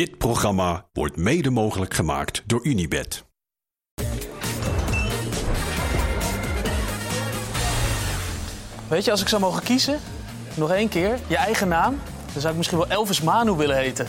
Dit 0.00 0.18
programma 0.18 0.86
wordt 0.92 1.16
mede 1.16 1.50
mogelijk 1.50 1.94
gemaakt 1.94 2.42
door 2.46 2.64
Unibed. 2.66 3.24
Weet 8.88 9.04
je, 9.04 9.10
als 9.10 9.20
ik 9.20 9.28
zou 9.28 9.40
mogen 9.40 9.62
kiezen, 9.62 9.98
nog 10.54 10.70
één 10.70 10.88
keer, 10.88 11.18
je 11.26 11.36
eigen 11.36 11.68
naam, 11.68 11.98
dan 12.32 12.40
zou 12.40 12.50
ik 12.50 12.56
misschien 12.56 12.78
wel 12.78 12.88
Elvis 12.88 13.20
Manu 13.20 13.52
willen 13.52 13.76
heten. 13.76 14.06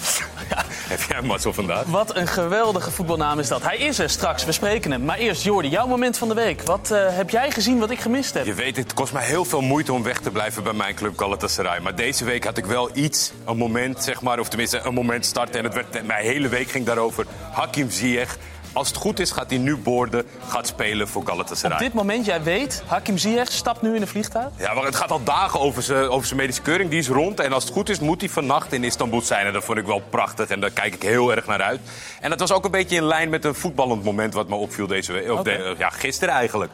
Heb 0.92 1.02
jij 1.02 1.22
mazzel 1.22 1.54
vandaag? 1.54 1.86
wat 1.86 2.16
een 2.16 2.28
geweldige 2.28 2.92
voetbalnaam 2.92 3.40
is 3.40 3.48
dat. 3.48 3.62
Hij 3.62 3.78
is 3.78 4.00
er 4.00 4.10
straks, 4.10 4.46
we 4.46 4.52
spreken 4.52 4.92
hem. 4.92 5.04
Maar 5.04 5.18
eerst, 5.18 5.44
Jordi, 5.44 5.70
jouw 5.70 5.88
moment 5.88 6.18
van 6.18 6.28
de 6.28 6.34
week. 6.34 6.62
Wat 6.62 6.92
eh, 6.92 7.16
heb 7.16 7.30
jij 7.30 7.52
gezien 7.52 7.80
wat 7.80 7.92
ik 7.92 8.00
gemist 8.00 8.34
heb? 8.34 8.46
Je 8.46 8.54
weet, 8.54 8.78
het 8.78 8.94
kost 8.94 9.14
mij 9.14 9.26
heel 9.26 9.46
veel 9.46 9.62
moeite 9.62 9.94
om 9.94 10.04
weg 10.04 10.20
te 10.20 10.32
blijven 10.32 10.64
bij 10.64 10.74
mijn 10.74 10.96
club 10.96 11.18
Galatasaray. 11.18 11.80
Maar 11.80 11.96
deze 11.96 12.26
week 12.26 12.44
had 12.44 12.58
ik 12.58 12.66
wel 12.66 12.90
iets, 12.94 13.32
een 13.46 13.58
moment, 13.58 14.04
zeg 14.04 14.22
maar, 14.22 14.40
of 14.40 14.48
tenminste 14.48 14.82
een 14.84 14.94
moment 14.94 15.26
starten. 15.26 15.60
En 15.60 15.64
het 15.64 15.74
werd, 15.74 16.06
mijn 16.06 16.26
hele 16.26 16.48
week 16.48 16.72
ging 16.72 16.86
daarover. 16.86 17.26
Hakim 17.52 17.90
Ziyech. 17.90 18.38
Als 18.74 18.88
het 18.88 18.98
goed 18.98 19.20
is, 19.20 19.32
gaat 19.32 19.50
hij 19.50 19.60
nu 19.60 19.78
boorden, 19.78 20.26
gaat 20.48 20.68
spelen 20.68 21.08
voor 21.08 21.24
Galatasaray. 21.26 21.78
Op 21.78 21.84
dit 21.84 21.94
moment, 21.94 22.26
jij 22.26 22.44
weet, 22.44 22.84
Hakim 22.86 23.18
Ziyech 23.18 23.52
stapt 23.52 23.82
nu 23.82 23.96
in 23.96 24.02
een 24.02 24.08
vliegtuig. 24.08 24.48
Ja, 24.58 24.74
maar 24.74 24.84
het 24.84 24.96
gaat 24.96 25.12
al 25.12 25.24
dagen 25.24 25.60
over 25.60 25.82
zijn, 25.84 26.10
over 26.10 26.28
zijn 26.28 26.40
medische 26.40 26.62
keuring. 26.62 26.90
Die 26.90 27.00
is 27.00 27.08
rond. 27.10 27.40
En 27.40 27.54
als 27.54 27.64
het 27.64 27.74
goed 27.74 27.90
is, 27.90 28.00
moet 28.00 28.22
hij 28.22 28.30
vannacht 28.30 28.74
in 28.74 28.84
Istanbul 28.84 29.22
zijn. 29.22 29.46
En 29.46 29.54
dat 29.54 29.64
vond 29.64 29.78
ik 29.78 29.86
wel 29.86 30.02
prachtig. 30.10 30.48
En 30.48 30.60
daar 30.60 30.70
kijk 30.72 30.94
ik 30.94 31.02
heel 31.02 31.36
erg 31.36 31.46
naar 31.46 31.62
uit. 31.62 31.80
En 32.22 32.30
dat 32.30 32.40
was 32.40 32.52
ook 32.52 32.66
een 32.66 32.72
beetje 32.72 32.96
in 32.96 33.04
lijn 33.04 33.30
met 33.30 33.46
een 33.46 33.56
voetballend 33.56 34.04
moment 34.04 34.34
wat 34.34 34.48
me 34.48 34.56
opviel 34.56 34.88
deze 34.88 35.12
week. 35.14 35.30
Of 35.32 35.40
Oké. 35.40 35.58
de- 35.58 35.76
ja, 35.78 35.90
gisteren 35.90 36.34
eigenlijk. 36.34 36.72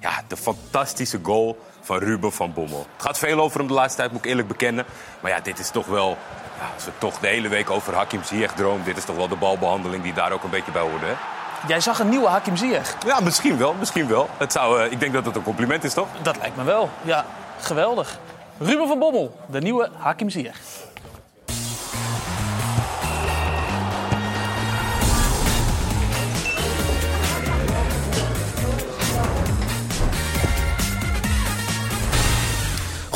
Ja, 0.00 0.22
de 0.28 0.36
fantastische 0.36 1.18
goal 1.22 1.58
van 1.82 1.98
Ruben 1.98 2.32
van 2.32 2.52
Bommel. 2.52 2.86
Het 2.96 3.06
gaat 3.06 3.18
veel 3.18 3.40
over 3.40 3.58
hem 3.58 3.68
de 3.68 3.74
laatste 3.74 3.96
tijd, 3.98 4.12
moet 4.12 4.24
ik 4.24 4.30
eerlijk 4.30 4.48
bekennen. 4.48 4.84
Maar 5.20 5.30
ja, 5.30 5.40
dit 5.40 5.58
is 5.58 5.70
toch 5.70 5.86
wel... 5.86 6.16
Ja, 6.60 6.70
als 6.74 6.84
we 6.84 6.90
toch 6.98 7.18
de 7.18 7.26
hele 7.26 7.48
week 7.48 7.70
over 7.70 7.94
Hakim 7.94 8.22
Ziyech 8.24 8.52
droom... 8.52 8.80
dit 8.84 8.96
is 8.96 9.04
toch 9.04 9.16
wel 9.16 9.28
de 9.28 9.36
balbehandeling 9.36 10.02
die 10.02 10.12
daar 10.12 10.32
ook 10.32 10.42
een 10.42 10.50
beetje 10.50 10.72
bij 10.72 10.82
hoorde, 10.82 11.06
hè? 11.06 11.12
Jij 11.66 11.80
zag 11.80 11.98
een 11.98 12.08
nieuwe 12.08 12.28
Hakim 12.28 12.56
Ziyech. 12.56 12.96
Ja, 13.06 13.20
misschien 13.20 13.58
wel, 13.58 13.74
misschien 13.78 14.08
wel. 14.08 14.28
Het 14.36 14.52
zou, 14.52 14.80
eh, 14.80 14.92
ik 14.92 15.00
denk 15.00 15.12
dat 15.12 15.24
het 15.24 15.36
een 15.36 15.42
compliment 15.42 15.84
is, 15.84 15.94
toch? 15.94 16.08
Dat 16.22 16.36
lijkt 16.36 16.56
me 16.56 16.64
wel. 16.64 16.90
Ja, 17.02 17.24
geweldig. 17.60 18.18
Ruben 18.58 18.88
van 18.88 18.98
Bommel, 18.98 19.36
de 19.50 19.60
nieuwe 19.60 19.88
Hakim 19.98 20.30
Ziyech. 20.30 20.58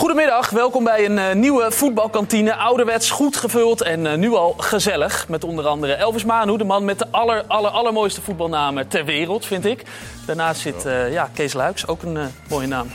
Goedemiddag, 0.01 0.51
welkom 0.51 0.85
bij 0.85 1.05
een 1.05 1.19
eh, 1.19 1.35
nieuwe 1.35 1.71
voetbalkantine. 1.71 2.55
Ouderwets, 2.55 3.11
goed 3.11 3.37
gevuld 3.37 3.83
en 3.83 4.07
eh, 4.07 4.17
nu 4.17 4.33
al 4.33 4.55
gezellig. 4.59 5.29
Met 5.29 5.45
onder 5.45 5.67
andere 5.67 5.95
Elvis 5.95 6.25
Manu, 6.25 6.57
de 6.57 6.65
man 6.65 6.85
met 6.85 6.99
de 6.99 7.07
aller, 7.11 7.45
aller, 7.47 7.71
allermooiste 7.71 8.21
voetbalnamen 8.21 8.89
ter 8.89 9.05
wereld, 9.05 9.47
vind 9.47 9.65
ik. 9.65 9.83
Daarnaast 10.27 10.61
zit 10.61 10.87
eh, 10.87 11.13
ja, 11.13 11.31
Kees 11.35 11.53
Luiks, 11.53 11.87
ook 11.87 12.03
een 12.03 12.17
eh, 12.17 12.25
mooie 12.49 12.67
naam. 12.67 12.89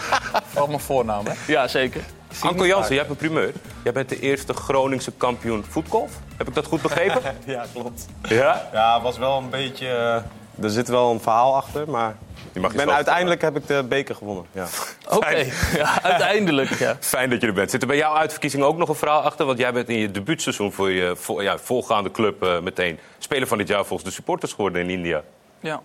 Ook 0.58 0.68
mijn 0.68 0.80
voornaam, 0.80 1.26
hè? 1.26 1.32
Ja, 1.46 1.68
zeker. 1.68 2.02
Anko 2.40 2.66
Jansen, 2.66 2.94
jij 2.94 2.98
hebt 2.98 3.10
een 3.10 3.16
primeur. 3.16 3.52
Jij 3.84 3.92
bent 3.92 4.08
de 4.08 4.20
eerste 4.20 4.54
Groningse 4.54 5.12
kampioen 5.16 5.64
voetgolf. 5.68 6.12
Heb 6.36 6.48
ik 6.48 6.54
dat 6.54 6.66
goed 6.66 6.82
begrepen? 6.82 7.22
Ja, 7.46 7.64
klopt. 7.72 8.06
ja? 8.28 8.68
Ja, 8.72 8.94
het 8.94 9.02
was 9.02 9.18
wel 9.18 9.38
een 9.38 9.50
beetje... 9.50 10.22
er 10.60 10.70
zit 10.70 10.88
wel 10.88 11.10
een 11.10 11.20
verhaal 11.20 11.56
achter, 11.56 11.90
maar... 11.90 12.16
Je 12.52 12.60
mag 12.60 12.74
ben, 12.74 12.92
uiteindelijk 12.92 13.40
heb 13.42 13.56
ik 13.56 13.66
de 13.66 13.84
beker 13.88 14.14
gewonnen. 14.14 14.44
Ja. 14.52 14.66
Oké, 15.16 15.46
ja, 15.76 16.02
uiteindelijk. 16.02 16.70
Ja. 16.70 16.96
Fijn 17.14 17.30
dat 17.30 17.40
je 17.40 17.46
er 17.46 17.52
bent. 17.52 17.70
Zit 17.70 17.80
er 17.82 17.86
bij 17.88 17.96
jouw 17.96 18.14
uitverkiezing 18.14 18.62
ook 18.62 18.76
nog 18.76 18.88
een 18.88 18.94
verhaal 18.94 19.20
achter? 19.20 19.46
Want 19.46 19.58
jij 19.58 19.72
bent 19.72 19.88
in 19.88 19.98
je 19.98 20.10
debuutseizoen 20.10 20.72
voor 20.72 20.90
je 20.90 21.16
vol- 21.16 21.40
ja, 21.40 21.58
volgaande 21.58 22.10
club 22.10 22.42
eh, 22.42 22.60
meteen 22.60 22.98
speler 23.18 23.46
van 23.48 23.58
dit 23.58 23.68
jaar 23.68 23.84
volgens 23.84 24.08
de 24.08 24.14
supporters 24.14 24.52
geworden 24.52 24.82
in 24.82 24.90
India. 24.90 25.22
Ja. 25.60 25.80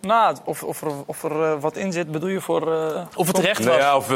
Nou, 0.00 0.36
of, 0.44 0.62
of 0.62 0.82
er, 0.82 0.92
of 1.06 1.24
er 1.24 1.42
eh, 1.42 1.60
wat 1.60 1.76
in 1.76 1.92
zit, 1.92 2.12
bedoel 2.12 2.28
je 2.28 2.40
voor... 2.40 2.72
Of 3.16 3.26
het 3.26 3.36
terecht 3.36 3.64
was. 3.64 3.66
Nou 3.66 3.78
ja, 3.78 3.96
of, 3.96 4.12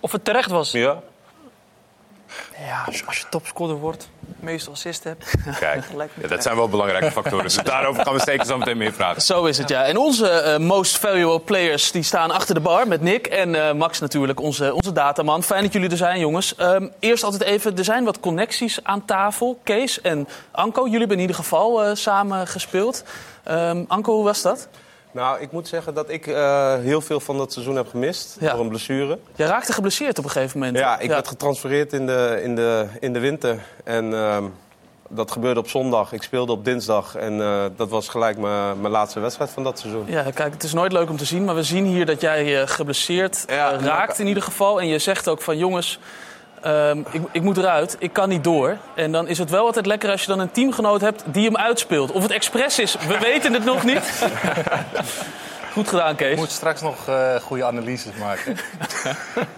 Of 0.00 0.12
het 0.12 0.24
terecht 0.24 0.50
was. 0.50 0.70
ja? 0.70 1.02
Ja, 2.66 2.82
als, 2.86 3.06
als 3.06 3.18
je 3.18 3.24
topscorer 3.30 3.76
wordt, 3.76 4.08
meestal 4.40 4.72
assist 4.72 5.04
hebt. 5.04 5.34
Kijk, 5.58 5.84
ja, 6.20 6.28
dat 6.28 6.42
zijn 6.42 6.56
wel 6.56 6.68
belangrijke 6.68 7.10
factoren. 7.20 7.44
Dus 7.44 7.54
daarover 7.54 8.04
gaan 8.04 8.14
we 8.14 8.20
zeker 8.24 8.46
zo 8.46 8.58
meteen 8.58 8.76
meer 8.76 8.92
vragen. 8.92 9.22
Zo 9.22 9.44
is 9.44 9.58
het, 9.58 9.68
ja. 9.68 9.84
En 9.84 9.96
onze 9.96 10.28
eh, 10.28 10.58
most 10.58 10.98
valuable 10.98 11.40
players 11.40 11.90
die 11.90 12.02
staan 12.02 12.30
achter 12.30 12.54
de 12.54 12.60
bar 12.60 12.88
met 12.88 13.00
Nick 13.00 13.26
en 13.26 13.54
eh, 13.54 13.74
Max 13.74 14.00
natuurlijk, 14.00 14.40
onze, 14.40 14.74
onze 14.74 14.92
dataman. 14.92 15.42
Fijn 15.42 15.62
dat 15.62 15.72
jullie 15.72 15.90
er 15.90 15.96
zijn, 15.96 16.18
jongens. 16.18 16.54
Ehm, 16.54 16.88
eerst 16.98 17.24
altijd 17.24 17.42
even, 17.42 17.76
er 17.76 17.84
zijn 17.84 18.04
wat 18.04 18.20
connecties 18.20 18.84
aan 18.84 19.04
tafel. 19.04 19.60
Kees 19.62 20.00
en 20.00 20.28
Anko, 20.50 20.84
jullie 20.84 20.98
hebben 20.98 21.16
in 21.16 21.22
ieder 21.22 21.36
geval 21.36 21.84
eh, 21.84 21.94
samen 21.94 22.46
gespeeld. 22.46 23.04
Ehm, 23.42 23.84
Anko, 23.88 24.14
hoe 24.14 24.24
was 24.24 24.42
dat? 24.42 24.68
Nou, 25.12 25.40
ik 25.40 25.52
moet 25.52 25.68
zeggen 25.68 25.94
dat 25.94 26.10
ik 26.10 26.26
eh, 26.26 26.74
heel 26.74 27.00
veel 27.00 27.20
van 27.20 27.38
dat 27.38 27.52
seizoen 27.52 27.76
heb 27.76 27.88
gemist. 27.88 28.36
Ja. 28.40 28.52
Door 28.52 28.60
een 28.60 28.68
blessure. 28.68 29.18
Jij 29.34 29.46
raakte 29.46 29.72
geblesseerd 29.72 30.18
op 30.18 30.24
een 30.24 30.30
gegeven 30.30 30.58
moment. 30.58 30.78
Ja, 30.78 30.98
ik 30.98 31.08
werd 31.08 31.28
getransfereerd 31.28 31.92
in 31.92 32.06
de, 32.06 32.40
in 32.42 32.54
de, 32.54 32.86
in 33.00 33.12
de 33.12 33.18
winter. 33.18 33.58
En 33.84 34.14
ehm, 34.14 34.44
dat 35.08 35.30
gebeurde 35.30 35.60
op 35.60 35.68
zondag. 35.68 36.12
Ik 36.12 36.22
speelde 36.22 36.52
op 36.52 36.64
dinsdag. 36.64 37.14
En 37.14 37.40
eh, 37.40 37.64
dat 37.76 37.88
was 37.88 38.08
gelijk 38.08 38.38
mijn 38.38 38.80
mijn 38.80 38.92
laatste 38.92 39.20
wedstrijd 39.20 39.50
van 39.50 39.62
dat 39.62 39.78
seizoen. 39.78 40.04
Ja, 40.06 40.22
kijk, 40.34 40.52
het 40.52 40.62
is 40.62 40.72
nooit 40.72 40.92
leuk 40.92 41.10
om 41.10 41.16
te 41.16 41.24
zien, 41.24 41.44
maar 41.44 41.54
we 41.54 41.62
zien 41.62 41.84
hier 41.84 42.06
dat 42.06 42.20
jij 42.20 42.60
eh, 42.60 42.68
geblesseerd 42.68 43.44
Ja, 43.48 43.76
raakt 43.76 44.18
in 44.18 44.26
ieder 44.26 44.42
geval. 44.42 44.80
En 44.80 44.86
je 44.86 44.98
zegt 44.98 45.28
ook 45.28 45.42
van 45.42 45.58
jongens, 45.58 45.98
ehm, 46.62 46.98
ik, 47.10 47.22
ik 47.32 47.42
moet 47.42 47.56
eruit, 47.56 47.96
ik 47.98 48.12
kan 48.12 48.28
niet 48.28 48.44
door. 48.44 48.76
En 48.94 49.12
dan 49.12 49.28
is 49.28 49.38
het 49.38 49.50
wel 49.50 49.66
altijd 49.66 49.86
lekker 49.86 50.10
als 50.10 50.20
je 50.20 50.26
dan 50.26 50.38
een 50.38 50.50
teamgenoot 50.50 51.00
hebt 51.00 51.22
die 51.26 51.44
hem 51.46 51.56
uitspeelt. 51.56 52.12
Of 52.12 52.22
het 52.22 52.30
expres 52.30 52.78
is, 52.78 52.96
we 53.08 53.18
weten 53.18 53.52
het 53.52 53.64
nog 53.64 53.84
niet. 53.84 54.02
Goed 55.72 55.88
gedaan, 55.88 56.14
Kees. 56.16 56.30
Ik 56.32 56.36
moet 56.36 56.50
straks 56.50 56.80
nog 56.80 57.08
eh, 57.08 57.34
goede 57.34 57.64
analyses 57.64 58.12
maken. 58.18 58.56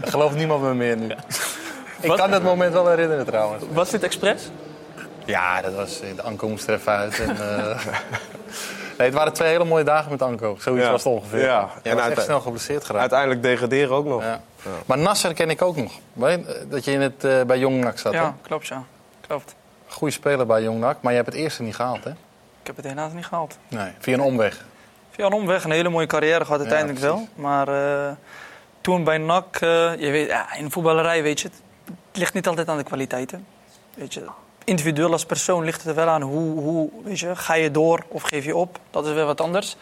Gelooft 0.04 0.34
niemand 0.36 0.62
me 0.62 0.74
meer 0.74 0.96
nu. 0.96 1.06
Ik 2.00 2.08
Wat? 2.08 2.18
kan 2.18 2.30
dat 2.30 2.42
moment 2.42 2.72
wel 2.72 2.88
herinneren 2.88 3.24
trouwens. 3.26 3.64
Was 3.72 3.90
dit 3.90 4.02
expres? 4.02 4.42
Ja, 5.24 5.62
dat 5.62 5.74
was, 5.74 6.00
de 6.16 6.22
Anko 6.22 6.48
moest 6.48 6.68
er 6.68 6.74
even 6.74 6.92
uit. 6.92 7.20
En, 7.20 7.30
eh, 7.30 7.86
nee, 8.98 9.06
het 9.06 9.14
waren 9.14 9.32
twee 9.32 9.48
hele 9.50 9.64
mooie 9.64 9.84
dagen 9.84 10.10
met 10.10 10.22
Anko. 10.22 10.56
Zoiets 10.60 10.84
Ja. 10.84 10.90
was 10.90 11.04
het 11.04 11.12
ongeveer. 11.12 11.40
Ja. 11.40 11.68
En 11.82 11.96
was 11.96 12.08
echt 12.08 12.22
snel 12.22 12.40
geblesseerd 12.40 12.84
geraakt. 12.84 13.00
Uiteindelijk 13.00 13.42
degraderen 13.42 13.90
ook 13.96 14.06
nog. 14.06 14.22
Ja. 14.22 14.40
Maar 14.86 14.98
Nasser 14.98 15.34
ken 15.34 15.50
ik 15.50 15.62
ook 15.62 15.76
nog. 15.76 15.92
Weet 16.12 16.46
je, 16.46 16.66
Dat 16.68 16.84
je 16.84 16.90
in 16.90 17.00
het, 17.00 17.24
eh, 17.24 17.42
bij 17.42 17.58
Jong 17.58 17.80
NAC 17.84 17.98
zat. 17.98 18.12
hè? 18.12 18.18
Ja, 18.20 18.36
klopt, 18.42 18.66
ja. 18.66 18.84
Klopt. 19.26 19.54
Goeie 19.86 20.14
speler 20.14 20.46
bij 20.46 20.62
Jong 20.62 20.80
NAC, 20.80 20.96
maar 21.00 21.12
je 21.12 21.18
hebt 21.18 21.32
het 21.32 21.40
eerste 21.40 21.62
niet 21.62 21.74
gehaald, 21.74 22.04
hè? 22.04 22.10
Ik 22.60 22.66
heb 22.66 22.76
het 22.76 22.84
helaas 22.84 23.12
niet 23.12 23.26
gehaald. 23.26 23.58
Nee. 23.68 23.92
Via 23.98 24.14
een 24.14 24.20
omweg. 24.20 24.64
Via 25.10 25.26
een 25.26 25.32
omweg 25.32 25.64
een 25.64 25.70
hele 25.70 25.88
mooie 25.88 26.06
carrière 26.06 26.44
gehad 26.44 26.60
uiteindelijk 26.60 26.98
wel. 26.98 27.28
Maar 27.34 27.68
eh, 27.68 28.12
toen 28.80 29.04
bij 29.04 29.18
NAC, 29.18 29.56
eh, 29.56 29.60
je 29.98 30.10
weet, 30.10 30.28
ja, 30.28 30.54
in 30.54 30.64
de 30.64 30.70
voetballerij 30.70 31.22
weet 31.22 31.40
je, 31.40 31.48
het 31.48 31.56
het 32.08 32.22
ligt 32.22 32.34
niet 32.34 32.46
altijd 32.48 32.68
aan 32.68 32.76
de 32.76 32.82
kwaliteiten. 32.82 33.46
Weet 33.94 34.14
je, 34.14 34.24
individueel 34.64 35.12
als 35.12 35.24
persoon 35.26 35.64
ligt 35.64 35.78
het 35.78 35.86
er 35.86 35.94
wel 36.04 36.08
aan 36.08 36.22
hoe, 36.22 36.60
hoe 36.60 36.90
weet 37.04 37.18
je, 37.18 37.36
ga 37.36 37.54
je 37.54 37.70
door 37.70 38.04
of 38.08 38.22
geef 38.22 38.44
je 38.44 38.56
op. 38.56 38.78
Dat 38.90 39.06
is 39.06 39.12
wel 39.12 39.26
wat 39.26 39.40
anders. 39.40 39.76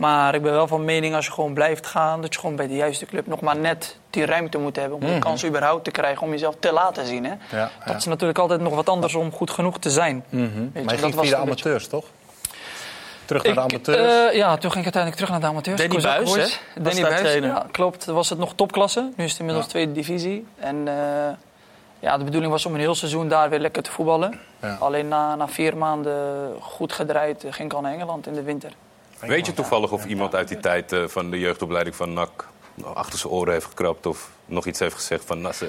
Maar 0.00 0.34
ik 0.34 0.42
ben 0.42 0.52
wel 0.52 0.66
van 0.66 0.84
mening 0.84 1.14
als 1.14 1.26
je 1.26 1.32
gewoon 1.32 1.54
blijft 1.54 1.86
gaan, 1.86 2.20
dat 2.22 2.34
je 2.34 2.40
gewoon 2.40 2.56
bij 2.56 2.66
de 2.66 2.74
juiste 2.74 3.06
club 3.06 3.26
nog 3.26 3.40
maar 3.40 3.56
net 3.56 3.96
die 4.10 4.24
ruimte 4.24 4.58
moet 4.58 4.76
hebben 4.76 4.98
om 4.98 5.06
de 5.06 5.18
kans 5.18 5.44
überhaupt 5.44 5.84
te 5.84 5.90
krijgen 5.90 6.22
om 6.22 6.30
jezelf 6.30 6.54
te 6.60 6.72
laten 6.72 7.06
zien. 7.06 7.24
Hè? 7.24 7.30
Ja, 7.30 7.62
Dat 7.62 7.70
ja. 7.86 7.94
is 7.96 8.04
natuurlijk 8.04 8.38
altijd 8.38 8.60
nog 8.60 8.74
wat 8.74 8.88
anders 8.88 9.14
om 9.14 9.32
goed 9.32 9.50
genoeg 9.50 9.78
te 9.78 9.90
zijn. 9.90 10.24
Mhm. 10.28 10.42
Maar 10.44 10.82
je 10.82 10.82
dat 10.88 10.98
ging 10.98 11.14
was 11.14 11.26
via 11.26 11.36
de 11.36 11.42
een 11.42 11.48
beetje- 11.48 11.64
amateurs, 11.64 11.88
toch? 11.88 12.04
Terug 13.24 13.44
naar 13.44 13.54
de 13.54 13.60
amateurs. 13.60 14.30
eh, 14.30 14.36
ja, 14.36 14.56
toen 14.56 14.70
ging 14.72 14.86
ik 14.86 14.94
uiteindelijk 14.94 15.14
terug 15.14 15.30
naar 15.30 15.40
de 15.40 15.46
amateurs. 15.46 15.80
Danny 15.80 16.02
Buis, 16.02 16.30
Boys. 16.32 16.60
hè? 16.74 16.82
Was 16.82 16.94
Danny 17.00 17.16
trainer. 17.16 17.48
ja, 17.50 17.66
klopt. 17.70 18.04
Was 18.04 18.28
het 18.28 18.38
nog 18.38 18.52
topklasse. 18.54 19.10
Nu 19.16 19.24
is 19.24 19.30
het 19.30 19.38
inmiddels 19.40 19.66
Ja. 19.66 19.70
tweede 19.72 19.92
divisie. 19.92 20.46
En 20.58 20.88
eh, 20.88 20.94
ja, 22.00 22.18
de 22.18 22.24
bedoeling 22.24 22.52
was 22.52 22.66
om 22.66 22.74
een 22.74 22.80
heel 22.80 22.94
seizoen 22.94 23.28
daar 23.28 23.50
weer 23.50 23.58
lekker 23.60 23.82
te 23.82 23.90
voetballen. 23.90 24.40
Ja. 24.62 24.76
Alleen 24.80 25.08
na, 25.08 25.34
na 25.34 25.48
vier 25.48 25.76
maanden 25.76 26.52
goed 26.60 26.92
gedraaid 26.92 27.44
eh, 27.44 27.52
ging 27.52 27.70
ik 27.70 27.74
al 27.76 27.80
naar 27.82 27.92
Engeland 27.92 28.26
in 28.26 28.34
de 28.34 28.42
winter. 28.42 28.72
Weet 29.20 29.46
je 29.46 29.52
toevallig 29.54 29.92
of 29.92 30.04
iemand 30.04 30.34
uit 30.34 30.48
die 30.48 30.58
tijd 30.60 30.92
eh, 30.92 31.02
van 31.06 31.30
de 31.30 31.38
jeugdopleiding 31.38 31.96
van 31.96 32.12
NAC 32.12 32.46
achter 32.94 33.18
zijn 33.18 33.32
oren 33.32 33.52
heeft 33.52 33.64
gekrapt 33.66 34.06
of 34.06 34.30
nog 34.46 34.66
iets 34.66 34.78
heeft 34.78 34.94
gezegd 34.94 35.24
van 35.24 35.40
Nasser? 35.40 35.68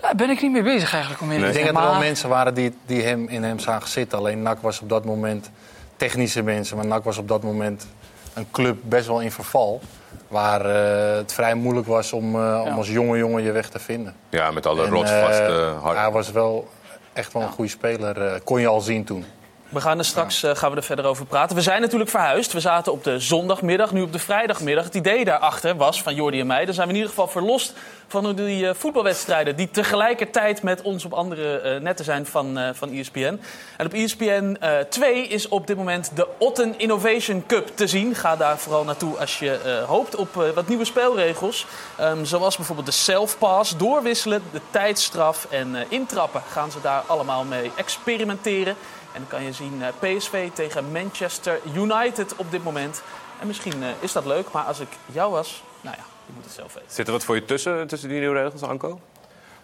Daar 0.00 0.14
ben 0.14 0.30
ik 0.30 0.42
niet 0.42 0.52
mee 0.52 0.62
bezig 0.62 0.92
eigenlijk 0.92 1.22
om 1.22 1.30
eerlijk 1.30 1.46
Ik 1.46 1.52
te 1.56 1.62
denk 1.62 1.72
dat 1.74 1.82
er 1.82 1.88
wel 1.88 1.98
Maar- 1.98 2.06
mensen 2.08 2.28
waren 2.28 2.54
die, 2.54 2.76
die 2.86 3.02
hem, 3.02 3.28
in 3.28 3.42
hem 3.44 3.58
zagen 3.58 3.88
zitten. 3.88 4.18
Alleen 4.18 4.42
NAC 4.42 4.58
was 4.60 4.80
op 4.80 4.88
dat 4.88 5.04
moment 5.04 5.50
technische 5.96 6.42
mensen. 6.42 6.76
Maar 6.76 6.86
NAC 6.86 7.04
was 7.04 7.18
op 7.18 7.28
dat 7.28 7.42
moment 7.42 7.86
een 8.34 8.46
club 8.50 8.76
best 8.82 9.06
wel 9.06 9.20
in 9.20 9.30
verval. 9.30 9.80
Waar 10.28 10.60
eh, 10.66 11.16
het 11.16 11.32
vrij 11.32 11.54
moeilijk 11.54 11.86
was 11.86 12.12
om, 12.12 12.34
eh, 12.34 12.62
om 12.66 12.76
als 12.76 12.88
jonge 12.88 13.18
jongen 13.18 13.42
je 13.42 13.52
weg 13.52 13.68
te 13.68 13.78
vinden. 13.78 14.14
Ja, 14.28 14.50
met 14.50 14.66
alle 14.66 14.84
En, 14.84 14.90
rotsvaste 14.90 15.74
hard. 15.82 15.96
Hij 15.98 16.10
was 16.10 16.30
wel 16.30 16.68
echt 17.12 17.32
wel 17.32 17.42
een 17.42 17.48
goede 17.48 17.70
speler. 17.70 18.22
eh, 18.26 18.40
kon 18.44 18.60
je 18.60 18.66
al 18.66 18.80
zien 18.80 19.04
toen. 19.04 19.24
We 19.68 19.80
gaan 19.80 19.98
er 19.98 20.04
straks 20.04 20.42
eh, 20.42 20.56
gaan 20.56 20.70
we 20.70 20.76
er 20.76 20.82
verder 20.82 21.04
over 21.04 21.26
praten. 21.26 21.56
We 21.56 21.62
zijn 21.62 21.80
natuurlijk 21.80 22.10
verhuisd. 22.10 22.52
We 22.52 22.60
zaten 22.60 22.92
op 22.92 23.04
de 23.04 23.18
zondagmiddag, 23.18 23.92
nu 23.92 24.02
op 24.02 24.12
de 24.12 24.18
vrijdagmiddag. 24.18 24.84
Het 24.84 24.94
idee 24.94 25.24
daarachter 25.24 25.76
was 25.76 26.02
van 26.02 26.14
Jordi 26.14 26.40
en 26.40 26.46
mij. 26.46 26.64
Dan 26.64 26.74
zijn 26.74 26.86
we 26.86 26.92
in 26.92 26.98
ieder 26.98 27.14
geval 27.14 27.28
verlost 27.28 27.72
van 28.06 28.34
die 28.34 28.68
eh, 28.68 28.74
voetbalwedstrijden... 28.74 29.56
die 29.56 29.70
tegelijkertijd 29.70 30.62
met 30.62 30.82
ons 30.82 31.04
op 31.04 31.12
andere 31.12 31.58
eh, 31.58 31.80
netten 31.80 32.04
zijn 32.04 32.26
van, 32.26 32.58
van 32.74 32.92
ESPN. 32.92 33.40
En 33.76 33.86
op 33.86 33.92
ESPN 33.92 34.56
eh 34.60 34.78
2 34.78 35.26
is 35.26 35.48
op 35.48 35.66
dit 35.66 35.76
moment 35.76 36.10
de 36.14 36.28
Otten 36.38 36.78
Innovation 36.78 37.44
Cup 37.46 37.70
te 37.74 37.86
zien. 37.86 38.14
Ga 38.14 38.36
daar 38.36 38.58
vooral 38.58 38.84
naartoe 38.84 39.18
als 39.18 39.38
je 39.38 39.82
hoopt 39.86 40.16
op 40.16 40.34
wat 40.54 40.68
nieuwe 40.68 40.84
speelregels. 40.84 41.66
Ehm, 41.96 42.24
zoals 42.24 42.56
bijvoorbeeld 42.56 42.86
de 42.86 42.92
self-pass, 42.92 43.76
doorwisselen, 43.76 44.42
de 44.52 44.60
tijdstraf 44.70 45.46
en 45.50 45.76
intrappen. 45.88 46.42
Gaan 46.50 46.70
ze 46.70 46.80
daar 46.80 47.02
allemaal 47.06 47.44
mee 47.44 47.70
experimenteren. 47.76 48.76
En 49.16 49.22
dan 49.22 49.30
kan 49.30 49.42
je 49.42 49.52
zien 49.52 49.82
eh, 49.82 50.16
PSV 50.16 50.50
tegen 50.52 50.92
Manchester 50.92 51.60
United 51.74 52.36
op 52.36 52.50
dit 52.50 52.64
moment. 52.64 53.02
En 53.40 53.46
misschien 53.46 53.82
eh, 53.82 53.88
is 54.00 54.12
dat 54.12 54.24
leuk, 54.24 54.50
maar 54.52 54.64
als 54.64 54.80
ik 54.80 54.88
jou 55.06 55.32
was, 55.32 55.62
nou 55.80 55.96
ja, 55.96 56.02
je 56.26 56.32
moet 56.34 56.44
het 56.44 56.52
zelf 56.52 56.74
weten. 56.74 56.90
Zit 56.90 57.06
er 57.06 57.12
wat 57.12 57.24
voor 57.24 57.34
je 57.34 57.44
tussen, 57.44 57.86
tussen 57.86 58.08
die 58.08 58.18
nieuwe 58.18 58.42
regels, 58.42 58.62
Anko? 58.62 59.00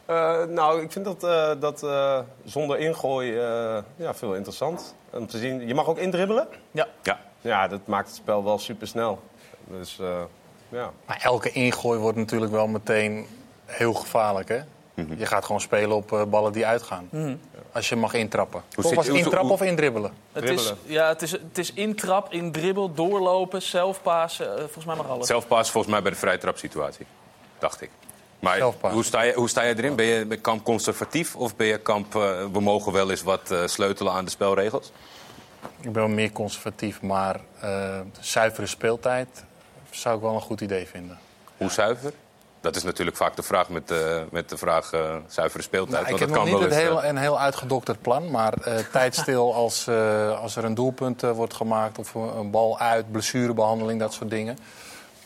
Eh, 0.06 0.44
nou, 0.44 0.82
ik 0.82 0.92
vind 0.92 1.04
dat, 1.04 1.24
eh, 1.24 1.50
dat 1.60 1.82
eh, 1.82 2.18
zonder 2.44 2.78
ingooi 2.78 3.38
eh, 3.38 3.78
ja, 3.96 4.14
veel 4.14 4.34
interessant. 4.34 4.94
Om 5.10 5.26
te 5.26 5.38
zien, 5.38 5.66
je 5.66 5.74
mag 5.74 5.86
ook 5.86 5.98
indribbelen. 5.98 6.48
Ja. 6.70 6.86
Ja. 7.02 7.20
Ja, 7.40 7.68
dat 7.68 7.80
maakt 7.86 8.06
het 8.06 8.16
spel 8.16 8.44
wel 8.44 8.58
super 8.58 8.86
snel. 8.86 9.22
Dus 9.64 9.98
eh, 10.00 10.20
ja. 10.68 10.90
Maar 11.06 11.20
elke 11.22 11.50
ingooi 11.50 11.98
wordt 11.98 12.18
natuurlijk 12.18 12.52
wel 12.52 12.66
meteen 12.66 13.26
heel 13.64 13.92
gevaarlijk, 13.94 14.48
hè? 14.48 14.60
Mhm. 14.94 15.18
Je 15.18 15.26
gaat 15.26 15.44
gewoon 15.44 15.60
spelen 15.60 15.96
op 15.96 16.12
eh, 16.12 16.22
ballen 16.24 16.52
die 16.52 16.66
uitgaan. 16.66 17.08
Als 17.72 17.88
je 17.88 17.96
mag 17.96 18.14
intrappen. 18.14 18.62
Hoe 18.74 18.78
Of 18.84 18.84
zit 18.84 18.94
was 18.94 19.06
het 19.06 19.16
intrappen 19.16 19.40
hoe- 19.42 19.52
of 19.52 19.62
indribbelen? 19.62 20.12
Het 20.32 20.48
is, 20.48 20.72
ja, 20.84 21.08
het 21.08 21.22
is, 21.22 21.30
het 21.30 21.58
is 21.58 21.72
intrap, 21.72 22.32
indribbel, 22.32 22.94
doorlopen, 22.94 23.62
zelfpassen. 23.62 24.50
eh, 24.52 24.58
volgens 24.62 24.84
mij 24.84 24.96
mag 24.96 25.08
alles. 25.08 25.26
Zelfpaas 25.26 25.70
volgens 25.70 25.92
mij 25.92 26.02
bij 26.02 26.10
de 26.10 26.16
vrije 26.18 26.38
trapsituatie, 26.38 27.06
dacht 27.58 27.80
ik. 27.82 27.90
Maar 28.38 28.56
Zelfpaas. 28.56 28.92
hoe 28.92 29.04
sta, 29.04 29.22
je, 29.22 29.32
hoe 29.32 29.48
sta 29.48 29.62
je 29.62 29.76
erin? 29.76 29.96
Ben 29.96 30.04
je 30.06 30.36
kamp 30.36 30.64
conservatief 30.64 31.36
of 31.36 31.56
ben 31.56 31.66
je 31.66 31.78
kamp... 31.78 32.14
eh, 32.16 32.20
we 32.52 32.60
mogen 32.60 32.92
wel 32.92 33.10
eens 33.10 33.22
wat 33.22 33.50
eh, 33.50 33.66
sleutelen 33.66 34.12
aan 34.12 34.24
de 34.24 34.30
spelregels? 34.30 34.92
Ik 35.80 35.92
ben 35.92 36.02
wel 36.02 36.08
meer 36.08 36.32
conservatief, 36.32 37.02
maar 37.02 37.40
eh, 37.60 38.00
zuivere 38.20 38.66
speeltijd 38.66 39.44
zou 39.90 40.16
ik 40.16 40.22
wel 40.22 40.34
een 40.34 40.40
goed 40.40 40.60
idee 40.60 40.86
vinden. 40.86 41.18
Hoe 41.56 41.70
zuiver? 41.70 42.12
Dat 42.62 42.76
is 42.76 42.82
natuurlijk 42.82 43.16
vaak 43.16 43.36
de 43.36 43.42
vraag 43.42 43.68
met, 43.68 43.88
de 43.88 44.24
met 44.30 44.48
de 44.48 44.56
vraag 44.56 44.92
eh, 44.92 45.16
zuivere 45.26 45.62
speeltijd. 45.62 46.02
Nou, 46.02 46.14
ik 46.14 46.18
want 46.18 46.20
heb 46.20 46.28
dat 46.28 46.38
nog 46.38 46.46
kan 46.46 46.60
niet 46.60 46.70
wel 46.70 46.78
het 46.78 46.78
eens, 46.78 46.88
heel, 46.88 47.02
eh, 47.02 47.08
een 47.08 47.16
heel 47.16 47.40
uitgedokterd 47.40 48.02
plan, 48.02 48.30
maar 48.30 48.52
eh 48.52 48.76
tijdstil 48.92 49.54
als, 49.54 49.86
eh, 49.86 50.40
als 50.40 50.56
er 50.56 50.64
een 50.64 50.74
doelpunt 50.74 51.22
eh, 51.22 51.30
wordt 51.30 51.54
gemaakt 51.54 51.98
of 51.98 52.14
een 52.14 52.50
bal 52.50 52.78
uit, 52.78 53.12
blessurebehandeling, 53.12 54.00
dat 54.00 54.12
soort 54.12 54.30
dingen, 54.30 54.58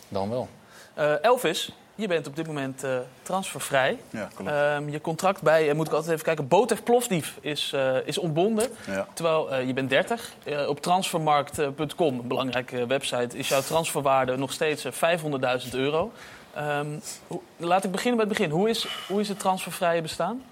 dan 0.09 0.31
wel. 0.31 0.49
Eh, 0.95 1.25
Elvis, 1.25 1.73
je 1.95 2.07
bent 2.09 2.27
op 2.27 2.37
dit 2.37 2.47
moment 2.47 2.85
eh, 2.85 2.91
transfervrij. 3.23 3.99
Ja, 4.11 4.29
klopt. 4.35 4.51
Ehm, 4.51 4.89
je 4.89 5.01
contract 5.01 5.43
bij, 5.43 5.69
eh, 5.69 5.75
moet 5.75 5.87
ik 5.87 5.93
altijd 5.93 6.13
even 6.13 6.25
kijken, 6.25 6.49
Botev 6.49 6.81
Plovdiv 6.83 7.29
is, 7.41 7.73
eh, 7.75 7.97
is 8.05 8.19
ontbonden. 8.19 8.69
Ja. 8.87 9.07
Terwijl 9.13 9.53
eh, 9.53 9.67
je 9.67 9.73
bent 9.73 9.91
30. 9.91 10.33
Eh, 10.45 10.69
op 10.69 10.81
transfermarkt.com, 10.81 12.19
een 12.19 12.29
belangrijke 12.29 12.87
website, 12.87 13.39
is 13.39 13.49
jouw 13.49 13.61
transferwaarde 13.61 14.37
nog 14.37 14.53
steeds 14.53 14.85
eh, 14.85 14.93
500.000 14.93 15.75
euro. 15.75 16.13
Ehm, 16.57 16.99
hoe- 17.27 17.41
laat 17.57 17.85
ik 17.85 17.91
beginnen 17.91 18.17
bij 18.17 18.27
het 18.29 18.39
begin. 18.39 18.51
Hoe 18.51 18.69
is, 18.69 18.89
hoe 19.09 19.21
is 19.21 19.29
het 19.29 19.39
transfervrije 19.39 20.03
bestaan? 20.03 20.43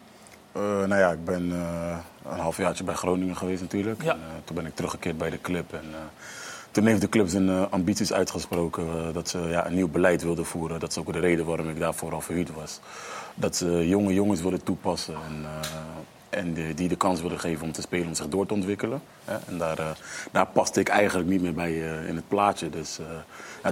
Eh, 0.53 0.62
nou 0.62 0.97
ja, 0.97 1.11
ik 1.11 1.25
ben 1.25 1.53
eh, 1.53 1.97
een 2.33 2.39
halfjaartje 2.39 2.85
bij 2.85 2.95
Groningen 2.95 3.37
geweest 3.37 3.61
natuurlijk. 3.61 4.03
Ja. 4.03 4.12
En, 4.12 4.19
eh, 4.19 4.27
toen 4.45 4.56
ben 4.56 4.67
ik 4.67 4.75
teruggekeerd 4.75 5.19
bij 5.19 5.31
de 5.31 5.41
club. 5.41 5.73
En, 5.73 5.85
toen 6.71 6.87
heeft 6.87 7.01
de 7.01 7.09
club 7.09 7.29
zijn 7.29 7.71
ambities 7.71 8.12
uitgesproken 8.12 9.12
dat 9.12 9.29
ze 9.29 9.39
ja, 9.39 9.67
een 9.67 9.75
nieuw 9.75 9.89
beleid 9.89 10.23
wilden 10.23 10.45
voeren. 10.45 10.81
Dat 10.81 10.91
is 10.91 10.99
ook 10.99 11.12
de 11.12 11.19
reden 11.19 11.47
waarom 11.47 11.69
ik 11.69 11.79
daarvoor 11.79 12.12
al 12.12 12.21
verhuurd 12.21 12.55
was. 12.55 12.81
Dat 13.35 13.56
ze 13.56 13.89
jonge 13.89 14.15
jongens 14.15 14.41
willen 14.41 14.62
toepassen 14.62 15.15
en, 15.15 15.47
en 16.29 16.53
die, 16.53 16.75
die 16.75 16.89
de 16.89 16.97
kans 16.97 17.21
willen 17.21 17.41
geven 17.41 17.67
om 17.67 17.73
te 17.73 17.81
spelen, 17.81 18.06
om 18.06 18.15
zich 18.15 18.29
door 18.29 18.47
te 18.47 18.55
ontwikkelen. 18.55 19.03
En 19.25 19.59
daar, 19.59 19.99
daar 20.33 20.47
paste 20.47 20.81
ik 20.81 20.89
eigenlijk 20.89 21.29
niet 21.29 21.43
meer 21.43 21.55
bij 21.55 21.73
in 22.06 22.17
het 22.17 22.29
plaatje. 22.29 22.71
Dus 22.71 22.99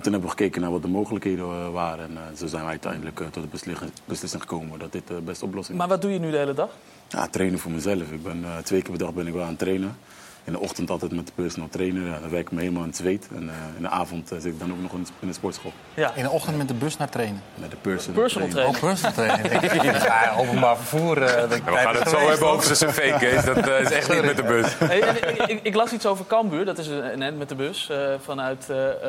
toen 0.00 0.12
hebben 0.12 0.30
we 0.30 0.36
gekeken 0.36 0.60
naar 0.60 0.70
wat 0.70 0.82
de 0.82 0.88
mogelijkheden 0.88 1.44
eh, 1.44 1.70
waren. 1.70 2.08
En 2.08 2.16
eh, 2.16 2.36
zo 2.36 2.46
zijn 2.46 2.62
we 2.62 2.68
uiteindelijk 2.68 3.20
eh, 3.20 3.26
tot 3.26 3.42
de 3.42 3.48
beslissing, 3.48 3.90
beslissing 4.04 4.42
gekomen 4.42 4.78
dat 4.78 4.92
dit 4.92 5.08
de 5.08 5.20
beste 5.20 5.44
oplossing 5.44 5.78
Maar 5.78 5.88
wat 5.88 6.02
doe 6.02 6.12
je 6.12 6.18
nu 6.18 6.30
de 6.30 6.36
hele 6.36 6.54
dag? 6.54 6.70
ja, 7.08 7.28
trainen 7.28 7.58
voor 7.58 7.70
mezelf. 7.70 8.10
Ik 8.10 8.22
ben, 8.22 8.44
twee 8.62 8.82
keer 8.82 8.90
per 8.90 8.98
dag 8.98 9.14
ben 9.14 9.26
ik 9.26 9.32
wel 9.32 9.42
aan 9.42 9.48
het 9.48 9.58
trainen. 9.58 9.96
In 10.44 10.52
de 10.52 10.58
ochtend 10.60 10.90
altijd 10.90 11.12
met 11.12 11.26
de 11.26 11.32
personal 11.34 11.68
trainer. 11.68 12.20
Dan 12.20 12.30
werk 12.30 12.42
ik 12.46 12.52
me 12.52 12.60
helemaal 12.60 12.82
in 12.82 12.88
het 12.88 12.96
zweet. 12.96 13.28
En 13.34 13.48
eh, 13.48 13.54
in 13.76 13.82
de 13.82 13.88
avond 13.88 14.32
eh, 14.32 14.38
zit 14.38 14.52
ik 14.52 14.58
dan 14.58 14.70
ook 14.72 14.80
nog 14.80 14.92
in 14.92 15.26
de, 15.28 15.32
sportschool. 15.32 15.72
Ja. 15.94 16.12
In 16.14 16.22
de 16.22 16.30
ochtend 16.30 16.56
met 16.56 16.68
de 16.68 16.74
bus 16.74 16.96
naar 16.96 17.08
trainen. 17.08 17.42
Met 17.54 17.70
de 17.70 17.76
personal, 17.76 18.20
Personal 18.20 18.48
trainer. 18.48 18.74
Oh, 18.74 18.80
personal 18.80 19.12
training. 19.12 19.72
ja, 20.04 20.34
openbaar 20.38 20.76
vervoer. 20.76 21.22
eh, 21.22 21.48
we 21.48 21.60
gaan 21.64 21.94
het 21.96 22.08
zo 22.08 22.28
hebben 22.28 22.48
over 22.48 22.76
zijn 22.76 22.90
cv, 22.90 23.18
Kees. 23.18 23.44
Dat 23.44 23.66
is 23.68 23.90
echt 23.90 24.12
niet 24.12 24.24
met 24.24 24.36
de 24.36 24.42
bus. 24.42 24.78
Hey, 24.78 25.00
en 25.02 25.16
ik, 25.16 25.46
ik, 25.46 25.60
ik 25.62 25.74
las 25.74 25.92
iets 25.92 26.06
over 26.06 26.26
Cambuur, 26.26 26.64
dat 26.64 26.78
is 26.78 26.86
een, 26.86 27.22
end 27.22 27.38
met 27.38 27.48
de 27.48 27.54
bus, 27.54 27.88
eh, 27.90 27.98
vanuit 28.24 28.66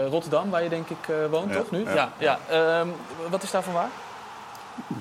Rotterdam, 0.10 0.50
waar 0.50 0.64
je 0.64 0.70
denk 0.70 0.90
ik 0.90 1.08
eh, 1.08 1.16
woont, 1.30 1.52
Ja, 1.54 1.58
toch 1.58 1.72
nu? 1.72 1.80
ja. 1.84 1.94
Ja. 1.94 2.10
ja. 2.18 2.40
Ehm, 2.50 2.88
wat 3.30 3.44
is 3.44 3.52
daarvan 3.52 3.74
waar? 3.74 3.90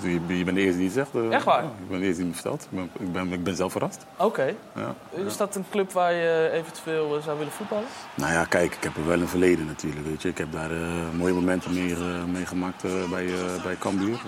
Je, 0.03 0.11
je 0.37 0.45
bent 0.45 0.57
de 0.57 0.63
eerste 0.63 0.77
die 0.79 0.87
het 0.87 0.95
zegt. 0.95 1.15
eh, 1.15 1.33
Echt 1.35 1.45
waar? 1.45 1.63
ja, 1.63 1.69
ik 1.83 1.89
ben 1.89 1.99
de 2.01 2.05
eerste 2.07 2.21
die 2.21 2.29
me 2.31 2.35
vertelt. 2.35 2.63
Ik 2.63 2.69
ben, 2.71 2.91
ik 3.01 3.13
ben, 3.13 3.33
ik 3.33 3.45
ben 3.45 3.57
zelf 3.57 3.73
verrast. 3.73 4.07
Oké. 4.17 4.55
Ja. 4.75 4.95
Is 5.27 5.37
dat 5.37 5.55
een 5.57 5.65
club 5.71 5.93
waar 5.93 6.13
je 6.13 6.51
eventueel 6.53 7.17
eh, 7.17 7.23
zou 7.23 7.39
willen 7.39 7.53
voetballen? 7.53 7.85
Nou 8.15 8.33
ja, 8.33 8.45
kijk, 8.45 8.75
ik 8.75 8.83
heb 8.83 8.97
er 8.97 9.07
wel 9.07 9.21
een 9.21 9.29
verleden 9.29 9.67
natuurlijk. 9.67 10.07
Weet 10.07 10.23
je. 10.23 10.29
Ik 10.29 10.39
heb 10.39 10.53
daar 10.53 10.71
eh, 10.71 11.11
mooie 11.19 11.33
momenten 11.33 11.75
mee, 11.75 11.95
mee 12.33 12.47
gemaakt 12.47 12.85
eh, 12.85 12.91
bij, 13.11 13.27
bij 13.63 13.77
Cambuur. 13.79 14.21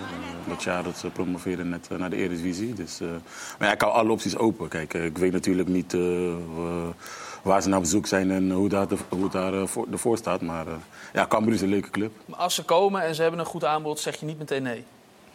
Dat 0.47 0.63
jaar 0.63 0.83
dat 0.83 0.97
ze 0.97 1.09
promoveerden 1.09 1.69
net 1.69 1.89
naar 1.97 2.09
de 2.09 2.15
Eredivisie. 2.15 2.73
Dus, 2.73 2.99
maar 3.59 3.67
ja, 3.67 3.73
ik 3.73 3.81
hou 3.81 3.93
alle 3.93 4.11
opties 4.11 4.37
open. 4.37 4.67
Kijk, 4.67 4.93
ik 4.93 5.17
weet 5.17 5.31
natuurlijk 5.31 5.67
niet 5.69 5.97
waar 7.41 7.61
ze 7.61 7.69
naar 7.69 7.79
bezoek 7.79 8.07
zijn 8.07 8.31
en 8.31 8.51
hoe 8.51 8.69
daar, 8.69 8.87
de, 8.87 8.97
hoe 9.09 9.29
daar 9.29 9.67
voor, 9.67 9.87
ervoor 9.91 10.17
staat. 10.17 10.41
Maar 10.41 10.65
ja, 11.13 11.27
Cambuur 11.27 11.53
is 11.53 11.61
een 11.61 11.69
leuke 11.69 11.89
club. 11.89 12.11
Maar 12.25 12.39
als 12.39 12.55
ze 12.55 12.63
komen 12.63 13.01
en 13.01 13.15
ze 13.15 13.21
hebben 13.21 13.39
een 13.39 13.45
goed 13.45 13.65
aanbod, 13.65 13.99
zeg 13.99 14.15
je 14.19 14.25
niet 14.25 14.37
meteen 14.37 14.63
nee. 14.63 14.85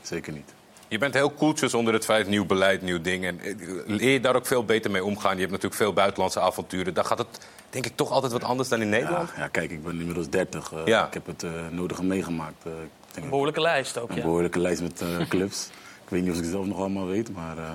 Zeker 0.03 0.33
niet. 0.33 0.53
Je 0.89 0.99
bent 0.99 1.15
heel 1.15 1.31
koeltjes 1.31 1.75
onder 1.75 1.93
het 1.95 2.05
feit 2.05 2.27
nieuw 2.27 2.45
beleid, 2.47 2.83
nieuw 2.83 3.01
ding. 3.01 3.25
En 3.25 3.41
eh, 3.41 3.55
leer 3.87 4.13
je 4.13 4.21
daar 4.21 4.37
ook 4.37 4.47
veel 4.47 4.65
beter 4.65 4.91
mee 4.91 5.05
omgaan? 5.05 5.35
Je 5.35 5.39
hebt 5.41 5.51
natuurlijk 5.53 5.81
veel 5.81 5.93
buitenlandse 5.93 6.41
avonturen. 6.41 6.95
Daar 6.95 7.05
gaat 7.05 7.19
het 7.19 7.47
denk 7.71 7.87
ik 7.87 7.97
toch 7.97 8.11
altijd 8.11 8.33
wat 8.33 8.45
anders 8.45 8.69
dan 8.69 8.81
in 8.81 8.89
Nederland. 8.89 9.31
ja, 9.37 9.49
kijk, 9.49 9.71
ik 9.71 9.83
ben 9.85 9.99
inmiddels 9.99 10.29
30. 10.29 10.73
eh, 10.73 10.81
Ja. 10.87 11.07
Ik 11.07 11.15
heb 11.15 11.27
het 11.27 11.43
eh, 11.43 11.51
nodige 11.71 12.05
meegemaakt. 12.05 12.65
ik 12.65 12.71
denk 13.13 13.25
Een 13.25 13.31
behoorlijke 13.31 13.61
lijst 13.61 13.99
ook, 13.99 14.11
een 14.11 14.17
ja. 14.17 14.23
behoorlijke 14.23 14.59
lijst 14.61 14.83
met 14.83 15.01
eh, 15.01 15.09
clubs. 15.29 15.67
ik 16.05 16.09
weet 16.09 16.21
niet 16.23 16.31
of 16.31 16.37
ik 16.37 16.43
het 16.43 16.53
zelf 16.53 16.67
nog 16.67 16.79
allemaal 16.79 17.07
weet, 17.07 17.33
maar 17.35 17.59
eh, 17.59 17.71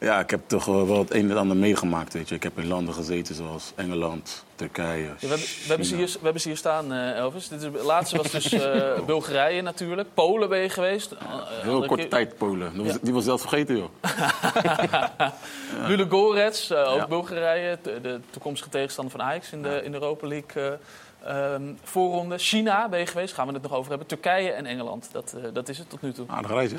ja, 0.00 0.20
ik 0.20 0.30
heb 0.30 0.40
toch 0.46 0.64
wel 0.64 0.98
het 0.98 1.10
een 1.14 1.22
en 1.22 1.28
het 1.28 1.38
ander 1.38 1.56
meegemaakt. 1.56 2.12
Weet 2.12 2.28
je. 2.28 2.34
Ik 2.34 2.42
heb 2.42 2.58
in 2.58 2.66
landen 2.66 2.94
gezeten 2.94 3.34
zoals 3.34 3.72
Engeland, 3.74 4.44
Turkije. 4.60 5.02
Ja, 5.04 5.14
we, 5.20 5.26
hebben, 5.26 5.38
we, 5.38 5.64
hebben 5.68 5.86
ze 5.86 5.96
hier, 5.96 6.06
we 6.06 6.18
hebben 6.22 6.40
ze 6.40 6.48
hier 6.48 6.56
staan, 6.56 6.92
eh, 6.92 7.16
Elvis. 7.16 7.48
Dit 7.48 7.58
is, 7.58 7.64
het 7.64 7.82
laatste 7.82 8.16
was 8.16 8.30
dus 8.30 8.52
eh, 8.52 9.00
Bulgarije 9.06 9.62
natuurlijk. 9.62 10.08
Polen 10.14 10.48
ben 10.48 10.58
je 10.58 10.68
geweest. 10.68 11.12
Eh, 11.12 11.18
Heel 11.62 11.78
korte 11.78 11.94
keer- 11.94 12.08
tijd 12.08 12.36
Polen. 12.38 12.72
Die 12.72 12.82
was, 12.84 12.92
Ja. 12.92 12.98
die 13.02 13.12
was 13.12 13.24
zelfs 13.24 13.42
vergeten, 13.42 13.76
joh. 13.76 13.90
Ludogorets, 15.88 16.70
eh, 16.70 16.92
ook. 16.92 17.08
Bulgarije. 17.08 17.78
De, 17.82 18.00
de 18.00 18.20
toekomstige 18.30 18.70
tegenstander 18.70 19.16
van 19.16 19.26
Ajax 19.26 19.52
in 19.52 19.62
de, 19.62 19.80
in 19.84 19.90
de 19.92 19.98
Europa 19.98 20.26
League 20.26 20.78
eh, 21.22 21.52
ehm, 21.54 21.62
voorronde. 21.82 22.38
China 22.38 22.88
ben 22.88 22.98
je 22.98 23.06
geweest, 23.06 23.34
gaan 23.34 23.46
we 23.46 23.52
het 23.52 23.62
nog 23.62 23.72
over 23.74 23.88
hebben. 23.90 24.06
Turkije 24.08 24.50
en 24.50 24.66
Engeland, 24.66 25.08
dat, 25.12 25.34
dat 25.52 25.68
is 25.68 25.78
het 25.78 25.90
tot 25.90 26.02
nu 26.02 26.12
toe. 26.12 26.26
Aardig 26.28 26.50
reis, 26.50 26.70
hè? 26.70 26.76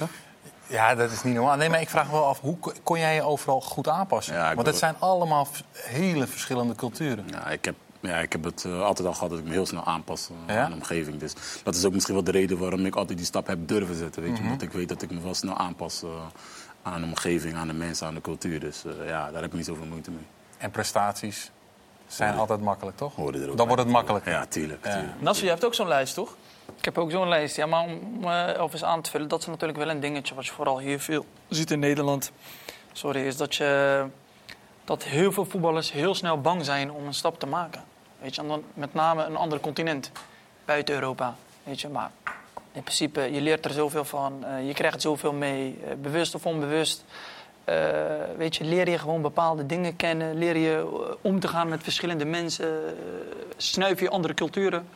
Ja, 0.72 0.96
dat 0.96 1.12
is 1.12 1.24
niet 1.24 1.34
normaal. 1.34 1.56
Nee, 1.56 1.70
maar 1.70 1.82
ik 1.82 1.90
vraag 1.90 2.06
me 2.06 2.12
wel 2.12 2.26
af, 2.26 2.40
hoe 2.40 2.58
ko- 2.60 2.72
kon 2.84 3.00
jij 3.00 3.16
je 3.16 3.22
overal 3.24 3.62
goed 3.62 3.88
aanpassen? 3.88 4.34
Ja, 4.34 4.56
Want 4.56 4.68
het 4.68 4.78
zijn 4.78 4.96
allemaal 5.00 5.48
hele 5.74 6.28
verschillende 6.28 6.76
culturen. 6.76 7.26
Ja, 7.30 7.48
ik 7.50 7.66
heb, 7.66 7.76
ja, 8.00 8.18
ik 8.18 8.32
heb 8.32 8.44
het 8.44 8.66
eh, 8.66 8.82
altijd 8.82 9.08
al 9.08 9.14
gehad 9.14 9.30
dat 9.30 9.40
ik 9.40 9.46
me 9.46 9.52
heel 9.52 9.66
snel 9.66 9.84
aanpas 9.84 10.30
eh, 10.48 10.56
Ja? 10.56 10.64
aan 10.64 10.70
de 10.70 10.76
omgeving. 10.76 11.20
Dus 11.20 11.34
dat 11.64 11.76
is 11.76 11.86
ook 11.86 11.94
misschien 11.94 12.14
wel 12.14 12.24
de 12.24 12.32
reden 12.32 12.58
waarom 12.58 12.86
ik 12.86 12.96
altijd 12.96 13.18
die 13.18 13.28
stap 13.28 13.48
heb 13.48 13.68
durven 13.68 13.96
zetten. 13.96 14.22
Weet 14.22 14.32
je? 14.38 14.42
Mhm. 14.44 14.52
Omdat 14.52 14.68
ik 14.68 14.74
weet 14.74 14.90
dat 14.90 15.02
ik 15.02 15.12
me 15.12 15.22
wel 15.22 15.34
snel 15.34 15.58
aanpas 15.58 16.04
eh, 16.04 16.10
aan 16.84 17.02
de 17.02 17.08
omgeving, 17.08 17.56
aan 17.56 17.68
de 17.68 17.74
mensen, 17.74 18.08
aan 18.08 18.14
de 18.14 18.22
cultuur. 18.22 18.60
Dus 18.60 18.84
eh, 18.86 19.08
ja, 19.08 19.32
daar 19.32 19.42
heb 19.42 19.52
ik 19.52 19.58
niet 19.58 19.66
zoveel 19.66 19.86
moeite 19.86 20.12
mee. 20.12 20.26
En 20.58 20.72
prestaties 20.72 21.52
zijn 22.08 22.36
altijd 22.38 22.62
makkelijk, 22.62 22.98
toch? 22.98 23.16
Hoorde 23.16 23.50
ook 23.50 23.58
Dan 23.58 23.68
wordt 23.68 23.82
het 23.84 23.92
makkelijker. 23.92 24.32
Ja, 24.32 24.46
tuurlijk. 24.46 24.86
Ja. 24.86 24.94
tuurlijk. 24.94 25.22
Nasser, 25.22 25.44
jij 25.44 25.52
hebt 25.54 25.66
ook 25.66 25.74
zo'n 25.74 25.88
lijst, 25.88 26.14
toch? 26.14 26.36
Ik 26.78 26.86
heb 26.86 26.98
ook 26.98 27.12
zo'n 27.12 27.28
lijst. 27.28 27.56
Ja, 27.56 27.66
maar 27.66 27.84
om 27.84 28.30
Elvis 28.30 28.84
aan 28.84 29.02
te 29.02 29.10
vullen, 29.10 29.28
dat 29.28 29.40
is 29.40 29.46
natuurlijk 29.46 29.80
wel 29.80 29.90
een 29.90 30.00
dingetje 30.00 30.36
wat 30.36 30.46
je 30.46 30.52
vooral 30.52 30.80
hier 30.80 31.00
veel 31.00 31.26
ziet 31.50 31.72
in 31.72 31.80
Nederland. 31.80 32.32
Sorry, 32.92 33.26
is 33.26 33.38
dat, 33.38 33.56
je, 33.56 34.06
dat 34.84 35.04
heel 35.04 35.32
veel 35.32 35.46
voetballers 35.46 35.92
heel 35.92 36.16
snel 36.16 36.42
bang 36.42 36.66
zijn 36.66 36.92
om 36.92 37.06
een 37.06 37.14
stap 37.14 37.40
te 37.40 37.46
maken. 37.46 37.84
Weet 38.20 38.36
je, 38.36 38.46
dan 38.48 38.64
met 38.74 38.94
name 38.94 39.24
een 39.24 39.36
ander 39.36 39.60
continent, 39.60 40.12
buiten 40.66 40.96
Europa. 40.96 41.36
Weet 41.64 41.82
je, 41.82 41.90
maar 41.90 42.12
in 42.72 42.84
principe, 42.84 43.22
je 43.22 43.42
leert 43.42 43.66
er 43.66 43.72
zoveel 43.72 44.06
van, 44.06 44.46
eh, 44.46 44.68
je 44.68 44.74
krijgt 44.74 45.02
zoveel 45.02 45.34
mee, 45.34 45.80
eh, 45.86 45.96
bewust 46.02 46.36
of 46.36 46.46
onbewust. 46.46 47.04
Weet 48.38 48.56
je, 48.56 48.64
leer 48.64 48.90
je 48.90 48.98
gewoon 48.98 49.22
bepaalde 49.22 49.66
dingen 49.66 49.96
kennen, 49.96 50.38
leer 50.38 50.58
je 50.58 50.88
om 51.22 51.40
te 51.40 51.48
gaan 51.48 51.70
met 51.70 51.84
verschillende 51.84 52.26
mensen, 52.26 52.82
snuif 53.58 54.00
je 54.00 54.10
andere 54.10 54.34
culturen. 54.34 54.88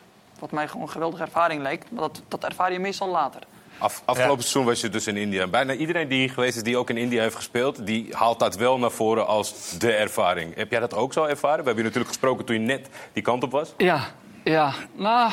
Wat 0.45 0.53
mij 0.53 0.67
gewoon 0.67 0.81
een 0.81 0.91
geweldige 0.91 1.23
ervaring 1.23 1.61
lijkt, 1.61 1.91
maar 1.91 2.01
dat, 2.01 2.21
dat 2.27 2.43
ervaar 2.43 2.71
je 2.71 2.79
meestal 2.79 3.09
later. 3.09 3.41
Af, 3.77 4.01
afgelopen 4.05 4.41
seizoen 4.43 4.65
was 4.65 4.81
je 4.81 4.89
dus 4.89 5.07
in 5.07 5.17
India. 5.17 5.47
Bijna 5.47 5.73
iedereen 5.73 6.07
die 6.07 6.19
hier 6.19 6.29
geweest 6.29 6.55
is, 6.55 6.63
die 6.63 6.77
ook 6.77 6.89
in 6.89 6.97
India 6.97 7.21
heeft 7.21 7.35
gespeeld... 7.35 7.85
die 7.85 8.07
haalt 8.11 8.39
dat 8.39 8.55
wel 8.55 8.77
naar 8.77 8.91
voren 8.91 9.27
als 9.27 9.77
de 9.77 9.91
ervaring. 9.91 10.55
Heb 10.55 10.71
jij 10.71 10.79
dat 10.79 10.93
ook 10.93 11.13
zo 11.13 11.23
ervaren? 11.23 11.59
We 11.59 11.65
hebben 11.65 11.75
je 11.75 11.83
natuurlijk 11.83 12.07
gesproken 12.07 12.45
toen 12.45 12.55
je 12.55 12.61
net 12.61 12.89
die 13.13 13.23
kant 13.23 13.43
op 13.43 13.51
was. 13.51 13.73
Ja, 13.77 13.99
ja. 14.43 14.73
Nou, 14.93 15.31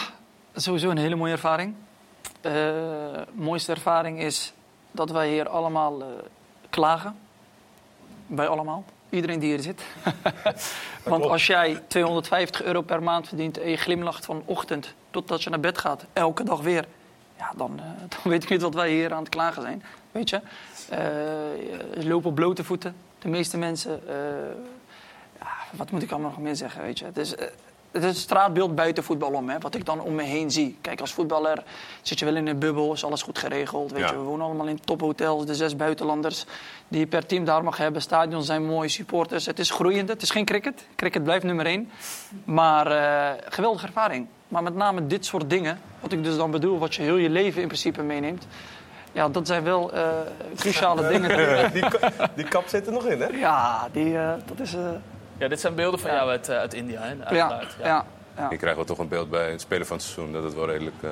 sowieso 0.55 0.91
een 0.91 0.99
hele 0.99 1.17
mooie 1.17 1.33
ervaring. 1.33 1.75
Eh, 2.41 2.53
mooiste 3.33 3.73
ervaring 3.73 4.21
is 4.21 4.53
dat 4.91 5.11
wij 5.11 5.29
hier 5.29 5.49
allemaal 5.49 6.01
eh, 6.01 6.07
klagen. 6.71 7.17
Wij 8.27 8.49
allemaal. 8.49 8.85
Iedereen 9.13 9.39
die 9.39 9.49
hier 9.49 9.61
zit. 9.63 9.83
Want 11.03 11.25
als 11.25 11.47
jij 11.47 11.83
250 11.87 12.63
euro 12.63 12.81
per 12.81 13.03
maand 13.03 13.29
verdient 13.29 13.59
en 13.59 13.71
je 13.71 13.77
glimlacht 13.77 14.25
van 14.25 14.43
ochtend 14.45 14.95
totdat 15.11 15.43
je 15.43 15.51
naar 15.51 15.61
bed 15.61 15.79
gaat, 15.79 16.05
elke 16.13 16.45
dag 16.45 16.61
weer, 16.61 16.85
ja, 17.39 17.53
dan, 17.57 17.79
eh, 17.79 17.85
dan 18.23 18.33
weet 18.33 18.43
ik 18.43 18.49
niet 18.49 18.63
wat 18.63 18.75
wij 18.75 18.91
hier 18.91 19.13
aan 19.13 19.19
het 19.23 19.29
klagen 19.29 19.63
zijn. 19.63 19.83
Weet 20.13 20.31
je? 20.31 20.41
Eh, 20.89 20.99
je 22.03 22.07
loopt 22.09 22.27
op 22.27 22.35
blote 22.35 22.65
voeten. 22.65 22.95
De 23.19 23.29
meeste 23.29 23.59
mensen. 23.59 24.09
eh, 24.09 24.15
ja, 25.41 25.49
wat 25.71 25.91
moet 25.91 26.03
ik 26.03 26.11
allemaal 26.11 26.31
nog 26.31 26.39
meer 26.41 26.57
zeggen? 26.57 26.83
Weet 26.83 26.99
je? 26.99 27.07
Eh, 27.07 27.47
het 27.93 28.03
is 28.03 28.09
een 28.09 28.15
straatbeeld 28.15 28.75
buiten 28.75 29.05
voetbal 29.05 29.33
om, 29.33 29.49
hè, 29.49 29.59
wat 29.59 29.75
ik 29.75 29.85
dan 29.87 30.01
om 30.01 30.15
me 30.15 30.23
heen 30.23 30.51
zie. 30.51 30.77
Kijk, 30.81 31.01
als 31.01 31.13
voetballer 31.13 31.63
zit 32.03 32.19
je 32.19 32.25
wel 32.25 32.37
in 32.37 32.47
een 32.47 32.59
bubbel, 32.59 32.93
is 32.93 33.05
alles 33.05 33.23
goed 33.23 33.39
geregeld. 33.39 33.91
Weet 33.93 34.01
Ja. 34.01 34.07
je? 34.11 34.17
We 34.17 34.23
wonen 34.23 34.47
allemaal 34.47 34.67
in 34.67 34.81
tophotels, 34.85 35.47
de 35.47 35.55
zes 35.55 35.77
buitenlanders 35.77 36.45
die 36.89 37.01
je 37.01 37.07
per 37.07 37.27
team 37.27 37.45
daar 37.45 37.65
mag 37.65 37.77
hebben. 37.77 38.03
Stadions 38.03 38.47
zijn 38.47 38.65
mooi, 38.67 38.89
supporters. 38.89 39.47
Het 39.47 39.59
is 39.59 39.71
groeiende, 39.71 40.13
het 40.13 40.23
is 40.23 40.31
geen 40.31 40.45
cricket. 40.45 40.85
Cricket 40.97 41.23
blijft 41.25 41.45
nummer 41.45 41.67
één. 41.67 41.91
Maar 42.45 42.87
eh, 42.87 43.31
geweldige 43.49 43.87
ervaring. 43.87 44.27
Maar 44.49 44.63
met 44.63 44.75
name 44.75 45.07
dit 45.07 45.25
soort 45.27 45.51
dingen, 45.51 45.81
wat 46.01 46.13
ik 46.13 46.25
dus 46.25 46.37
dan 46.37 46.51
bedoel, 46.51 46.79
wat 46.79 46.95
je 46.95 47.03
heel 47.03 47.17
je 47.17 47.31
leven 47.31 47.61
in 47.61 47.67
principe 47.67 48.03
meeneemt. 48.03 48.47
Ja, 49.13 49.29
dat 49.29 49.47
zijn 49.47 49.63
wel 49.65 49.93
eh, 49.93 50.09
cruciale 50.57 51.09
dingen. 51.13 51.73
Die, 51.73 51.85
die 52.35 52.45
kap 52.49 52.69
zit 52.69 52.87
er 52.87 52.93
nog 52.93 53.07
in, 53.07 53.21
hè? 53.21 53.27
Ja, 53.27 53.89
die, 53.93 54.19
eh, 54.19 54.33
dat 54.47 54.61
is... 54.61 54.75
Ja, 55.43 55.49
dit 55.49 55.61
zijn 55.61 55.75
beelden 55.75 56.01
van 56.01 56.11
jou 56.11 56.31
uit, 56.31 56.49
eh, 56.49 56.57
uit 56.57 56.75
India, 56.75 57.01
hè? 57.01 57.09
ja, 57.09 57.25
Uiteraard, 57.25 57.77
ja. 57.83 58.05
Ja, 58.37 58.51
Ik 58.51 58.59
krijg 58.59 58.77
wel 58.77 58.85
toch 58.85 58.99
een 58.99 59.09
beeld 59.09 59.31
bij 59.31 59.51
het 59.51 59.61
spelen 59.61 59.87
van 59.87 59.97
het 59.97 60.07
seizoen... 60.07 60.33
dat 60.33 60.45
het 60.45 60.55
wel 60.55 60.67
redelijk 60.67 61.03
eh, 61.03 61.11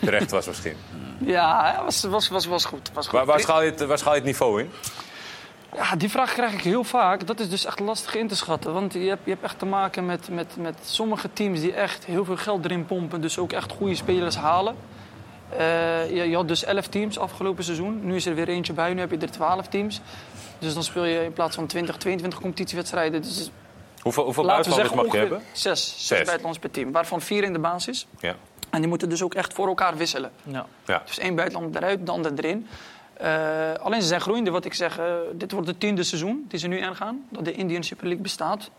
terecht 0.00 0.30
was 0.30 0.46
misschien. 0.46 0.76
ja. 1.18 1.66
ja 1.66 1.84
was, 1.84 2.02
was, 2.02 2.28
was, 2.28 2.46
was 2.46 2.64
goed. 2.64 2.90
Was 2.92 3.06
goed. 3.06 3.18
Waar, 3.18 3.26
waar, 3.26 3.40
schaal 3.40 3.62
je 3.62 3.70
het, 3.70 3.86
waar 3.86 3.98
schaal 3.98 4.12
je 4.12 4.18
het 4.18 4.28
niveau 4.28 4.60
in? 4.60 4.70
Ja, 5.74 5.96
die 5.96 6.10
vraag 6.10 6.32
krijg 6.32 6.52
ik 6.52 6.60
heel 6.60 6.84
vaak. 6.84 7.26
Dat 7.26 7.40
is 7.40 7.50
dus 7.50 7.64
echt 7.64 7.80
lastig 7.80 8.14
in 8.14 8.28
te 8.28 8.36
schatten. 8.36 8.72
Want 8.72 8.92
je 8.92 9.08
hebt, 9.08 9.20
je 9.24 9.30
hebt 9.30 9.42
echt 9.42 9.58
te 9.58 9.66
maken 9.66 10.06
met, 10.06 10.28
met, 10.28 10.56
met 10.56 10.78
sommige 10.82 11.32
teams 11.32 11.60
die 11.60 11.72
echt 11.72 12.04
heel 12.04 12.24
veel 12.24 12.36
geld 12.36 12.64
erin 12.64 12.86
pompen. 12.86 13.20
Dus 13.20 13.38
ook 13.38 13.52
echt 13.52 13.72
goede 13.72 13.94
spelers 13.94 14.36
halen. 14.36 14.76
Eh, 15.56 16.10
je, 16.10 16.28
je 16.28 16.34
had 16.34 16.48
dus 16.48 16.64
11 16.64 16.86
teams 16.86 17.18
afgelopen 17.18 17.64
seizoen. 17.64 18.00
Nu 18.06 18.14
is 18.14 18.26
er 18.26 18.34
weer 18.34 18.48
eentje 18.48 18.72
bij. 18.72 18.94
Nu 18.94 19.00
heb 19.00 19.10
je 19.10 19.18
er 19.18 19.30
12 19.30 19.68
teams. 19.68 20.00
Dus 20.58 20.74
dan 20.74 20.82
speel 20.84 21.04
je 21.04 21.24
in 21.24 21.32
plaats 21.32 21.54
van 21.54 21.66
20, 21.66 21.96
22 21.96 22.40
competitiewedstrijden. 22.40 23.22
Dus 23.22 23.50
Hoeveel, 24.02 24.24
hoeveel 24.24 24.44
buitenlanders 24.44 24.94
mag 24.94 25.12
je 25.12 25.18
hebben? 25.18 25.42
zes, 25.52 25.84
zes. 25.86 26.06
Zes. 26.06 26.08
buitenlanders 26.08 26.58
per 26.58 26.70
team. 26.70 26.92
Waarvan 26.92 27.20
vier 27.20 27.42
in 27.44 27.52
de 27.52 27.58
basis. 27.58 28.06
Ja. 28.20 28.34
En 28.70 28.78
die 28.80 28.88
moeten 28.88 29.08
dus 29.08 29.22
ook 29.22 29.34
echt 29.34 29.52
voor 29.54 29.66
elkaar 29.68 29.96
wisselen. 29.96 30.30
Ja. 30.42 30.66
ja. 30.86 31.02
Dus 31.06 31.18
één 31.18 31.34
buitenland 31.34 31.76
eruit, 31.76 32.06
de 32.06 32.12
ander 32.12 32.32
erin. 32.36 32.66
Eh, 33.14 33.72
alleen 33.80 34.02
ze 34.02 34.08
zijn 34.08 34.20
groeiende, 34.20 34.50
wat 34.50 34.64
ik 34.64 34.74
zeg. 34.74 34.98
eh, 34.98 35.04
dit 35.32 35.52
wordt 35.52 35.66
het 35.66 35.80
tiende 35.80 36.02
seizoen 36.02 36.44
die 36.48 36.58
ze 36.58 36.66
nu 36.66 36.78
ingaan. 36.78 37.26
Dat 37.28 37.44
de 37.44 37.52
Indian 37.52 37.82
Super 37.82 38.04
League 38.04 38.22
bestaat. 38.22 38.70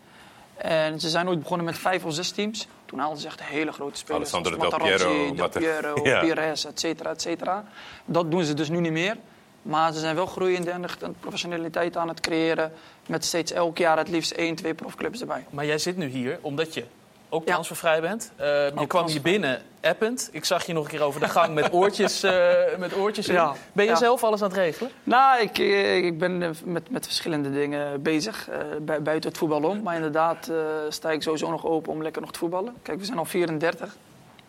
En 0.56 1.00
ze 1.00 1.08
zijn 1.08 1.28
ooit 1.28 1.38
begonnen 1.38 1.66
met 1.66 1.78
vijf 1.78 2.04
of 2.04 2.14
zes 2.14 2.30
teams. 2.30 2.66
Toen 2.86 2.98
haalden 2.98 3.18
ze 3.18 3.26
echt 3.26 3.42
hele 3.42 3.72
grote 3.72 3.98
spelers. 3.98 4.34
Alessandro 4.34 4.68
Del 4.68 4.78
Piero, 4.78 5.34
Del 5.34 5.48
Piero. 5.48 5.94
Pires, 6.20 6.64
et 6.66 6.80
cetera, 6.80 7.10
et 7.10 7.22
cetera. 7.22 7.64
Dat 8.04 8.30
doen 8.30 8.44
ze 8.44 8.54
dus 8.54 8.68
nu 8.68 8.80
niet 8.80 8.92
meer. 8.92 9.16
Maar 9.62 9.92
ze 9.92 9.98
zijn 9.98 10.14
wel 10.14 10.26
groeiende 10.26 10.70
en 10.70 10.82
een 11.00 11.14
professionaliteit 11.20 11.96
aan 11.96 12.08
het 12.08 12.20
creëren. 12.20 12.72
Met 13.06 13.24
steeds 13.24 13.52
elk 13.52 13.78
jaar 13.78 13.98
het 13.98 14.08
liefst 14.08 14.30
één, 14.30 14.54
twee 14.54 14.74
profclubs 14.74 15.20
erbij. 15.20 15.44
Maar 15.50 15.66
jij 15.66 15.78
zit 15.78 15.96
nu 15.96 16.06
hier 16.06 16.38
omdat 16.40 16.74
je 16.74 16.84
ook 17.28 17.46
transfervrij 17.46 18.00
bent. 18.00 18.32
Eh, 18.36 18.46
je 18.78 18.86
kwam 18.86 19.06
hier 19.06 19.20
binnen 19.22 19.62
append. 19.80 20.28
Ik 20.32 20.44
zag 20.44 20.66
je 20.66 20.72
nog 20.72 20.84
een 20.84 20.90
keer 20.90 21.02
over 21.02 21.20
de 21.20 21.28
gang 21.28 21.54
met 21.54 21.72
oortjes, 21.72 22.22
eh, 22.22 22.48
met 22.78 22.94
oortjes 22.96 23.28
in. 23.28 23.34
Ja. 23.34 23.54
Ben 23.72 23.84
je 23.84 23.90
Ja. 23.90 23.96
zelf 23.96 24.24
alles 24.24 24.42
aan 24.42 24.48
het 24.48 24.56
regelen? 24.58 24.90
Nou, 25.04 25.40
ik, 25.40 25.58
eh, 25.58 25.96
ik 25.96 26.18
ben 26.18 26.38
met, 26.64 26.90
met 26.90 27.06
verschillende 27.06 27.52
dingen 27.52 28.02
bezig, 28.02 28.48
bui- 28.80 29.00
buiten 29.00 29.28
het 29.30 29.38
voetbal 29.38 29.62
om. 29.62 29.82
Maar 29.82 29.94
inderdaad 29.94 30.50
sta 30.88 31.10
ik 31.10 31.22
sowieso 31.22 31.50
nog 31.50 31.66
open 31.66 31.92
om 31.92 32.02
lekker 32.02 32.20
nog 32.22 32.32
te 32.32 32.38
voetballen. 32.38 32.74
Kijk, 32.82 32.98
we 32.98 33.04
zijn 33.04 33.18
al 33.18 33.24
34. 33.24 33.96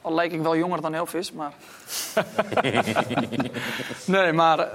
Al 0.02 0.14
lijk 0.14 0.32
ik 0.32 0.42
wel 0.42 0.56
jonger 0.58 0.82
dan 0.82 0.94
Elvis, 0.94 1.32
maar... 1.32 1.54
nee, 4.06 4.34
maar 4.34 4.70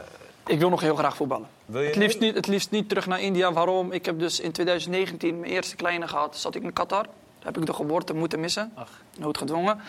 ik 0.47 0.59
wil 0.59 0.69
nog 0.69 0.81
heel 0.81 0.97
graag 0.97 1.17
voetballen. 1.17 1.49
Wil 1.67 1.81
je 1.81 1.87
Het 1.87 1.97
liefst, 1.97 2.21
niet, 2.21 2.35
het 2.35 2.47
liefst 2.47 2.71
niet 2.71 2.88
terug 2.88 3.07
naar 3.07 3.21
India. 3.21 3.53
Waarom? 3.53 3.93
Ik 3.93 4.05
heb 4.05 4.19
dus 4.19 4.41
in 4.41 4.53
2019 4.53 5.41
mijn 5.41 5.53
eerste 5.53 5.76
kleine 5.76 6.09
gehad. 6.09 6.37
Zat 6.37 6.55
ik 6.55 6.62
in 6.62 6.73
Qatar. 6.73 7.03
Daar 7.03 7.55
heb 7.55 7.57
ik 7.57 7.67
de 7.67 7.73
geboorte 7.73 8.15
moeten 8.15 8.41
missen. 8.41 8.73
Ach. 8.75 8.91
Noodgedwongen. 9.19 9.81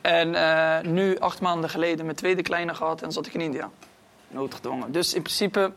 En 0.00 0.34
eh, 0.34 0.90
nu, 0.90 1.18
acht 1.18 1.40
maanden 1.40 1.70
geleden, 1.70 2.04
mijn 2.04 2.16
tweede 2.16 2.42
kleine 2.42 2.74
gehad. 2.74 3.02
En 3.02 3.12
zat 3.12 3.26
ik 3.26 3.34
in 3.34 3.40
India. 3.40 3.70
Noodgedwongen. 4.28 4.92
Dus 4.92 5.14
in 5.14 5.22
principe, 5.22 5.72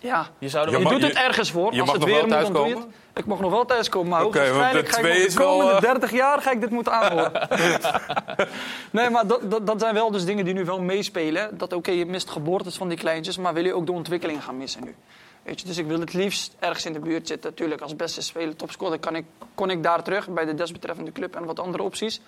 ja... 0.00 0.28
Je 0.38 0.48
zou 0.48 0.66
er 0.66 0.72
Je 0.72 0.78
mag- 0.78 0.92
doet 0.92 1.02
het 1.02 1.12
je- 1.12 1.18
ergens 1.18 1.50
voor. 1.50 1.74
je 1.74 1.80
Als 1.80 1.90
mag 1.90 1.98
het 1.98 2.06
nog 2.06 2.08
weer 2.20 2.28
wel 2.28 2.38
thuiskomen? 2.38 2.76
het. 2.76 2.86
Ik 3.14 3.26
mag 3.26 3.40
nog 3.40 3.50
wel 3.50 3.64
thuiskomen, 3.64 4.08
maar 4.08 4.20
hoogstwaarschijnlijk 4.22 4.86
de 4.86 4.92
ga 4.92 5.08
ik 5.08 5.28
de 5.30 5.34
komende 5.36 5.72
eh, 5.72 5.80
30 5.80 6.10
jaar 6.12 6.40
ga 6.42 6.50
ik 6.50 6.60
dit 6.60 6.70
moeten 6.70 6.92
aanhoren. 6.92 7.48
nee, 8.90 9.10
maar 9.10 9.26
dat, 9.26 9.50
dat, 9.50 9.66
dat 9.66 9.80
zijn 9.80 9.94
wel 9.94 10.10
dus 10.10 10.24
dingen 10.24 10.44
die 10.44 10.54
nu 10.54 10.64
wel 10.64 10.80
meespelen. 10.80 11.58
Dat 11.58 11.72
oké, 11.72 11.90
je 11.90 12.06
mist 12.06 12.30
geboortes 12.30 12.76
van 12.76 12.88
die 12.88 12.98
kleintjes, 12.98 13.36
maar 13.38 13.54
wil 13.54 13.64
je 13.64 13.74
ook 13.74 13.86
de 13.86 13.92
ontwikkeling 13.92 14.44
gaan 14.44 14.56
missen 14.56 14.84
nu? 14.84 14.94
Weet 15.42 15.60
je, 15.60 15.66
dus 15.66 15.76
ik 15.78 15.86
wil 15.86 16.00
het 16.00 16.12
liefst 16.14 16.54
ergens 16.58 16.84
in 16.84 16.92
de 16.92 16.98
buurt 16.98 17.26
zitten. 17.28 17.50
Natuurlijk, 17.50 17.80
als 17.80 17.96
beste 17.96 18.22
speler, 18.22 18.56
topscorer, 18.56 18.98
kan 18.98 19.16
ik, 19.16 19.24
kon 19.54 19.70
ik 19.70 19.82
daar 19.82 20.02
terug 20.02 20.28
bij 20.28 20.44
de 20.44 20.54
desbetreffende 20.54 21.12
club 21.12 21.36
en 21.36 21.44
wat 21.44 21.60
andere 21.60 21.82
opties. 21.82 22.20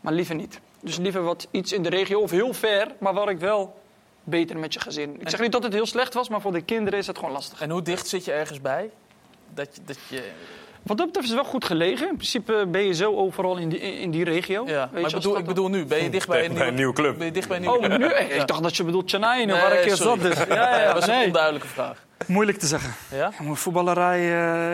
Maar 0.00 0.12
liever 0.12 0.34
niet. 0.34 0.60
Dus 0.80 0.96
liever 0.96 1.22
wat 1.22 1.46
iets 1.50 1.72
in 1.72 1.82
de 1.82 1.88
regio 1.88 2.20
of 2.20 2.30
heel 2.30 2.52
ver, 2.54 2.88
maar 2.98 3.14
waar 3.14 3.28
ik 3.28 3.38
wel 3.38 3.80
beter 4.28 4.58
met 4.58 4.74
je 4.74 4.80
gezin. 4.80 5.20
Ik 5.20 5.28
zeg 5.28 5.40
niet 5.40 5.52
dat 5.52 5.62
het 5.62 5.72
heel 5.72 5.86
slecht 5.86 6.14
was, 6.14 6.28
maar 6.28 6.40
voor 6.40 6.52
de 6.52 6.60
kinderen 6.62 6.98
is 6.98 7.06
het 7.06 7.18
gewoon 7.18 7.32
lastig. 7.32 7.60
En 7.60 7.70
hoe 7.70 7.82
dicht 7.82 8.08
zit 8.08 8.24
je 8.24 8.32
ergens 8.32 8.60
bij? 8.60 8.90
Dat 9.54 9.68
je, 9.76 9.80
dat 9.84 9.98
je, 10.08 10.22
Wat 10.82 10.96
dat 10.96 11.06
betreft 11.06 11.28
is 11.28 11.32
het 11.34 11.42
wel 11.42 11.50
goed 11.50 11.64
gelegen. 11.64 12.08
In 12.08 12.14
principe 12.16 12.66
ben 12.70 12.80
je 12.86 12.94
zo 12.94 13.16
overal 13.16 13.56
in 13.56 13.68
die, 13.68 13.78
in 13.80 14.10
die 14.10 14.24
regio. 14.24 14.64
ja. 14.66 14.88
Weet 14.92 15.02
Maar 15.02 15.10
je, 15.10 15.16
bedoel, 15.16 15.32
ik 15.32 15.36
dan- 15.38 15.54
bedoel 15.54 15.68
nu, 15.68 15.84
ben 15.84 16.02
je 16.02 16.10
dicht 16.10 16.28
bij 16.28 16.44
een, 16.44 16.54
Bij 16.54 16.68
een 16.68 16.74
nieuwe 16.74 16.92
club. 16.92 17.16
Ben 17.16 17.26
je 17.26 17.32
dicht 17.32 17.48
bij 17.48 17.56
een 17.56 17.62
nieuwe 17.62 17.78
Oh, 17.78 17.96
nu? 17.98 18.06
Ik 18.34 18.46
dacht 18.46 18.62
dat 18.62 18.76
je 18.76 18.84
bedoelt 18.84 19.10
Chennai, 19.10 19.46
Nee, 19.46 19.60
waar 19.60 19.72
ik 19.72 19.84
eerst 19.84 20.02
zat. 20.02 20.20
Dus. 20.20 20.36
Ja, 20.38 20.78
ja, 20.80 20.84
dat 20.92 21.06
was 21.06 21.16
een 21.16 21.24
onduidelijke 21.24 21.68
vraag. 21.68 22.06
Moeilijk 22.26 22.58
te 22.58 22.66
zeggen. 22.66 22.92
Ja? 23.16 23.32
Voetballerij, 23.52 24.20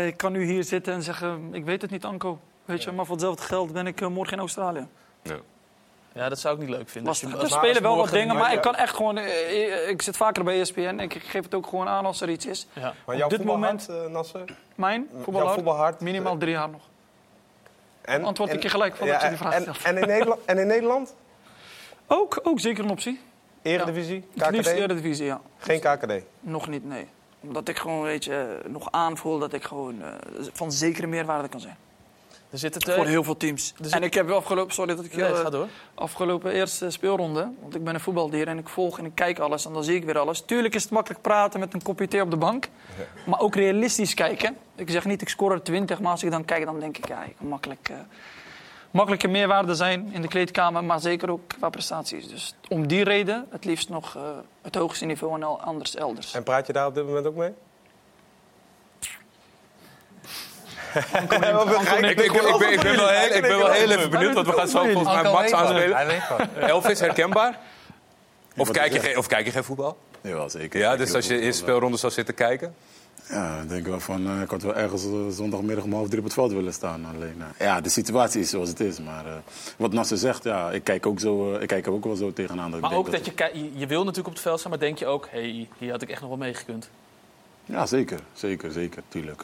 eh, 0.00 0.06
ik 0.06 0.16
kan 0.16 0.32
nu 0.32 0.44
hier 0.44 0.64
zitten 0.64 0.92
en 0.92 1.02
zeggen, 1.02 1.48
ik 1.52 1.64
weet 1.64 1.82
het 1.82 1.90
niet, 1.90 2.04
Anko. 2.04 2.38
Weet 2.64 2.82
je, 2.82 2.92
maar 2.92 3.04
voor 3.04 3.14
hetzelfde 3.14 3.42
geld 3.42 3.72
ben 3.72 3.86
ik 3.86 4.00
eh, 4.00 4.08
morgen 4.08 4.32
in 4.32 4.38
Australië. 4.38 4.86
Ja. 5.22 5.34
Ja, 6.14 6.28
dat 6.28 6.38
zou 6.38 6.54
ik 6.54 6.60
niet 6.60 6.70
leuk 6.70 6.88
vinden. 6.88 7.08
Als 7.10 7.22
Er 7.22 7.28
je- 7.28 7.36
als 7.36 7.52
spelen 7.52 7.82
wel 7.82 7.96
wat 7.96 8.10
dingen, 8.10 8.36
maar 8.36 8.52
ik 8.52 8.60
kan 8.60 8.74
echt 8.74 8.94
gewoon... 8.96 9.16
eh, 9.16 9.82
eh, 9.82 9.88
Ik 9.88 10.02
zit 10.02 10.16
vaker 10.16 10.44
bij 10.44 10.60
ESPN, 10.60 10.98
ik 10.98 11.12
geef 11.26 11.42
het 11.44 11.54
ook 11.54 11.66
gewoon 11.66 11.88
aan 11.88 12.06
als 12.06 12.20
er 12.20 12.28
iets 12.30 12.46
is. 12.46 12.66
Ja. 12.72 12.94
Maar 13.06 13.22
Op 13.22 13.30
dit 13.30 13.38
voetbalhart, 13.42 13.88
eh, 13.88 14.06
Nasser? 14.06 14.44
Mijn 14.74 15.08
voetbalhart? 15.22 16.00
minimaal 16.00 16.36
drie 16.36 16.52
jaar 16.52 16.68
nog. 16.70 16.82
En, 18.00 18.24
Antwoord 18.24 18.50
ik 18.50 18.56
en- 18.56 18.62
je 18.62 18.68
gelijk 18.68 18.96
voordat 18.96 19.22
je 19.22 19.28
die 19.28 19.36
vraag 19.36 19.52
en, 19.54 19.62
stelt. 19.62 19.82
en, 19.82 19.98
in 19.98 20.06
Nederland, 20.06 20.40
en 20.44 20.58
in 20.58 20.66
Nederland? 20.66 21.14
Ook, 22.06 22.40
ook 22.42 22.60
zeker 22.60 22.84
een 22.84 22.90
optie. 22.90 23.20
Eredivisie? 23.62 24.24
Liefst 24.32 24.70
KKD? 24.70 24.78
Eredivisie, 24.78 25.24
ja. 25.24 25.40
Geen 25.58 25.80
KKD. 25.80 26.12
Nog 26.40 26.68
niet, 26.68 26.84
nee. 26.84 27.06
Omdat 27.40 27.68
ik 27.68 27.78
gewoon, 27.78 28.02
weet 28.02 28.24
je, 28.24 28.58
nog 28.66 28.88
aanvoel 28.90 29.38
dat 29.38 29.52
ik 29.52 29.62
gewoon 29.64 30.02
eh, 30.02 30.08
van 30.52 30.72
zekere 30.72 31.06
meerwaarde 31.06 31.48
kan 31.48 31.60
zijn. 31.60 31.76
Er 32.54 32.60
zitten 32.60 32.80
twee... 32.80 32.96
Voor 32.96 33.06
heel 33.06 33.24
veel 33.24 33.36
teams. 33.36 33.74
En 33.90 34.02
ik- 34.02 34.14
heb 34.14 34.30
afgelopen, 34.30 34.74
sorry 34.74 34.94
dat 34.94 35.04
ik 35.04 35.16
Nee, 35.16 35.32
heel, 35.34 35.50
door. 35.50 35.68
afgelopen 35.94 36.52
eerste 36.52 36.90
speelronde, 36.90 37.50
want 37.60 37.74
ik 37.74 37.84
ben 37.84 37.94
een 37.94 38.00
voetbaldier 38.00 38.48
en 38.48 38.58
ik 38.58 38.68
volg 38.68 38.98
en 38.98 39.04
ik 39.04 39.14
kijk 39.14 39.38
alles 39.38 39.66
en 39.66 39.72
dan 39.72 39.84
zie 39.84 39.94
ik 39.94 40.04
weer 40.04 40.18
alles. 40.18 40.40
Tuurlijk 40.40 40.74
is 40.74 40.82
het 40.82 40.92
makkelijk 40.92 41.22
praten 41.22 41.60
met 41.60 41.74
een 41.74 41.82
kopje 41.82 42.08
thee 42.08 42.20
op 42.22 42.30
de 42.30 42.36
bank, 42.36 42.68
maar 43.26 43.40
ook 43.40 43.54
realistisch 43.54 44.14
kijken. 44.14 44.56
Ik 44.76 44.90
zeg 44.90 45.04
niet 45.04 45.22
ik 45.22 45.28
score 45.28 45.54
er 45.54 45.62
20, 45.62 46.00
maar 46.00 46.10
als 46.10 46.22
ik 46.22 46.30
dan 46.30 46.44
kijk 46.44 46.64
dan 46.64 46.80
denk 46.80 46.98
ik 46.98 47.08
ja, 47.08 47.22
ik 47.22 47.34
kan 47.38 47.46
makkelijk, 47.48 47.88
eh, 47.88 47.96
makkelijke 48.90 49.28
meerwaarde 49.28 49.74
zijn 49.74 50.08
in 50.12 50.22
de 50.22 50.28
kleedkamer, 50.28 50.84
maar 50.84 51.00
zeker 51.00 51.30
ook 51.30 51.40
qua 51.58 51.68
prestaties. 51.68 52.28
Dus 52.28 52.54
om 52.68 52.86
die 52.86 53.04
reden 53.04 53.46
het 53.50 53.64
liefst 53.64 53.88
nog 53.88 54.16
eh, 54.16 54.22
het 54.62 54.74
hoogste 54.74 55.04
niveau 55.04 55.34
en 55.34 55.42
al- 55.42 55.60
anders 55.60 55.94
elders. 55.96 56.34
En 56.34 56.42
praat 56.42 56.66
je 56.66 56.72
daar 56.72 56.86
op 56.86 56.94
dit 56.94 57.06
moment 57.06 57.26
ook 57.26 57.36
mee? 57.36 57.52
Ik, 60.94 62.20
ik, 62.20 62.20
ik, 62.20 62.32
ik, 62.70 62.82
ben, 62.82 62.96
wel 62.96 63.08
heel, 63.08 63.34
ik 63.36 63.42
ben 63.42 63.58
wel 63.58 63.70
heel 63.70 63.90
even 63.90 64.10
benieuwd, 64.10 64.34
want 64.34 64.46
we 64.46 64.52
gaan 64.52 64.68
zo 64.68 64.84
volgens 64.84 65.22
mij 65.22 65.32
Max 65.32 65.52
aanspelen. 65.52 66.20
Elvis, 66.68 67.00
herkenbaar? 67.00 67.58
Of 68.56 68.70
kijk, 68.70 68.92
je, 68.92 69.00
zeg. 69.00 69.08
geen- 69.08 69.18
of 69.18 69.26
kijk 69.26 69.46
je 69.46 69.52
geen 69.52 69.64
voetbal? 69.64 69.98
Jawel, 70.20 70.50
zeker. 70.50 70.80
Ja, 70.80 70.96
dus 70.96 71.14
als 71.14 71.26
je 71.26 71.34
voetbal. 71.34 71.52
speelronde 71.52 71.96
zou 71.96 72.12
zitten 72.12 72.34
kijken? 72.34 72.74
Ja, 73.30 73.60
ik 73.62 73.68
denk 73.68 73.86
wel 73.86 74.00
van, 74.00 74.26
eh, 74.26 74.40
ik 74.42 74.50
had 74.50 74.62
wel 74.62 74.74
ergens 74.74 75.04
eh, 75.04 75.10
zondagmiddag 75.30 75.84
om 75.84 75.92
half 75.92 76.06
drie 76.06 76.18
op 76.18 76.24
het 76.24 76.34
veld 76.34 76.52
willen 76.52 76.72
staan. 76.72 77.06
Alleen, 77.14 77.42
eh, 77.58 77.66
ja, 77.66 77.80
de 77.80 77.88
situatie 77.88 78.40
is 78.40 78.50
zoals 78.50 78.68
het 78.68 78.80
is. 78.80 78.98
Maar 79.00 79.26
eh, 79.26 79.32
wat 79.76 79.92
Nasser 79.92 80.18
zegt, 80.18 80.44
ja, 80.44 80.70
ik 80.70 80.84
kijk, 80.84 81.06
ook 81.06 81.20
zo, 81.20 81.54
eh, 81.54 81.62
ik 81.62 81.68
kijk 81.68 81.86
er 81.86 81.92
ook 81.92 82.04
wel 82.04 82.16
zo 82.16 82.32
tegenaan. 82.32 82.66
Dat 82.66 82.74
ik 82.74 82.80
Maar 82.80 82.90
denk 82.90 83.06
ook 83.06 83.12
dat 83.12 83.26
je, 83.54 83.70
je 83.74 83.86
wil 83.86 83.98
natuurlijk 84.00 84.26
op 84.26 84.32
het 84.32 84.42
veld 84.42 84.58
staan, 84.58 84.70
maar 84.70 84.80
denk 84.80 84.98
je 84.98 85.06
ook... 85.06 85.28
hé, 85.30 85.40
hey, 85.40 85.68
hier 85.78 85.90
had 85.90 86.02
ik 86.02 86.08
echt 86.10 86.20
nog 86.20 86.28
wel 86.28 86.38
meegekund. 86.38 86.88
Ja, 87.64 87.86
zeker. 87.86 88.18
Zeker, 88.32 88.72
zeker. 88.72 89.02
Tuurlijk. 89.08 89.42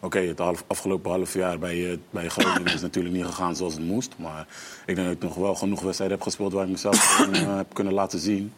Oké, 0.00 0.18
het 0.18 0.38
half- 0.38 0.64
afgelopen 0.66 1.10
half 1.10 1.34
jaar 1.34 1.58
bij, 1.58 1.90
eh, 1.90 1.98
bij 2.10 2.28
Groningen 2.28 2.74
is 2.74 2.80
natuurlijk 2.80 3.14
niet 3.14 3.24
gegaan 3.24 3.56
zoals 3.56 3.74
het 3.74 3.82
moest. 3.84 4.14
Maar 4.18 4.46
ik 4.86 4.94
denk 4.94 5.06
dat 5.06 5.16
ik 5.16 5.22
nog 5.22 5.34
wel 5.34 5.54
genoeg 5.54 5.80
wedstrijden 5.80 6.16
heb 6.16 6.26
gespeeld 6.26 6.52
waar 6.52 6.64
ik 6.64 6.70
mezelf 6.70 7.20
eh, 7.32 7.56
heb 7.56 7.74
kunnen 7.74 7.92
laten 7.92 8.18
zien. 8.18 8.52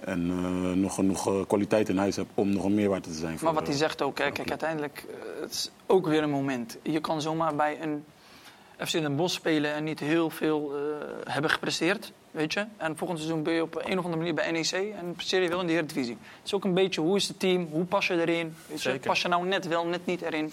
En 0.00 0.30
eh, 0.30 0.72
nog 0.72 0.94
genoeg 0.94 1.46
kwaliteit 1.46 1.88
in 1.88 1.96
huis 1.98 2.16
heb 2.16 2.26
om 2.34 2.52
nog 2.52 2.64
een 2.64 2.74
meerwaarde 2.74 3.08
te 3.08 3.14
zijn. 3.14 3.30
Maar 3.30 3.38
voor, 3.38 3.52
wat 3.54 3.66
hij 3.66 3.76
zegt 3.76 4.02
ook, 4.02 4.18
hè, 4.18 4.30
kijk, 4.30 4.48
uiteindelijk 4.50 5.06
het 5.40 5.50
is 5.50 5.70
ook 5.86 6.06
weer 6.06 6.22
een 6.22 6.30
moment. 6.30 6.78
Je 6.82 7.00
kan 7.00 7.20
zomaar 7.20 7.56
bij 7.56 7.78
een 7.82 8.04
FC 8.86 8.92
Den 8.92 9.16
Bosch 9.16 9.34
spelen 9.34 9.74
en 9.74 9.84
niet 9.84 10.00
heel 10.00 10.30
veel 10.30 10.72
uh, 10.76 10.94
hebben 11.24 11.50
gepresteerd, 11.50 12.12
weet 12.32 12.52
je. 12.52 12.64
En 12.76 12.96
volgend 12.96 13.18
seizoen 13.18 13.42
ben 13.42 13.52
je 13.54 13.62
op 13.62 13.74
een 13.76 13.98
of 13.98 14.04
andere 14.04 14.16
manier 14.16 14.34
bij 14.34 14.50
NEC 14.50 14.70
en 14.72 15.12
presteer 15.14 15.42
je 15.42 15.48
wel 15.48 15.60
in 15.60 15.66
de 15.66 15.72
Eredivisie. 15.72 16.18
Het 16.20 16.46
is 16.46 16.54
ook 16.54 16.64
een 16.64 16.74
beetje, 16.74 17.00
hoe 17.00 17.16
is 17.16 17.28
het 17.28 17.40
team, 17.40 17.68
hoe 17.70 17.84
pas 17.84 18.06
je 18.06 18.20
erin? 18.20 18.56
Weet 18.66 18.82
je? 18.82 18.88
Zeker. 18.90 19.06
Pas 19.08 19.22
je 19.22 19.28
nou 19.28 19.46
net 19.46 19.66
wel, 19.66 19.86
net 19.86 20.06
niet 20.06 20.22
erin? 20.22 20.52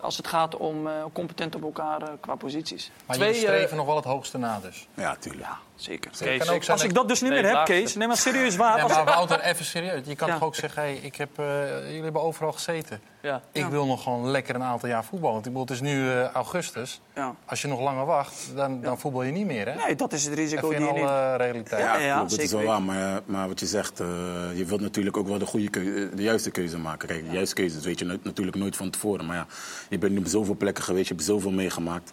Als 0.00 0.16
het 0.16 0.26
gaat 0.26 0.56
om 0.56 0.86
uh, 0.86 0.92
competent 1.12 1.54
op 1.54 1.62
elkaar 1.62 2.02
uh, 2.02 2.08
qua 2.20 2.34
posities. 2.34 2.90
Maar 3.06 3.16
Twee, 3.16 3.28
jullie 3.28 3.46
streven 3.46 3.70
eh, 3.70 3.76
nog 3.76 3.86
wel 3.86 3.96
het 3.96 4.04
hoogste 4.04 4.38
na 4.38 4.60
dus. 4.60 4.86
Ja, 4.94 5.16
tuurlijk. 5.16 5.44
Ja, 5.44 5.58
zeker. 5.76 6.10
Kees, 6.18 6.70
Als 6.70 6.82
ik 6.84 6.94
dat 6.94 7.08
dus 7.08 7.20
niet 7.20 7.30
Nee, 7.30 7.42
meer 7.42 7.56
heb. 7.56 7.64
Kees, 7.64 7.94
nee 7.94 8.06
maar 8.08 8.16
serieus 8.16 8.56
waar. 8.56 8.82
Als- 8.82 8.92
maar 8.92 9.04
Wouter, 9.04 9.40
even 9.40 9.64
serieus. 9.64 10.00
Je 10.06 10.14
kan 10.16 10.28
Ja. 10.28 10.34
toch 10.34 10.42
ook 10.42 10.54
zeggen, 10.54 10.82
hey, 10.82 10.94
ik 10.94 11.16
heb, 11.16 11.38
eh, 11.38 11.84
jullie 11.86 12.02
hebben 12.02 12.22
overal 12.22 12.52
gezeten. 12.52 13.00
Ja. 13.26 13.40
Ik 13.52 13.62
Ja. 13.62 13.70
wil 13.70 13.86
nog 13.86 14.02
gewoon 14.02 14.30
lekker 14.30 14.54
een 14.54 14.62
aantal 14.62 14.88
jaar 14.88 15.04
voetballen. 15.04 15.34
Want 15.34 15.46
ik 15.46 15.52
bedoel, 15.52 15.66
het 15.66 15.74
is 15.76 15.80
nu 15.80 16.10
eh, 16.10 16.30
augustus. 16.30 17.00
Ja. 17.14 17.34
Als 17.44 17.62
je 17.62 17.68
nog 17.68 17.80
langer 17.80 18.04
wacht, 18.06 18.52
dan, 18.54 18.80
dan 18.80 18.98
voetbal 18.98 19.22
je 19.22 19.32
niet 19.32 19.46
meer, 19.46 19.68
hè? 19.68 19.74
Nee, 19.86 19.94
dat 19.94 20.12
is 20.12 20.24
het 20.24 20.34
risico 20.34 20.68
die 20.68 20.78
in 20.78 20.84
je 20.86 20.92
neemt. 20.92 21.08
alle 21.08 21.36
realiteit. 21.36 21.80
Ja, 21.82 21.98
Ja, 21.98 22.20
dat 22.20 22.30
is 22.30 22.36
zeker 22.36 22.56
wel 22.56 22.66
waar. 22.66 22.82
Maar, 22.82 23.20
maar 23.24 23.48
wat 23.48 23.60
je 23.60 23.66
zegt, 23.66 24.00
eh, 24.00 24.06
je 24.54 24.64
wilt 24.64 24.80
natuurlijk 24.80 25.16
ook 25.16 25.28
wel 25.28 25.38
de, 25.38 25.46
goede 25.46 25.68
keu- 25.70 26.10
de 26.14 26.22
juiste 26.22 26.50
keuze 26.50 26.78
maken. 26.78 27.08
Kijk, 27.08 27.26
de 27.26 27.32
juiste 27.34 27.54
keuzes 27.54 27.84
weet 27.84 27.98
je 27.98 28.18
natuurlijk 28.22 28.56
nooit 28.56 28.76
van 28.76 28.90
tevoren. 28.90 29.26
Maar 29.26 29.36
ja, 29.36 29.46
je 29.88 29.98
bent 29.98 30.12
nu 30.12 30.18
op 30.18 30.26
zoveel 30.26 30.54
plekken 30.56 30.84
geweest, 30.84 31.08
je 31.08 31.14
hebt 31.14 31.26
zoveel 31.26 31.50
meegemaakt. 31.50 32.12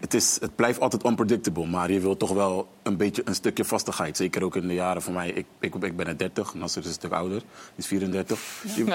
Het, 0.00 0.14
is, 0.14 0.38
het 0.40 0.56
blijft 0.56 0.80
altijd 0.80 1.04
unpredictable, 1.04 1.66
maar 1.66 1.90
je 1.90 2.00
wilt 2.00 2.18
toch 2.18 2.32
wel 2.32 2.68
een 2.82 2.96
beetje 2.96 3.22
een 3.24 3.34
stukje 3.34 3.64
vastigheid. 3.64 4.16
Zeker 4.16 4.44
ook 4.44 4.56
in 4.56 4.68
de 4.68 4.74
jaren 4.74 5.02
van 5.02 5.12
mij. 5.12 5.28
Ik, 5.28 5.46
ik, 5.60 5.74
ik 5.74 5.96
ben 5.96 6.06
net 6.06 6.18
30, 6.18 6.54
Nasser 6.54 6.80
is 6.82 6.86
een 6.88 6.92
stuk 6.94 7.12
ouder. 7.12 7.38
Die 7.38 7.46
is 7.76 7.86
34. 7.86 8.38
Je- 8.74 8.94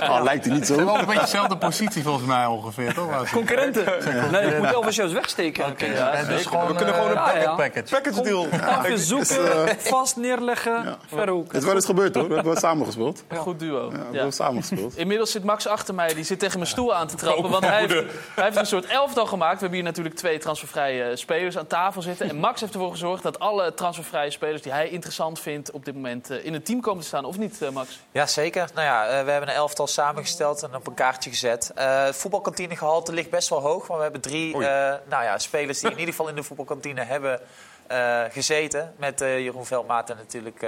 Al 0.00 0.22
lijkt 0.28 0.44
hij 0.44 0.54
niet 0.54 0.66
zo. 0.66 0.76
wel 0.76 0.98
een 0.98 1.04
beetje 1.06 1.20
dezelfde 1.20 1.56
positie 1.56 2.02
volgens 2.02 2.26
mij 2.26 2.46
ongeveer, 2.46 2.94
toch? 2.94 3.30
Concurrenten. 3.30 3.84
Nee, 4.32 4.46
ik 4.46 4.58
moet 4.82 4.92
Shows 4.92 5.12
wegsteken. 5.12 5.64
Oké, 5.64 5.74
Kees. 5.74 5.98
ja, 5.98 6.10
het 6.14 6.28
is 6.28 6.46
gewoon, 6.46 6.66
We 6.66 6.74
kunnen 6.74 6.94
eh, 6.94 7.00
gewoon 7.00 7.16
een 7.34 7.40
ja. 7.40 7.54
package. 7.54 7.94
Package 7.94 8.22
deal. 8.22 8.46
Even 8.84 8.98
zoeken, 8.98 9.76
vast 9.78 10.16
neerleggen, 10.16 10.96
verre 11.06 11.30
hoek. 11.30 11.46
Het 11.52 11.56
is 11.60 11.64
wel 11.66 11.74
eens 11.74 11.84
gebeurd 11.84 12.14
hoor. 12.14 12.28
We 12.28 12.34
hebben 12.34 12.52
wel 12.52 12.60
samen 12.70 12.86
gespeeld. 12.86 13.24
Een 13.28 13.36
goed 13.36 13.58
duo. 13.58 13.82
Ja, 13.84 13.88
we 13.90 13.96
Ja. 13.96 14.02
hebben 14.02 14.20
wel 14.20 14.30
samen 14.30 14.60
gespeeld. 14.62 14.96
Inmiddels 14.96 15.30
zit 15.30 15.44
Max 15.44 15.66
achter 15.66 15.94
mij, 15.94 16.14
die 16.14 16.24
zit 16.24 16.38
tegen 16.38 16.58
mijn 16.58 16.70
stoel 16.70 16.94
aan 16.94 17.06
te 17.06 17.16
trappen. 17.16 17.50
Want 17.50 17.64
hij 17.64 17.78
heeft, 17.78 17.92
hij 18.34 18.44
heeft 18.44 18.56
een 18.56 18.66
soort 18.66 18.86
elftal 18.86 19.26
gemaakt. 19.26 19.52
We 19.54 19.58
hebben 19.60 19.74
hier 19.78 19.82
natuurlijk 19.82 20.00
twee 20.10 20.38
transfervrije 20.38 21.16
spelers 21.16 21.58
aan 21.58 21.66
tafel 21.66 22.02
zitten. 22.02 22.28
En 22.28 22.36
Max 22.36 22.60
heeft 22.60 22.74
ervoor 22.74 22.90
gezorgd 22.90 23.22
dat 23.22 23.38
alle 23.38 23.74
transfervrije 23.74 24.30
spelers 24.30 24.62
die 24.62 24.72
hij 24.72 24.88
interessant 24.88 25.40
vindt... 25.40 25.70
op 25.70 25.84
dit 25.84 25.94
moment 25.94 26.30
eh, 26.30 26.44
in 26.44 26.52
het 26.52 26.64
team 26.64 26.80
komen 26.80 27.00
te 27.00 27.06
staan. 27.06 27.24
Of 27.24 27.38
niet, 27.38 27.62
eh, 27.62 27.70
Max? 27.70 28.00
Ja, 28.12 28.26
zeker. 28.26 28.68
Nou 28.74 28.86
ja, 28.86 29.06
eh, 29.06 29.24
we 29.24 29.30
hebben 29.30 29.48
een 29.48 29.54
elftal 29.54 29.86
samengesteld 29.86 30.62
en 30.62 30.74
op 30.74 30.86
een 30.86 30.94
kaartje 30.94 31.30
gezet. 31.30 31.72
Eh 31.74 32.10
het 32.12 32.20
voetbalkantinegehalte 32.20 33.12
ligt 33.12 33.30
best 33.30 33.48
wel 33.48 33.60
hoog. 33.60 33.86
Want 33.86 33.96
we 33.96 34.02
hebben 34.02 34.20
drie 34.20 34.52
eh, 34.52 34.94
nou 35.08 35.24
ja, 35.24 35.38
spelers 35.38 35.80
die 35.80 35.90
in 35.90 35.98
ieder 35.98 36.14
geval 36.14 36.28
in 36.28 36.34
de 36.34 36.42
voetbalkantine 36.42 37.04
hebben 37.04 37.40
eh, 37.86 38.22
gezeten. 38.30 38.94
Met 38.96 39.20
eh, 39.20 39.38
Jeroen 39.38 39.66
Veldmaat 39.66 40.10
en 40.10 40.16
natuurlijk 40.16 40.66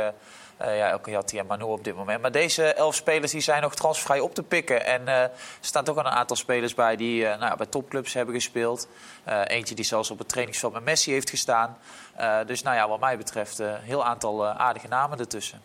eh 0.57 0.69
eh 0.71 0.77
ja, 0.77 0.89
Elke 0.91 1.11
Jatti 1.11 1.39
en 1.39 1.47
Manu 1.47 1.65
op 1.65 1.85
dit 1.85 1.95
moment. 1.95 2.21
Maar 2.21 2.33
deze 2.33 2.75
elf 2.75 2.95
spelers 2.95 3.33
die 3.33 3.41
zijn 3.41 3.63
nog 3.63 3.75
transfervrij 3.75 4.21
op 4.21 4.35
te 4.35 4.43
pikken. 4.43 4.87
En 4.87 5.09
eh, 5.09 5.23
er 5.23 5.31
staan 5.61 5.85
toch 5.85 5.95
wel 5.95 6.07
een 6.07 6.11
aantal 6.11 6.37
spelers 6.37 6.75
bij 6.75 6.97
die 6.97 7.27
eh, 7.27 7.39
nou 7.39 7.51
ja, 7.51 7.57
bij 7.57 7.67
topclubs 7.67 8.13
hebben 8.13 8.35
gespeeld. 8.35 8.89
Eh, 9.25 9.41
eentje 9.47 9.75
die 9.75 9.85
zelfs 9.85 10.11
op 10.11 10.19
het 10.19 10.29
trainingsveld 10.29 10.73
met 10.73 10.85
Messi 10.85 11.13
heeft 11.13 11.31
gestaan. 11.31 11.79
Eh, 12.15 12.39
dus 12.47 12.63
nou 12.63 12.77
ja, 12.77 12.89
wat 12.89 13.01
mij 13.01 13.17
betreft 13.17 13.59
een 13.59 13.81
heel 13.81 14.05
aantal 14.05 14.47
aardige 14.47 14.89
namen 14.89 15.19
ertussen. 15.19 15.63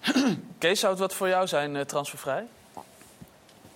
Kees, 0.58 0.80
zou 0.80 0.92
het 0.92 1.00
wat 1.00 1.14
voor 1.14 1.28
jou 1.28 1.46
zijn, 1.46 1.76
eh, 1.76 1.82
transfervrij? 1.82 2.46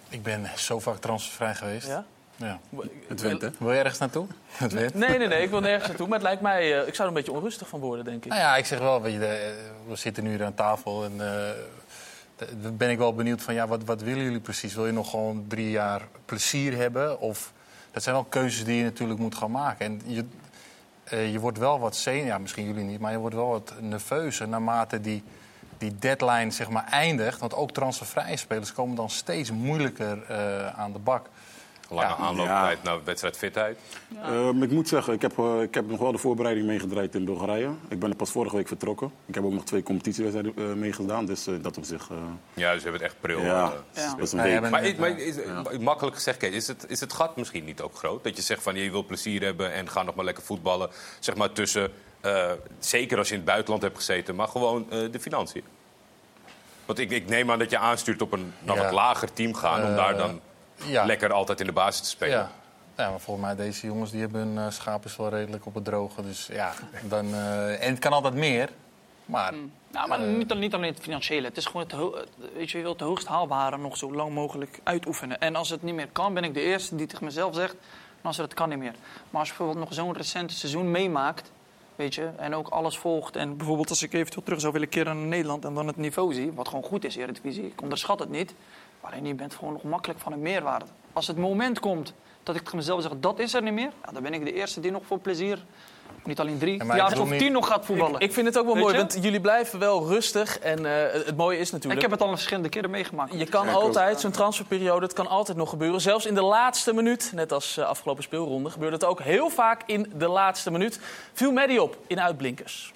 Ik 0.08 0.22
ben 0.22 0.50
zo 0.56 0.78
vaak 0.78 0.96
transfervrij 0.96 1.54
geweest. 1.54 1.86
Ja? 1.86 2.04
Ja. 2.36 2.60
Het 3.08 3.20
wint, 3.20 3.40
hè? 3.42 3.48
Wil 3.58 3.72
je 3.72 3.78
ergens 3.78 3.98
naartoe? 3.98 4.26
Het 4.52 4.72
wint. 4.72 4.94
Nee, 4.94 5.18
nee, 5.18 5.28
nee, 5.28 5.42
ik 5.42 5.50
wil 5.50 5.60
nergens 5.60 5.86
naartoe. 5.88 6.06
Maar 6.08 6.18
het 6.18 6.26
lijkt 6.26 6.42
mij, 6.42 6.80
eh, 6.80 6.86
ik 6.88 6.94
zou 6.94 7.08
er 7.08 7.14
een 7.16 7.22
beetje 7.22 7.32
onrustig 7.38 7.68
van 7.68 7.80
worden, 7.80 8.04
denk 8.04 8.24
ik. 8.24 8.30
Nou 8.30 8.40
ja, 8.42 8.56
ik 8.56 8.64
zeg 8.66 8.78
wel, 8.78 9.02
weet 9.02 9.12
je, 9.12 9.18
de- 9.18 9.70
we 9.88 9.96
zitten 9.96 10.24
nu 10.24 10.30
hier 10.30 10.44
aan 10.44 10.54
tafel 10.54 11.04
en 11.04 11.12
eh, 11.20 11.50
dan 12.62 12.76
ben 12.76 12.90
ik 12.90 12.98
wel 12.98 13.14
benieuwd 13.14 13.42
van, 13.42 13.54
ja, 13.54 13.66
wat, 13.66 13.84
wat 13.84 14.02
willen 14.02 14.22
jullie 14.24 14.40
precies? 14.40 14.74
Wil 14.74 14.86
je 14.86 14.92
nog 14.92 15.10
gewoon 15.10 15.44
drie 15.48 15.70
jaar 15.70 16.02
plezier 16.24 16.76
hebben? 16.76 17.20
Of, 17.20 17.52
dat 17.90 18.02
zijn 18.02 18.14
wel 18.14 18.24
keuzes 18.24 18.64
die 18.64 18.76
je 18.76 18.82
natuurlijk 18.84 19.20
moet 19.20 19.34
gaan 19.34 19.50
maken. 19.50 19.86
En 19.86 20.00
je, 20.06 20.24
eh, 21.04 21.32
je 21.32 21.38
wordt 21.40 21.58
wel 21.58 21.78
wat 21.80 21.96
zenuw, 21.96 22.24
ja, 22.26 22.38
misschien 22.38 22.66
jullie 22.66 22.84
niet, 22.84 23.00
maar 23.00 23.12
je 23.12 23.18
wordt 23.18 23.34
wel 23.34 23.48
wat 23.48 23.72
nerveuzer 23.80 24.48
naarmate 24.48 25.00
die, 25.00 25.22
die 25.78 25.94
deadline 25.98 26.50
zeg 26.50 26.68
maar 26.68 26.84
eindigt. 26.90 27.38
Want 27.40 27.54
ook 27.54 27.70
transfervrije 27.70 28.36
spelers 28.36 28.72
komen 28.72 28.96
dan 28.96 29.10
steeds 29.10 29.50
moeilijker 29.50 30.22
eh, 30.28 30.66
aan 30.78 30.92
de 30.92 30.98
bak. 30.98 31.26
Lange 31.88 32.08
Ja. 32.08 32.16
aanlooptijd 32.16 32.82
naar 32.82 33.04
wedstrijdfitheid. 33.04 33.78
Ehm, 34.22 34.62
ik 34.62 34.70
moet 34.70 34.88
zeggen, 34.88 35.12
ik 35.12 35.22
heb, 35.22 35.38
eh, 35.38 35.62
ik 35.62 35.74
heb 35.74 35.86
nog 35.88 35.98
wel 35.98 36.12
de 36.12 36.18
voorbereiding 36.18 36.66
meegedraaid 36.66 37.14
in 37.14 37.24
Bulgarije. 37.24 37.70
Ik 37.88 37.98
ben 37.98 38.10
er 38.10 38.16
pas 38.16 38.30
vorige 38.30 38.56
week 38.56 38.68
vertrokken. 38.68 39.12
Ik 39.26 39.34
heb 39.34 39.44
ook 39.44 39.52
nog 39.52 39.64
twee 39.64 39.82
competitiewedstrijden 39.82 40.52
eh, 40.70 40.74
meegedaan. 40.74 41.26
Dus 41.26 41.46
eh, 41.46 41.54
dat 41.62 41.76
op 41.76 41.84
zich... 41.84 42.10
eh, 42.10 42.16
Ja, 42.54 42.72
dus 42.72 42.82
we 42.82 42.88
hebben 42.88 42.92
het 42.92 43.10
echt 43.10 43.20
pril. 43.20 43.40
ja, 43.40 43.72
eh. 43.92 44.02
Ja. 44.02 44.10
dat 44.14 44.18
is 44.26 44.32
een 44.32 44.38
Ja, 44.48 44.60
week. 44.60 44.70
Maar, 44.70 44.84
is- 44.84 44.96
maar 44.96 45.18
is, 45.18 45.36
makkelijk 45.80 46.16
gezegd, 46.16 46.38
Kees, 46.38 46.54
is 46.54 46.66
het, 46.66 46.84
is 46.88 47.00
het 47.00 47.12
gat 47.12 47.36
misschien 47.36 47.64
niet 47.64 47.80
ook 47.80 47.96
groot? 47.96 48.24
Dat 48.24 48.36
je 48.36 48.42
zegt 48.42 48.62
van 48.62 48.74
je 48.76 48.90
wil 48.90 49.04
plezier 49.04 49.42
hebben 49.42 49.72
en 49.72 49.88
ga 49.88 50.02
nog 50.02 50.14
maar 50.14 50.24
lekker 50.24 50.44
voetballen. 50.44 50.90
Zeg 51.20 51.34
maar 51.36 51.52
tussen, 51.52 51.92
eh, 52.20 52.50
zeker 52.78 53.18
als 53.18 53.26
je 53.28 53.32
in 53.34 53.40
het 53.40 53.48
buitenland 53.48 53.82
hebt 53.82 53.96
gezeten, 53.96 54.34
maar 54.34 54.48
gewoon 54.48 54.86
eh, 54.90 54.98
de 55.10 55.20
financiën. 55.20 55.64
Want 56.86 56.98
ik, 56.98 57.10
ik 57.10 57.28
neem 57.28 57.50
aan 57.50 57.58
dat 57.58 57.70
je 57.70 57.78
aanstuurt 57.78 58.22
op 58.22 58.32
een 58.32 58.52
naar 58.62 58.76
Ja. 58.76 58.82
wat 58.82 58.92
lager 58.92 59.32
team 59.32 59.54
gaan 59.54 59.84
om 59.90 59.96
daar 59.96 60.16
dan 60.16 60.40
Ja. 60.76 61.04
lekker 61.04 61.32
altijd 61.32 61.60
in 61.60 61.66
de 61.66 61.72
basis 61.72 62.00
te 62.02 62.08
spelen. 62.08 62.38
Ja. 62.38 62.50
ja, 62.96 63.10
maar 63.10 63.20
volgens 63.20 63.46
mij 63.46 63.56
deze 63.56 63.86
jongens 63.86 64.10
die 64.10 64.20
hebben 64.20 64.40
hun 64.40 64.58
eh, 64.66 64.70
schaapjes 64.70 65.16
wel 65.16 65.28
redelijk 65.28 65.66
op 65.66 65.74
het 65.74 65.84
droge. 65.84 66.22
Dus 66.22 66.46
ja, 66.52 66.72
dan, 67.02 67.34
eh, 67.34 67.82
en 67.86 67.90
het 67.90 67.98
kan 67.98 68.12
altijd 68.12 68.34
meer. 68.34 68.68
Maar 69.24 69.52
Nou, 69.88 70.08
maar 70.08 70.18
niet, 70.20 70.50
alleen- 70.50 70.60
niet 70.60 70.74
alleen 70.74 70.92
het 70.92 71.02
financiële. 71.02 71.46
Het 71.48 71.56
is 71.56 71.66
gewoon 71.66 71.82
het, 71.86 72.24
weet 72.54 72.70
je, 72.70 72.76
je 72.76 72.82
wilt 72.84 73.00
het 73.00 73.08
hoogst 73.08 73.26
haalbare 73.26 73.78
nog 73.78 73.96
zo 73.96 74.12
lang 74.14 74.32
mogelijk 74.34 74.80
uitoefenen. 74.82 75.40
En 75.40 75.56
als 75.56 75.70
het 75.70 75.82
niet 75.82 75.94
meer 75.94 76.08
kan, 76.12 76.34
ben 76.34 76.44
ik 76.44 76.54
de 76.54 76.60
eerste 76.60 76.96
die 76.96 77.06
tegen 77.06 77.24
mezelf 77.24 77.54
zegt... 77.54 77.74
als 78.22 78.36
het 78.36 78.54
kan 78.54 78.68
niet 78.68 78.78
meer. 78.78 78.94
Maar 79.30 79.40
als 79.40 79.48
je 79.48 79.54
bijvoorbeeld 79.56 79.88
nog 79.88 79.94
zo'n 79.98 80.12
recent 80.16 80.52
seizoen 80.52 80.90
meemaakt... 80.90 81.52
Weet 81.96 82.14
je, 82.14 82.30
en 82.36 82.54
ook 82.54 82.68
alles 82.68 82.98
volgt. 82.98 83.36
En 83.36 83.56
bijvoorbeeld 83.56 83.88
als 83.90 84.02
ik 84.02 84.12
eventueel 84.12 84.42
terug 84.44 84.60
zou 84.60 84.72
willen 84.72 84.88
keren 84.88 85.16
naar 85.18 85.26
Nederland... 85.26 85.64
en 85.64 85.74
dan 85.74 85.86
het 85.86 85.96
niveau 85.96 86.34
zie, 86.34 86.52
wat 86.52 86.68
gewoon 86.68 86.84
goed 86.84 87.04
is, 87.04 87.16
Eredivisie. 87.16 87.64
Ik 87.66 87.82
onderschat 87.82 88.18
het 88.18 88.28
niet. 88.28 88.54
Alleen 89.04 89.26
je 89.26 89.34
bent 89.34 89.54
gewoon 89.54 89.72
nog 89.72 89.82
makkelijk 89.82 90.20
van 90.20 90.32
een 90.32 90.42
meerwaarde. 90.42 90.84
Als 91.12 91.26
het 91.26 91.36
moment 91.36 91.80
komt 91.80 92.12
dat 92.42 92.54
ik 92.54 92.62
tegen 92.62 92.76
mezelf 92.76 93.02
zeg... 93.02 93.12
dat 93.20 93.38
is 93.38 93.54
er 93.54 93.62
niet 93.62 93.72
meer, 93.72 93.90
ja, 94.04 94.12
dan 94.12 94.22
ben 94.22 94.34
ik 94.34 94.44
de 94.44 94.52
eerste 94.52 94.80
die 94.80 94.90
nog 94.90 95.02
voor 95.06 95.18
plezier... 95.18 95.58
niet 96.24 96.40
alleen 96.40 96.58
drie 96.58 96.84
Ja, 96.84 96.96
jaar 96.96 97.20
of 97.20 97.30
niet- 97.30 97.38
tien 97.38 97.52
nog 97.52 97.66
gaat 97.66 97.84
voetballen. 97.84 98.14
Ik, 98.14 98.20
ik 98.22 98.32
vind 98.32 98.46
het 98.46 98.58
ook 98.58 98.64
wel 98.64 98.74
Weet 98.74 98.82
mooi, 98.82 98.94
je? 98.94 99.00
want 99.00 99.18
jullie 99.22 99.40
blijven 99.40 99.78
wel 99.78 100.06
rustig. 100.06 100.58
En 100.58 100.86
eh, 100.86 101.12
het 101.26 101.36
mooie 101.36 101.58
is 101.58 101.70
natuurlijk... 101.70 102.02
Ik 102.02 102.08
heb 102.10 102.18
het 102.18 102.28
al 102.28 102.34
verschillende 102.34 102.68
keren 102.68 102.90
meegemaakt. 102.90 103.38
Je 103.38 103.46
kan 103.46 103.68
altijd, 103.68 104.20
zo'n 104.20 104.30
transferperiode, 104.30 105.04
het 105.04 105.14
kan 105.14 105.26
altijd 105.28 105.56
nog 105.56 105.68
gebeuren. 105.68 106.00
Zelfs 106.00 106.26
in 106.26 106.34
de 106.34 106.42
laatste 106.42 106.92
minuut, 106.92 107.30
net 107.34 107.52
als 107.52 107.76
eh, 107.76 107.84
afgelopen 107.84 108.22
speelronde, 108.22 108.70
gebeurt 108.70 108.92
het 108.92 109.04
ook 109.04 109.20
heel 109.20 109.48
vaak 109.50 109.82
in 109.86 110.12
de 110.16 110.28
laatste 110.28 110.70
minuut. 110.70 111.00
Viel 111.32 111.52
Maddy 111.52 111.76
op 111.76 111.96
in 112.06 112.20
Uitblinkers. 112.20 112.92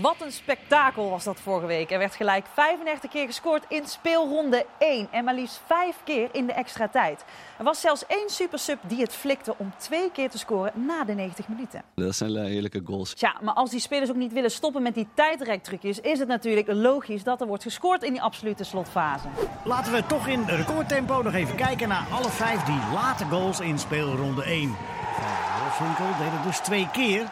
Wat 0.00 0.16
een 0.20 0.32
spektakel 0.32 1.10
was 1.10 1.24
dat 1.24 1.40
vorige 1.40 1.66
week. 1.66 1.90
Er 1.90 1.98
werd 1.98 2.14
gelijk 2.14 2.46
35 2.54 3.10
keer 3.10 3.26
gescoord 3.26 3.64
in 3.68 3.86
speelronde 3.86 4.66
1 4.78 5.08
en 5.10 5.24
maar 5.24 5.34
liefst 5.34 5.60
5 5.66 5.96
keer 6.04 6.28
in 6.32 6.46
de 6.46 6.52
extra 6.52 6.88
tijd. 6.88 7.24
Er 7.58 7.64
was 7.64 7.80
zelfs 7.80 8.06
één 8.06 8.30
supersub 8.30 8.78
die 8.82 9.00
het 9.00 9.12
flikte 9.12 9.54
om 9.58 9.72
twee 9.76 10.10
keer 10.10 10.30
te 10.30 10.38
scoren 10.38 10.72
na 10.86 11.04
de 11.04 11.12
90 11.12 11.48
minuten. 11.48 11.82
Dat 11.94 12.16
zijn 12.16 12.36
heerlijke 12.36 12.80
goals. 12.84 13.14
Tja, 13.14 13.34
maar 13.42 13.54
als 13.54 13.70
die 13.70 13.80
spelers 13.80 14.10
ook 14.10 14.16
niet 14.16 14.32
willen 14.32 14.50
stoppen 14.50 14.82
met 14.82 14.94
die 14.94 15.08
tijdrektrucjes, 15.14 16.00
is 16.00 16.18
het 16.18 16.28
natuurlijk 16.28 16.68
logisch 16.72 17.22
dat 17.22 17.40
er 17.40 17.46
wordt 17.46 17.62
gescoord 17.62 18.02
in 18.02 18.12
die 18.12 18.22
absolute 18.22 18.64
slotfase. 18.64 19.28
Laten 19.64 19.92
we 19.92 20.06
toch 20.06 20.26
in 20.26 20.44
recordtempo 20.44 21.22
nog 21.22 21.34
even 21.34 21.56
kijken 21.56 21.88
naar 21.88 22.06
alle 22.10 22.30
vijf 22.30 22.62
die 22.62 22.80
late 22.92 23.24
goals 23.24 23.60
in 23.60 23.78
speelronde 23.78 24.44
1. 24.44 24.76
Van 25.16 25.86
Wolfswinkel 25.86 26.24
deed 26.24 26.32
het 26.32 26.44
dus 26.44 26.58
twee 26.58 26.88
keer. 26.92 27.28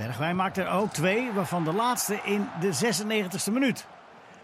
Bergwijn 0.00 0.36
maakte 0.36 0.62
er 0.62 0.70
ook 0.70 0.92
twee, 0.92 1.32
waarvan 1.32 1.64
de 1.64 1.72
laatste 1.72 2.20
in 2.24 2.48
de 2.60 2.72
96e 2.74 3.52
minuut. 3.52 3.86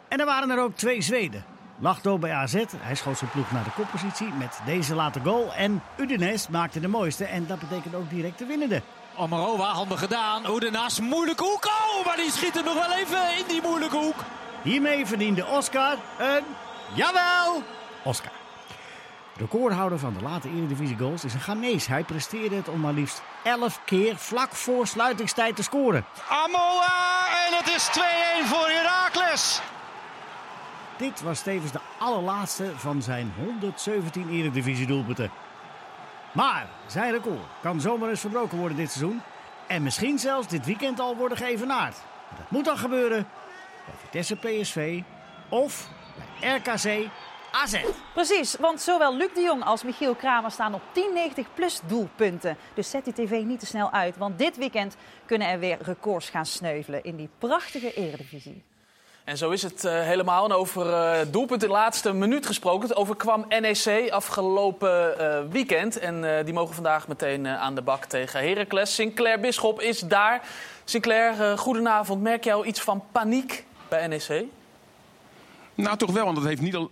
En 0.09 0.21
er 0.21 0.27
waren 0.27 0.51
er 0.51 0.61
ook 0.61 0.77
twee 0.77 1.03
Zweden. 1.03 1.45
Lachdo 1.79 2.19
bij 2.19 2.33
AZ, 2.33 2.65
hij 2.77 2.95
schoot 2.95 3.19
zijn 3.19 3.31
ploeg 3.31 3.53
naar 3.53 3.65
de 3.65 3.71
koppositie 3.71 4.29
met 4.39 4.61
deze 4.65 4.95
late 4.95 5.21
goal. 5.21 5.55
En 5.55 5.83
Udinese 5.97 6.51
maakte 6.51 6.81
de 6.81 6.89
mooiste 6.89 7.25
en 7.25 7.47
dat 7.47 7.59
betekent 7.59 7.95
ook 7.95 8.11
direct 8.11 8.39
de 8.39 8.47
winnende. 8.47 8.83
Omarova, 9.17 9.65
handig 9.65 9.99
gedaan. 9.99 10.51
Oedenas, 10.51 11.01
moeilijke 11.01 11.45
hoek. 11.45 11.67
Oh, 11.67 12.07
maar 12.07 12.17
die 12.17 12.31
schiet 12.31 12.57
er 12.57 12.65
nog 12.65 12.75
wel 12.75 12.93
even 12.93 13.39
in 13.39 13.45
die 13.49 13.63
moeilijke 13.63 13.97
hoek. 13.97 14.25
Hiermee 14.63 15.07
verdiende 15.07 15.47
Oscar 15.47 15.97
een, 16.19 16.45
jawel, 16.95 17.63
Oscar. 18.05 18.46
Recordhouder 19.39 19.99
van 19.99 20.15
de 20.15 20.23
late 20.23 20.49
Eredivisie 20.49 20.97
goals 20.97 21.25
is 21.25 21.35
een 21.35 21.41
Ghanese. 21.41 21.91
Hij 21.91 22.05
presteerde 22.05 22.57
het 22.57 22.69
om 22.69 22.81
maar 22.81 22.93
liefst 22.93 23.23
11 23.43 23.81
keer 23.85 24.17
vlak 24.17 24.51
voor 24.51 24.87
sluitingstijd 24.87 25.57
te 25.57 25.63
scoren. 25.63 26.05
Amoa 26.29 27.27
en 27.47 27.57
het 27.57 27.69
is 27.69 27.89
2-1 28.45 28.47
voor 28.47 28.69
Heracles. 28.69 29.61
Dit 30.97 31.23
was 31.23 31.41
tevens 31.41 31.73
de 31.73 31.81
allerlaatste 31.99 32.73
van 32.77 33.03
zijn 33.03 33.33
117 33.37 34.29
Eredivisie 34.31 34.87
doelpunten. 34.87 35.31
Maar 36.33 36.67
zijn 36.87 37.13
record 37.13 37.41
kan 37.63 37.81
zomaar 37.81 38.09
eens 38.09 38.21
verbroken 38.21 38.59
worden 38.59 38.77
dit 38.77 38.91
seizoen. 38.91 39.23
En 39.67 39.83
misschien 39.83 40.19
zelfs 40.19 40.49
dit 40.49 40.67
weekend 40.67 41.01
al 41.01 41.17
worden 41.17 41.39
geëvenaard. 41.39 41.97
Dat 42.37 42.51
moet 42.51 42.65
dan 42.65 42.79
gebeuren 42.79 43.29
bij 43.85 43.95
Vitesse 44.03 44.37
PSV 44.37 45.03
of 45.49 45.89
bij 46.41 46.57
RKC 46.57 47.11
AZ. 47.63 47.85
Precies, 48.13 48.57
want 48.61 48.81
zowel 48.81 49.17
Luc 49.17 49.29
de 49.35 49.41
Jong 49.41 49.65
als 49.65 49.83
Michiel 49.83 50.15
Kramer 50.15 50.51
staan 50.51 50.75
op 50.75 50.83
1090 50.93 51.47
plus 51.55 51.81
doelpunten. 51.87 52.57
Dus 52.75 52.91
zet 52.91 53.05
die 53.05 53.13
tv 53.13 53.43
niet 53.43 53.61
te 53.61 53.67
snel 53.67 53.91
uit, 53.91 54.17
want 54.17 54.39
dit 54.39 54.57
weekend 54.57 54.97
kunnen 55.27 55.49
er 55.49 55.59
weer 55.59 55.79
records 55.81 56.31
gaan 56.31 56.47
sneuvelen 56.47 57.05
in 57.05 57.17
die 57.17 57.29
prachtige 57.39 57.95
eredivisie. 57.95 58.63
En 59.25 59.37
zo 59.37 59.51
is 59.51 59.63
het 59.63 59.85
uh, 59.85 59.93
helemaal. 59.93 60.45
En 60.45 60.53
over 60.53 60.87
uh, 60.87 61.19
doelpunt 61.31 61.63
in 61.63 61.69
de 61.69 61.75
laatste 61.75 62.13
minuut 62.13 62.47
gesproken. 62.47 62.89
Het 62.89 62.97
overkwam 62.97 63.45
NEC 63.49 64.11
afgelopen 64.11 65.15
uh, 65.21 65.39
weekend. 65.51 65.99
En 65.99 66.45
die 66.45 66.55
mogen 66.55 66.75
vandaag 66.75 67.09
meteen 67.09 67.49
aan 67.49 67.75
de 67.75 67.83
bak 67.83 68.05
tegen 68.05 68.41
Heracles. 68.41 68.95
Sinclair 68.95 69.41
Bisschop 69.41 69.81
is 69.81 70.01
daar. 70.01 70.43
Sinclair, 70.85 71.59
goedenavond. 71.59 72.23
Merk 72.23 72.45
jij 72.45 72.55
al 72.55 72.67
iets 72.67 72.81
van 72.81 73.05
paniek 73.13 73.65
bij 73.89 74.07
NEC? 74.07 74.45
Nou, 75.75 75.97
toch 75.97 76.13
wel. 76.13 76.25
Want 76.25 76.37
dat 76.37 76.47
heeft 76.47 76.61
niet 76.61 76.75
al 76.75 76.91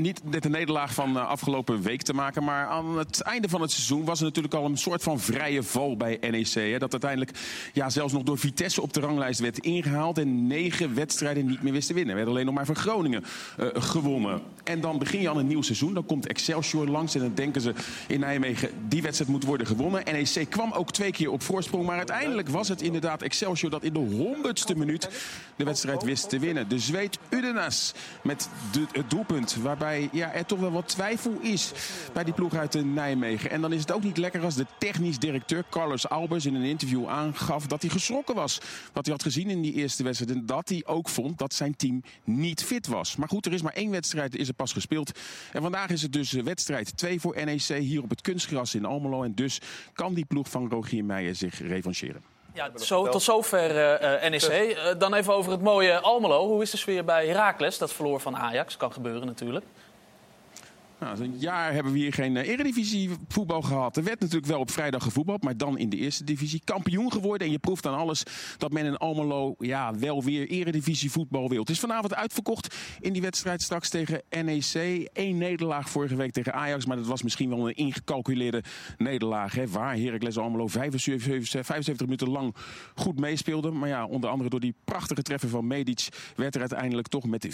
niet 0.00 0.20
met 0.24 0.42
de 0.42 0.48
nederlaag 0.48 0.94
van 0.94 1.12
de 1.12 1.20
afgelopen 1.20 1.82
week 1.82 2.02
te 2.02 2.14
maken. 2.14 2.44
Maar 2.44 2.66
aan 2.66 2.98
het 2.98 3.20
einde 3.20 3.48
van 3.48 3.60
het 3.60 3.70
seizoen 3.70 4.04
was 4.04 4.18
er 4.18 4.24
natuurlijk 4.24 4.54
al 4.54 4.64
een 4.64 4.78
soort 4.78 5.02
van 5.02 5.20
vrije 5.20 5.62
val 5.62 5.96
bij 5.96 6.18
NEC. 6.20 6.52
Hè, 6.54 6.78
dat 6.78 6.92
uiteindelijk 6.92 7.38
ja, 7.72 7.90
zelfs 7.90 8.12
nog 8.12 8.22
door 8.22 8.38
Vitesse 8.38 8.82
op 8.82 8.92
de 8.92 9.00
ranglijst 9.00 9.40
werd 9.40 9.58
ingehaald. 9.58 10.18
En 10.18 10.46
negen 10.46 10.94
wedstrijden 10.94 11.46
niet 11.46 11.62
meer 11.62 11.72
wist 11.72 11.86
te 11.86 11.94
winnen. 11.94 12.10
Er 12.10 12.16
werd 12.16 12.28
alleen 12.28 12.46
nog 12.46 12.54
maar 12.54 12.66
van 12.66 12.76
Groningen 12.76 13.24
uh, 13.60 13.66
gewonnen. 13.72 14.40
En 14.64 14.80
dan 14.80 14.98
begin 14.98 15.20
je 15.20 15.30
aan 15.30 15.38
een 15.38 15.46
nieuw 15.46 15.62
seizoen. 15.62 15.94
Dan 15.94 16.06
komt 16.06 16.26
Excelsior 16.26 16.86
langs. 16.86 17.14
En 17.14 17.20
dan 17.20 17.34
denken 17.34 17.60
ze 17.60 17.74
in 18.08 18.20
Nijmegen, 18.20 18.70
die 18.88 19.02
wedstrijd 19.02 19.30
moet 19.30 19.44
worden 19.44 19.66
gewonnen. 19.66 20.04
NEC 20.04 20.50
kwam 20.50 20.72
ook 20.72 20.92
twee 20.92 21.10
keer 21.10 21.30
op 21.30 21.42
voorsprong. 21.42 21.86
Maar 21.86 21.96
uiteindelijk 21.96 22.48
was 22.48 22.68
het 22.68 22.82
inderdaad 22.82 23.22
Excelsior 23.22 23.70
dat 23.70 23.82
in 23.82 23.92
de 23.92 23.98
honderdste 23.98 24.76
minuut 24.76 25.08
de 25.56 25.64
wedstrijd 25.64 26.02
wist 26.02 26.28
te 26.28 26.38
winnen. 26.38 26.68
De 26.68 26.78
Zweed 26.78 27.18
Udenas 27.30 27.94
met 28.22 28.48
het 28.92 29.10
doelpunt 29.10 29.56
waarbij 29.62 29.87
ja, 29.94 30.32
er 30.32 30.46
toch 30.46 30.58
wel 30.58 30.70
wat 30.70 30.88
twijfel 30.88 31.38
is 31.40 31.72
bij 32.12 32.24
die 32.24 32.34
ploeg 32.34 32.54
uit 32.54 32.84
Nijmegen. 32.84 33.50
En 33.50 33.60
dan 33.60 33.72
is 33.72 33.80
het 33.80 33.92
ook 33.92 34.02
niet 34.02 34.16
lekker 34.16 34.42
als 34.42 34.54
de 34.54 34.66
technisch 34.78 35.18
directeur 35.18 35.64
Carlos 35.70 36.08
Albers 36.08 36.46
in 36.46 36.54
een 36.54 36.62
interview 36.62 37.06
aangaf 37.06 37.66
dat 37.66 37.82
hij 37.82 37.90
geschrokken 37.90 38.34
was. 38.34 38.60
Wat 38.92 39.04
hij 39.04 39.14
had 39.14 39.22
gezien 39.22 39.50
in 39.50 39.62
die 39.62 39.72
eerste 39.72 40.02
wedstrijd. 40.02 40.32
En 40.32 40.46
dat 40.46 40.68
hij 40.68 40.82
ook 40.86 41.08
vond 41.08 41.38
dat 41.38 41.54
zijn 41.54 41.76
team 41.76 42.02
niet 42.24 42.64
fit 42.64 42.86
was. 42.86 43.16
Maar 43.16 43.28
goed, 43.28 43.46
er 43.46 43.52
is 43.52 43.62
maar 43.62 43.72
één 43.72 43.90
wedstrijd, 43.90 44.36
is 44.36 44.48
er 44.48 44.54
pas 44.54 44.72
gespeeld. 44.72 45.18
En 45.52 45.62
vandaag 45.62 45.90
is 45.90 46.02
het 46.02 46.12
dus 46.12 46.32
wedstrijd 46.32 46.96
2 46.96 47.20
voor 47.20 47.44
NEC 47.44 47.60
hier 47.60 48.02
op 48.02 48.10
het 48.10 48.20
kunstgras 48.20 48.74
in 48.74 48.84
Almelo. 48.84 49.22
En 49.22 49.34
dus 49.34 49.60
kan 49.92 50.14
die 50.14 50.24
ploeg 50.24 50.50
van 50.50 50.68
Rogier 50.68 51.04
Meijer 51.04 51.34
zich 51.34 51.60
revancheren. 51.60 52.37
Ja, 52.58 52.70
zo, 52.78 53.08
tot 53.08 53.22
zover 53.22 53.70
uh, 53.70 54.30
NEC. 54.30 54.76
Uh, 54.76 54.84
dan 54.98 55.14
even 55.14 55.34
over 55.34 55.52
het 55.52 55.62
mooie 55.62 56.00
Almelo. 56.00 56.46
Hoe 56.46 56.62
is 56.62 56.70
de 56.70 56.76
sfeer 56.76 57.04
bij 57.04 57.26
Heracles? 57.26 57.78
Dat 57.78 57.92
verloor 57.92 58.20
van 58.20 58.36
Ajax. 58.36 58.76
Kan 58.76 58.92
gebeuren 58.92 59.26
natuurlijk. 59.26 59.64
Nou, 61.00 61.22
een 61.22 61.38
jaar 61.38 61.72
hebben 61.72 61.92
we 61.92 61.98
hier 61.98 62.12
geen 62.12 62.34
uh, 62.34 62.48
eredivisie 62.48 63.10
voetbal 63.28 63.62
gehad. 63.62 63.96
Er 63.96 64.04
werd 64.04 64.20
natuurlijk 64.20 64.46
wel 64.46 64.60
op 64.60 64.70
vrijdag 64.70 65.02
gevoetbald, 65.02 65.42
maar 65.42 65.56
dan 65.56 65.78
in 65.78 65.88
de 65.88 65.96
eerste 65.96 66.24
divisie. 66.24 66.60
Kampioen 66.64 67.12
geworden 67.12 67.46
en 67.46 67.52
je 67.52 67.58
proeft 67.58 67.86
aan 67.86 67.94
alles 67.94 68.22
dat 68.56 68.72
men 68.72 68.84
in 68.84 68.96
Almelo 68.96 69.54
ja, 69.58 69.94
wel 69.94 70.24
weer 70.24 70.48
eredivisie 70.48 71.10
voetbal 71.10 71.48
wil. 71.48 71.60
Het 71.60 71.70
is 71.70 71.80
vanavond 71.80 72.14
uitverkocht 72.14 72.76
in 73.00 73.12
die 73.12 73.22
wedstrijd 73.22 73.62
straks 73.62 73.88
tegen 73.88 74.22
NEC. 74.44 75.08
Eén 75.12 75.38
nederlaag 75.38 75.90
vorige 75.90 76.16
week 76.16 76.32
tegen 76.32 76.54
Ajax, 76.54 76.86
maar 76.86 76.96
dat 76.96 77.06
was 77.06 77.22
misschien 77.22 77.48
wel 77.48 77.68
een 77.68 77.76
ingecalculeerde 77.76 78.62
nederlaag. 78.96 79.54
Hè, 79.54 79.68
waar 79.68 79.96
Heracles 79.96 80.38
Almelo 80.38 80.66
75, 80.66 81.66
75 81.66 82.06
minuten 82.06 82.28
lang 82.28 82.54
goed 82.94 83.20
meespeelde. 83.20 83.70
Maar 83.70 83.88
ja, 83.88 84.06
onder 84.06 84.30
andere 84.30 84.50
door 84.50 84.60
die 84.60 84.74
prachtige 84.84 85.22
treffer 85.22 85.48
van 85.48 85.66
Medic 85.66 86.08
werd 86.36 86.54
er 86.54 86.60
uiteindelijk 86.60 87.08
toch 87.08 87.26
met 87.26 87.48
4-1 87.48 87.50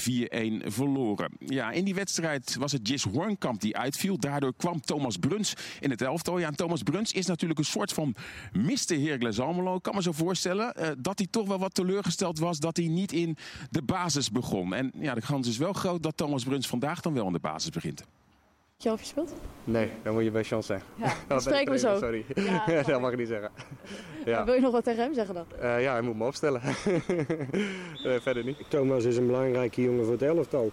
verloren. 0.64 1.33
Ja, 1.38 1.70
in 1.70 1.85
die 1.85 1.94
wedstrijd 1.94 2.57
was 2.59 2.72
het 2.72 2.88
Jis 2.88 3.02
Horn 3.02 3.34
Kamp 3.38 3.61
die 3.61 3.77
uitviel. 3.77 4.18
Daardoor 4.18 4.55
kwam 4.57 4.81
Thomas 4.81 5.16
Bruns 5.16 5.55
in 5.81 5.90
het 5.90 6.03
elftal. 6.03 6.38
Ja, 6.38 6.47
en 6.47 6.57
Thomas 6.57 6.83
Bruns 6.83 7.12
is 7.12 7.27
natuurlijk 7.27 7.59
een 7.59 7.64
soort 7.64 7.92
van 7.92 8.14
Mr. 8.53 9.01
Heracles 9.01 9.40
Almelo. 9.40 9.77
Ik 9.77 9.83
kan 9.83 9.94
me 9.94 10.03
zo 10.03 10.12
voorstellen 10.12 10.75
uh, 10.79 10.88
dat 10.99 11.18
hij 11.18 11.29
toch 11.31 11.49
wel 11.49 11.59
wat 11.59 11.75
teleurgesteld 11.75 12.38
was 12.38 12.59
dat 12.59 12.77
hij 12.77 12.87
niet 12.87 13.12
in 13.12 13.37
de 13.70 13.83
basis 13.83 14.31
begon. 14.31 14.75
En 14.75 14.92
ja, 14.99 15.14
de 15.14 15.20
kans 15.20 15.49
is 15.49 15.57
wel 15.57 15.73
groot 15.73 16.03
dat 16.03 16.16
Thomas 16.16 16.44
Bruns 16.44 16.66
vandaag 16.66 17.01
dan 17.01 17.14
wel 17.14 17.27
in 17.27 17.33
de 17.33 17.38
basis 17.38 17.70
begint. 17.70 18.05
Je 18.77 18.90
al 18.90 18.97
gespeeld? 18.97 19.35
Nee, 19.64 19.90
dan 20.03 20.14
moet 20.14 20.25
je 20.25 20.31
bij 20.31 20.44
chance 20.44 20.66
zijn. 20.66 20.83
Ja, 20.94 21.14
dat 21.29 21.42
spreken 21.42 21.73
we 21.73 21.79
zo. 21.79 21.99
Sorry, 21.99 22.25
ja, 22.35 22.83
dat 22.83 23.01
mag 23.01 23.12
ik 23.12 23.18
niet 23.18 23.29
zeggen. 23.29 23.51
Ja. 24.25 24.44
Wil 24.44 24.55
je 24.55 24.61
nog 24.61 24.73
wat 24.73 24.85
tegen 24.85 25.03
hem 25.03 25.14
zeggen 25.14 25.35
dan? 25.35 25.47
Uh, 25.62 25.83
ja, 25.83 25.92
hij 25.92 26.01
moet 26.03 26.16
me 26.16 26.25
opstellen. 26.25 26.61
uh, 26.64 28.20
verder 28.20 28.44
niet. 28.44 28.57
Thomas 28.68 29.05
is 29.05 29.16
een 29.16 29.27
belangrijke 29.27 29.83
jongen 29.83 30.05
voor 30.05 30.12
het 30.12 30.23
elftal. 30.23 30.73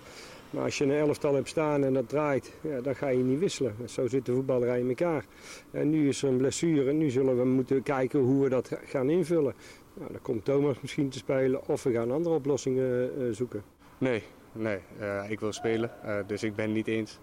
Maar 0.51 0.63
als 0.63 0.77
je 0.77 0.83
een 0.83 0.91
elftal 0.91 1.35
hebt 1.35 1.47
staan 1.47 1.83
en 1.83 1.93
dat 1.93 2.09
draait, 2.09 2.51
ja, 2.61 2.81
dan 2.81 2.95
ga 2.95 3.07
je 3.07 3.23
niet 3.23 3.39
wisselen. 3.39 3.75
Zo 3.85 4.07
zit 4.07 4.25
de 4.25 4.33
voetballerij 4.33 4.79
in 4.79 4.87
elkaar. 4.87 5.25
En 5.71 5.89
nu 5.89 6.07
is 6.07 6.23
er 6.23 6.29
een 6.29 6.37
blessure 6.37 6.89
en 6.89 6.97
nu 6.97 7.09
zullen 7.09 7.37
we 7.37 7.45
moeten 7.45 7.83
kijken 7.83 8.19
hoe 8.19 8.43
we 8.43 8.49
dat 8.49 8.71
gaan 8.85 9.09
invullen. 9.09 9.53
Nou, 9.93 10.11
dan 10.11 10.21
komt 10.21 10.45
Thomas 10.45 10.75
misschien 10.81 11.09
te 11.09 11.17
spelen 11.17 11.67
of 11.67 11.83
we 11.83 11.91
gaan 11.91 12.11
andere 12.11 12.35
oplossingen 12.35 13.11
uh, 13.17 13.33
zoeken. 13.33 13.63
Nee, 13.97 14.23
nee. 14.51 14.79
Uh, 14.99 15.29
ik 15.29 15.39
wil 15.39 15.53
spelen, 15.53 15.91
uh, 16.05 16.15
dus 16.27 16.43
ik 16.43 16.55
ben 16.55 16.65
het 16.65 16.73
niet 16.73 16.87
eens 16.87 17.19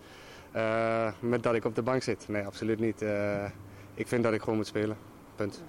met 1.21 1.43
dat 1.43 1.55
ik 1.55 1.65
op 1.65 1.75
de 1.75 1.83
bank 1.83 2.03
zit. 2.03 2.29
Nee, 2.29 2.43
absoluut 2.43 2.81
niet. 2.81 3.05
ik 3.95 4.09
vind 4.09 4.23
dat 4.23 4.33
ik 4.33 4.41
gewoon 4.41 4.57
moet 4.57 4.67
spelen. 4.67 4.97
Punt. 5.37 5.63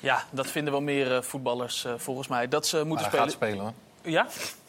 Ja, 0.00 0.24
dat 0.30 0.46
vinden 0.46 0.72
wel 0.72 0.82
meer 0.82 1.24
voetballers 1.24 1.86
volgens 1.96 2.28
mij. 2.28 2.48
Dat 2.48 2.66
ze 2.66 2.76
moeten 2.76 2.94
maar 2.94 3.04
spelen. 3.04 3.24
gaat 3.24 3.32
spelen 3.32 3.58
hoor. 3.58 3.72
Ja? 4.02 4.26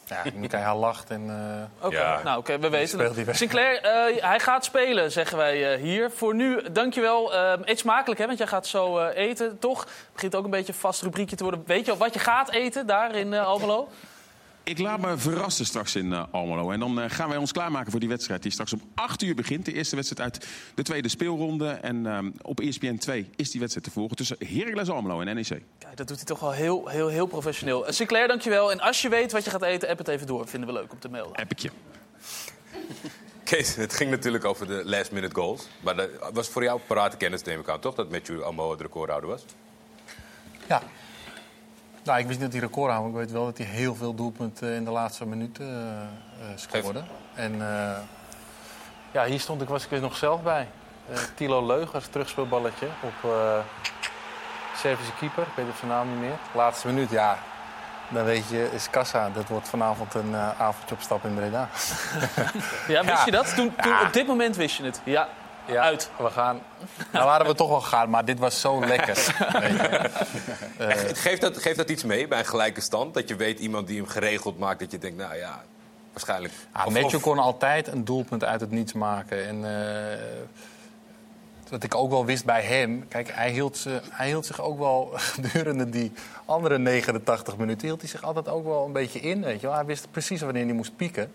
Ja, 0.08 0.22
Mikael 0.34 0.78
lacht 0.78 1.10
en... 1.10 1.26
Uh... 1.26 1.86
Oké, 1.86 1.86
okay. 1.86 2.00
ja. 2.00 2.22
nou 2.22 2.38
oké, 2.38 2.52
okay, 2.52 2.60
we 2.60 2.76
weten 2.76 3.26
het. 3.26 3.36
Sinclair, 3.36 3.84
uh, 3.84 4.22
hij 4.22 4.40
gaat 4.40 4.64
spelen, 4.64 5.12
zeggen 5.12 5.36
wij 5.36 5.74
uh, 5.74 5.82
hier. 5.82 6.10
Voor 6.10 6.34
nu, 6.34 6.62
dankjewel. 6.72 7.34
eet 7.64 7.78
smakelijk, 7.78 8.20
hè, 8.20 8.26
want 8.26 8.38
jij 8.38 8.46
gaat 8.46 8.66
zo 8.66 9.06
eten, 9.06 9.58
toch? 9.58 9.80
Het 9.80 10.12
begint 10.12 10.34
ook 10.34 10.44
een 10.44 10.50
beetje 10.50 10.72
een 10.72 10.78
vast 10.78 11.02
rubriekje 11.02 11.36
te 11.36 11.42
worden. 11.42 11.62
Weet 11.66 11.84
je 11.84 11.90
al 11.90 11.98
wat 11.98 12.14
je 12.14 12.20
gaat 12.20 12.50
eten 12.50 12.86
daar 12.86 13.14
in 13.14 13.34
Almelo? 13.34 13.88
Ik 14.68 14.78
laat 14.78 15.00
me 15.00 15.18
verrassen 15.18 15.66
straks 15.66 15.96
in 15.96 16.06
uh, 16.06 16.24
Almelo. 16.30 16.70
En 16.70 16.80
dan 16.80 16.98
uh, 16.98 17.04
gaan 17.08 17.28
wij 17.28 17.38
ons 17.38 17.52
klaarmaken 17.52 17.90
voor 17.90 18.00
die 18.00 18.08
wedstrijd 18.08 18.42
die 18.42 18.52
straks 18.52 18.72
om 18.72 18.80
8 18.94 19.22
uur 19.22 19.34
begint. 19.34 19.64
De 19.64 19.72
eerste 19.72 19.96
wedstrijd 19.96 20.32
uit 20.32 20.46
de 20.74 20.82
tweede 20.82 21.08
speelronde. 21.08 21.68
En 21.68 22.06
um, 22.06 22.32
op 22.42 22.60
ESPN 22.60 22.96
2 22.96 23.30
is 23.36 23.50
die 23.50 23.60
wedstrijd 23.60 23.86
te 23.86 23.92
volgen 23.92 24.16
tussen 24.16 24.36
Heracles 24.38 24.88
Almelo 24.88 25.20
en 25.20 25.34
NEC. 25.34 25.62
Kijk, 25.78 25.96
dat 25.96 26.08
doet 26.08 26.16
hij 26.16 26.26
toch 26.26 26.40
wel 26.40 26.52
heel, 26.52 26.88
heel, 26.88 27.08
heel 27.08 27.26
professioneel. 27.26 27.86
Uh, 27.86 27.92
Sinclair, 27.92 28.28
dankjewel. 28.28 28.72
En 28.72 28.80
als 28.80 29.02
je 29.02 29.08
weet 29.08 29.32
wat 29.32 29.44
je 29.44 29.50
gaat 29.50 29.62
eten, 29.62 29.88
app 29.88 29.98
het 29.98 30.08
even 30.08 30.26
door. 30.26 30.48
Vinden 30.48 30.68
we 30.68 30.74
leuk 30.74 30.92
om 30.92 30.98
te 30.98 31.08
melden. 31.08 31.36
App 31.36 31.50
ik 31.50 31.58
je. 31.58 31.70
Kees, 33.44 33.74
het 33.74 33.94
ging 33.94 34.10
natuurlijk 34.10 34.44
over 34.44 34.66
de 34.66 34.82
last 34.84 35.12
minute 35.12 35.34
goals. 35.34 35.68
Maar 35.80 35.96
dat 35.96 36.10
was 36.32 36.48
voor 36.48 36.62
jou 36.62 36.80
parate 36.86 37.16
kennis, 37.16 37.42
neem 37.42 37.60
ik 37.60 37.68
aan, 37.68 37.80
toch? 37.80 37.94
Dat 37.94 38.10
Matthew 38.10 38.42
Almo 38.42 38.70
het 38.70 38.80
recordhouder 38.80 39.30
was? 39.30 39.44
Ja, 40.68 40.82
nou, 42.08 42.20
ik 42.20 42.26
wist 42.26 42.40
niet 42.40 42.52
dat 42.52 42.60
hij 42.60 42.68
record 42.68 42.92
had, 42.92 43.00
maar 43.00 43.10
ik 43.10 43.16
weet 43.16 43.30
wel 43.30 43.44
dat 43.44 43.58
hij 43.58 43.66
heel 43.66 43.94
veel 43.94 44.14
doelpunten 44.14 44.72
in 44.72 44.84
de 44.84 44.90
laatste 44.90 45.26
minuten 45.26 45.66
uh, 45.66 46.50
uh, 46.50 46.56
scoorde. 46.56 47.02
En 47.34 47.54
uh, 47.54 47.96
ja, 49.12 49.24
hier 49.24 49.40
stond 49.40 49.62
ik, 49.62 49.68
was 49.68 49.84
ik 49.84 49.90
er 49.90 50.00
nog 50.00 50.16
zelf 50.16 50.42
bij. 50.42 50.68
Tilo 51.34 51.66
Leugers, 51.66 52.06
terugspeelballetje 52.06 52.86
op 53.00 53.32
Servische 54.76 55.12
keeper, 55.18 55.42
ik 55.42 55.52
weet 55.54 55.66
het 55.66 55.76
zijn 55.76 55.90
naam 55.90 56.10
niet 56.10 56.20
meer. 56.20 56.38
Laatste 56.54 56.86
minuut, 56.86 57.10
ja. 57.10 57.38
Dan 58.08 58.24
weet 58.24 58.48
je, 58.48 58.70
is 58.72 58.90
kassa. 58.90 59.30
Dat 59.30 59.48
wordt 59.48 59.68
vanavond 59.68 60.14
een 60.14 60.36
avondje 60.36 60.94
op 60.94 61.00
stap 61.00 61.24
in 61.24 61.34
Breda. 61.34 61.68
ja, 62.88 63.04
wist 63.04 63.24
je 63.24 63.30
dat? 63.30 63.54
Toen, 63.54 63.74
toen, 63.76 63.92
ja. 63.92 64.02
Op 64.02 64.12
dit 64.12 64.26
moment 64.26 64.56
wist 64.56 64.76
je 64.76 64.84
het? 64.84 65.00
Ja. 65.04 65.28
Ja, 65.68 65.82
Uit. 65.82 66.10
We 66.18 66.30
gaan. 66.30 66.60
Nou 67.12 67.24
waren 67.24 67.46
we 67.46 67.54
toch 67.54 67.68
wel 67.68 67.80
gegaan, 67.80 68.10
maar 68.10 68.24
dit 68.24 68.38
was 68.38 68.60
zo 68.60 68.80
lekker. 68.86 69.16
Je. 69.16 70.10
Eh, 70.78 70.96
Geeft 71.14 71.40
dat, 71.40 71.56
geeft 71.58 71.76
dat 71.76 71.90
iets 71.90 72.04
mee 72.04 72.28
bij 72.28 72.38
een 72.38 72.46
gelijke 72.46 72.80
stand? 72.80 73.14
Dat 73.14 73.28
je 73.28 73.36
weet 73.36 73.58
iemand 73.58 73.86
die 73.86 73.96
hem 73.96 74.06
geregeld 74.06 74.58
maakt, 74.58 74.80
dat 74.80 74.90
je 74.90 74.98
denkt, 74.98 75.16
nou 75.18 75.36
ja, 75.36 75.62
waarschijnlijk. 76.12 76.54
Ah, 76.72 76.86
Of- 76.86 76.92
Matthew 76.92 77.14
of- 77.16 77.22
kon 77.22 77.38
altijd 77.38 77.86
een 77.86 78.04
doelpunt 78.04 78.44
uit 78.44 78.60
het 78.60 78.70
niets 78.70 78.92
maken. 78.92 79.46
En 79.46 79.64
eh, 79.64 80.18
wat 81.70 81.82
ik 81.82 81.94
ook 81.94 82.10
wel 82.10 82.24
wist 82.24 82.44
bij 82.44 82.62
hem... 82.62 83.08
Kijk, 83.08 83.30
hij 83.32 83.50
hield, 83.50 83.76
ze, 83.76 84.00
hij 84.10 84.26
hield 84.26 84.46
zich 84.46 84.60
ook 84.60 84.78
wel 84.78 85.10
gedurende 85.34 85.88
die 85.88 86.12
andere 86.44 86.78
89 86.78 87.56
minuten... 87.56 87.86
hield 87.86 88.00
hij 88.00 88.10
zich 88.10 88.22
altijd 88.22 88.48
ook 88.48 88.64
wel 88.64 88.84
een 88.84 88.92
beetje 88.92 89.20
in, 89.20 89.42
weet 89.44 89.60
je 89.60 89.66
wel. 89.66 89.76
Hij 89.76 89.84
wist 89.84 90.10
precies 90.10 90.40
wanneer 90.40 90.64
hij 90.64 90.72
moest 90.74 90.96
pieken. 90.96 91.32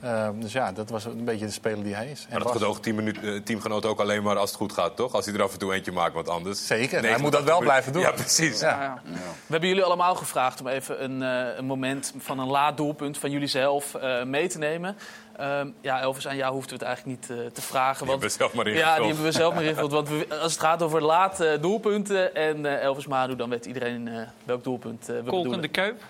Eh, 0.00 0.28
dus 0.34 0.52
ja, 0.52 0.72
dat 0.72 0.90
was 0.90 1.04
een 1.04 1.24
beetje 1.24 1.46
de 1.46 1.52
speler 1.52 1.84
die 1.84 1.94
hij 1.94 2.06
is. 2.10 2.20
En 2.20 2.26
Maar 2.30 2.38
dat 2.38 2.48
was. 2.48 2.56
gedoogt 2.56 2.82
team, 2.82 2.98
eh, 3.08 3.40
teamgenoot 3.44 3.84
ook 3.86 4.00
alleen 4.00 4.22
maar 4.22 4.36
als 4.38 4.48
het 4.50 4.58
goed 4.58 4.72
gaat, 4.72 4.96
toch? 4.96 5.12
Als 5.14 5.24
hij 5.26 5.34
er 5.34 5.42
af 5.42 5.52
en 5.52 5.58
toe 5.58 5.74
eentje 5.74 5.92
maakt, 5.92 6.14
want 6.14 6.28
anders... 6.28 6.66
Zeker, 6.66 6.90
hij 7.00 7.00
89 7.00 7.22
moet 7.22 7.32
dat 7.32 7.44
wel 7.44 7.58
blijven 7.60 7.92
doen. 7.92 8.02
Ja, 8.02 8.10
precies. 8.10 8.60
Ja. 8.60 9.00
We 9.04 9.10
hebben 9.46 9.68
jullie 9.68 9.84
allemaal 9.84 10.14
gevraagd 10.14 10.60
om 10.60 10.66
even 10.68 11.04
een, 11.04 11.22
eh, 11.22 11.56
een 11.56 11.64
moment 11.64 12.12
van 12.18 12.38
een 12.38 12.46
laat 12.48 12.76
doelpunt 12.76 13.18
van 13.18 13.30
jullie 13.30 13.48
zelf 13.48 13.94
eh, 13.94 14.22
mee 14.24 14.48
te 14.48 14.58
nemen. 14.58 14.96
Ehm, 15.36 15.68
ja, 15.80 16.00
Elvis, 16.00 16.28
aan 16.28 16.36
jou 16.36 16.52
hoefden 16.52 16.78
we 16.78 16.84
het 16.84 16.94
eigenlijk 16.94 17.20
niet 17.20 17.38
eh, 17.38 17.46
te 17.52 17.62
vragen. 17.62 18.00
Die 18.02 18.10
hebben 18.10 18.28
we 18.28 18.34
zelf 18.34 18.54
maar 18.54 18.68
Ja, 18.68 18.72
ingevuld. 18.74 18.96
die 18.96 19.06
hebben 19.06 19.24
we 19.24 19.32
zelf 19.32 19.54
maar 19.54 19.62
ingevuld. 19.62 19.92
Want 19.92 20.08
we- 20.08 20.26
als 20.42 20.52
het 20.52 20.60
gaat 20.60 20.82
over 20.82 21.02
late 21.02 21.58
doelpunten 21.60 22.34
en 22.34 22.66
eh, 22.66 22.82
Elvis 22.84 23.06
Manu... 23.06 23.36
dan 23.36 23.50
weet 23.50 23.66
iedereen 23.66 24.08
eh, 24.08 24.20
welk 24.44 24.64
doelpunt 24.64 25.06
we 25.06 25.12
Kolk 25.12 25.24
in 25.24 25.30
bedoelen. 25.32 25.60
de 25.60 25.68
kuip. 25.68 26.02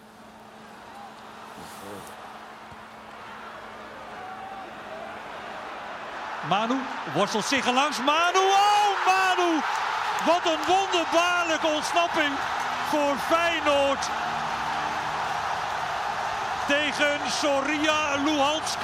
Manu 6.48 6.78
worstelt 7.14 7.44
zich 7.44 7.66
er 7.66 7.72
langs. 7.72 7.98
Manu, 7.98 8.38
oh 8.38 8.90
Manu! 9.06 9.60
Wat 10.26 10.44
een 10.52 10.74
wonderbaarlijke 10.74 11.66
ontsnapping 11.66 12.32
voor 12.88 13.16
Feyenoord. 13.28 14.08
Tegen 16.66 17.20
Soria 17.30 18.16
Luhansk. 18.24 18.78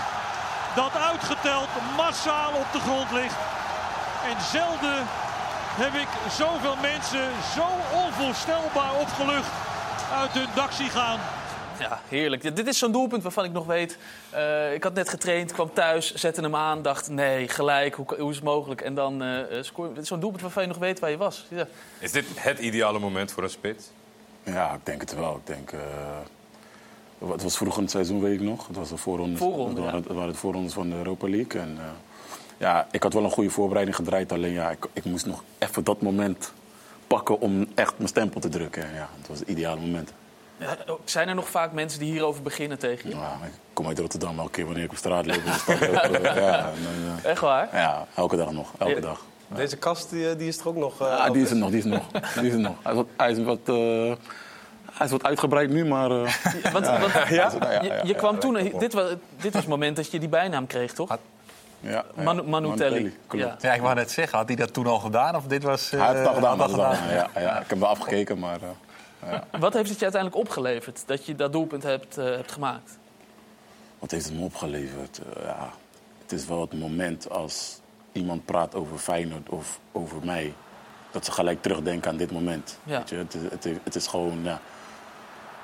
Dat 0.75 0.97
uitgeteld 0.97 1.69
massaal 1.97 2.53
op 2.53 2.73
de 2.73 2.81
grond 2.81 3.11
ligt. 3.11 3.37
En 4.25 4.37
zelden 4.51 5.07
heb 5.77 5.95
ik 5.95 6.09
zoveel 6.31 6.77
mensen 6.81 7.31
zo 7.55 7.67
onvoorstelbaar 7.93 8.95
opgelucht 8.95 9.51
uit 10.13 10.31
hun 10.31 10.49
dak 10.55 10.73
zien 10.73 10.91
gaan. 10.91 11.19
Ja, 11.79 12.01
heerlijk. 12.09 12.43
Ja, 12.43 12.51
dit 12.51 12.67
is 12.67 12.79
zo'n 12.79 12.93
doelpunt 12.93 13.23
waarvan 13.23 13.45
ik 13.45 13.53
nog 13.53 13.67
weet... 13.67 13.99
eh, 14.31 14.75
ik 14.75 14.83
had 14.83 14.95
net 14.95 15.09
getraind, 15.09 15.53
kwam 15.53 15.71
thuis, 15.73 16.15
zette 16.15 16.41
hem 16.41 16.57
aan, 16.57 16.83
dacht... 16.83 17.09
nee, 17.09 17.49
gelijk, 17.49 17.95
hoe, 17.95 18.07
hoe 18.19 18.31
is 18.31 18.37
het 18.37 18.45
mogelijk? 18.45 18.81
En 18.81 18.95
dan 18.95 19.23
scoor 19.61 19.87
je. 19.87 19.93
Dit 19.93 20.03
is 20.03 20.09
zo'n 20.09 20.21
doelpunt 20.21 20.43
waarvan 20.43 20.63
je 20.63 20.69
nog 20.69 20.79
weet 20.79 20.99
waar 20.99 21.11
je 21.11 21.17
was. 21.17 21.47
Ja. 21.49 21.67
Is 21.99 22.13
dit 22.13 22.25
het 22.35 22.59
ideale 22.59 22.99
moment 22.99 23.33
voor 23.33 23.43
een 23.43 23.51
spits? 23.51 23.91
Ja, 24.47 24.73
ik 24.73 24.81
denk 24.83 25.01
het 25.01 25.15
wel. 25.15 25.37
Ik 25.37 25.47
denk, 25.47 25.73
eh, 25.73 25.81
het 27.31 27.43
was 27.43 27.57
vroeger 27.57 27.77
in 27.79 27.83
het 27.83 27.93
seizoen, 27.93 28.21
weet 28.21 28.41
ik 28.41 28.41
nog. 28.41 28.67
Het 28.67 28.77
was 28.77 28.89
de 28.89 28.97
voorrondes, 28.97 29.39
Voorronde, 29.39 29.81
ja. 29.81 29.85
waren, 29.85 30.03
het 30.03 30.13
waren 30.13 30.33
de 30.33 30.39
voorrondes 30.39 30.73
van 30.73 30.91
de 30.91 30.97
Europa 30.97 31.29
League. 31.29 31.61
En, 31.61 31.77
eh, 31.79 31.85
ja, 32.59 32.87
ik 32.91 33.03
had 33.03 33.13
wel 33.13 33.25
een 33.25 33.31
goede 33.31 33.51
voorbereiding 33.51 33.97
gedraaid. 33.97 34.33
Alleen 34.33 34.53
ja, 34.53 34.71
ik, 34.71 34.87
ik 34.93 35.05
moest 35.05 35.27
nog 35.27 35.43
even 35.59 35.85
dat 35.85 36.03
moment 36.03 36.53
pakken 37.07 37.41
om 37.41 37.67
echt 37.75 37.95
mijn 37.97 38.09
stempel 38.09 38.41
te 38.41 38.49
drukken. 38.49 38.83
En 38.83 38.95
ja, 38.95 39.09
het 39.19 39.29
was 39.29 39.39
het 39.39 39.49
ideale 39.49 39.81
moment. 39.81 40.13
Ja, 40.59 40.77
zijn 41.05 41.29
er 41.29 41.35
nog 41.35 41.49
vaak 41.49 41.73
mensen 41.73 41.99
die 42.01 42.11
hierover 42.11 42.43
beginnen 42.43 42.79
tegen 42.79 43.09
je? 43.11 43.17
Ja, 43.17 43.39
ik 43.45 43.51
kom 43.73 43.87
uit 43.87 43.99
Rotterdam 43.99 44.39
elke 44.39 44.51
keer 44.51 44.65
wanneer 44.65 44.85
ik 44.85 44.91
op 44.91 44.97
straat 44.97 45.27
loop. 45.27 45.41
ja, 46.23 46.59
en 46.59 46.75
eh, 47.23 47.31
Echt 47.31 47.41
waar? 47.41 47.69
ja, 47.73 48.07
elke 48.15 48.37
dag 48.37 48.53
nog. 48.53 48.73
Elke 48.79 48.95
Ja. 48.95 49.01
dag. 49.01 49.21
Deze 49.49 49.77
kast 49.77 50.11
die, 50.11 50.31
eh, 50.31 50.39
die 50.39 50.49
is 50.49 50.59
er 50.59 50.69
ook 50.69 50.77
nog. 50.77 51.01
eh, 51.01 51.07
Ja, 51.09 51.31
die 51.31 51.43
is 51.43 51.51
er 51.51 51.57
nog, 51.57 51.69
die 51.71 51.79
is 51.79 51.85
er 51.85 51.91
nog. 51.91 52.07
Die 52.35 52.47
is 52.47 52.53
er 52.53 52.59
nog. 52.61 52.75
Hij 52.83 52.93
is 52.93 52.97
wat, 52.97 53.07
hij 53.17 53.31
is 53.31 53.39
wat, 53.45 53.59
eh, 53.65 54.13
hij 54.93 55.07
is 55.07 55.11
wat 55.11 55.25
uitgebreid 55.25 55.71
nu, 55.71 55.85
maar... 55.85 56.11
eh, 56.11 56.33
Want, 56.73 56.87
ja. 56.87 57.01
want 57.01 57.13
Ja, 57.13 57.29
ja, 57.29 57.51
je, 57.81 57.87
ja, 57.87 57.95
je 58.03 58.07
ja, 58.09 58.15
kwam 58.15 58.35
ja, 58.35 58.41
toen, 58.41 58.55
dit 58.79 58.93
was, 58.93 59.09
dit 59.41 59.53
was 59.53 59.63
het 59.63 59.67
moment 59.71 59.97
dat 59.97 60.11
je 60.11 60.19
die 60.19 60.29
bijnaam 60.29 60.67
kreeg, 60.67 60.93
toch? 60.93 61.09
Ja, 61.81 62.05
ja. 62.17 62.23
Manu, 62.23 62.43
Manu 62.43 62.77
Telly. 62.77 63.15
klopt. 63.27 63.63
Ja, 63.63 63.75
ik 63.75 63.81
wou 63.81 63.95
net 63.95 64.11
zeggen, 64.11 64.39
had 64.39 64.47
hij 64.47 64.57
dat 64.57 64.73
toen 64.73 64.87
al 64.87 64.99
gedaan? 64.99 65.37
Of 65.37 65.45
dit 65.45 65.63
was, 65.63 65.93
eh, 65.93 65.99
Hij 65.99 66.09
heeft 66.09 66.19
het 66.19 66.29
al 66.29 66.35
gedaan. 66.35 66.59
had 66.59 66.71
had 66.71 66.79
al 66.81 66.93
gedaan. 66.95 67.09
Ja, 67.15 67.41
ja, 67.41 67.61
ik 67.61 67.69
heb 67.71 67.79
wel 67.79 67.89
afgekeken, 67.89 68.39
maar... 68.39 68.59
Wat 69.59 69.73
heeft 69.75 69.89
het 69.89 69.99
je 69.99 70.05
uiteindelijk 70.05 70.43
opgeleverd 70.43 71.03
dat 71.07 71.27
je 71.27 71.35
dat 71.35 71.53
doelpunt 71.53 71.83
hebt, 71.83 72.19
eh, 72.19 72.25
hebt 72.25 72.53
gemaakt? 72.53 72.99
Wat 73.99 74.11
heeft 74.11 74.25
het 74.25 74.35
me 74.35 74.41
opgeleverd? 74.45 75.19
Eh, 75.37 75.43
ja, 75.45 75.71
het 76.23 76.33
is 76.33 76.47
wel 76.47 76.61
het 76.61 76.73
moment 76.79 77.31
als 77.31 77.81
iemand 78.13 78.45
praat 78.45 78.75
over 78.75 78.99
Feyenoord 78.99 79.49
of 79.49 79.79
over 79.93 80.17
mij... 80.25 80.55
dat 81.11 81.25
ze 81.25 81.33
gelijk 81.33 81.63
terugdenken 81.63 82.11
aan 82.11 82.17
dit 82.17 82.33
moment. 82.33 82.79
Ja. 82.85 82.99
Weet 82.99 83.09
je? 83.09 83.17
Het, 83.17 83.35
is, 83.35 83.43
het, 83.51 83.65
is, 83.65 83.77
het 83.85 83.95
is 83.95 84.07
gewoon... 84.07 84.41
Ja, 84.43 84.61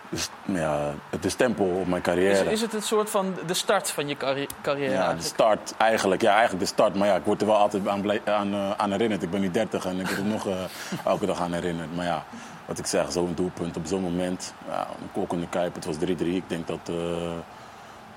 dus, 0.09 0.29
ja, 0.45 0.95
het 1.11 1.25
is 1.25 1.33
stempel 1.33 1.65
op 1.65 1.87
mijn 1.87 1.97
Is, 1.97 2.03
carrière. 2.03 2.51
is 2.51 2.61
het 2.61 2.73
het 2.73 2.85
soort 2.85 3.11
van 3.11 3.35
de 3.47 3.55
start 3.55 3.91
van 3.91 4.09
je 4.09 4.17
carri- 4.17 4.47
carrière? 4.63 4.93
Ja, 4.93 5.15
de 5.15 5.23
start 5.23 5.75
eigenlijk. 5.79 6.21
Ja, 6.23 6.31
eigenlijk 6.33 6.61
de 6.61 6.67
start. 6.67 6.95
Maar 6.95 7.09
ja, 7.09 7.17
ik 7.17 7.25
word 7.25 7.41
er 7.41 7.47
wel 7.47 7.57
altijd 7.57 7.89
aan, 7.89 8.11
aan, 8.25 8.53
eh, 8.53 8.71
aan 8.77 8.91
herinnerd. 8.91 9.23
Ik 9.23 9.31
ben 9.31 9.41
nu 9.41 9.51
30 9.51 9.85
en 9.87 10.01
ik 10.01 10.07
word 10.07 10.19
er 10.19 10.25
nog 10.25 10.47
elke 11.05 11.27
dag 11.27 11.41
aan 11.41 11.53
herinnerd. 11.53 11.97
Maar 11.97 12.05
ja, 12.05 12.25
wat 12.73 12.81
ik 12.81 12.87
zeg, 12.87 13.13
zo'n 13.13 13.33
doelpunt 13.35 13.77
op 13.77 13.87
zo'n 13.87 14.03
moment. 14.03 14.55
Ja, 14.69 14.87
een 15.01 15.13
klok 15.13 15.33
in 15.33 15.41
de 15.41 15.49
kuip, 15.49 15.75
het 15.75 15.85
was 15.85 15.97
3-3. 15.97 15.99
Ik 16.19 16.43
denk 16.49 16.67
dat 16.67 16.79
eh, 16.89 16.95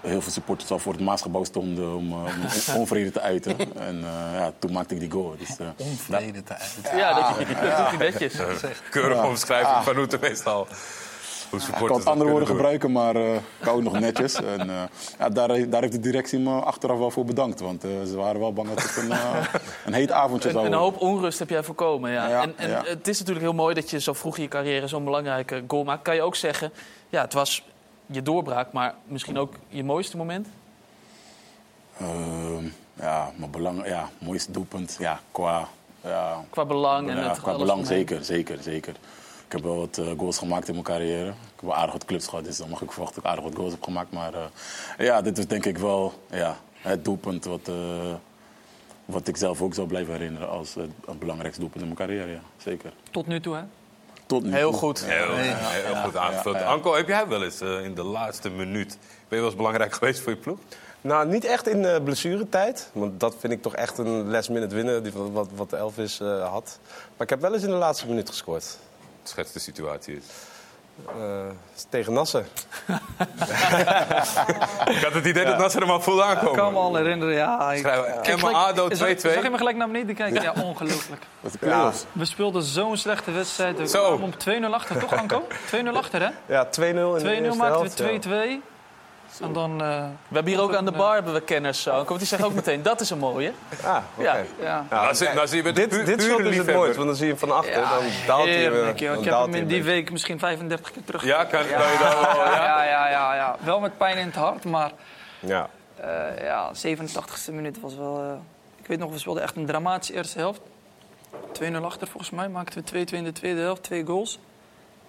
heel 0.01 0.21
veel 0.21 0.31
supporters 0.31 0.71
al 0.71 0.79
voor 0.79 0.93
het 0.93 1.01
Maasgebouw 1.01 1.43
stonden 1.43 1.95
om, 1.95 2.11
eh, 2.11 2.17
om 2.17 2.75
onvrede 2.79 3.11
te 3.11 3.21
uiten. 3.21 3.57
En 3.75 4.03
eh, 4.03 4.39
ja, 4.39 4.51
toen 4.59 4.71
maakte 4.71 4.93
ik 4.93 4.99
die 4.99 5.11
goal. 5.11 5.35
Dus, 5.39 5.57
eh, 5.57 5.67
Onvrede 5.87 6.43
te 6.43 6.53
uiten. 6.57 6.97
Ja, 6.97 7.13
dat, 7.13 7.47
je, 7.47 7.53
dat 7.53 7.77
doet 7.77 7.87
hij 7.87 7.97
netjes. 7.97 8.33
Keurige 8.89 9.21
Ja. 9.21 9.27
omschrijving 9.27 9.83
van 9.83 9.95
Hoete 9.95 10.17
meestal. 10.21 10.67
Hoe 11.49 11.59
ik 11.59 11.85
kan 11.87 12.03
andere 12.05 12.29
woorden 12.29 12.47
doen. 12.47 12.55
gebruiken, 12.57 12.91
maar 12.91 13.15
eh 13.15 13.33
ik 13.35 13.65
hou 13.65 13.83
nog 13.83 13.99
netjes. 13.99 14.33
En, 14.57 14.69
eh, 14.69 14.81
ja, 15.19 15.29
daar, 15.29 15.49
heeft- 15.51 15.71
daar 15.71 15.81
heeft 15.81 15.93
de 15.93 15.99
directie 15.99 16.39
me 16.39 16.59
achteraf 16.59 16.97
wel 16.97 17.11
voor 17.11 17.25
bedankt. 17.25 17.59
Want 17.59 17.83
eh, 17.83 17.89
ze 18.07 18.15
waren 18.15 18.39
wel 18.39 18.53
bang 18.53 18.67
dat 18.69 18.81
het 18.83 18.97
een, 18.97 19.11
eh, 19.11 19.45
een 19.85 19.93
heet 19.93 20.11
avondje 20.11 20.47
Een, 20.47 20.53
zou 20.53 20.65
een 20.65 20.71
worden. 20.71 20.91
hoop 20.93 21.01
onrust 21.01 21.39
heb 21.39 21.49
jij 21.49 21.63
voorkomen. 21.63 22.11
Ja. 22.11 22.27
Ja, 22.27 22.41
en 22.41 22.53
en 22.57 22.69
ja. 22.69 22.83
het 22.85 23.07
is 23.07 23.17
natuurlijk 23.19 23.45
heel 23.45 23.55
mooi 23.55 23.73
dat 23.73 23.89
je 23.89 23.99
zo 23.99 24.13
vroeg 24.13 24.35
in 24.37 24.43
je 24.43 24.49
carrière 24.49 24.87
zo'n 24.87 25.03
belangrijke 25.03 25.63
goal 25.67 25.83
maakt. 25.83 26.01
Kan 26.01 26.15
je 26.15 26.21
ook 26.21 26.35
zeggen, 26.35 26.71
ja, 27.09 27.21
het 27.21 27.33
was 27.33 27.63
je 28.05 28.21
doorbraak, 28.21 28.71
maar 28.71 28.95
misschien 29.07 29.37
ook 29.37 29.53
je 29.67 29.83
mooiste 29.83 30.17
moment? 30.17 30.47
Ehm, 31.99 32.65
ja, 32.93 33.31
maar 33.35 33.49
belang, 33.49 33.87
ja, 33.87 34.09
mooiste 34.17 34.51
doelpunt. 34.51 34.95
Ja, 34.99 35.19
qua, 35.31 35.67
ja, 36.03 36.43
Qua 36.49 36.65
belang 36.65 37.09
en 37.09 37.17
ja, 37.17 37.29
het 37.29 37.39
qua 37.39 37.47
alles 37.51 37.61
belang 37.61 37.79
omheen. 37.81 37.97
zeker, 37.97 38.23
zeker, 38.23 38.57
zeker. 38.61 38.95
Ik 39.45 39.51
heb 39.51 39.63
wel 39.63 39.77
wat 39.77 39.97
eh, 39.97 40.05
goals 40.17 40.37
gemaakt 40.37 40.67
in 40.67 40.73
mijn 40.73 40.85
carrière. 40.85 41.27
Ik 41.27 41.55
heb 41.55 41.61
wel 41.61 41.75
aardig 41.75 41.93
wat 41.93 42.05
clubs 42.05 42.27
gehad, 42.27 42.45
dus 42.45 42.57
dan 42.57 42.69
mag 42.69 42.81
ik 42.81 42.91
verwachten 42.91 43.21
dat 43.21 43.23
ik 43.23 43.37
aardig 43.37 43.49
wat 43.51 43.59
goals 43.59 43.71
heb 43.71 43.83
gemaakt. 43.83 44.11
Maar 44.11 44.33
eh, 44.33 45.05
ja, 45.05 45.21
dit 45.21 45.37
is 45.37 45.47
denk 45.47 45.65
ik 45.65 45.77
wel 45.77 46.13
ja, 46.29 46.57
het 46.77 47.05
doelpunt 47.05 47.45
wat, 47.45 47.67
eh, 47.67 48.13
wat 49.05 49.27
ik 49.27 49.37
zelf 49.37 49.61
ook 49.61 49.73
zou 49.73 49.87
blijven 49.87 50.13
herinneren 50.13 50.49
als 50.49 50.73
het, 50.73 51.19
belangrijkste 51.19 51.59
doelpunt 51.59 51.83
in 51.83 51.93
mijn 51.93 52.07
carrière. 52.07 52.31
Ja, 52.31 52.41
zeker. 52.57 52.93
Tot 53.11 53.27
nu 53.27 53.39
toe, 53.39 53.55
hè? 53.55 53.61
Tot 54.25 54.43
nu 54.43 54.51
Heel 54.51 54.69
toe. 54.69 54.79
goed. 54.79 55.05
Heel, 55.05 55.35
heel 55.35 55.95
goed 55.95 56.17
aangevuld. 56.17 56.55
ja, 56.55 56.61
ja. 56.61 56.67
Anko, 56.67 56.95
heb 56.95 57.07
jij 57.07 57.27
wel 57.27 57.43
eens 57.43 57.61
in 57.61 57.93
de 57.95 58.03
laatste 58.03 58.49
minuut... 58.49 58.97
Ben 58.97 58.97
je 59.29 59.35
wel 59.35 59.45
eens 59.45 59.55
belangrijk 59.55 59.93
geweest 59.97 60.19
voor 60.19 60.31
je 60.31 60.37
ploeg? 60.37 60.57
Nou, 61.01 61.27
niet 61.27 61.45
echt 61.45 61.67
in 61.67 61.83
uh, 61.83 61.95
blessuretijd. 62.03 62.89
Want 62.93 63.19
dat 63.19 63.35
vind 63.39 63.53
ik 63.53 63.61
toch 63.61 63.75
echt 63.75 63.97
een 63.97 64.29
last 64.29 64.49
minute 64.49 64.75
winnen, 64.75 65.03
die, 65.03 65.11
wat, 65.11 65.47
wat 65.55 65.73
Elvis 65.73 66.19
uh, 66.19 66.51
had. 66.51 66.79
Maar 66.83 67.21
ik 67.27 67.29
heb 67.29 67.41
wel 67.41 67.53
eens 67.53 67.63
in 67.63 67.69
de 67.69 67.75
laatste 67.75 68.07
minuut 68.07 68.29
gescoord. 68.29 68.77
Schets 69.29 69.51
de 69.51 69.59
situatie 69.59 70.15
eens. 70.15 70.25
Uh, 71.17 71.45
tegen 71.89 72.13
Nasser. 72.13 72.45
ik 74.95 75.03
had 75.03 75.13
het 75.13 75.25
idee 75.25 75.43
ja. 75.43 75.49
dat 75.49 75.57
Nasser 75.57 75.81
hem 75.81 75.89
al 75.89 76.01
voel 76.01 76.23
aankomen. 76.23 76.51
Ik 76.51 76.57
kan 76.57 76.73
me 76.73 76.79
al 76.79 76.95
herinneren, 76.95 77.33
ja. 77.33 77.73
Ik, 77.73 77.85
Emma 77.85 78.51
Ado 78.51 78.87
2-2. 78.87 78.91
Zag 78.95 79.43
je 79.43 79.49
me 79.49 79.57
gelijk 79.57 79.77
naar 79.77 79.87
beneden 79.87 80.15
kijken? 80.15 80.41
Ja, 80.41 80.53
ongelooflijk. 80.61 81.23
Ja. 81.61 81.91
We 82.11 82.25
speelden 82.25 82.63
zo'n 82.63 82.97
slechte 82.97 83.31
wedstrijd. 83.31 83.77
We 83.77 83.87
Zo. 83.87 84.05
kwamen 84.05 84.25
op 84.25 84.69
2-0 84.69 84.73
achter, 84.73 84.99
toch 84.99 85.13
Anko? 85.13 85.47
2-0 85.85 85.87
achter, 85.93 86.21
hè? 86.21 86.29
Ja, 86.45 86.65
2-0 86.65 86.79
in 86.79 87.53
2-0 87.53 87.57
maakten 87.57 88.21
we 88.21 88.61
2-2. 88.61 88.74
En 89.41 89.53
dan, 89.53 89.71
uh, 89.71 90.03
we 90.27 90.35
hebben 90.35 90.53
hier 90.53 90.61
ook 90.61 90.75
aan 90.75 90.85
de 90.85 90.91
bar 90.91 91.13
hebben 91.13 91.33
we 91.33 91.41
kenners 91.41 91.81
zo. 91.81 91.91
Want 91.91 92.17
die 92.17 92.27
zeggen 92.27 92.47
ook 92.47 92.53
meteen, 92.53 92.83
dat 92.83 93.01
is 93.01 93.09
een 93.09 93.17
mooie. 93.17 93.51
Ah, 93.83 93.97
oké. 94.17 94.21
Okay. 94.21 94.45
Ja. 94.59 94.63
Ja. 94.63 94.85
Nou, 94.89 95.17
nou, 95.19 95.35
nou, 95.35 95.47
zie 95.47 95.63
je 95.63 95.71
dit 95.71 95.89
pu 95.89 96.03
dit 96.03 96.21
shot 96.21 96.39
is 96.39 96.57
het 96.57 96.73
mooist, 96.73 96.95
want 96.95 97.07
dan 97.07 97.15
zie 97.15 97.25
je 97.25 97.31
hem 97.31 97.39
van 97.39 97.51
achter. 97.51 97.79
Ja, 97.79 97.89
dan 97.89 98.03
daalt 98.27 98.45
hij 98.45 98.71
weer. 98.71 98.87
Ik 98.87 98.99
heb 98.99 99.23
hem 99.23 99.53
in 99.53 99.67
die 99.67 99.83
week 99.83 100.11
misschien 100.11 100.39
35 100.39 100.91
keer 100.91 101.03
terug. 101.03 101.23
Ja, 101.23 101.43
kan, 101.43 101.67
ja, 101.67 101.91
je 101.91 101.97
dat 101.97 102.13
wel, 102.13 102.45
ja? 102.45 102.55
Ja, 102.55 102.83
ja, 102.83 103.09
ja, 103.09 103.35
ja. 103.35 103.55
Wel 103.63 103.79
met 103.79 103.97
pijn 103.97 104.17
in 104.17 104.25
het 104.25 104.35
hart, 104.35 104.63
maar... 104.63 104.91
Ja. 105.39 105.69
Uh, 105.99 106.43
ja, 106.43 106.71
87e 106.87 107.53
minuut 107.53 107.79
was 107.79 107.95
wel... 107.95 108.23
Uh, 108.23 108.31
ik 108.81 108.87
weet 108.87 108.99
nog, 108.99 109.11
we 109.11 109.19
speelden 109.19 109.43
echt 109.43 109.55
een 109.55 109.65
dramatische 109.65 110.13
eerste 110.13 110.39
helft. 110.39 110.61
2-0 111.61 111.75
achter 111.81 112.07
volgens 112.07 112.31
mij, 112.31 112.49
maakten 112.49 112.83
we 112.83 113.05
2-2 113.05 113.09
in 113.09 113.23
de 113.23 113.31
tweede 113.31 113.61
helft, 113.61 113.83
twee 113.83 114.05
goals. 114.05 114.39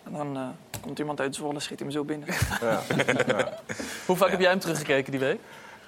En 0.04 0.12
dan 0.12 0.36
uh, 0.36 0.42
komt 0.86 0.98
iemand 0.98 1.20
uit 1.20 1.34
Zwolle 1.34 1.54
en 1.54 1.60
schiet 1.60 1.78
hem 1.80 1.90
zo 1.90 2.04
binnen. 2.04 2.28
Ja. 2.60 2.80
ja. 3.26 3.58
Hoe 4.06 4.16
vaak 4.16 4.30
heb 4.30 4.40
jij 4.40 4.50
hem 4.50 4.58
teruggekeken 4.58 5.10
die 5.10 5.20
week? 5.20 5.38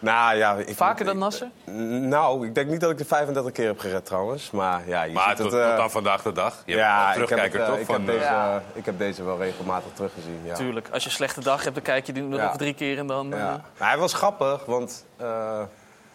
Nou 0.00 0.36
ja, 0.36 0.54
ik, 0.56 0.76
Vaker 0.76 1.04
dan 1.04 1.18
Nasser? 1.18 1.48
Nou, 1.64 2.46
ik 2.46 2.54
denk 2.54 2.68
niet 2.70 2.80
dat 2.80 2.90
ik 2.90 2.98
de 2.98 3.04
35 3.04 3.52
keer 3.52 3.66
heb 3.66 3.78
gered 3.78 4.04
trouwens. 4.06 4.50
Maar 4.50 4.82
ja, 4.86 5.02
je 5.02 5.12
Maar 5.12 5.28
ziet 5.28 5.36
tot, 5.36 5.52
het... 5.52 5.60
eh, 5.62 5.70
tot 5.70 5.78
aan 5.80 5.90
vandaag 5.90 6.22
de 6.22 6.32
dag. 6.32 6.62
Je 6.66 6.76
ja, 6.76 6.98
ik 7.00 7.06
heb, 7.06 7.18
het, 7.18 7.26
terugkijker, 7.28 7.60
eh, 7.60 7.66
toch? 7.68 7.78
ik, 7.78 7.86
van, 7.86 7.94
heb 7.94 8.06
deze, 8.06 8.24
eh, 8.24 8.54
eh, 8.54 8.60
ik 8.72 8.84
heb 8.86 8.98
deze 8.98 9.24
wel 9.24 9.38
regelmatig 9.38 9.92
teruggezien. 9.94 10.40
Ja. 10.44 10.54
Tuurlijk. 10.54 10.88
Als 10.92 11.02
je 11.02 11.08
een 11.08 11.14
slechte 11.14 11.40
dag 11.40 11.62
hebt, 11.62 11.74
dan 11.74 11.84
kijk 11.84 12.06
je 12.06 12.12
die 12.12 12.22
nog 12.22 12.40
Ja. 12.40 12.56
drie 12.56 12.74
keer 12.74 12.98
en 12.98 13.06
dan... 13.06 13.32
eh, 13.32 13.38
Ja. 13.38 13.60
Maar 13.78 13.88
hij 13.88 13.98
was 13.98 14.12
grappig, 14.12 14.64
want 14.64 15.04
eh, 15.16 15.62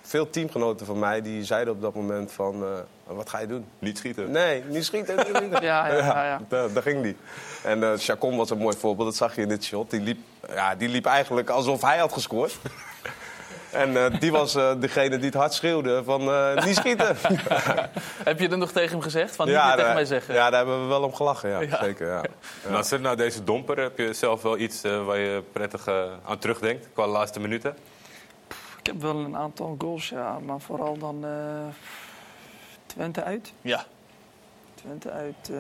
veel 0.02 0.30
teamgenoten 0.30 0.86
van 0.86 1.00
mij 1.00 1.22
die 1.22 1.43
zeiden 1.43 1.74
op 1.74 1.82
dat 1.82 1.93
moment 1.96 2.32
van... 2.32 2.63
eh, 2.63 2.69
wat 3.15 3.30
ga 3.30 3.39
je 3.39 3.48
doen? 3.48 3.65
Niet 3.80 3.98
schieten. 3.98 4.32
Nee, 4.32 4.63
niet 4.67 4.86
schieten. 4.86 5.15
niet 5.15 5.36
schieten. 5.36 5.62
Ja, 5.72 5.88
ja, 5.88 5.93
ja, 5.98 6.26
ja. 6.26 6.39
Daar, 6.50 6.74
daar 6.74 6.84
ging 6.84 7.04
die. 7.04 7.17
En 7.63 7.84
eh 7.84 7.91
Chacon 7.97 8.38
was 8.38 8.49
een 8.49 8.58
mooi 8.58 8.78
voorbeeld, 8.78 9.08
dat 9.08 9.17
zag 9.17 9.36
je 9.36 9.41
in 9.41 9.47
dit 9.47 9.63
shot. 9.63 9.89
Die 9.89 10.02
liep, 10.02 10.19
ja, 10.47 10.76
die 10.76 10.89
liep 10.89 11.06
eigenlijk 11.06 11.49
alsof 11.49 11.82
hij 11.82 11.97
had 11.97 12.13
gescoord. 12.13 12.58
En 13.73 13.97
eh, 13.97 14.19
die 14.19 14.32
was 14.32 14.56
eh, 14.56 14.71
degene 14.80 15.17
die 15.17 15.26
het 15.26 15.34
hard 15.34 15.54
schreeuwde 15.54 16.04
van 16.04 16.21
eh, 16.21 16.65
niet 16.65 16.76
schieten. 16.76 17.15
Heb 18.23 18.39
je 18.39 18.49
er 18.49 18.58
nog 18.58 18.71
tegen 18.71 18.91
hem 18.91 19.02
gezegd? 19.02 19.36
Van, 19.36 19.45
niet 19.45 19.56
ja, 19.56 19.62
meer 19.62 19.71
tegen 19.71 19.86
daar, 19.86 19.95
mij 19.95 20.06
zeggen. 20.06 20.34
ja, 20.34 20.49
daar 20.49 20.60
hebben 20.60 20.82
we 20.82 20.88
wel 20.88 21.04
om 21.04 21.13
gelachen, 21.13 21.49
ja. 21.49 21.60
Ja. 21.60 21.84
Zeker, 21.84 22.08
ja. 22.08 22.21
Nasser, 22.71 22.99
na 22.99 23.15
deze 23.15 23.43
domper, 23.43 23.78
heb 23.78 23.97
je 23.97 24.13
zelf 24.13 24.41
wel 24.41 24.58
iets 24.58 24.84
eh, 24.84 25.06
waar 25.06 25.17
je 25.17 25.43
prettig 25.52 25.88
aan 26.26 26.38
terugdenkt 26.39 26.88
qua 26.93 27.08
laatste 27.08 27.39
minuten? 27.39 27.76
Ik 28.80 28.86
heb 28.86 29.02
wel 29.02 29.15
een 29.15 29.38
aantal 29.38 29.76
goals, 29.78 30.10
ja, 30.10 30.39
maar 30.39 30.60
vooral 30.60 30.97
dan 30.97 31.26
eh, 31.26 31.32
Twente 32.86 33.23
uit. 33.23 33.54
Ja. 33.62 33.86
Twente 34.76 35.12
uit. 35.12 35.52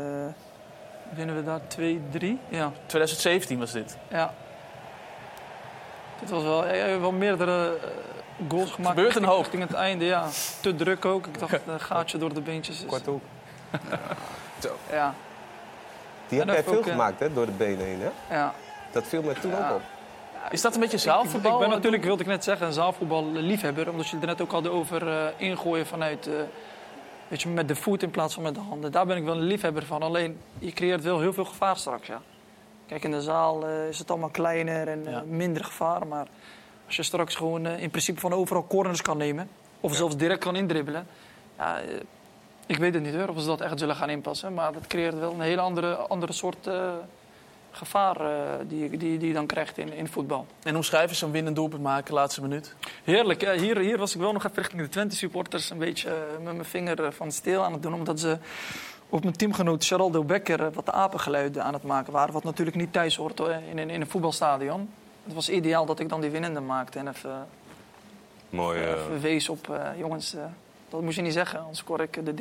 Eh 1.13 1.17
winnen 1.17 1.35
we 1.35 1.43
daar 1.43 1.59
2-3? 1.59 2.39
Ja. 2.49 2.71
2017 2.85 3.59
was 3.59 3.71
dit. 3.71 3.97
ja. 4.07 4.33
Dit 6.19 6.29
was 6.31 6.43
wel, 6.43 6.65
wel 6.99 7.11
meerdere 7.11 7.77
eh, 7.81 8.49
goals 8.49 8.71
gemaakt. 8.71 8.95
Gebeurt 8.95 9.15
een 9.15 9.23
hoop. 9.23 9.37
Richting 9.39 9.61
het 9.63 9.73
einde, 9.73 10.05
ja. 10.05 10.27
Te 10.61 10.75
druk 10.75 11.05
ook. 11.05 11.27
Ik 11.27 11.39
dacht, 11.39 11.53
een 11.67 11.79
gaatje 11.79 12.17
door 12.17 12.33
de 12.33 12.41
beentjes. 12.41 12.79
is- 12.79 12.85
Kort 12.85 13.07
ook. 13.07 13.21
Ja, 14.91 15.13
Die 16.27 16.39
heb 16.39 16.47
jij 16.47 16.63
veel 16.63 16.79
eh, 16.79 16.83
gemaakt, 16.91 17.19
hè, 17.19 17.33
door 17.33 17.45
de 17.45 17.51
benen 17.51 17.85
heen, 17.85 17.99
hè? 18.01 18.35
ja. 18.35 18.53
Dat 18.91 19.03
viel 19.07 19.21
me 19.21 19.33
toen 19.33 19.51
Ja. 19.51 19.69
ook 19.69 19.75
op. 19.75 19.81
Is 20.51 20.61
dat 20.61 20.73
een 20.75 20.79
beetje 20.79 20.97
zaalvoetbal? 20.97 21.53
ik 21.53 21.59
ben 21.59 21.69
natuurlijk, 21.69 22.03
wilde 22.03 22.21
ik 22.21 22.27
net 22.29 22.43
zeggen, 22.43 22.67
een 22.67 22.73
zaalvoetbal-liefhebber. 22.73 23.89
Omdat 23.89 24.07
je 24.07 24.13
het 24.15 24.21
er 24.23 24.29
net 24.29 24.41
ook 24.41 24.51
had 24.51 24.67
over 24.67 25.07
eh, 25.07 25.25
ingooien 25.37 25.85
vanuit... 25.87 26.27
eh, 26.27 26.33
weet 27.33 27.41
je, 27.41 27.49
met 27.49 27.67
de 27.67 27.75
voet 27.75 28.03
in 28.03 28.11
plaats 28.11 28.33
van 28.33 28.43
met 28.43 28.55
de 28.55 28.61
handen. 28.61 28.91
Daar 28.91 29.05
ben 29.05 29.17
ik 29.17 29.23
wel 29.23 29.35
een 29.35 29.41
liefhebber 29.41 29.85
van. 29.85 30.01
Alleen, 30.01 30.37
je 30.59 30.71
creëert 30.71 31.03
wel 31.03 31.19
heel 31.19 31.33
veel 31.33 31.45
gevaar 31.45 31.77
straks, 31.77 32.07
ja. 32.07 32.21
Kijk, 32.85 33.03
in 33.03 33.11
de 33.11 33.21
zaal 33.21 33.67
eh, 33.67 33.87
is 33.87 33.99
het 33.99 34.09
allemaal 34.09 34.29
kleiner 34.29 34.87
en 34.87 35.05
eh, 35.05 35.11
Ja. 35.11 35.23
minder 35.27 35.63
gevaar. 35.63 36.07
Maar 36.07 36.27
als 36.85 36.95
je 36.95 37.03
straks 37.03 37.35
gewoon 37.35 37.65
eh, 37.65 37.81
in 37.81 37.89
principe 37.89 38.19
van 38.19 38.33
overal 38.33 38.67
corners 38.67 39.01
kan 39.01 39.17
nemen... 39.17 39.49
of 39.79 39.95
zelfs 39.95 40.17
direct 40.17 40.39
kan 40.39 40.55
indribbelen... 40.55 41.07
Ja, 41.57 41.79
ik 42.65 42.77
weet 42.77 42.93
het 42.93 43.03
niet 43.03 43.15
hoor, 43.15 43.27
of 43.27 43.39
ze 43.39 43.45
dat 43.45 43.61
echt 43.61 43.79
zullen 43.79 43.95
gaan 43.95 44.09
inpassen. 44.09 44.53
Maar 44.53 44.73
dat 44.73 44.87
creëert 44.87 45.19
wel 45.19 45.33
een 45.33 45.41
hele 45.41 45.61
andere, 45.61 45.95
andere 45.95 46.33
soort 46.33 46.69
gevaar 47.75 48.21
eh, 48.21 48.35
die, 48.67 48.79
je- 48.91 48.97
die, 48.97 49.17
die 49.17 49.27
je 49.27 49.33
dan 49.33 49.45
krijgt 49.45 49.77
in, 49.77 49.93
in 49.93 50.07
voetbal. 50.07 50.45
En 50.63 50.75
omschrijf 50.75 51.09
eens 51.09 51.19
zo'n 51.19 51.31
winnend 51.31 51.55
doelpunt 51.55 51.81
maken, 51.81 52.13
laatste 52.13 52.41
minuut. 52.41 52.75
Heerlijk. 53.03 53.41
Hier, 53.59 53.77
hier 53.77 53.97
was 53.97 54.13
ik 54.15 54.21
wel 54.21 54.31
nog 54.33 54.43
even 54.43 54.55
richting 54.57 54.81
de 54.81 54.89
Twente-supporters 54.89 55.69
een 55.69 55.77
beetje 55.77 56.09
eh, 56.09 56.15
met 56.43 56.53
mijn 56.53 56.65
vinger 56.65 57.03
eh, 57.05 57.11
van 57.11 57.31
stil 57.31 57.63
aan 57.63 57.73
het 57.73 57.81
doen. 57.83 57.93
Omdat 57.93 58.19
ze 58.19 58.37
op 59.09 59.23
mijn 59.23 59.35
teamgenoot 59.35 59.85
Geraldo 59.85 60.23
Becker 60.23 60.71
wat 60.71 60.85
de 60.85 60.91
apengeluiden 60.91 61.63
aan 61.63 61.73
het 61.73 61.83
maken 61.83 62.13
waren. 62.13 62.33
Wat 62.33 62.43
natuurlijk 62.43 62.77
niet 62.77 62.93
thuis 62.93 63.15
hoort 63.15 63.37
hoor, 63.39 63.55
in, 63.69 63.77
een- 63.77 63.89
in 63.89 64.01
een 64.01 64.07
voetbalstadion. 64.09 64.89
Het 65.23 65.33
was 65.33 65.49
ideaal 65.49 65.85
dat 65.85 65.99
ik 65.99 66.09
dan 66.09 66.21
die 66.21 66.29
winnende 66.29 66.59
maakte 66.59 66.99
en 66.99 67.07
even, 67.07 67.47
Mooi. 68.49 68.79
even 68.79 69.19
wees 69.21 69.49
op... 69.49 69.79
jongens, 69.97 70.33
eh, 70.35 70.43
dat 70.93 71.01
moest 71.01 71.15
je 71.15 71.21
niet 71.21 71.33
zeggen, 71.33 71.59
anders 71.59 71.77
scoor 71.79 72.01
ik 72.01 72.17
eh, 72.17 72.23
de 72.25 72.33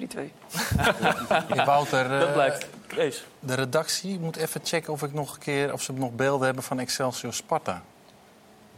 3-2. 1.50 1.54
Wouter, 1.64 2.12
eh, 2.12 2.20
Dat 2.20 2.32
blijkt. 2.32 2.66
Kees. 2.86 3.24
de 3.40 3.54
redactie 3.54 4.18
moet 4.18 4.36
even 4.36 4.60
checken 4.64 4.92
of, 4.92 5.02
ik 5.02 5.12
nog 5.12 5.34
een 5.34 5.40
keer, 5.40 5.72
of 5.72 5.82
ze 5.82 5.92
nog 5.92 6.12
beelden 6.12 6.46
hebben 6.46 6.64
van 6.64 6.78
Excelsior 6.78 7.32
Sparta. 7.32 7.82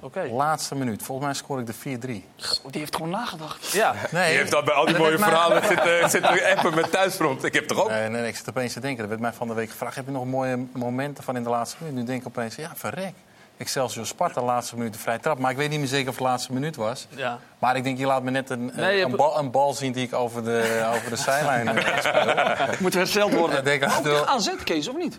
Oké. 0.01 0.29
Laatste 0.31 0.75
minuut. 0.75 1.03
Volgens 1.03 1.27
mij 1.27 1.37
scoor 1.37 1.61
ik 1.61 1.67
de 1.67 1.75
4-3. 1.75 2.25
Oh, 2.65 2.71
die 2.71 2.81
heeft 2.81 2.97
gewoon 2.97 3.11
nagedacht. 3.11 3.71
Ja. 3.71 3.95
Nee, 4.11 4.29
Die 4.29 4.39
heeft 4.39 4.51
dat 4.51 4.65
bij 4.65 4.75
al 4.75 4.85
die 4.85 4.95
dat 4.95 5.03
mooie 5.03 5.19
verhalen 5.19 5.67
zitten, 5.67 6.11
zitten 6.11 6.57
appen 6.57 6.75
met 6.75 6.91
thuisfront. 6.91 7.45
Ik 7.45 7.55
heb 7.55 7.67
toch 7.69 7.83
ook... 7.83 7.89
Nee, 7.89 8.09
nee, 8.09 8.21
nee, 8.21 8.29
ik 8.29 8.37
zit 8.37 8.49
opeens 8.49 8.73
te 8.73 8.81
denken. 8.81 9.03
Er 9.03 9.09
werd 9.09 9.21
mij 9.21 9.33
van 9.33 9.49
de 9.49 9.55
week 9.55 9.71
gevraagd: 9.71 9.95
heb 9.95 10.07
je 10.07 10.11
nog 10.13 10.25
mooie 10.25 10.67
momenten 10.73 11.25
van 11.25 11.37
in 11.37 11.43
de 11.43 11.49
laatste 11.49 11.77
minuut? 11.81 11.95
Nu 11.95 12.05
denk 12.05 12.21
ik 12.21 12.27
opeens: 12.27 12.55
ja, 12.55 12.73
verrek. 12.75 13.15
Excelsior 13.57 14.07
Sparta, 14.07 14.43
laatste 14.43 14.77
minuut 14.77 14.93
de 14.93 14.99
vrije 14.99 15.21
trap. 15.21 15.39
Maar 15.39 15.51
ik 15.51 15.57
weet 15.57 15.71
niet 15.71 15.79
meer 15.79 15.89
zeker 15.89 16.09
of 16.09 16.15
het 16.15 16.25
de 16.25 16.31
laatste 16.31 16.53
minuut 16.53 16.77
was. 16.77 17.07
Ja. 17.09 17.39
Maar 17.59 17.77
ik 17.77 17.85
denk, 17.85 17.99
je 17.99 18.07
laat 18.07 18.23
me 18.23 18.31
net 18.31 18.51
een, 18.51 18.73
Nee, 18.75 18.95
een, 18.95 19.05
hebt- 19.07 19.17
bal, 19.17 19.39
een 19.39 19.51
bal 19.51 19.73
zien 19.75 19.93
die 19.93 20.07
ik 20.07 20.15
over 20.15 20.45
de, 20.45 20.85
over 20.95 21.11
de 21.11 21.17
zijlijn 21.17 21.69
eh, 21.79 21.99
speel. 21.99 22.75
Moet 22.83 22.95
hersteld 22.95 23.35
worden. 23.35 23.59
Ik 23.59 23.65
denk 23.65 23.85
AZ, 24.27 24.49
Kees, 24.65 24.89
of 24.89 24.97
niet? 24.97 25.19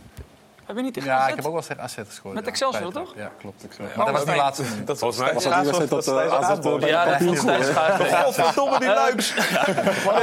Heb 0.65 0.75
je 0.75 0.81
niet 0.81 0.93
tegen 0.93 1.09
Ja, 1.09 1.17
AZ? 1.17 1.29
ik 1.29 1.35
heb 1.35 1.45
ook 1.45 1.51
wel 1.51 1.59
eens 1.59 1.67
tegen 1.67 1.83
AZ 1.83 1.95
gescoord. 2.07 2.35
Met 2.35 2.43
ja. 2.43 2.49
Excelsior, 2.49 2.91
toch? 2.91 3.13
Ja, 3.15 3.31
klopt. 3.39 3.63
Ik 3.63 3.69
Maar 3.95 4.05
dat 4.05 4.15
was 4.15 4.25
die 4.25 4.35
laatste. 4.35 4.63
Dat 4.85 4.97
Volgens 4.97 5.19
mij 5.21 5.33
was 5.33 5.43
was 5.45 5.87
dat 5.87 6.07
eh, 6.07 6.33
AZ 6.33 6.49
aanbod. 6.49 6.83
Ja, 6.83 7.05
dat 7.05 7.21
is 7.21 7.39
Stijn 7.39 7.63
Schaar. 7.63 8.23
Godverdomme, 8.23 8.79
die 8.79 8.87
luiks. 8.87 9.33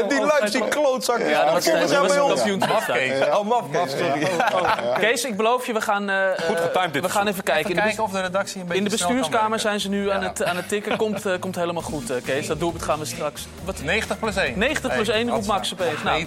Die 0.09 0.25
luiks, 0.25 0.51
die 0.51 0.69
klootzak. 0.69 1.19
Ja, 1.19 1.45
dat 1.45 1.53
was 1.53 1.65
Dat 1.65 1.89
bij 1.89 2.01
was 2.01 2.19
ons. 2.19 2.43
Oh, 3.33 3.47
mafkees, 3.47 3.91
sorry. 3.91 4.27
Kees, 4.99 5.25
ik 5.25 5.37
beloof 5.37 5.67
je, 5.67 5.73
we 5.73 5.81
gaan, 5.81 6.11
eh, 6.11 6.31
Goed 6.47 6.61
getimed 6.61 6.93
dit 6.93 7.03
we 7.03 7.09
gaan 7.09 7.27
even 7.27 7.45
kijken. 7.45 7.75
De, 7.75 7.81
kijken 7.81 8.03
of 8.03 8.11
de 8.11 8.21
redactie 8.21 8.61
een 8.61 8.67
beetje 8.67 8.79
in 8.79 8.85
de 8.85 8.91
bestuurskamer 8.91 9.59
zijn 9.61 9.81
ze 9.81 9.89
nu 9.89 10.11
aan, 10.11 10.23
het, 10.23 10.45
aan 10.45 10.57
het 10.57 10.69
tikken. 10.69 10.97
Komt, 10.97 11.27
eh, 11.27 11.39
komt 11.39 11.57
helemaal 11.57 11.83
goed, 11.83 12.11
eh, 12.11 12.23
Kees. 12.25 12.47
Dat 12.47 12.61
doelpunt 12.61 12.83
gaan 12.83 12.99
we 12.99 13.05
straks... 13.05 13.47
Wat? 13.65 13.83
90 13.83 14.19
plus 14.19 14.37
1. 14.37 14.59
90 14.59 14.95
plus 14.95 15.09
1 15.09 15.31
roept 15.31 15.47
Max 15.47 15.73
opeens. 15.73 16.03
Nou, 16.03 16.27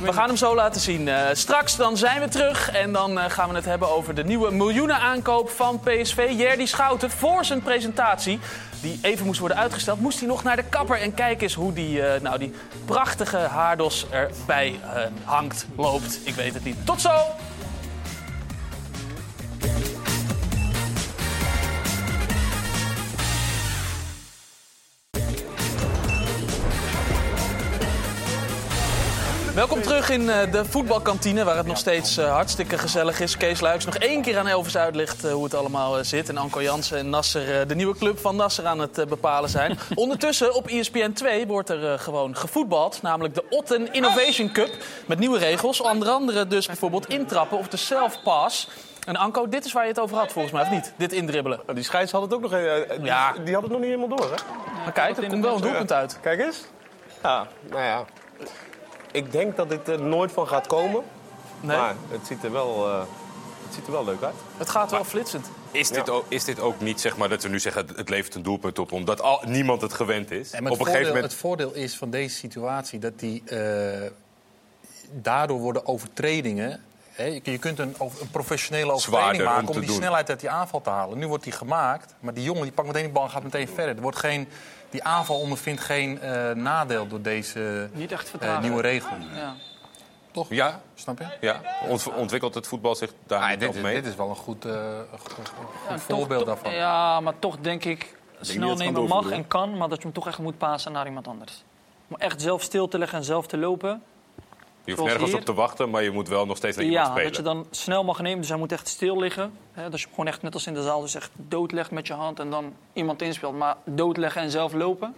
We 0.00 0.12
gaan 0.12 0.26
hem 0.26 0.36
zo 0.36 0.54
laten 0.54 0.80
zien. 0.80 1.08
Eh, 1.08 1.16
straks 1.32 1.76
dan 1.76 1.96
zijn 1.96 2.20
we 2.20 2.28
terug 2.28 2.70
en 2.70 2.92
dan 2.92 3.01
eh, 3.10 3.30
gaan 3.30 3.48
we 3.48 3.54
het 3.54 3.64
hebben 3.64 3.88
over 3.88 4.14
de 4.14 4.24
nieuwe 4.24 4.50
miljoenen 4.50 4.96
aankoop 4.96 5.50
van 5.50 5.80
PSV. 5.80 6.32
Jerdy 6.36 6.66
Schouten 6.66 7.10
voor 7.10 7.44
zijn 7.44 7.62
presentatie, 7.62 8.38
die 8.80 8.98
even 9.02 9.26
moest 9.26 9.38
worden 9.38 9.58
uitgesteld, 9.58 10.00
moest 10.00 10.18
hij 10.18 10.28
nog 10.28 10.42
naar 10.42 10.56
de 10.56 10.64
kapper. 10.68 11.00
En 11.00 11.14
kijk 11.14 11.42
eens 11.42 11.54
hoe 11.54 11.72
die, 11.72 12.02
eh, 12.02 12.20
nou, 12.20 12.38
die 12.38 12.54
prachtige 12.84 13.36
haardos 13.36 14.06
erbij 14.10 14.80
eh, 14.94 15.02
hangt, 15.24 15.66
loopt. 15.76 16.18
Ik 16.24 16.34
weet 16.34 16.54
het 16.54 16.64
niet. 16.64 16.86
Tot 16.86 17.00
zo! 17.00 17.10
Welkom 29.54 29.82
terug 29.82 30.10
in 30.10 30.30
eh, 30.30 30.52
de 30.52 30.64
voetbalkantine, 30.64 31.44
waar 31.44 31.56
het 31.56 31.66
nog 31.66 31.76
steeds 31.76 32.16
eh, 32.16 32.32
hartstikke 32.32 32.78
gezellig 32.78 33.20
is. 33.20 33.36
Kees 33.36 33.60
Luiks 33.60 33.84
nog 33.84 33.94
één 33.96 34.22
keer 34.22 34.38
aan 34.38 34.46
Elvis 34.46 34.76
uitlegt 34.76 35.24
eh, 35.24 35.32
hoe 35.32 35.44
het 35.44 35.54
allemaal 35.54 36.04
zit. 36.04 36.28
En 36.28 36.36
Anko 36.36 36.62
Jansen 36.62 36.98
en 36.98 37.10
Nasser, 37.10 37.60
eh, 37.60 37.68
de 37.68 37.74
nieuwe 37.74 37.96
club 37.96 38.18
van 38.18 38.36
Nasser, 38.36 38.66
aan 38.66 38.78
het 38.78 39.04
bepalen 39.08 39.50
zijn. 39.50 39.78
Ondertussen 39.94 40.54
op 40.54 40.66
ESPN 40.66 41.12
2 41.12 41.46
wordt 41.46 41.68
er 41.68 41.98
gewoon 41.98 42.36
gevoetbald. 42.36 43.02
Namelijk 43.02 43.34
de 43.34 43.44
Otten 43.50 43.92
Innovation 43.92 44.52
Cup. 44.52 44.70
Met 45.06 45.18
nieuwe 45.18 45.38
regels. 45.38 45.80
Onder 45.80 46.08
andere 46.08 46.46
dus 46.46 46.66
bijvoorbeeld 46.66 47.08
intrappen 47.08 47.58
of 47.58 47.68
de 47.68 47.76
self-pass. 47.76 48.68
En 49.06 49.16
Anko, 49.16 49.48
dit 49.48 49.64
is 49.64 49.72
waar 49.72 49.82
je 49.82 49.88
het 49.88 50.00
over 50.00 50.16
had 50.16 50.32
volgens 50.32 50.52
mij, 50.54 50.62
of 50.62 50.70
niet? 50.70 50.92
Dit 50.96 51.12
indribbelen. 51.12 51.60
Die 51.74 51.84
scheids 51.84 52.12
had 52.12 52.22
het 52.22 52.34
ook 52.34 52.40
nog... 52.40 52.50
die- 52.50 53.04
Ja. 53.04 53.32
Die 53.44 53.54
had 53.54 53.62
het 53.62 53.72
nog 53.72 53.80
niet 53.80 53.90
helemaal 53.90 54.16
door, 54.16 54.30
hè? 54.30 54.36
Maar 54.84 54.92
kijk, 54.92 55.16
er 55.16 55.28
komt 55.28 55.44
wel 55.44 55.54
een 55.54 55.60
doelpunt 55.60 55.92
uit. 55.92 56.18
Kijk 56.20 56.40
eens. 56.40 56.60
Ja, 57.22 57.46
nou 57.70 57.82
ja. 57.82 58.04
Ik 59.12 59.32
denk 59.32 59.56
dat 59.56 59.68
dit 59.68 59.88
er 59.88 60.00
nooit 60.00 60.32
van 60.32 60.48
gaat 60.48 60.66
komen. 60.66 61.02
Nee, 61.60 61.76
Maar 61.76 61.94
het 62.10 62.26
ziet 62.26 62.44
er 62.44 62.52
wel, 62.52 62.88
eh, 62.88 62.98
het 63.64 63.74
ziet 63.74 63.86
er 63.86 63.92
wel 63.92 64.04
leuk 64.04 64.22
uit. 64.22 64.34
het 64.56 64.68
gaat 64.68 64.90
wel 64.90 65.04
flitsend. 65.04 65.46
Is 65.70 65.88
dit, 65.88 66.10
ook, 66.10 66.24
is 66.28 66.44
dit 66.44 66.60
ook 66.60 66.80
niet, 66.80 67.00
zeg 67.00 67.16
maar, 67.16 67.28
dat 67.28 67.42
we 67.42 67.48
nu 67.48 67.60
zeggen... 67.60 67.86
het 67.96 68.08
levert 68.08 68.34
een 68.34 68.42
doelpunt 68.42 68.78
op, 68.78 68.92
omdat 68.92 69.22
al, 69.22 69.42
niemand 69.46 69.80
het 69.80 69.92
gewend 69.92 70.30
is? 70.30 70.50
En 70.50 70.64
het, 70.64 70.64
op 70.64 70.70
een 70.70 70.76
voordeel, 70.76 70.84
gegeven 70.84 71.14
moment... 71.14 71.32
het 71.32 71.40
voordeel 71.40 71.72
is 71.72 71.96
van 71.96 72.10
deze 72.10 72.36
situatie 72.36 72.98
dat 72.98 73.18
die, 73.18 73.42
eh, 73.46 74.10
daardoor 75.12 75.58
worden 75.58 75.86
overtredingen. 75.86 76.80
Hè, 77.12 77.40
je, 77.42 77.58
kunt 77.58 77.78
een, 77.78 77.94
een 77.98 78.30
professionele 78.30 78.92
overtreding 78.92 79.34
Zwaarder 79.34 79.44
maken 79.44 79.68
om 79.68 79.78
die 79.78 79.88
doen. 79.88 79.96
snelheid 79.96 80.28
uit 80.28 80.40
die 80.40 80.50
aanval 80.50 80.80
te 80.80 80.90
halen. 80.90 81.18
Nu 81.18 81.26
wordt 81.26 81.44
die 81.44 81.52
gemaakt, 81.52 82.14
maar 82.20 82.34
die 82.34 82.44
jongen 82.44 82.62
die 82.62 82.72
pakt 82.72 82.86
meteen 82.86 83.02
die 83.02 83.12
bal 83.12 83.22
en 83.24 83.30
gaat 83.30 83.42
meteen 83.42 83.68
verder. 83.68 83.96
Er 83.96 84.02
wordt 84.02 84.18
geen, 84.18 84.48
die 84.92 85.04
aanval 85.04 85.38
ondervindt 85.38 85.80
geen 85.80 86.20
eh, 86.20 86.50
nadeel 86.50 87.06
door 87.08 87.22
deze 87.22 87.88
Niet 87.92 88.12
echt 88.12 88.32
eh, 88.38 88.60
nieuwe 88.60 88.80
regel. 88.82 89.16
Ja. 89.34 89.54
Toch? 90.30 90.46
Ja, 90.50 90.80
Snap 90.94 91.18
je? 91.18 91.26
ja. 91.40 91.60
Ont- 91.88 92.12
ontwikkelt 92.14 92.54
het 92.54 92.66
voetbal 92.66 92.94
zich 92.94 93.12
daar 93.26 93.42
Ah, 93.52 93.58
dit, 93.58 93.74
is, 93.74 93.80
mee? 93.80 93.94
dit 93.94 94.06
is 94.06 94.14
wel 94.16 94.28
een 94.28 94.36
goed, 94.36 94.64
eh, 94.64 94.72
een 95.12 95.18
goed, 95.18 95.32
goed 95.32 95.48
Ja, 95.88 95.98
voorbeeld 95.98 96.44
toch- 96.46 96.54
daarvan. 96.54 96.72
Ja, 96.72 97.20
maar 97.20 97.38
toch 97.38 97.56
denk 97.60 97.84
ik, 97.84 98.16
snel 98.40 98.76
nemen 98.76 99.04
mag 99.04 99.30
en 99.30 99.46
kan, 99.48 99.76
maar 99.76 99.88
dat 99.88 99.96
je 99.98 100.04
hem 100.04 100.12
toch 100.12 100.26
echt 100.26 100.38
moet 100.38 100.58
pasen 100.58 100.92
naar 100.92 101.06
iemand 101.06 101.28
anders. 101.28 101.64
Om 102.08 102.16
echt 102.16 102.42
zelf 102.42 102.62
stil 102.62 102.88
te 102.88 102.98
leggen 102.98 103.18
en 103.18 103.24
zelf 103.24 103.46
te 103.46 103.56
lopen, 103.58 104.02
Je 104.84 104.92
hoeft 104.92 105.04
nergens 105.04 105.30
hier. 105.30 105.38
op 105.38 105.44
te 105.44 105.54
wachten, 105.54 105.90
maar 105.90 106.02
je 106.02 106.10
moet 106.10 106.28
wel 106.28 106.46
nog 106.46 106.56
steeds 106.56 106.76
naar 106.76 106.84
iemand 106.86 107.06
Ja, 107.06 107.10
spelen. 107.12 107.28
dat 107.32 107.36
je 107.36 107.42
dan 107.42 107.66
snel 107.70 108.04
mag 108.04 108.20
nemen. 108.20 108.38
Dus 108.40 108.48
hij 108.48 108.58
moet 108.58 108.72
echt 108.72 108.88
stil 108.88 109.18
liggen. 109.18 109.52
Hè, 109.72 109.82
dat 109.90 109.98
je 110.00 110.04
hem 110.06 110.14
gewoon 110.14 110.26
echt, 110.30 110.42
net 110.42 110.54
als 110.54 110.66
in 110.66 110.74
de 110.74 110.82
zaal, 110.82 111.00
dus 111.00 111.14
echt 111.14 111.30
doodlegt 111.34 111.90
met 111.90 112.06
je 112.06 112.12
hand 112.12 112.38
en 112.40 112.50
dan 112.50 112.72
iemand 112.92 113.22
inspeelt. 113.22 113.56
Maar 113.58 113.76
doodleggen 113.84 114.42
en 114.42 114.50
zelf 114.50 114.72
lopen? 114.72 115.14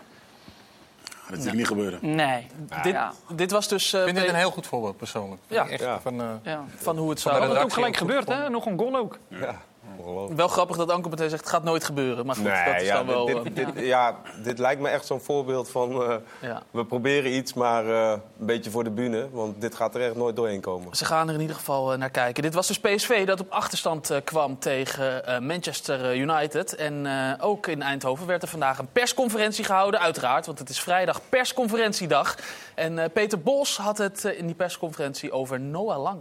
Dat 1.30 1.40
zie 1.40 1.50
ik 1.50 1.56
niet 1.56 1.66
gebeuren. 1.66 1.98
Nee. 2.02 2.46
Dit, 2.82 2.92
Ja. 2.92 3.12
dit 3.34 3.50
was 3.50 3.68
dus... 3.68 3.92
eh, 3.92 4.00
Ik 4.00 4.06
vind 4.06 4.18
dit 4.18 4.28
een 4.28 4.34
heel 4.34 4.50
goed 4.50 4.66
voorbeeld, 4.66 4.96
persoonlijk. 4.96 5.40
Ja. 5.46 5.68
Echt 5.68 5.80
Ja. 5.82 6.00
Van, 6.00 6.20
eh, 6.20 6.26
Ja. 6.42 6.64
van 6.76 6.96
hoe 6.98 7.10
het 7.10 7.20
zou... 7.20 7.40
de 7.40 7.46
Dat 7.46 7.56
is 7.56 7.62
ook 7.62 7.72
gelijk 7.72 7.96
gebeurd, 7.96 8.28
hè? 8.28 8.48
Nog 8.50 8.66
een 8.66 8.78
goal 8.78 8.96
ook. 8.96 9.18
Ja, 9.28 9.60
ongelooflijk. 9.98 10.36
Wel 10.36 10.48
grappig 10.48 10.76
dat 10.76 10.90
Anko 10.90 11.08
meteen 11.08 11.28
zegt, 11.30 11.40
het 11.42 11.50
gaat 11.50 11.62
nooit 11.64 11.84
gebeuren. 11.84 12.26
Maar 12.26 12.34
goed, 12.36 12.44
dat 12.44 12.80
is 12.80 12.86
ja, 12.86 12.94
dan 12.96 13.06
wel... 13.06 13.26
dit, 13.26 13.36
eh, 13.36 13.42
dit, 13.42 13.54
dit- 13.74 13.86
ja, 13.86 14.16
dit 14.42 14.58
lijkt 14.58 14.80
me 14.80 14.88
echt 14.88 15.06
zo'n 15.06 15.20
voorbeeld 15.20 15.70
van... 15.70 16.02
eh, 16.02 16.16
ja. 16.40 16.62
we 16.70 16.84
proberen 16.84 17.34
iets, 17.34 17.54
maar 17.54 17.86
eh, 17.88 18.10
een 18.40 18.46
beetje 18.46 18.70
voor 18.70 18.84
de 18.84 18.90
bühne. 18.90 19.28
Want 19.30 19.60
dit 19.60 19.74
gaat 19.74 19.94
er 19.94 20.00
echt 20.00 20.14
nooit 20.14 20.36
doorheen 20.36 20.60
komen. 20.60 20.96
Ze 20.96 21.04
gaan 21.04 21.28
er 21.28 21.34
in 21.34 21.40
ieder 21.40 21.56
geval 21.56 21.92
eh, 21.92 21.98
naar 21.98 22.10
kijken. 22.10 22.42
Dit 22.42 22.54
was 22.54 22.66
dus 22.66 22.80
PSV 22.80 23.26
dat 23.26 23.40
op 23.40 23.50
achterstand 23.50 24.10
eh, 24.10 24.18
kwam 24.24 24.58
tegen 24.58 25.26
eh, 25.26 25.38
Manchester 25.38 26.10
eh, 26.10 26.20
United. 26.20 26.74
En 26.74 27.06
eh, 27.06 27.32
ook 27.46 27.66
in 27.66 27.82
Eindhoven 27.82 28.26
werd 28.26 28.42
er 28.42 28.48
vandaag 28.48 28.78
een 28.78 28.92
persconferentie 28.92 29.64
gehouden. 29.64 30.00
Uiteraard, 30.00 30.46
want 30.46 30.58
het 30.58 30.68
is 30.68 30.80
vrijdag 30.80 31.20
persconferentiedag. 31.28 32.36
En 32.74 32.98
eh, 32.98 33.10
Peter 33.12 33.40
Bos 33.40 33.76
had 33.76 33.98
het 33.98 34.24
eh, 34.24 34.38
in 34.38 34.46
die 34.46 34.54
persconferentie 34.54 35.32
over 35.32 35.60
Noah 35.60 36.02
Lang. 36.02 36.20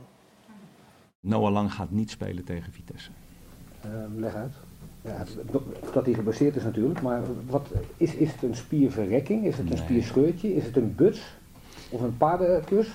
Noah 1.20 1.52
Lang 1.52 1.74
gaat 1.74 1.90
niet 1.92 2.12
spelen 2.12 2.44
tegen 2.44 2.72
Vitesse. 2.74 3.10
Eh, 3.84 3.90
leg 4.16 4.34
uit. 4.36 4.54
Ja, 5.02 5.24
dat 5.94 6.06
hij 6.06 6.14
gebaseerd 6.14 6.56
is 6.56 6.64
natuurlijk, 6.64 7.02
maar 7.02 7.22
wat, 7.46 7.68
is, 7.98 8.16
is 8.16 8.32
het 8.32 8.44
een 8.44 8.56
spierverrekking? 8.56 9.46
Is 9.46 9.58
het 9.58 9.66
een 9.66 9.76
Nee. 9.76 9.84
spierscheurtje? 9.84 10.56
Is 10.56 10.66
het 10.66 10.78
een 10.78 10.96
buts? 10.96 11.36
Of 11.90 12.02
een 12.02 12.18
paardenkus? 12.18 12.88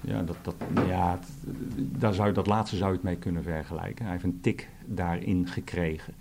Ja, 0.00 0.22
dat, 0.22 0.36
dat, 0.42 0.54
ja 0.86 1.18
daar 1.76 2.14
zou, 2.14 2.32
dat 2.32 2.46
laatste 2.46 2.76
zou 2.76 2.88
je 2.90 2.94
het 2.96 3.04
mee 3.04 3.16
kunnen 3.16 3.42
vergelijken. 3.42 4.02
Hij 4.04 4.12
heeft 4.12 4.24
een 4.24 4.38
tik 4.40 4.68
daarin 4.84 5.46
gekregen. 5.48 6.14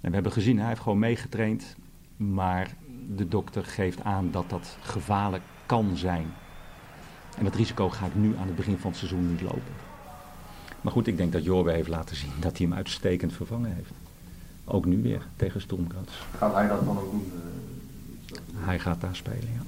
En 0.00 0.08
we 0.08 0.14
hebben 0.14 0.32
gezien, 0.32 0.58
hij 0.58 0.68
heeft 0.68 0.80
gewoon 0.80 0.98
meegetraind. 0.98 1.76
Maar 2.16 2.74
de 3.16 3.28
dokter 3.28 3.64
geeft 3.64 4.04
aan 4.04 4.28
dat 4.30 4.50
dat 4.50 4.76
gevaarlijk 4.80 5.42
kan 5.66 5.96
zijn. 5.96 6.26
En 7.38 7.44
dat 7.44 7.54
risico 7.54 7.88
ga 7.88 8.06
ik 8.06 8.14
nu 8.14 8.36
aan 8.36 8.46
het 8.46 8.56
begin 8.56 8.78
van 8.78 8.90
het 8.90 8.98
seizoen 8.98 9.30
niet 9.30 9.40
lopen. 9.40 9.86
Maar 10.80 10.92
goed, 10.92 11.06
ik 11.06 11.16
denk 11.16 11.32
dat 11.32 11.44
Jorbe 11.44 11.72
heeft 11.72 11.88
laten 11.88 12.16
zien 12.16 12.32
dat 12.40 12.58
hij 12.58 12.66
hem 12.66 12.76
uitstekend 12.76 13.32
vervangen 13.32 13.74
heeft. 13.74 13.90
Ook 14.64 14.84
nu 14.84 15.02
weer 15.02 15.26
tegen 15.36 15.60
Stormgras. 15.60 16.22
Gaat 16.38 16.54
hij 16.54 16.68
dat 16.68 16.84
dan 16.84 16.98
ook 16.98 17.10
doen? 17.10 17.32
Hij 18.54 18.78
gaat 18.78 19.00
daar 19.00 19.16
spelen, 19.16 19.52
ja. 19.54 19.62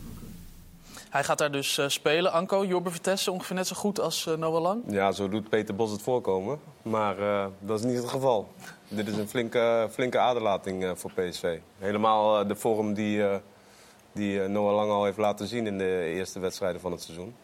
Hij 1.11 1.25
gaat 1.25 1.39
daar 1.39 1.53
dus 1.53 1.79
eh, 1.79 1.89
spelen. 1.89 2.33
Anko, 2.33 2.65
Jorbe 2.65 2.91
Vertessen 2.91 3.33
ongeveer 3.33 3.57
net 3.57 3.67
zo 3.67 3.77
goed 3.77 4.01
als 4.01 4.27
eh, 4.27 4.35
Noah 4.37 4.63
Lang. 4.63 4.83
Ja, 4.87 5.13
zo 5.13 5.29
doet 5.29 5.49
Peter 5.49 5.75
Bos 5.75 5.91
het 5.91 6.03
voorkomen. 6.03 6.59
Maar 6.83 7.19
eh, 7.19 7.47
dat 7.61 7.79
is 7.79 7.85
niet 7.85 7.97
het 7.97 8.09
geval. 8.09 8.49
Dit 8.89 9.09
is 9.09 9.17
een 9.17 9.29
flinke, 9.29 9.89
flinke 9.91 10.19
aderlating 10.19 10.85
eh, 10.85 10.91
voor 10.95 11.13
PSV. 11.13 11.59
Helemaal 11.79 12.41
eh, 12.41 12.49
de 12.49 12.57
vorm 12.57 12.95
die, 12.95 13.25
eh, 13.27 13.37
die 14.13 14.43
eh, 14.43 14.49
Noah 14.49 14.75
Lang 14.75 14.91
al 14.91 15.05
heeft 15.05 15.19
laten 15.19 15.47
zien 15.47 15.67
in 15.67 15.79
de 15.79 16.05
eerste 16.15 16.39
wedstrijden 16.39 16.81
van 16.81 16.93
het 16.93 17.03
seizoen. 17.03 17.35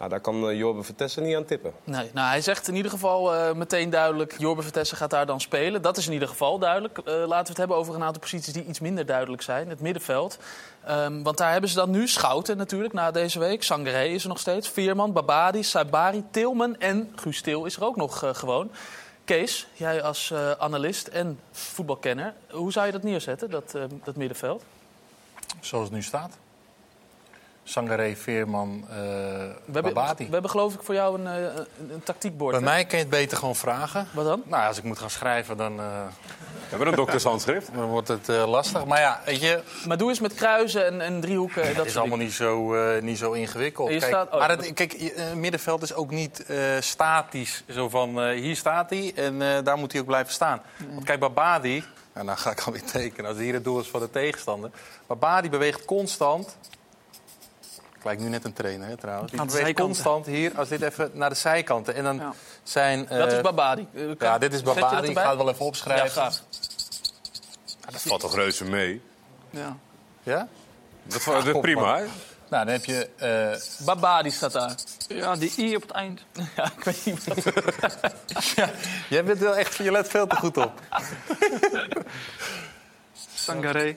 Ja, 0.00 0.08
daar 0.08 0.20
kan 0.20 0.50
uh, 0.50 0.58
Jorbe 0.58 0.82
Vertessen 0.82 1.22
niet 1.22 1.36
aan 1.36 1.44
tippen. 1.44 1.72
Nee, 1.84 2.10
nou, 2.12 2.28
hij 2.28 2.40
zegt 2.40 2.68
in 2.68 2.74
ieder 2.74 2.90
geval 2.90 3.34
eh, 3.34 3.54
meteen 3.54 3.90
duidelijk... 3.90 4.34
Jorbe 4.38 4.62
Vertessen 4.62 4.96
gaat 4.96 5.10
daar 5.10 5.26
dan 5.26 5.40
spelen. 5.40 5.82
Dat 5.82 5.96
is 5.96 6.06
in 6.06 6.12
ieder 6.12 6.28
geval 6.28 6.58
duidelijk. 6.58 6.98
Eh, 6.98 7.04
laten 7.04 7.26
we 7.28 7.48
het 7.48 7.56
hebben 7.56 7.76
over 7.76 7.94
een 7.94 8.02
aantal 8.02 8.20
posities 8.20 8.52
die 8.52 8.64
iets 8.64 8.80
minder 8.80 9.06
duidelijk 9.06 9.42
zijn. 9.42 9.68
Het 9.68 9.80
middenveld. 9.80 10.38
Ehm, 10.84 11.22
want 11.22 11.38
daar 11.38 11.52
hebben 11.52 11.70
ze 11.70 11.76
dan 11.76 11.90
nu 11.90 12.08
Schouten 12.08 12.56
natuurlijk 12.56 12.92
na 12.92 13.10
deze 13.10 13.38
week. 13.38 13.62
Sangaré 13.62 14.04
is 14.04 14.22
er 14.22 14.28
nog 14.28 14.38
steeds. 14.38 14.68
Veerman, 14.68 15.12
Babadi, 15.12 15.62
Saibari, 15.62 16.24
Tilman 16.30 16.76
en 16.78 17.12
Guus 17.14 17.40
Til 17.40 17.64
is 17.64 17.76
er 17.76 17.84
ook 17.84 17.96
nog 17.96 18.22
eh, 18.22 18.34
gewoon. 18.34 18.70
Kees, 19.24 19.66
jij 19.72 20.02
als 20.02 20.30
eh, 20.30 20.50
analist 20.50 21.06
en 21.06 21.38
voetbalkenner... 21.50 22.34
hoe 22.50 22.72
zou 22.72 22.86
je 22.86 22.92
dat 22.92 23.02
neerzetten, 23.02 23.50
dat, 23.50 23.74
eh, 23.74 23.82
dat 24.04 24.16
middenveld? 24.16 24.64
Zoals 25.60 25.84
het 25.84 25.92
nu 25.92 26.02
staat. 26.02 26.38
Sangaré, 27.68 28.16
Veerman, 28.16 28.84
eh 28.90 28.96
We 28.96 29.54
hebben, 29.72 29.94
Babati. 29.94 30.26
we 30.26 30.32
hebben 30.32 30.50
geloof 30.50 30.74
ik 30.74 30.82
voor 30.82 30.94
jou 30.94 31.20
een, 31.20 31.26
eh, 31.26 31.42
een, 31.78 31.90
een 31.92 32.02
tactiekbord. 32.02 32.50
Bij 32.50 32.60
hè? 32.60 32.66
mij 32.66 32.84
kan 32.84 32.98
je 32.98 33.04
het 33.04 33.14
beter 33.14 33.36
gewoon 33.38 33.56
vragen. 33.56 34.08
Wat 34.12 34.24
dan? 34.24 34.42
Nou, 34.44 34.66
als 34.66 34.78
ik 34.78 34.84
moet 34.84 34.98
gaan 34.98 35.10
schrijven, 35.10 35.56
dan... 35.56 35.78
eh, 35.80 35.84
Hebben 36.68 36.86
we 36.86 36.92
een 36.92 36.98
doktershandschrift? 36.98 37.74
Dan 37.74 37.84
wordt 37.84 38.08
het 38.08 38.28
eh, 38.28 38.48
lastig. 38.48 38.84
Maar 38.84 39.00
ja, 39.00 39.20
weet 39.24 39.40
je... 39.40 39.60
Maar 39.86 39.96
doe 39.96 40.08
eens 40.08 40.20
met 40.20 40.34
kruisen 40.34 40.86
en, 40.86 41.00
en 41.00 41.20
driehoeken. 41.20 41.62
en 41.62 41.68
Het 41.68 41.76
dat 41.76 41.86
is 41.86 41.96
allemaal 41.96 42.18
niet 42.18 42.32
zo, 42.32 42.74
eh, 42.74 43.02
niet 43.02 43.18
zo 43.18 43.32
ingewikkeld. 43.32 43.88
Kijk, 43.88 44.02
staat- 44.02 44.30
oh, 44.32 44.38
maar 44.38 44.48
dat- 44.48 44.64
het, 44.66 44.74
kijk, 44.74 45.12
middenveld 45.34 45.82
is 45.82 45.94
ook 45.94 46.10
niet 46.10 46.44
eh, 46.46 46.56
statisch. 46.80 47.64
Zo 47.70 47.88
van, 47.88 48.20
eh, 48.22 48.40
hier 48.40 48.56
staat 48.56 48.90
hij 48.90 49.12
en 49.14 49.42
eh, 49.42 49.64
daar 49.64 49.76
moet 49.78 49.92
hij 49.92 50.00
ook 50.00 50.06
blijven 50.06 50.32
staan. 50.32 50.62
Want 50.92 51.04
kijk, 51.04 51.20
Babadi... 51.20 51.84
En 52.12 52.26
dan 52.26 52.38
ga 52.38 52.50
ik 52.50 52.60
alweer 52.60 52.84
tekenen, 52.84 53.30
als 53.30 53.38
hier 53.38 53.54
het 53.54 53.64
doel 53.64 53.80
is 53.80 53.88
van 53.88 54.00
de 54.00 54.10
tegenstander. 54.10 54.70
Babadi 55.06 55.50
beweegt 55.50 55.84
constant... 55.84 56.56
Ik 58.06 58.12
lijk 58.12 58.24
nu 58.24 58.28
net 58.34 58.44
een 58.44 58.52
trainer, 58.52 58.88
hè, 58.88 58.96
trouwens. 58.96 59.32
Die 59.32 59.44
beweegt 59.44 59.80
constant 59.80 60.26
hier, 60.26 60.52
als 60.56 60.68
dit 60.68 60.82
even 60.82 61.10
naar 61.12 61.28
de 61.28 61.34
zijkanten. 61.34 61.94
En 61.94 62.04
dan 62.04 62.34
zijn... 62.62 63.08
eh, 63.08 63.18
Dat 63.18 63.32
is 63.32 63.40
Babadi. 63.40 63.86
Eh, 63.94 64.02
Ja, 64.18 64.38
dit 64.38 64.52
is 64.54 64.62
Babadi. 64.62 65.08
Ik 65.08 65.18
ga 65.18 65.28
het 65.28 65.36
wel 65.36 65.48
even 65.50 65.64
opschrijven. 65.66 66.04
Ja, 66.06 66.10
graag. 66.12 66.42
Dat 67.90 68.02
valt 68.02 68.20
toch 68.20 68.34
reuze 68.34 68.64
mee? 68.64 69.02
Ja. 69.50 69.76
Ja? 70.22 70.48
Dat 71.02 71.22
valt 71.22 71.46
is 71.46 71.60
prima, 71.60 71.96
hè? 71.96 72.04
Nou, 72.48 72.64
dan 72.64 72.68
heb 72.74 72.84
je... 72.84 73.08
eh, 73.16 73.84
Babadi 73.86 74.30
staat 74.30 74.52
daar. 74.52 74.74
Ja, 75.08 75.36
die 75.36 75.52
i 75.58 75.76
op 75.76 75.82
het 75.82 75.90
eind. 75.90 76.20
Ja, 76.56 76.64
ik 76.78 76.84
weet 76.84 77.04
niet 77.04 77.24
wat. 77.24 77.54
Jij 79.08 79.24
bent 79.24 79.38
wel 79.38 79.56
echt... 79.56 79.74
Je 79.76 79.90
let 79.90 80.08
veel 80.08 80.26
te 80.26 80.36
goed 80.36 80.56
op. 80.56 80.72
Sangaré. 83.34 83.94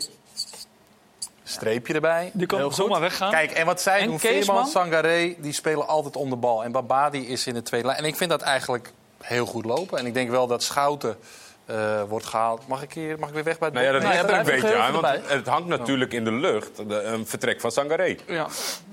Streepje 1.49 1.93
erbij. 1.93 2.31
Die 2.33 2.47
kan 2.47 2.59
Heel 2.59 2.71
zomaar 2.71 2.99
weggaan. 3.01 3.31
Kijk, 3.31 3.51
en 3.51 3.65
wat 3.65 3.81
zij 3.81 3.99
En 3.99 4.07
doen, 4.07 4.17
Keesman? 4.17 4.43
Veerman, 4.65 4.67
Sangaré, 4.91 5.35
die 5.37 5.53
spelen 5.53 5.87
altijd 5.87 6.15
om 6.15 6.29
de 6.29 6.35
bal. 6.35 6.63
En 6.63 6.71
Babadi 6.71 7.27
is 7.27 7.47
in 7.47 7.53
de 7.53 7.61
tweede 7.63 7.87
lijn. 7.87 7.99
En 7.99 8.05
ik 8.05 8.15
vind 8.15 8.29
dat 8.29 8.41
eigenlijk 8.41 8.91
heel 9.21 9.45
goed 9.45 9.65
lopen. 9.65 9.97
En 9.97 10.05
ik 10.05 10.13
denk 10.13 10.29
wel 10.29 10.47
dat 10.47 10.63
Schouten 10.63 11.17
eh, 11.65 12.01
wordt 12.03 12.25
gehaald. 12.25 12.67
Mag 12.67 12.81
ik, 12.83 12.93
hier, 12.93 13.19
mag 13.19 13.29
ik 13.29 13.35
weer 13.35 13.43
weg 13.43 13.59
bij 13.59 13.67
het 13.67 13.77
Nou 13.77 13.85
ja, 13.85 13.91
dat 13.91 14.01
bord? 14.01 14.13
ligt 14.13 14.23
er 14.29 14.33
ja, 14.33 14.39
een 14.39 14.45
beetje 14.61 14.77
aan, 14.77 14.91
want 14.93 15.05
erbij. 15.05 15.35
het 15.37 15.47
hangt 15.47 15.67
natuurlijk 15.67 16.13
in 16.13 16.23
de 16.23 16.31
lucht. 16.31 16.89
De, 16.89 17.01
een 17.01 17.27
vertrek 17.27 17.61
van 17.61 17.71
Sangaré. 17.71 18.15
Ja. 18.27 18.33
ja, 18.35 18.41
als 18.41 18.49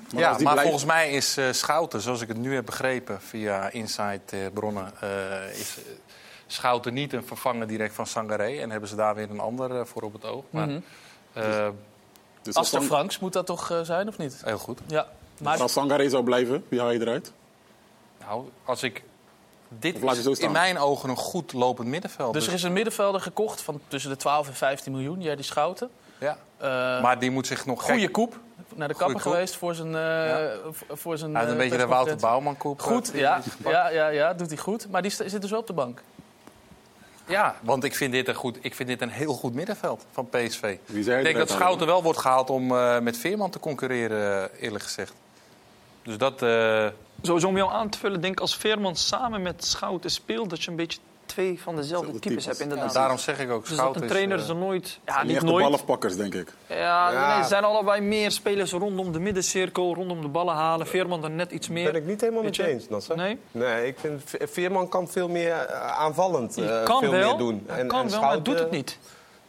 die 0.08 0.20
maar 0.20 0.38
blijft- 0.40 0.60
volgens 0.62 0.84
mij 0.84 1.10
is 1.10 1.36
eh, 1.36 1.44
Schouten, 1.50 2.00
zoals 2.00 2.20
ik 2.20 2.28
het 2.28 2.36
nu 2.38 2.54
heb 2.54 2.66
begrepen 2.66 3.20
via 3.20 3.70
Inside 3.70 4.20
eh, 4.30 4.38
bronnen, 4.54 4.92
eh, 5.00 5.08
is 5.60 5.76
Schouten 6.46 6.94
niet 6.94 7.12
een 7.12 7.26
vervanger 7.26 7.66
direct 7.66 7.94
van 7.94 8.06
Sangaré. 8.06 8.58
En 8.60 8.70
hebben 8.70 8.88
ze 8.88 8.96
daar 8.96 9.14
weer 9.14 9.30
een 9.30 9.40
ander 9.40 9.86
voor 9.86 10.02
op 10.02 10.12
het 10.12 10.24
oog. 10.24 10.44
Maar, 10.50 10.66
Mhm. 10.66 10.78
eh, 11.32 11.68
Dus 12.46 12.54
als, 12.54 12.74
Aster 12.74 12.88
Franks 12.88 13.18
moet 13.18 13.32
dat 13.32 13.46
toch 13.46 13.70
eh, 13.70 13.80
zijn, 13.80 14.08
of 14.08 14.18
niet? 14.18 14.40
heel 14.44 14.58
goed. 14.58 14.80
Ja. 14.86 15.06
Maar 15.42 15.60
als 15.62 15.72
Sangaré 15.72 16.08
zou 16.08 16.24
blijven, 16.24 16.64
wie 16.68 16.80
haal 16.80 16.90
je 16.90 17.00
eruit? 17.00 17.32
Nou, 18.20 18.48
als 18.64 18.82
ik... 18.82 19.02
Dit 19.68 20.02
is 20.02 20.38
in 20.38 20.52
mijn 20.52 20.78
ogen 20.78 21.08
een 21.08 21.16
goed 21.16 21.52
lopend 21.52 21.88
middenveld. 21.88 22.32
dus 22.32 22.46
er 22.46 22.52
is 22.52 22.62
een 22.62 22.72
middenvelder 22.72 23.20
gekocht 23.20 23.60
van 23.62 23.80
tussen 23.88 24.10
de 24.10 24.16
12 24.16 24.46
en 24.48 24.54
15 24.54 24.92
miljoen. 24.92 25.20
Jij 25.22 25.36
die 25.36 25.44
Schouten. 25.44 25.90
ja. 26.18 26.36
Eh 26.56 26.66
Maar 27.02 27.18
die 27.18 27.30
moet 27.30 27.46
zich 27.46 27.66
nog... 27.66 27.82
goede 27.82 28.08
koep. 28.08 28.38
Naar 28.74 28.88
de 28.88 28.94
kapper 28.94 29.20
geweest 29.20 29.56
voor 29.56 29.74
zijn... 29.74 29.94
eh, 29.96 30.56
v- 30.70 30.82
voor 30.88 31.18
zijn 31.18 31.36
heeft 31.36 31.50
een 31.50 31.56
beetje 31.56 31.76
de 31.76 31.86
Wouter. 31.86 32.16
Bouwman 32.16 32.56
koep. 32.56 32.80
Goed, 32.82 33.10
ja, 33.14 33.40
ja, 33.64 33.88
ja, 33.88 34.08
ja, 34.08 34.34
doet 34.34 34.48
hij 34.48 34.56
goed. 34.56 34.90
Maar 34.90 35.02
die 35.02 35.10
zit 35.10 35.40
dus 35.40 35.50
wel 35.50 35.60
op 35.60 35.66
de 35.66 35.72
bank. 35.72 36.02
Ja, 37.26 37.56
want 37.62 37.84
ik 37.84 37.94
vind, 37.94 38.12
dit 38.12 38.28
een 38.28 38.34
goed, 38.34 38.58
ik 38.60 38.74
vind 38.74 38.88
dit 38.88 39.00
een 39.02 39.10
heel 39.10 39.32
goed 39.32 39.54
middenveld 39.54 40.04
van 40.12 40.28
PSV. 40.28 40.76
Wie 40.86 41.02
zei 41.02 41.18
Ik 41.18 41.24
denk 41.24 41.36
dat 41.36 41.50
Schouten 41.50 41.86
wel 41.86 42.02
wordt 42.02 42.18
gehaald 42.18 42.50
om 42.50 42.70
eh, 42.76 42.98
met 42.98 43.18
Veerman 43.18 43.50
te 43.50 43.58
concurreren, 43.58 44.50
eh, 44.52 44.62
eerlijk 44.62 44.84
gezegd. 44.84 45.12
Dus 46.02 46.18
dat... 46.18 46.42
eh, 46.42 46.86
Sowieso 47.22 47.48
om 47.48 47.56
jou 47.56 47.70
aan 47.72 47.88
te 47.88 47.98
vullen, 47.98 48.20
denk 48.20 48.32
ik 48.32 48.40
als 48.40 48.56
Veerman 48.56 48.96
samen 48.96 49.42
met 49.42 49.64
Schouten 49.64 50.10
speelt, 50.10 50.50
dat 50.50 50.62
je 50.64 50.70
een 50.70 50.76
beetje 50.76 50.98
twee 51.26 51.60
van 51.62 51.76
dezelfde 51.76 52.10
types 52.12 52.20
types. 52.28 52.44
hebt 52.46 52.60
inderdaad. 52.60 52.92
daarom 52.92 53.18
zeg 53.18 53.38
ik 53.38 53.50
ook, 53.50 53.68
dus 53.68 53.76
dat 53.76 53.96
een 54.00 54.06
trainer 54.06 54.38
eh, 54.38 54.44
ze 54.44 54.54
nooit... 54.54 54.98
Ja, 55.04 55.22
Niet 55.22 55.42
nooit. 55.42 55.62
ballenpakkers, 55.64 56.16
denk 56.16 56.34
ik. 56.34 56.52
Ja, 56.66 56.76
Ja. 57.12 57.28
Nee, 57.28 57.38
er 57.38 57.44
zijn 57.48 57.64
allebei 57.64 58.00
meer 58.00 58.30
spelers 58.30 58.72
rondom 58.72 59.12
de 59.12 59.18
middencirkel, 59.20 59.94
rondom 59.94 60.20
de 60.20 60.28
ballen 60.28 60.54
halen. 60.54 60.86
Veerman 60.86 61.20
dan 61.20 61.36
net 61.36 61.50
iets 61.50 61.68
meer. 61.68 61.92
Ben 61.92 62.00
ik 62.00 62.06
niet 62.06 62.20
helemaal 62.20 62.42
met 62.42 62.56
je 62.56 62.66
eens, 62.66 62.88
Nasser. 62.88 63.16
Nee? 63.16 63.38
Nee, 63.50 63.86
ik 63.86 63.98
vind 63.98 64.22
Ve- 64.24 64.48
Veerman 64.52 64.88
kan 64.88 65.08
veel 65.08 65.28
meer 65.28 65.52
eh, 65.52 65.98
aanvallend 65.98 66.56
eh, 66.58 66.82
kan 66.84 67.00
veel 67.00 67.10
wel, 67.10 67.28
meer 67.28 67.38
doen. 67.38 67.64
hij 67.66 67.86
kan 67.86 68.10
wel, 68.10 68.20
maar 68.20 68.42
doet 68.42 68.58
het 68.58 68.70
niet. 68.70 68.98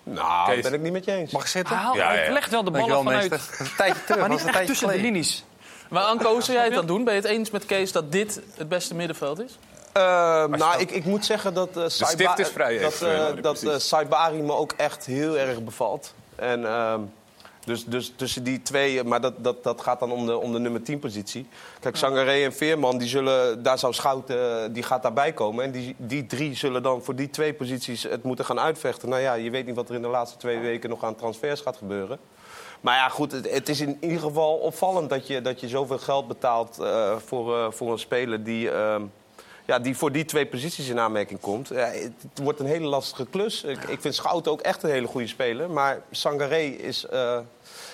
Nou, 0.04 0.52
Kees. 0.52 0.64
ben 0.64 0.74
ik 0.74 0.82
niet 0.82 0.92
met 0.92 1.06
je 1.06 1.12
eens. 1.12 1.32
Mag 1.32 1.42
ik 1.42 1.48
zitten? 1.48 1.76
Hij, 1.76 1.84
haalt- 1.86 1.96
Ja, 1.98 2.08
hij 2.08 2.32
legt 2.34 2.50
wel 2.52 2.64
de 2.64 2.72
ballen 2.72 2.88
Dankjewel, 2.90 3.22
vanuit. 3.22 3.50
Een 3.60 3.76
tijdje 3.78 4.04
terug, 4.04 4.20
maar 4.20 4.30
was 4.30 4.44
niet 4.44 4.56
echt 4.56 4.66
tussen 4.68 4.88
de 4.88 4.98
linies. 4.98 5.44
Maar 5.90 6.04
Anko, 6.04 6.32
hoe 6.32 6.42
zou 6.44 6.58
jij 6.58 6.66
het 6.66 6.76
dan 6.76 6.86
doen? 6.86 7.04
Ben 7.04 7.14
je 7.14 7.20
het 7.22 7.30
eens 7.30 7.50
met 7.52 7.66
Kees 7.66 7.92
dat 7.92 8.12
dit 8.12 8.42
het 8.56 8.70
beste 8.70 8.96
middenveld 8.96 9.40
is? 9.42 9.58
Eh, 9.98 10.46
nou, 10.46 10.80
ik, 10.80 10.92
ik 10.92 11.06
moet 11.06 11.26
zeggen 11.26 11.54
dat, 11.54 11.78
eh 11.78 11.84
Saiba- 11.88 12.36
vrij 12.36 12.80
dat, 12.80 13.02
eh, 13.02 13.18
Ja, 13.18 13.32
dat 13.32 13.64
eh, 13.64 13.78
Saibari 13.78 14.42
me 14.42 14.54
ook 14.54 14.72
echt 14.78 15.06
heel 15.06 15.38
erg 15.38 15.64
bevalt. 15.64 16.14
En 16.36 16.66
ehm, 16.66 17.02
Dus, 17.66 17.86
dus 17.86 18.14
tussen 18.16 18.44
die 18.44 18.62
twee, 18.62 19.04
maar 19.04 19.22
dat, 19.22 19.34
dat, 19.38 19.64
dat 19.64 19.82
gaat 19.82 20.00
dan 20.00 20.12
om 20.12 20.26
de, 20.26 20.38
om 20.38 20.52
de 20.54 20.60
nummer 20.60 20.84
10 20.84 21.00
positie. 21.00 21.48
Kijk, 21.80 21.96
Sangaré 21.96 22.44
en 22.44 22.54
Veerman, 22.54 22.98
die 22.98 23.08
zullen, 23.08 23.64
daar 23.64 23.80
zou 23.80 23.94
Schouten, 23.94 24.64
eh, 24.64 24.70
die 24.72 24.84
gaat 24.84 25.02
daarbij 25.02 25.34
komen. 25.34 25.64
En 25.64 25.72
die, 25.72 25.96
die 25.98 26.26
drie 26.26 26.56
zullen 26.56 26.84
dan 26.84 27.04
voor 27.04 27.16
die 27.16 27.30
twee 27.30 27.54
posities 27.54 28.04
het 28.04 28.24
moeten 28.24 28.46
gaan 28.46 28.60
uitvechten. 28.60 29.10
Nou 29.10 29.22
ja, 29.22 29.34
je 29.34 29.50
weet 29.50 29.66
niet 29.66 29.76
wat 29.76 29.90
er 29.90 29.96
in 29.96 30.02
de 30.02 30.08
laatste 30.08 30.38
twee 30.38 30.60
weken 30.60 30.90
nog 30.90 31.04
aan 31.04 31.16
transfers 31.16 31.62
gaat 31.62 31.78
gebeuren. 31.78 32.20
Maar 32.82 32.96
ja, 32.96 33.10
goed, 33.10 33.32
het, 33.32 33.52
het 33.52 33.70
is 33.70 33.80
in 33.82 33.98
ieder 34.02 34.20
geval 34.20 34.54
opvallend 34.56 35.10
dat 35.10 35.28
je, 35.28 35.42
dat 35.42 35.60
je 35.60 35.68
zoveel 35.68 35.98
geld 36.00 36.28
betaalt 36.28 36.80
eh, 36.80 37.16
voor, 37.26 37.58
eh, 37.58 37.66
voor 37.72 37.92
een 37.92 38.00
speler 38.00 38.44
die, 38.44 38.72
ehm, 38.72 39.02
ja, 39.68 39.80
die 39.80 39.98
voor 39.98 40.12
die 40.12 40.26
twee 40.26 40.46
posities 40.46 40.90
in 40.90 41.00
aanmerking 41.00 41.40
komt. 41.40 41.68
Ja, 41.68 41.86
het, 41.86 42.12
wordt 42.44 42.60
een 42.60 42.66
hele 42.66 42.88
lastige 42.88 43.26
klus. 43.26 43.64
Ik, 43.64 43.84
ik 43.84 44.02
vind 44.02 44.16
Schouten 44.16 44.52
ook 44.52 44.62
echt 44.62 44.84
een 44.84 44.90
hele 44.90 45.08
goede 45.08 45.28
speler. 45.28 45.70
Maar 45.70 46.02
Sangaré 46.12 46.60
is, 46.62 47.06
eh, 47.06 47.40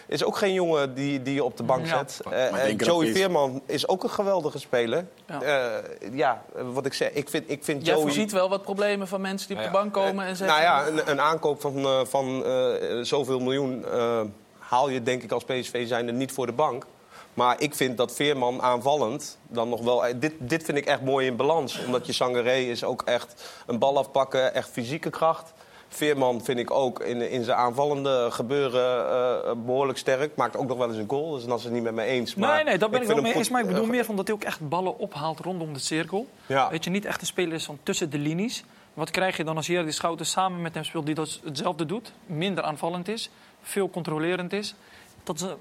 is 0.08 0.24
ook 0.24 0.38
geen 0.38 0.54
jongen 0.54 0.94
die, 0.94 1.22
die 1.22 1.34
je 1.34 1.44
op 1.44 1.58
de 1.58 1.64
bank 1.64 1.86
Ja. 1.86 1.98
zet. 1.98 2.22
Eh, 2.32 2.66
en 2.70 2.76
Joey 2.76 3.08
is- 3.08 3.16
Veerman 3.18 3.62
is 3.66 3.88
ook 3.88 4.04
een 4.04 4.10
geweldige 4.10 4.60
speler. 4.60 5.06
Ja. 5.28 5.40
Ja, 5.42 5.82
ja 6.12 6.44
wat 6.74 6.86
ik 6.86 6.94
zeg, 6.94 7.12
ik 7.12 7.30
vind, 7.30 7.50
ik 7.50 7.64
vind 7.64 7.86
Jij 7.86 7.94
Joey... 7.94 8.06
voorziet 8.06 8.32
wel 8.32 8.50
wat 8.50 8.62
problemen 8.62 9.08
van 9.08 9.22
mensen 9.22 9.48
die 9.48 9.58
op 9.58 9.64
de 9.64 9.70
bank 9.72 9.94
komen 9.94 10.26
en 10.26 10.36
zeggen... 10.36 10.58
Nou 10.64 10.68
ja, 10.68 10.88
een, 10.88 11.10
een 11.12 11.22
aankoop 11.22 11.62
van, 11.62 11.78
eh, 11.78 12.00
van 12.06 12.46
eh, 12.46 12.74
zoveel 13.02 13.40
miljoen 13.40 13.86
eh, 13.86 14.22
haal 14.60 14.90
je 14.90 15.04
denk 15.04 15.24
ik 15.24 15.32
als 15.32 15.44
PSV 15.44 15.88
zijnde 15.88 16.12
niet 16.12 16.32
voor 16.32 16.46
de 16.46 16.52
bank. 16.52 16.86
Maar 17.34 17.62
ik 17.62 17.76
vind 17.76 17.98
dat 17.98 18.14
Veerman 18.16 18.62
aanvallend 18.62 19.38
dan 19.48 19.70
nog 19.70 19.82
wel... 19.82 20.06
eh, 20.06 20.14
Dit, 20.20 20.34
dit 20.40 20.64
vind 20.64 20.78
ik 20.78 20.86
echt 20.86 21.02
mooi 21.02 21.28
in 21.28 21.36
balans. 21.36 21.86
Omdat 21.86 22.06
je 22.06 22.14
Sangaré 22.14 22.56
is 22.56 22.84
ook 22.84 23.02
echt 23.02 23.52
een 23.66 23.80
bal 23.80 23.98
afpakken, 23.98 24.54
echt 24.54 24.70
fysieke 24.70 25.10
kracht. 25.10 25.54
Veerman 25.88 26.44
vind 26.44 26.60
ik 26.60 26.72
ook 26.72 27.00
in, 27.00 27.32
in 27.32 27.44
zijn 27.44 27.58
aanvallende 27.58 28.28
gebeuren 28.32 29.10
eh, 29.10 29.52
behoorlijk 29.66 29.98
sterk. 29.98 30.36
Maakt 30.36 30.58
ook 30.58 30.68
nog 30.68 30.78
wel 30.78 30.88
eens 30.88 30.98
een 30.98 31.10
goal, 31.10 31.32
dus 31.32 31.46
dan 31.46 31.58
is 31.58 31.64
het 31.64 31.74
niet 31.74 31.84
met 31.84 31.94
mij 31.94 32.08
eens. 32.08 32.36
Maar 32.36 32.56
nee, 32.56 32.64
nee, 32.64 32.78
daar 32.78 32.90
ben 32.90 33.02
ik, 33.02 33.08
wel 33.08 33.22
mee 33.22 33.34
eens. 33.34 33.50
Maar 33.50 33.62
ik 33.62 33.68
bedoel 33.68 33.84
eh, 33.84 33.90
meer 33.90 34.06
van 34.06 34.16
dat 34.16 34.28
hij 34.28 34.36
ook 34.36 34.44
echt 34.44 34.70
ballen 34.70 34.98
ophaalt 34.98 35.40
rondom 35.40 35.74
de 35.74 35.80
cirkel. 35.80 36.28
Ja. 36.46 36.70
Weet 36.70 36.84
je, 36.84 36.90
niet 36.90 37.06
echt 37.06 37.22
een 37.22 37.28
speler 37.28 37.54
is 37.54 37.66
van 37.66 37.80
tussen 37.84 38.10
de 38.10 38.18
linies. 38.18 38.64
Wat 38.94 39.12
krijg 39.12 39.38
je 39.38 39.44
dan 39.44 39.56
als 39.56 39.68
Jerry 39.68 39.92
Schouten 39.92 40.26
samen 40.26 40.62
met 40.62 40.74
hem 40.74 40.84
speelt 40.84 41.06
die 41.06 41.16
dat 41.16 41.40
hetzelfde 41.44 41.86
doet? 41.86 42.14
Minder 42.26 42.64
aanvallend 42.64 43.08
is, 43.08 43.30
veel 43.62 43.90
controlerend 43.90 44.54
is. 44.54 44.76
Dat 45.24 45.40
ze 45.40 45.56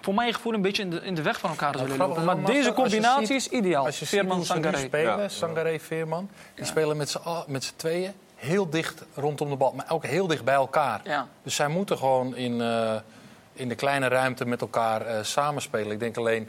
voor 0.00 0.14
mijn 0.14 0.34
gevoel 0.34 0.54
een 0.54 0.62
beetje 0.62 0.82
in 0.82 0.90
de, 0.90 1.00
in 1.00 1.14
de 1.14 1.22
weg 1.22 1.38
van 1.40 1.50
elkaar 1.50 1.78
zullen 1.78 1.96
lopen. 1.96 2.16
is 2.18 2.24
Maar 2.24 2.44
deze 2.44 2.72
combinatie 2.72 3.26
ziet- 3.26 3.36
is 3.36 3.48
ideaal. 3.48 3.84
Als 3.86 3.98
je 3.98 4.04
ziet 4.04 4.14
Veerman, 4.18 4.36
hoe 4.36 4.46
ze 4.46 4.54
nu 4.54 4.62
Sangaré. 4.62 4.84
spelen, 4.86 5.18
Ja. 5.18 5.28
Sangaré, 5.28 5.78
Veerman, 5.80 6.28
die 6.54 6.64
spelen 6.64 6.96
met 6.96 7.08
z'n 7.10 7.18
al- 7.18 7.44
met 7.46 7.64
z'n 7.64 7.72
tweeën 7.76 8.12
heel 8.34 8.70
dicht 8.70 9.04
rondom 9.14 9.50
de 9.50 9.56
bal, 9.56 9.72
maar 9.72 9.86
ook 9.88 10.06
heel 10.06 10.26
dicht 10.26 10.44
bij 10.44 10.54
elkaar. 10.54 11.00
Ja. 11.04 11.28
Dus 11.42 11.54
zij 11.54 11.68
moeten 11.68 11.98
gewoon 11.98 12.36
in, 12.36 12.60
eh, 12.60 12.94
in 13.52 13.68
de 13.68 13.74
kleine 13.74 14.08
ruimte 14.08 14.46
met 14.46 14.60
elkaar 14.60 15.06
eh, 15.06 15.22
samenspelen. 15.22 15.90
Ik 15.92 15.98
denk 16.00 16.16
alleen 16.16 16.48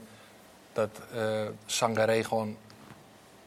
dat 0.74 0.89
eh 1.16 1.22
Sangaré 1.66 2.24
gewoon 2.24 2.58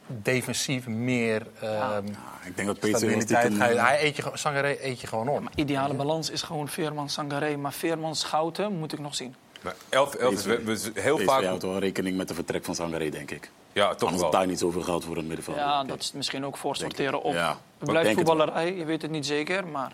defensief 0.07 0.87
meer 0.87 1.47
ehm 1.61 2.07
ik 2.45 2.57
denk 2.57 2.69
dat 2.69 2.77
stiekem, 3.23 3.57
gaat. 3.57 3.71
eh, 3.71 3.87
Hij 3.87 4.05
eet 4.05 4.17
je, 4.17 4.23
gewoon- 4.23 4.39
Sangaré 4.39 4.77
eet 4.81 5.01
je 5.01 5.07
gewoon 5.07 5.29
op. 5.29 5.43
Ideale 5.55 5.95
balans 5.95 6.31
is 6.31 6.43
gewoon 6.43 6.69
Veerman, 6.69 7.09
Sangaré. 7.09 7.57
Maar 7.57 7.73
Veerman, 7.73 8.15
Schouten 8.17 8.73
moet 8.79 8.93
ik 8.93 8.99
nog 8.99 9.15
zien. 9.15 9.35
Maar 9.61 9.75
elf, 9.89 10.15
elf 10.15 10.33
is 10.35 10.45
we- 10.45 10.63
we- 10.65 11.01
heel 11.01 11.17
PSV 11.17 11.25
vaak... 11.27 11.45
houdt 11.45 11.63
wel 11.63 11.79
rekening 11.79 12.17
met 12.17 12.29
de 12.29 12.35
vertrek 12.35 12.65
van 12.65 12.75
Sangaré, 12.75 13.09
denk 13.09 13.31
ik. 13.31 13.51
Ja, 13.73 13.95
toch 13.95 14.11
Anders 14.11 14.31
wel. 14.31 14.41
je 14.41 14.47
niet 14.47 14.59
zoveel 14.59 14.83
geld 14.83 15.05
voor 15.05 15.17
een 15.17 15.27
middenvelder. 15.27 15.63
Ja, 15.63 15.85
dat 15.85 16.01
is 16.01 16.13
misschien 16.13 16.45
ook 16.45 16.57
voor 16.57 16.77
sorteren 16.77 17.23
op. 17.23 17.33
Ja, 17.33 17.59
Het 17.79 17.89
blijft 17.89 18.09
het 18.09 18.17
voetballerij, 18.17 18.75
je 18.75 18.85
weet 18.85 19.03
het 19.03 19.11
niet 19.11 19.27
zeker. 19.27 19.67
Maar 19.67 19.93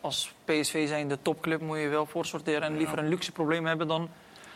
als 0.00 0.32
PSV 0.44 0.88
zijn 0.88 1.08
de 1.08 1.18
topclub 1.22 1.60
moet 1.60 1.78
je 1.78 1.88
wel 1.88 2.06
voor 2.06 2.24
sorteren. 2.26 2.62
En 2.62 2.76
liever 2.76 2.98
een 2.98 3.08
luxe 3.08 3.32
probleem 3.32 3.66
hebben 3.66 3.88
dan 3.88 4.08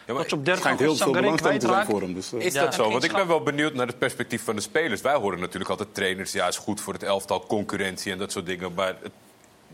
dat 0.07 0.31
je 0.31 0.37
op 0.37 0.45
30 0.45 0.59
schijnt 0.63 0.79
heel 0.79 0.89
veel 0.89 0.97
Sangaré 0.97 1.21
belangstelling 1.21 1.61
te 1.61 1.67
zijn 1.67 1.87
voor 1.87 2.01
hem. 2.01 2.15
Dus, 2.15 2.33
eh. 2.33 2.41
Is 2.41 2.53
Ja, 2.53 2.65
dat 2.65 2.75
zo? 2.75 2.91
Want 2.91 3.05
ik 3.05 3.13
ben 3.13 3.27
wel 3.27 3.43
benieuwd 3.43 3.75
naar 3.75 3.87
het 3.87 3.99
perspectief 3.99 4.45
van 4.45 4.57
de 4.57 4.63
spelers. 4.63 5.01
Wij 5.01 5.15
horen 5.15 5.41
natuurlijk 5.41 5.71
altijd 5.71 5.95
trainers, 5.95 6.33
ja, 6.33 6.47
is 6.49 6.57
goed 6.57 6.81
voor 6.81 6.93
het 6.93 7.03
elftal, 7.03 7.47
concurrentie 7.47 8.13
en 8.13 8.19
dat 8.19 8.33
soort 8.33 8.47
dingen. 8.47 8.75
Maar 8.75 8.97
het- 9.03 9.13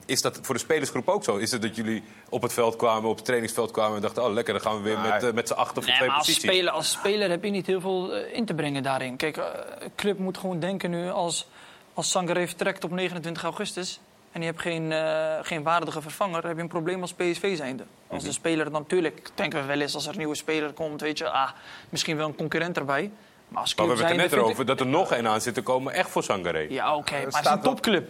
is 0.07 0.23
dat 0.23 0.39
voor 0.43 0.55
de 0.55 0.61
spelersgroep 0.61 1.09
ook 1.09 1.25
zo? 1.25 1.37
Is 1.37 1.51
het 1.51 1.63
dat 1.63 1.77
jullie 1.77 2.03
op 2.29 2.43
het 2.43 2.53
veld 2.53 2.77
kwamen, 2.77 3.11
op 3.11 3.17
het 3.17 3.25
trainingsveld 3.25 3.71
kwamen 3.71 3.97
en 3.97 4.03
dachten, 4.03 4.25
oh 4.25 4.33
lekker, 4.33 4.53
dan 4.55 4.63
gaan 4.63 4.77
we 4.77 4.83
weer 4.83 4.99
met, 4.99 5.23
eh, 5.23 5.33
met 5.33 5.49
z'n 5.49 5.55
achter 5.55 5.75
voor 5.83 5.85
Nee, 5.85 5.95
twee 5.97 6.09
maar 6.09 6.17
als 6.19 6.27
posities? 6.27 6.51
speler, 6.51 6.73
als 6.73 6.91
speler 6.91 7.31
heb 7.31 7.45
je 7.45 7.51
niet 7.51 7.67
heel 7.67 7.81
veel 7.81 8.15
eh, 8.15 8.35
in 8.37 8.45
te 8.45 8.55
brengen 8.55 8.83
daarin. 8.83 9.17
Kijk, 9.17 9.37
eh, 9.37 9.45
een 9.79 9.93
club 9.97 10.19
moet 10.19 10.39
gewoon 10.39 10.59
denken 10.61 10.91
nu 10.91 11.11
als, 11.11 11.49
als 11.95 12.11
Sangaré 12.11 12.47
vertrekt 12.47 12.85
op 12.85 12.91
29 12.91 13.43
augustus... 13.43 14.01
en 14.33 14.41
je 14.41 14.47
hebt 14.47 14.61
geen, 14.61 14.93
eh, 14.93 15.35
geen 15.43 15.63
waardige 15.63 16.03
vervanger, 16.03 16.41
dan 16.41 16.47
heb 16.47 16.57
je 16.57 16.63
een 16.63 16.69
probleem 16.69 17.01
als 17.01 17.13
PSV 17.13 17.57
zijnde. 17.57 17.85
Als 18.09 18.19
Mhm. 18.23 18.29
de 18.31 18.35
speler, 18.35 18.71
natuurlijk 18.71 19.31
denken 19.35 19.61
we 19.61 19.67
wel 19.67 19.81
eens 19.81 19.95
als 19.95 20.05
er 20.07 20.13
een 20.13 20.19
nieuwe 20.19 20.35
speler 20.35 20.73
komt... 20.73 21.01
weet 21.01 21.19
je, 21.19 21.29
ah, 21.31 21.51
misschien 21.89 22.17
wel 22.17 22.27
een 22.27 22.35
concurrent 22.37 22.77
erbij. 22.77 23.11
Maar 23.49 23.61
als 23.61 23.75
Maar 23.75 23.87
we 23.87 23.93
club 23.93 24.07
hebben 24.07 24.25
het 24.25 24.33
er 24.33 24.39
net 24.39 24.51
over 24.51 24.67
dat 24.67 24.81
er 24.81 24.87
nog 24.87 25.13
één 25.13 25.27
aan 25.29 25.41
zit 25.41 25.55
te 25.55 25.63
komen, 25.63 25.93
echt 25.93 26.11
voor 26.11 26.23
Sangaré. 26.23 26.67
Ja, 26.69 26.97
oké, 26.97 27.13
maar 27.13 27.23
het 27.25 27.45
is 27.45 27.51
een 27.51 27.61
topclub. 27.61 28.09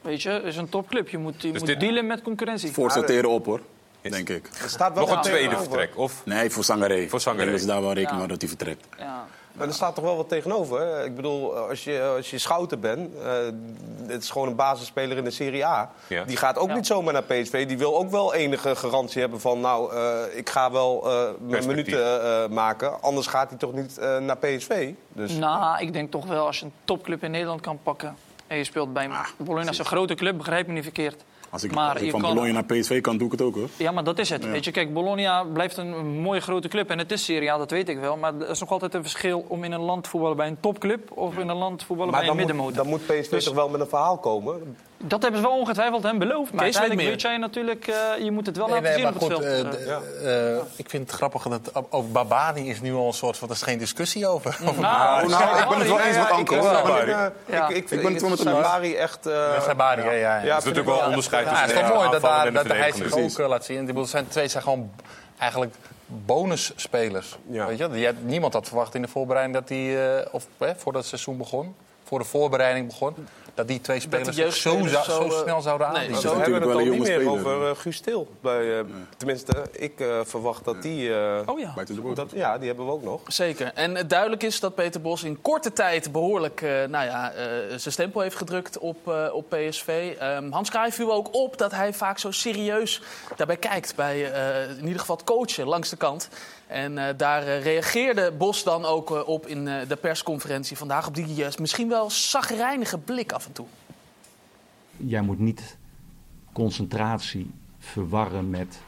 Weet 0.00 0.22
je, 0.22 0.28
het 0.30 0.44
is 0.44 0.56
een 0.56 0.68
topclub. 0.68 1.08
Je 1.08 1.18
moet, 1.18 1.42
je 1.42 1.50
Dus 1.50 1.58
moet 1.58 1.68
dit- 1.68 1.80
dealen 1.80 2.06
met 2.06 2.22
concurrentie. 2.22 2.72
Voor 2.72 2.90
sorteren 2.90 3.30
op, 3.30 3.46
hoor. 3.46 3.60
Denk 4.00 4.28
ik. 4.28 4.48
Er 4.62 4.68
staat 4.68 4.94
wel 4.94 5.06
Nog 5.06 5.14
een 5.16 5.22
tweede 5.22 5.40
tegenover. 5.48 5.70
vertrek, 5.70 5.98
of? 5.98 6.22
Nee, 6.24 6.50
voor 6.50 6.64
Sangaré. 6.64 7.08
Voor 7.08 7.20
Sangaré. 7.20 7.42
Ik 7.44 7.48
denk 7.48 7.58
dat 7.60 7.68
ze 7.68 7.72
daar 7.74 7.82
wel 7.82 7.92
rekening 7.92 8.10
Ja. 8.12 8.18
mee 8.18 8.28
dat 8.28 8.40
hij 8.40 8.48
vertrekt. 8.48 8.86
Ja. 8.98 9.26
Maar 9.52 9.66
er 9.66 9.74
staat 9.74 9.94
toch 9.94 10.04
wel 10.04 10.16
wat 10.16 10.28
tegenover. 10.28 10.80
Hè? 10.80 11.04
Ik 11.04 11.16
bedoel, 11.16 11.56
als 11.56 11.84
je, 11.84 12.12
als 12.16 12.30
je 12.30 12.38
schouder 12.38 12.78
bent, 12.78 13.14
eh 13.22 13.32
het 14.06 14.22
is 14.22 14.30
gewoon 14.30 14.48
een 14.48 14.54
basisspeler 14.56 15.16
in 15.16 15.24
de 15.24 15.30
Serie 15.30 15.66
A. 15.66 15.90
Ja. 16.06 16.24
Die 16.24 16.36
gaat 16.36 16.58
ook 16.58 16.68
Ja. 16.68 16.74
niet 16.74 16.86
zomaar 16.86 17.12
naar 17.12 17.22
PSV. 17.22 17.66
Die 17.66 17.78
wil 17.78 17.96
ook 17.96 18.10
wel 18.10 18.34
enige 18.34 18.76
garantie 18.76 19.20
hebben 19.20 19.40
van, 19.40 19.60
nou, 19.60 19.94
eh, 19.94 20.18
ik 20.38 20.48
ga 20.48 20.70
wel 20.70 21.10
eh, 21.10 21.28
mijn 21.40 21.66
minuten 21.66 22.22
eh, 22.22 22.48
maken. 22.48 23.02
Anders 23.02 23.26
gaat 23.26 23.48
hij 23.48 23.58
toch 23.58 23.72
niet 23.72 23.98
eh, 23.98 24.18
naar 24.18 24.36
PSV. 24.36 24.92
Dus 25.12 25.32
Nou, 25.32 25.80
ik 25.80 25.92
denk 25.92 26.10
toch 26.10 26.26
wel 26.26 26.46
als 26.46 26.58
je 26.58 26.64
een 26.64 26.72
topclub 26.84 27.22
in 27.22 27.30
Nederland 27.30 27.60
kan 27.60 27.78
pakken. 27.82 28.16
En 28.50 28.56
je 28.56 28.64
speelt 28.64 28.92
bij 28.92 29.08
Bologna, 29.36 29.70
is 29.70 29.78
een 29.78 29.84
grote 29.84 30.14
club, 30.14 30.36
begrijp 30.36 30.66
me 30.66 30.72
niet 30.72 30.82
verkeerd. 30.82 31.24
Als 31.50 31.62
ik, 31.64 31.72
Maar 31.74 31.88
als 31.90 31.98
ik 31.98 32.04
je 32.04 32.10
van 32.10 32.20
kan- 32.20 32.34
Bologna 32.34 32.52
naar 32.52 32.64
PSV 32.64 33.00
kan, 33.00 33.16
doe 33.18 33.26
ik 33.26 33.32
het 33.32 33.42
ook, 33.42 33.54
hoor. 33.54 33.68
Ja, 33.76 33.90
maar 33.90 34.04
dat 34.04 34.18
is 34.18 34.30
het. 34.30 34.44
Weet 34.50 34.64
je, 34.64 34.70
kijk, 34.70 34.92
Bologna 34.94 35.44
blijft 35.44 35.76
een 35.76 36.06
mooie 36.20 36.40
grote 36.40 36.68
club. 36.68 36.90
En 36.90 36.98
het 36.98 37.12
is 37.12 37.24
Serie 37.24 37.52
A, 37.52 37.56
dat 37.58 37.70
weet 37.70 37.88
ik 37.88 37.98
wel. 37.98 38.16
Maar 38.16 38.34
er 38.40 38.48
is 38.48 38.60
nog 38.60 38.70
altijd 38.70 38.94
een 38.94 39.02
verschil 39.02 39.44
om 39.48 39.64
in 39.64 39.72
een 39.72 39.80
land 39.80 40.02
te 40.04 40.08
voetballen 40.10 40.36
bij 40.36 40.46
een 40.46 40.60
topclub... 40.60 41.10
of 41.10 41.38
in 41.38 41.48
een 41.48 41.56
land 41.56 41.78
te 41.78 41.84
voetballen 41.84 42.12
maar 42.12 42.20
bij 42.20 42.30
een 42.30 42.36
dan 42.36 42.46
moet, 42.46 42.56
middenmotor. 42.64 43.00
dan 43.06 43.16
moet 43.16 43.20
PSV 43.22 43.30
Dus- 43.30 43.44
toch 43.44 43.54
wel 43.54 43.68
met 43.68 43.80
een 43.80 43.88
verhaal 43.88 44.18
komen? 44.18 44.76
Dat 45.02 45.22
hebben 45.22 45.40
ze 45.40 45.46
wel 45.46 45.56
ongetwijfeld 45.58 46.02
hem 46.02 46.18
beloofd. 46.18 46.52
Maar 46.52 46.64
Kees 46.64 46.78
weet 46.78 46.88
uiteindelijk 46.88 47.08
weet 47.08 47.20
jij 47.22 47.36
natuurlijk... 47.36 47.86
eh, 47.86 48.24
je 48.24 48.30
moet 48.30 48.46
het 48.46 48.56
wel 48.56 48.66
Nee, 48.66 48.74
laten 48.74 48.88
nee, 48.88 48.98
zien 48.98 49.02
maar 49.12 49.22
op 49.22 49.28
het 49.28 49.38
veld. 49.38 49.76
eh, 50.22 50.56
Eh, 50.56 50.62
ik 50.76 50.90
vind 50.90 51.06
het 51.06 51.16
grappig 51.16 51.42
dat 51.42 51.72
over 51.90 52.10
Babani 52.10 52.68
is 52.70 52.80
nu 52.80 52.94
al 52.94 53.06
een 53.06 53.12
soort 53.12 53.36
van... 53.36 53.48
Er 53.48 53.54
is 53.54 53.62
geen 53.62 53.78
discussie 53.78 54.26
over. 54.26 54.58
Over 54.68 54.80
Nou, 54.82 55.28
nou, 55.28 55.58
ik 55.62 55.68
ben 55.68 55.78
het 55.78 55.88
wel 55.88 56.00
eens 56.00 56.16
met 56.16 56.30
Anko. 56.30 56.54
ik, 56.54 57.88
ben 57.88 58.12
het 58.12 58.20
wel 58.20 58.30
met 58.30 58.94
echt... 58.94 59.26
eh, 59.26 59.32
Ja, 60.04 60.10
ja, 60.12 60.12
ja, 60.12 60.36
ja. 60.36 60.40
Dat 60.40 60.58
is 60.58 60.64
natuurlijk 60.64 60.86
wel 60.86 61.00
een 61.00 61.08
onderscheid 61.08 61.44
Ja, 61.44 61.50
het 61.50 61.58
tussen 61.60 61.76
is 61.80 61.86
de 61.86 61.92
toch 61.92 61.98
mooi 61.98 62.10
dat, 62.10 62.22
dat 62.54 62.76
hij 62.76 62.92
zich 62.92 63.40
ook 63.40 63.48
laat 63.48 63.64
zien. 63.64 64.06
Twee 64.28 64.48
zijn 64.48 64.62
gewoon 64.62 64.90
eigenlijk 65.38 65.74
bonusspelers. 66.06 67.38
Weet 67.46 67.78
je? 67.78 68.12
Niemand 68.22 68.52
had 68.52 68.66
verwacht 68.66 68.94
in 68.94 69.02
de 69.02 69.08
voorbereiding 69.08 69.56
dat 69.56 69.68
die, 69.68 70.02
eh, 70.02 70.26
of 70.34 70.46
hè, 70.58 70.74
voordat 70.76 71.00
het 71.00 71.10
seizoen 71.10 71.36
begon, 71.38 71.74
voor 72.04 72.18
de 72.18 72.24
voorbereiding 72.24 72.86
begon, 72.86 73.14
dat 73.60 73.68
die 73.68 73.80
twee 73.80 74.00
spelers 74.00 74.36
die 74.36 74.50
zo, 74.52 74.84
zo 74.86 75.02
zo, 75.02 75.22
eh, 75.22 75.42
snel 75.42 75.60
zouden 75.60 75.86
nee, 75.86 75.96
aandienen. 75.96 76.22
We 76.22 76.28
zo- 76.28 76.34
hebben 76.40 76.52
natuurlijk 76.60 76.78
het 76.78 76.86
een 76.86 76.98
niet 77.16 77.18
meer 77.18 77.30
over 77.30 77.68
eh, 77.70 77.76
Guus 77.76 78.00
Til. 78.00 78.28
Bij, 78.40 78.78
eh, 78.78 78.84
Tenminste, 79.16 79.52
ik 79.72 79.92
verwacht 80.24 80.64
dat 80.64 80.82
die... 80.82 81.10
oh 81.46 81.58
ja. 81.58 81.74
Dat, 82.14 82.30
ja, 82.34 82.58
die 82.58 82.66
hebben 82.68 82.86
we 82.86 82.92
ook 82.92 83.02
nog. 83.02 83.20
Zeker. 83.26 83.70
En 83.74 83.94
het 83.94 84.10
duidelijk 84.10 84.42
is 84.42 84.60
dat 84.60 84.74
Peter 84.74 85.00
Bos 85.00 85.22
in 85.22 85.40
korte 85.40 85.72
tijd 85.72 86.12
behoorlijk 86.12 86.62
eh, 86.62 86.70
nou 86.70 87.04
ja, 87.04 87.32
eh, 87.32 87.46
zijn 87.76 87.92
stempel 87.92 88.20
heeft 88.20 88.36
gedrukt 88.36 88.78
op, 88.78 89.08
eh, 89.08 89.26
op 89.32 89.48
PSV. 89.48 90.14
Ehm, 90.18 90.50
Hans 90.50 90.70
Kraaij 90.70 90.92
viel 90.92 91.12
ook 91.12 91.34
op 91.34 91.58
dat 91.58 91.70
hij 91.70 91.92
vaak 91.92 92.18
zo 92.18 92.30
serieus 92.30 93.02
daarbij 93.36 93.56
kijkt. 93.56 93.94
Bij 93.96 94.32
eh, 94.32 94.70
in 94.78 94.84
ieder 94.86 95.00
geval 95.00 95.16
het 95.16 95.24
coachen 95.24 95.66
langs 95.66 95.88
de 95.90 95.96
kant. 95.96 96.28
En 96.70 96.98
eh, 96.98 97.16
daar 97.16 97.42
eh, 97.42 97.62
reageerde 97.62 98.32
Bos 98.38 98.64
dan 98.64 98.84
ook 98.84 99.10
eh, 99.10 99.28
op 99.28 99.46
in 99.46 99.64
de 99.64 99.98
persconferentie 100.00 100.76
vandaag. 100.76 101.06
Op 101.06 101.14
die 101.14 101.46
misschien 101.60 101.88
wel 101.88 102.10
zagrijnige 102.10 102.98
blik 102.98 103.32
af 103.32 103.46
en 103.46 103.52
toe. 103.52 103.66
jij 104.96 105.20
moet 105.20 105.38
niet 105.38 105.76
concentratie 106.52 107.50
verwarren 107.78 108.50
met, 108.50 108.78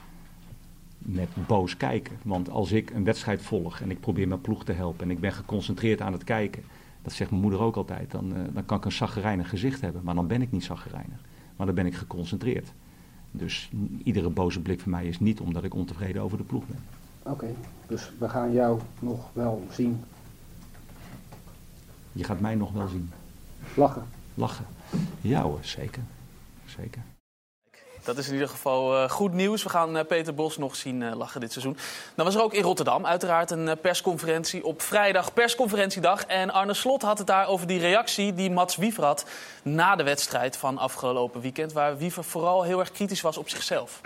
met 0.98 1.28
boos 1.46 1.76
kijken. 1.76 2.18
Want 2.22 2.50
als 2.50 2.72
ik 2.72 2.90
een 2.90 3.04
wedstrijd 3.04 3.42
volg 3.42 3.80
en 3.80 3.90
ik 3.90 4.00
probeer 4.00 4.28
mijn 4.28 4.40
ploeg 4.40 4.64
te 4.64 4.72
helpen 4.72 5.04
en 5.04 5.10
ik 5.10 5.20
ben 5.20 5.32
geconcentreerd 5.32 6.00
aan 6.00 6.12
het 6.12 6.24
kijken, 6.24 6.64
dat 7.02 7.12
zegt 7.12 7.30
mijn 7.30 7.42
moeder 7.42 7.60
ook 7.60 7.76
altijd, 7.76 8.10
dan, 8.10 8.34
dan 8.52 8.64
kan 8.64 8.78
ik 8.78 8.84
een 8.84 8.92
zaggerijnig 8.92 9.48
gezicht 9.48 9.80
hebben. 9.80 10.02
Maar 10.04 10.14
dan 10.14 10.26
ben 10.26 10.42
ik 10.42 10.50
niet 10.50 10.64
zaggerijnig, 10.64 11.20
maar 11.56 11.66
dan 11.66 11.74
ben 11.74 11.86
ik 11.86 11.94
geconcentreerd. 11.94 12.72
Dus 13.30 13.70
iedere 14.04 14.28
boze 14.28 14.60
blik 14.60 14.80
van 14.80 14.90
mij 14.90 15.06
is 15.06 15.20
niet 15.20 15.40
omdat 15.40 15.64
ik 15.64 15.74
ontevreden 15.74 16.22
over 16.22 16.38
de 16.38 16.44
ploeg 16.44 16.66
ben. 16.66 17.01
Oké, 17.22 17.54
dus 17.86 18.12
we 18.18 18.28
gaan 18.28 18.52
jou 18.52 18.80
nog 18.98 19.28
wel 19.32 19.66
zien 19.70 20.04
Je 22.12 22.24
gaat 22.24 22.40
mij 22.40 22.54
nog 22.54 22.72
wel 22.72 22.88
zien. 22.88 23.12
lachen. 23.74 24.08
Lachen. 24.34 24.66
Ja 25.20 25.42
hoor, 25.42 25.58
zeker. 25.60 26.02
Zeker. 26.66 27.02
dat 28.04 28.18
is 28.18 28.26
in 28.26 28.32
ieder 28.32 28.48
geval 28.48 28.96
eh, 28.96 29.10
goed 29.10 29.32
nieuws. 29.32 29.62
We 29.62 29.68
gaan 29.68 29.96
eh, 29.96 30.06
Peter 30.06 30.34
Bos 30.34 30.56
nog 30.56 30.76
zien 30.76 31.02
eh, 31.02 31.16
lachen 31.16 31.40
dit 31.40 31.52
seizoen. 31.52 31.76
Dan 32.14 32.24
was 32.24 32.34
er 32.34 32.42
ook 32.42 32.54
in 32.54 32.62
Rotterdam 32.62 33.06
uiteraard 33.06 33.50
een 33.50 33.78
persconferentie 33.80 34.64
op 34.64 34.82
vrijdag, 34.82 35.32
persconferentiedag. 35.32 36.24
En 36.24 36.50
Arne 36.50 36.74
Slot 36.74 37.02
had 37.02 37.18
het 37.18 37.26
daar 37.26 37.46
over 37.48 37.66
die 37.66 37.80
reactie 37.80 38.34
die 38.34 38.50
Mats 38.50 38.76
Wiever 38.76 39.04
had 39.04 39.26
na 39.62 39.96
de 39.96 40.02
wedstrijd 40.02 40.56
van 40.56 40.78
afgelopen 40.78 41.40
weekend. 41.40 41.72
Waar 41.72 41.96
Wiever 41.96 42.24
vooral 42.24 42.62
heel 42.62 42.78
erg 42.80 42.92
kritisch 42.92 43.20
was 43.20 43.36
op 43.36 43.48
zichzelf. 43.48 44.00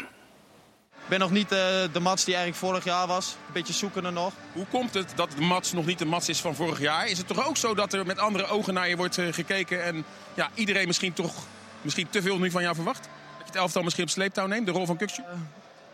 Ik 1.06 1.12
ben 1.12 1.20
nog 1.20 1.30
niet 1.30 1.52
eh, 1.52 1.58
de 1.92 2.00
Mats 2.00 2.24
die 2.24 2.34
eigenlijk 2.34 2.64
vorig 2.64 2.84
jaar 2.84 3.06
was. 3.06 3.36
Een 3.46 3.52
beetje 3.52 3.72
zoekende 3.72 4.10
nog. 4.10 4.32
Hoe 4.52 4.66
komt 4.66 4.94
het 4.94 5.12
dat 5.14 5.30
de 5.30 5.40
Mats 5.40 5.72
nog 5.72 5.86
niet 5.86 5.98
de 5.98 6.04
Mats 6.04 6.28
is 6.28 6.40
van 6.40 6.54
vorig 6.54 6.80
jaar? 6.80 7.08
Is 7.08 7.18
het 7.18 7.26
toch 7.26 7.46
ook 7.46 7.56
zo 7.56 7.74
dat 7.74 7.92
er 7.92 8.06
met 8.06 8.18
andere 8.18 8.46
ogen 8.46 8.74
naar 8.74 8.88
je 8.88 8.96
wordt 8.96 9.18
eh, 9.18 9.32
gekeken... 9.32 9.84
en 9.84 10.04
ja, 10.34 10.50
iedereen 10.54 10.86
misschien 10.86 11.12
toch 11.12 11.34
misschien 11.80 12.08
te 12.10 12.22
veel 12.22 12.38
nu 12.38 12.50
van 12.50 12.62
jou 12.62 12.74
verwacht? 12.74 13.02
Dat 13.02 13.38
je 13.38 13.44
het 13.44 13.54
elftal 13.54 13.82
misschien 13.82 14.04
op 14.04 14.10
sleeptouw 14.10 14.46
neemt, 14.46 14.66
de 14.66 14.72
rol 14.72 14.86
van 14.86 14.96
Kukcu? 14.96 15.22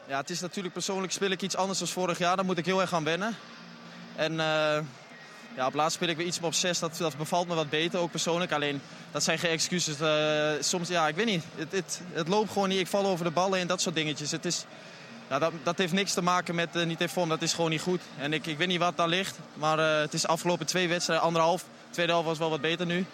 Ja, 0.08 0.18
het 0.18 0.30
is 0.30 0.40
natuurlijk 0.40 0.74
persoonlijk 0.74 1.12
speel 1.12 1.30
ik 1.30 1.42
iets 1.42 1.56
anders 1.56 1.78
dan 1.78 1.88
vorig 1.88 2.18
jaar. 2.18 2.36
Daar 2.36 2.44
moet 2.44 2.58
ik 2.58 2.66
heel 2.66 2.80
erg 2.80 2.94
aan 2.94 3.04
wennen. 3.04 3.36
En 4.16 4.40
eh, 4.40 4.78
ja, 5.56 5.66
op 5.66 5.74
laatst 5.74 5.96
speel 5.96 6.08
ik 6.08 6.16
weer 6.16 6.26
iets 6.26 6.38
meer 6.38 6.48
op 6.48 6.54
6. 6.54 6.78
Dat, 6.78 6.96
dat 6.96 7.16
bevalt 7.16 7.48
me 7.48 7.54
wat 7.54 7.70
beter, 7.70 8.00
ook 8.00 8.10
persoonlijk. 8.10 8.52
Alleen, 8.52 8.80
dat 9.10 9.22
zijn 9.22 9.38
geen 9.38 9.50
excuses. 9.50 10.00
Eh, 10.00 10.62
soms, 10.62 10.88
ja, 10.88 11.08
ik 11.08 11.14
weet 11.14 11.26
niet. 11.26 11.44
Het, 11.56 11.72
het, 11.72 12.00
het 12.12 12.28
loopt 12.28 12.52
gewoon 12.52 12.68
niet. 12.68 12.80
Ik 12.80 12.86
val 12.86 13.06
over 13.06 13.24
de 13.24 13.30
ballen 13.30 13.58
en 13.58 13.66
dat 13.66 13.80
soort 13.80 13.94
dingetjes. 13.94 14.30
Het 14.30 14.44
is, 14.44 14.64
ja, 15.32 15.38
dat, 15.38 15.52
dat 15.62 15.78
heeft 15.78 15.92
niks 15.92 16.12
te 16.12 16.22
maken 16.22 16.54
met 16.54 16.76
eh, 16.76 16.86
niet 16.86 17.04
vorm. 17.06 17.28
Dat 17.28 17.42
is 17.42 17.52
gewoon 17.52 17.70
niet 17.70 17.80
goed. 17.80 18.00
En 18.18 18.32
ik, 18.32 18.46
ik 18.46 18.58
weet 18.58 18.68
niet 18.68 18.78
wat 18.78 18.96
daar 18.96 19.08
ligt. 19.08 19.38
Maar 19.54 19.78
eh, 19.78 20.00
het 20.00 20.14
is 20.14 20.26
afgelopen 20.26 20.66
twee 20.66 20.88
wedstrijden, 20.88 21.26
anderhalf. 21.26 21.64
Tweede 21.90 22.12
helft 22.12 22.26
was 22.26 22.38
wel 22.38 22.50
wat 22.50 22.60
beter 22.60 22.86
nu. 22.86 23.06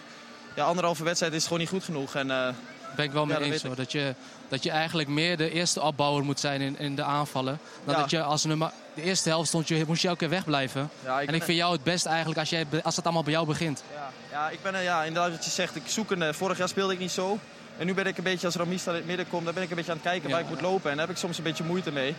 Ja, 0.55 0.65
anderhalve 0.65 1.05
wedstrijd 1.05 1.33
is 1.33 1.43
gewoon 1.43 1.59
niet 1.59 1.69
goed 1.69 1.85
genoeg. 1.85 2.15
En, 2.15 2.31
eh, 2.31 2.49
ben 2.97 3.05
ik 3.05 3.13
wel 3.13 3.27
mee 3.27 3.35
ja, 3.37 3.43
dat 3.43 3.53
eens 3.53 3.63
hoor. 3.63 3.75
Dat 3.75 3.93
je, 3.93 4.15
dat 4.49 4.63
je 4.63 4.71
eigenlijk 4.71 5.09
meer 5.09 5.37
de 5.37 5.51
eerste 5.51 5.81
opbouwer 5.81 6.25
moet 6.25 6.41
zijn 6.41 6.61
in, 6.61 6.79
in 6.79 6.95
de 6.95 7.03
aanvallen. 7.03 7.59
Dan 7.85 7.95
Ja. 7.95 8.01
dat 8.01 8.11
je 8.11 8.23
als 8.23 8.45
nummer, 8.45 8.71
de 8.95 9.03
eerste 9.03 9.29
helft 9.29 9.49
stond 9.49 9.69
je, 9.69 9.85
moest 9.87 10.03
je 10.03 10.09
elke 10.09 10.21
keer 10.21 10.29
wegblijven. 10.29 10.91
Ja, 11.05 11.21
ik 11.21 11.29
en 11.29 11.35
ik 11.35 11.43
vind 11.43 11.59
jou 11.59 11.73
het 11.73 11.83
best 11.83 12.07
eigenlijk 12.07 12.39
als, 12.39 12.51
jij, 12.51 12.67
als 12.83 12.97
het 12.97 13.05
allemaal 13.05 13.23
bij 13.23 13.33
jou 13.33 13.47
begint. 13.47 13.83
Ja, 13.93 14.11
ja, 14.31 14.51
ik 14.51 14.63
ben 14.63 14.83
ja, 14.83 15.05
inderdaad 15.05 15.31
wat 15.31 15.45
je 15.45 15.51
zegt. 15.51 15.77
Ik 15.77 15.83
zoek 15.87 16.11
een, 16.11 16.35
vorig 16.35 16.59
jaar 16.59 16.69
speelde 16.69 16.93
ik 16.93 16.99
niet 16.99 17.11
zo. 17.11 17.39
En 17.79 17.87
nu 17.87 17.95
ben 17.95 18.07
ik 18.07 18.19
een 18.19 18.25
beetje, 18.25 18.47
als 18.47 18.57
Ramista 18.57 18.91
in 18.91 18.97
het 18.97 19.07
midden 19.07 19.29
komt, 19.29 19.45
dan 19.45 19.55
ben 19.55 19.63
ik 19.63 19.71
een 19.71 19.77
beetje 19.77 19.91
aan 19.91 19.99
het 19.99 20.07
kijken 20.07 20.31
waar 20.31 20.41
ik 20.41 20.49
moet 20.49 20.61
lopen. 20.61 20.91
En 20.91 20.97
daar 20.97 21.07
heb 21.07 21.15
ik 21.15 21.21
soms 21.23 21.39
een 21.39 21.45
beetje 21.45 21.65
moeite 21.65 21.93
mee. 21.93 22.15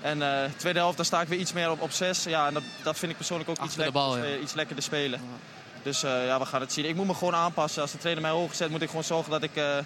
En 0.00 0.22
eh 0.22 0.50
tweede 0.56 0.78
helft, 0.78 0.96
daar 0.96 1.06
sta 1.06 1.20
ik 1.20 1.28
weer 1.28 1.38
iets 1.38 1.52
meer 1.52 1.70
op, 1.70 1.80
op 1.80 1.90
zes. 1.90 2.24
Ja, 2.24 2.46
en 2.46 2.54
dat, 2.54 2.62
dat 2.82 2.98
vind 2.98 3.10
ik 3.10 3.16
persoonlijk 3.16 3.50
ook 3.50 3.56
iets, 3.56 3.64
Achter 3.64 3.78
de 3.78 3.84
lekker, 3.92 4.02
bal, 4.02 4.24
ja. 4.24 4.36
iets 4.36 4.54
lekkerder 4.54 4.84
spelen. 4.84 5.20
Dus 5.82 6.02
eh, 6.02 6.26
ja, 6.26 6.38
we 6.38 6.44
gaan 6.44 6.60
het 6.60 6.72
zien. 6.72 6.84
Ik 6.88 6.94
moet 6.94 7.06
me 7.06 7.14
gewoon 7.14 7.34
aanpassen. 7.34 7.82
Als 7.82 7.92
de 7.92 7.98
trainer 7.98 8.22
mij 8.22 8.32
hoog 8.32 8.54
zet, 8.54 8.70
moet 8.70 8.82
ik 8.82 8.88
gewoon 8.88 9.04
zorgen 9.04 9.30
dat 9.30 9.42
ik 9.42 9.56
eh, 9.56 9.78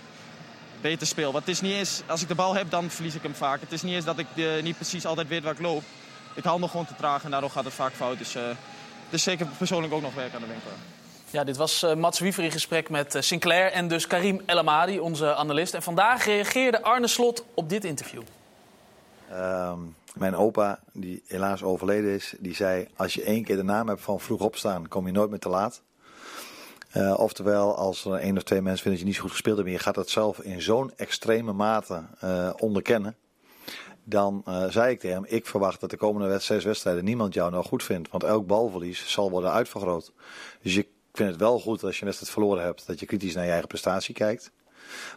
beter 0.80 1.06
speel. 1.06 1.32
Want 1.32 1.46
het 1.46 1.54
is 1.54 1.60
niet 1.60 1.72
eens, 1.72 2.02
als 2.06 2.22
ik 2.22 2.28
de 2.28 2.34
bal 2.34 2.54
heb, 2.54 2.70
dan 2.70 2.90
verlies 2.90 3.14
ik 3.14 3.22
hem 3.22 3.34
vaak. 3.34 3.60
Het 3.60 3.72
is 3.72 3.82
niet 3.82 3.94
eens 3.94 4.04
dat 4.04 4.18
ik 4.18 4.26
niet 4.62 4.76
precies 4.76 5.06
altijd 5.06 5.28
weet 5.28 5.42
waar 5.42 5.52
ik 5.52 5.60
loop. 5.60 5.82
Ik 6.34 6.44
handel 6.44 6.68
gewoon 6.68 6.86
te 6.86 6.94
traag 6.94 7.24
en 7.24 7.30
daardoor 7.30 7.50
gaat 7.50 7.64
het 7.64 7.74
vaak 7.74 7.92
fout. 7.94 8.18
Dus, 8.18 8.34
eh 8.34 8.42
dus 9.10 9.22
zeker 9.22 9.46
persoonlijk 9.46 9.92
ook 9.92 10.02
nog 10.02 10.14
werk 10.14 10.34
aan 10.34 10.40
de 10.40 10.46
winkel. 10.46 10.70
Ja, 11.30 11.44
dit 11.44 11.56
was 11.56 11.82
eh, 11.82 11.94
Mats 11.94 12.18
Wiever 12.18 12.44
in 12.44 12.50
gesprek 12.50 12.90
met 12.90 13.14
eh, 13.14 13.22
Sinclair 13.22 13.72
en 13.72 13.88
dus 13.88 14.06
Karim 14.06 14.40
El 14.46 14.58
Amadi, 14.58 14.98
onze 14.98 15.34
analist. 15.34 15.74
En 15.74 15.82
vandaag 15.82 16.24
reageerde 16.24 16.82
Arne 16.82 17.06
Slot 17.06 17.44
op 17.54 17.68
dit 17.68 17.84
interview. 17.84 18.22
Ehm, 19.30 19.78
mijn 20.14 20.36
opa, 20.36 20.80
die 20.92 21.22
helaas 21.26 21.62
overleden 21.62 22.10
is, 22.10 22.34
die 22.38 22.54
zei: 22.54 22.88
Als 22.96 23.14
je 23.14 23.22
één 23.22 23.44
keer 23.44 23.56
de 23.56 23.62
naam 23.62 23.88
hebt 23.88 24.00
van 24.00 24.20
vroeg 24.20 24.40
opstaan, 24.40 24.88
kom 24.88 25.06
je 25.06 25.12
nooit 25.12 25.30
meer 25.30 25.38
te 25.38 25.48
laat. 25.48 25.82
Eh, 26.90 27.14
oftewel, 27.18 27.76
als 27.76 28.04
er 28.04 28.12
één 28.14 28.36
of 28.36 28.42
twee 28.42 28.62
mensen 28.62 28.82
vinden 28.82 28.90
dat 28.92 29.00
je 29.00 29.06
niet 29.06 29.14
zo 29.14 29.20
goed 29.22 29.30
gespeeld 29.30 29.56
hebt 29.56 29.68
en 29.68 29.74
je 29.74 29.80
gaat 29.80 29.94
dat 29.94 30.10
zelf 30.10 30.38
in 30.38 30.62
zo'n 30.62 30.92
extreme 30.96 31.52
mate 31.52 32.02
onderkennen. 32.58 33.16
Dan 34.04 34.42
zei 34.68 34.90
ik 34.90 35.00
tegen 35.00 35.16
hem: 35.16 35.24
Ik 35.28 35.46
verwacht 35.46 35.80
dat 35.80 35.90
de 35.90 35.96
komende 35.96 36.38
zes 36.38 36.64
wedstrijden 36.64 37.04
niemand 37.04 37.34
jou 37.34 37.50
nou 37.50 37.64
goed 37.64 37.82
vindt. 37.84 38.10
Want 38.10 38.24
elk 38.24 38.46
balverlies 38.46 39.08
zal 39.12 39.30
worden 39.30 39.52
uitvergroot. 39.52 40.12
Dus 40.62 40.74
je- 40.74 40.94
vind 41.16 41.30
het 41.30 41.38
wel 41.38 41.58
goed 41.60 41.82
als 41.82 41.94
je 41.94 42.00
een 42.00 42.06
wedstrijd 42.06 42.32
verloren 42.32 42.64
hebt, 42.64 42.86
dat 42.86 43.00
je 43.00 43.06
kritisch 43.06 43.34
naar 43.34 43.44
je 43.44 43.50
eigen 43.50 43.68
prestatie 43.68 44.14
kijkt. 44.14 44.50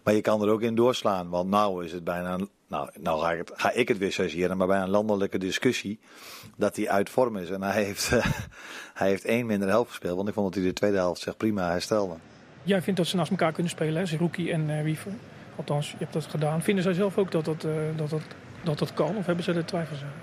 Maar 0.04 0.14
je 0.14 0.22
kan 0.22 0.42
er 0.42 0.50
ook 0.50 0.62
in 0.62 0.76
doorslaan. 0.76 1.30
Want 1.30 1.50
nou 1.50 1.86
is 1.86 1.92
het 1.92 2.04
bijna. 2.04 2.34
een- 2.34 2.50
Nou, 2.68 2.90
nou 3.00 3.22
ga, 3.22 3.32
ik 3.32 3.38
het, 3.38 3.52
ga 3.56 3.72
ik 3.72 3.88
het 3.88 3.98
weer 3.98 4.12
chargeren, 4.12 4.58
maar 4.58 4.68
bij 4.68 4.80
een 4.82 4.90
landelijke 4.90 5.38
discussie. 5.38 6.00
dat 6.58 6.76
hij 6.76 6.90
uit 6.90 7.10
vorm 7.10 7.38
is. 7.38 7.50
En 7.50 7.62
hij 7.64 7.84
heeft, 7.84 8.10
hij 9.00 9.08
heeft 9.10 9.26
één 9.26 9.46
minder 9.46 9.68
helft 9.70 9.90
gespeeld. 9.90 10.16
Want 10.16 10.28
ik 10.28 10.34
vond 10.34 10.46
dat 10.54 10.56
hij 10.56 10.72
de 10.72 10.76
tweede 10.78 10.98
helft 10.98 11.22
zich 11.22 11.38
prima 11.38 11.72
herstelde. 11.72 12.14
Jij 12.64 12.82
vindt 12.82 13.00
dat 13.00 13.08
ze 13.08 13.16
naast 13.16 13.30
elkaar 13.32 13.52
kunnen 13.52 13.72
spelen, 13.72 13.96
hè? 13.96 14.06
Zerouki 14.06 14.52
en 14.52 14.70
eh 14.70 14.84
Wiever. 14.84 15.12
Althans, 15.56 15.92
je 15.92 15.98
hebt 15.98 16.14
dat 16.14 16.26
gedaan. 16.26 16.62
Vinden 16.62 16.84
zij 16.84 16.94
zelf 16.94 17.18
ook 17.18 17.32
dat 17.32 17.46
dat, 17.46 17.64
eh, 17.64 17.72
dat, 17.96 18.10
dat, 18.10 18.22
dat, 18.64 18.80
dat 18.80 18.94
kan? 18.94 19.18
Of 19.18 19.26
hebben 19.26 19.44
ze 19.44 19.54
er 19.54 19.66
twijfels 19.66 20.02
aan? 20.02 20.14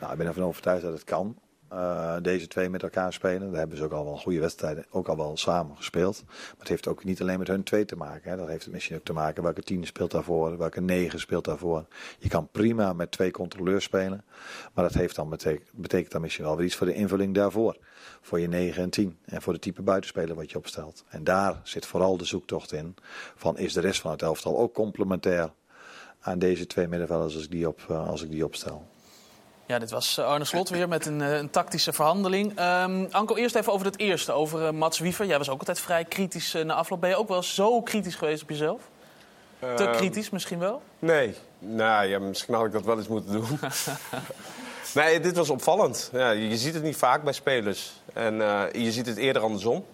Nou, 0.00 0.12
ik 0.12 0.18
ben 0.18 0.26
ervan 0.26 0.42
overtuigd 0.44 0.82
dat 0.82 0.92
het 0.92 1.04
kan. 1.04 1.36
Eh, 1.74 2.16
deze 2.22 2.46
twee 2.46 2.68
met 2.68 2.82
elkaar 2.82 3.12
spelen. 3.12 3.50
Daar 3.50 3.58
hebben 3.58 3.76
ze 3.76 3.84
ook 3.84 3.92
al 3.92 4.04
wel 4.04 4.16
goede 4.16 4.40
wedstrijden, 4.40 4.86
ook 4.90 5.08
al 5.08 5.16
wel 5.16 5.36
samen 5.36 5.76
gespeeld. 5.76 6.22
Maar 6.26 6.58
het 6.58 6.68
heeft 6.68 6.88
ook 6.88 7.04
niet 7.04 7.20
alleen 7.20 7.38
met 7.38 7.48
hun 7.48 7.62
twee 7.62 7.84
te 7.84 7.96
maken. 7.96 8.30
Hè. 8.30 8.36
Dat 8.36 8.48
heeft 8.48 8.70
misschien 8.70 8.96
ook 8.96 9.04
te 9.04 9.12
maken 9.12 9.42
welke 9.42 9.62
tien 9.62 9.86
speelt 9.86 10.10
daarvoor, 10.10 10.58
welke 10.58 10.80
negen 10.80 11.20
speelt 11.20 11.44
daarvoor. 11.44 11.84
Je 12.18 12.28
kan 12.28 12.48
prima 12.52 12.92
met 12.92 13.10
twee 13.10 13.30
controleurs 13.30 13.84
spelen. 13.84 14.24
Maar 14.74 14.84
dat 14.84 14.94
heeft 14.94 15.16
dan 15.16 15.28
betek- 15.28 15.70
betekent 15.72 16.12
dan 16.12 16.20
misschien 16.20 16.44
wel 16.44 16.56
weer 16.56 16.66
iets 16.66 16.76
voor 16.76 16.86
de 16.86 16.94
invulling 16.94 17.34
daarvoor. 17.34 17.76
Voor 18.20 18.40
je 18.40 18.48
9 18.48 18.82
en 18.82 18.90
10. 18.90 19.18
En 19.24 19.42
voor 19.42 19.52
de 19.52 19.58
type 19.58 19.82
buitenspeler 19.82 20.36
wat 20.36 20.50
je 20.50 20.58
opstelt. 20.58 21.04
En 21.08 21.24
daar 21.24 21.60
zit 21.62 21.86
vooral 21.86 22.16
de 22.16 22.24
zoektocht 22.24 22.72
in. 22.72 22.94
Van 23.36 23.58
is 23.58 23.72
de 23.72 23.80
rest 23.80 24.00
van 24.00 24.10
het 24.10 24.22
elftal 24.22 24.58
ook 24.58 24.74
complementair 24.74 25.52
aan 26.20 26.38
deze 26.38 26.66
twee 26.66 26.88
middenvelders 26.88 27.34
als 27.34 27.44
ik 27.44 27.50
die, 27.50 27.68
op, 27.68 27.80
eh, 27.88 28.08
als 28.08 28.22
ik 28.22 28.30
die 28.30 28.44
opstel. 28.44 28.92
Ja, 29.66 29.78
dit 29.78 29.90
was 29.90 30.18
eh, 30.18 30.24
Arne 30.26 30.44
Slot 30.44 30.68
weer 30.68 30.88
met 30.88 31.06
een, 31.06 31.22
eh, 31.22 31.36
een 31.36 31.50
tactische 31.50 31.92
verhandeling. 31.92 32.52
Ehm 32.58 33.04
Anko, 33.10 33.34
eerst 33.36 33.54
even 33.54 33.72
over 33.72 33.86
het 33.86 33.98
eerste, 33.98 34.32
over 34.32 34.66
eh, 34.66 34.70
Mats 34.72 34.98
Wiever. 34.98 35.26
Jij 35.26 35.38
was 35.38 35.48
ook 35.50 35.58
altijd 35.58 35.80
vrij 35.80 36.04
kritisch 36.04 36.52
na 36.64 36.74
afloop. 36.74 37.00
Ben 37.00 37.10
je 37.10 37.16
ook 37.16 37.28
wel 37.28 37.42
zo 37.42 37.82
kritisch 37.82 38.14
geweest 38.14 38.42
op 38.42 38.48
jezelf? 38.48 38.80
Te 39.58 39.66
Ehm, 39.84 39.92
kritisch 39.96 40.30
misschien 40.30 40.58
wel? 40.58 40.82
Nee, 40.98 41.34
nou 41.58 42.06
ja, 42.06 42.18
misschien 42.18 42.54
had 42.54 42.66
ik 42.66 42.72
dat 42.72 42.84
wel 42.84 42.96
eens 42.98 43.08
moeten 43.08 43.32
doen. 43.32 43.58
nee, 44.94 45.20
dit 45.20 45.36
was 45.36 45.50
opvallend. 45.50 46.10
Ja, 46.12 46.30
je 46.30 46.56
ziet 46.56 46.74
het 46.74 46.82
niet 46.82 46.96
vaak 46.96 47.22
bij 47.22 47.32
spelers. 47.32 47.92
En 48.12 48.34
je 48.72 48.92
ziet 48.92 49.06
het 49.06 49.16
eerder 49.16 49.42
andersom. 49.42 49.84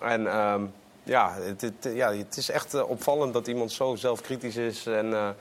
En 0.00 0.26
ehm, 0.26 0.62
ja, 1.02 1.34
het, 1.40 1.60
het- 1.60 1.88
ja, 1.94 2.12
het 2.14 2.36
is 2.36 2.50
echt 2.50 2.82
opvallend 2.82 3.32
dat 3.32 3.46
iemand 3.46 3.72
zo 3.72 3.94
zelfkritisch 3.94 4.56
is. 4.56 4.86
En 4.86 5.36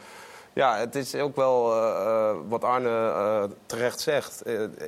ja, 0.57 0.77
het 0.77 0.95
is 0.95 1.15
ook 1.15 1.35
wel 1.35 1.73
eh, 1.73 2.05
eh, 2.05 2.35
wat 2.47 2.63
Arne 2.63 2.89
eh, 2.89 3.43
terecht 3.65 3.99
zegt. 3.99 4.43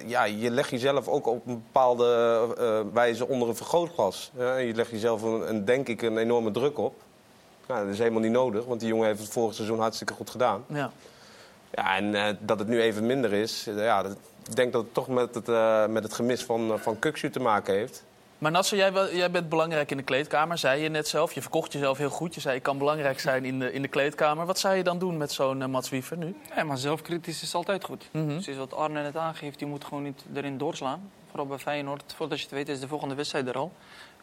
Ja, 0.06 0.24
je 0.24 0.52
legt 0.52 0.70
jezelf 0.70 1.08
ook 1.08 1.28
op 1.28 1.48
een 1.48 1.64
bepaalde 1.64 2.88
wijze 2.94 3.28
onder 3.28 3.48
een 3.48 3.56
vergrootglas. 3.56 4.32
Ja, 4.38 4.56
je 4.56 4.74
legt 4.74 4.92
jezelf, 4.92 5.22
een, 5.22 5.50
een, 5.50 5.66
denk 5.66 5.88
ik, 5.88 6.02
een 6.02 6.18
enorme 6.18 6.52
druk 6.52 6.78
op. 6.78 6.94
Nou, 7.68 7.84
dat 7.84 7.94
is 7.94 8.00
helemaal 8.00 8.22
niet 8.22 8.32
nodig, 8.32 8.66
want 8.66 8.80
die 8.80 8.90
jongen 8.90 9.08
heeft 9.08 9.20
het 9.20 9.30
vorig 9.30 9.54
seizoen 9.56 9.80
hartstikke 9.80 10.14
goed 10.14 10.30
gedaan. 10.30 10.66
Ja. 10.68 10.92
Ja, 11.72 11.96
en 11.96 12.38
dat 12.42 12.60
het 12.60 12.68
nu 12.68 12.82
even 12.82 13.06
minder 13.06 13.34
is, 13.34 13.64
ja, 13.76 14.04
dat, 14.04 14.12
ik 14.48 14.56
denk 14.56 14.74
dat 14.74 14.84
het 14.84 14.94
toch 14.94 15.08
met 15.08 15.36
het, 15.36 15.48
met 15.90 16.04
het 16.04 16.14
gemis 16.14 16.44
van, 16.44 16.80
van 16.80 17.00
Kuksu 17.00 17.30
te 17.30 17.40
maken 17.40 17.74
heeft. 17.74 18.04
Maar 18.40 18.52
Nasser, 18.52 18.78
jij, 18.78 19.16
jij 19.16 19.32
bent 19.32 19.50
belangrijk 19.50 19.92
in 19.92 19.98
de 19.98 20.04
kleedkamer, 20.04 20.58
zei 20.58 20.82
je 20.82 20.90
net 20.90 21.08
zelf. 21.08 21.34
Je 21.34 21.42
verkocht 21.42 21.74
jezelf 21.74 21.98
heel 21.98 22.10
goed. 22.10 22.36
Je 22.36 22.42
zei, 22.42 22.56
ik 22.56 22.64
kan 22.64 22.78
belangrijk 22.78 23.20
zijn 23.20 23.46
in 23.46 23.60
de, 23.60 23.74
in 23.74 23.82
de 23.82 23.88
kleedkamer. 23.88 24.46
Wat 24.46 24.60
zou 24.60 24.76
je 24.76 24.84
dan 24.84 25.00
doen 25.00 25.18
met 25.18 25.32
zo'n 25.32 25.62
eh, 25.62 25.68
Mats 25.68 25.90
Wiever 25.90 26.18
nu? 26.18 26.36
Ja, 26.56 26.64
maar 26.64 26.78
zelfkritisch 26.78 27.42
is 27.42 27.56
altijd 27.56 27.84
goed. 27.84 28.10
Mhm. 28.12 28.28
Precies 28.28 28.58
wat 28.58 28.74
Arne 28.74 29.02
net 29.02 29.18
aangeeft, 29.18 29.60
je 29.60 29.66
moet 29.66 29.84
gewoon 29.84 30.04
niet 30.04 30.24
erin 30.34 30.58
doorslaan. 30.58 31.12
Vooral 31.28 31.48
bij 31.48 31.58
Feyenoord. 31.58 32.14
Voordat 32.16 32.38
je 32.38 32.44
het 32.44 32.54
weet 32.54 32.70
is 32.70 32.80
de 32.80 32.88
volgende 32.88 33.16
wedstrijd 33.16 33.48
er 33.48 33.58
al. 33.58 33.72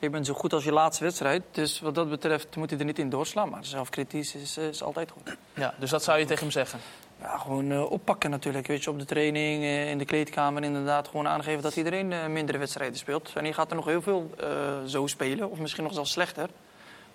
Je 0.01 0.11
bent 0.11 0.27
zo 0.27 0.35
goed 0.35 0.53
als 0.53 0.65
je 0.65 0.73
laatste 0.73 1.05
wedstrijd. 1.05 1.43
Dus 1.51 1.81
wat 1.81 1.95
dat 1.95 2.11
betreft 2.11 2.57
moet 2.57 2.71
je 2.71 2.77
er 2.77 2.85
niet 2.85 2.99
in 2.99 3.11
doorslaan. 3.11 3.49
Maar 3.49 3.65
zelfkritisch 3.65 4.35
is, 4.35 4.59
is 4.59 4.83
altijd 4.83 5.11
goed. 5.11 5.37
Ja, 5.55 5.75
dus 5.79 5.91
dat 5.91 6.03
zou 6.03 6.19
je 6.19 6.25
tegen 6.25 6.43
hem 6.43 6.51
zeggen? 6.53 6.79
Ja, 7.27 7.39
gewoon 7.39 7.71
eh, 7.71 7.91
oppakken 7.91 8.31
natuurlijk. 8.31 8.67
Weet 8.67 8.85
je, 8.85 8.91
op 8.91 8.99
de 8.99 9.05
training, 9.05 9.63
eh, 9.63 9.91
in 9.91 9.99
de 9.99 10.05
kleedkamer 10.05 10.63
inderdaad. 10.63 11.09
Gewoon 11.09 11.29
aangeven 11.29 11.63
dat 11.63 11.77
iedereen 11.77 12.13
eh, 12.13 12.27
mindere 12.27 12.59
wedstrijden 12.59 12.99
speelt. 12.99 13.33
En 13.35 13.45
je 13.45 13.53
gaat 13.53 13.71
er 13.71 13.77
nog 13.77 13.85
heel 13.85 14.03
veel 14.03 14.31
eh, 14.41 14.49
zo 14.87 15.07
spelen. 15.07 15.51
Of 15.51 15.59
misschien 15.59 15.83
nog 15.83 15.93
zelfs 15.93 16.13
slechter. 16.13 16.49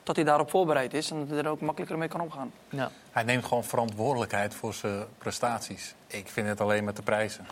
Dat 0.04 0.16
hij 0.16 0.26
daarop 0.26 0.50
voorbereid 0.50 0.94
is. 0.94 1.12
En 1.12 1.20
dat 1.20 1.30
hij 1.30 1.38
er 1.38 1.48
ook 1.48 1.62
makkelijker 1.62 1.98
mee 1.98 2.08
kan 2.08 2.22
omgaan. 2.22 2.52
Ja. 2.70 2.92
Hij 3.12 3.24
neemt 3.24 3.46
gewoon 3.46 3.64
verantwoordelijkheid 3.64 4.54
voor 4.56 4.74
zijn 4.74 5.06
prestaties. 5.18 5.96
Ik 6.08 6.28
vind 6.28 6.48
het 6.48 6.62
alleen 6.62 6.84
met 6.84 6.96
de 6.96 7.02
prijzen. 7.02 7.46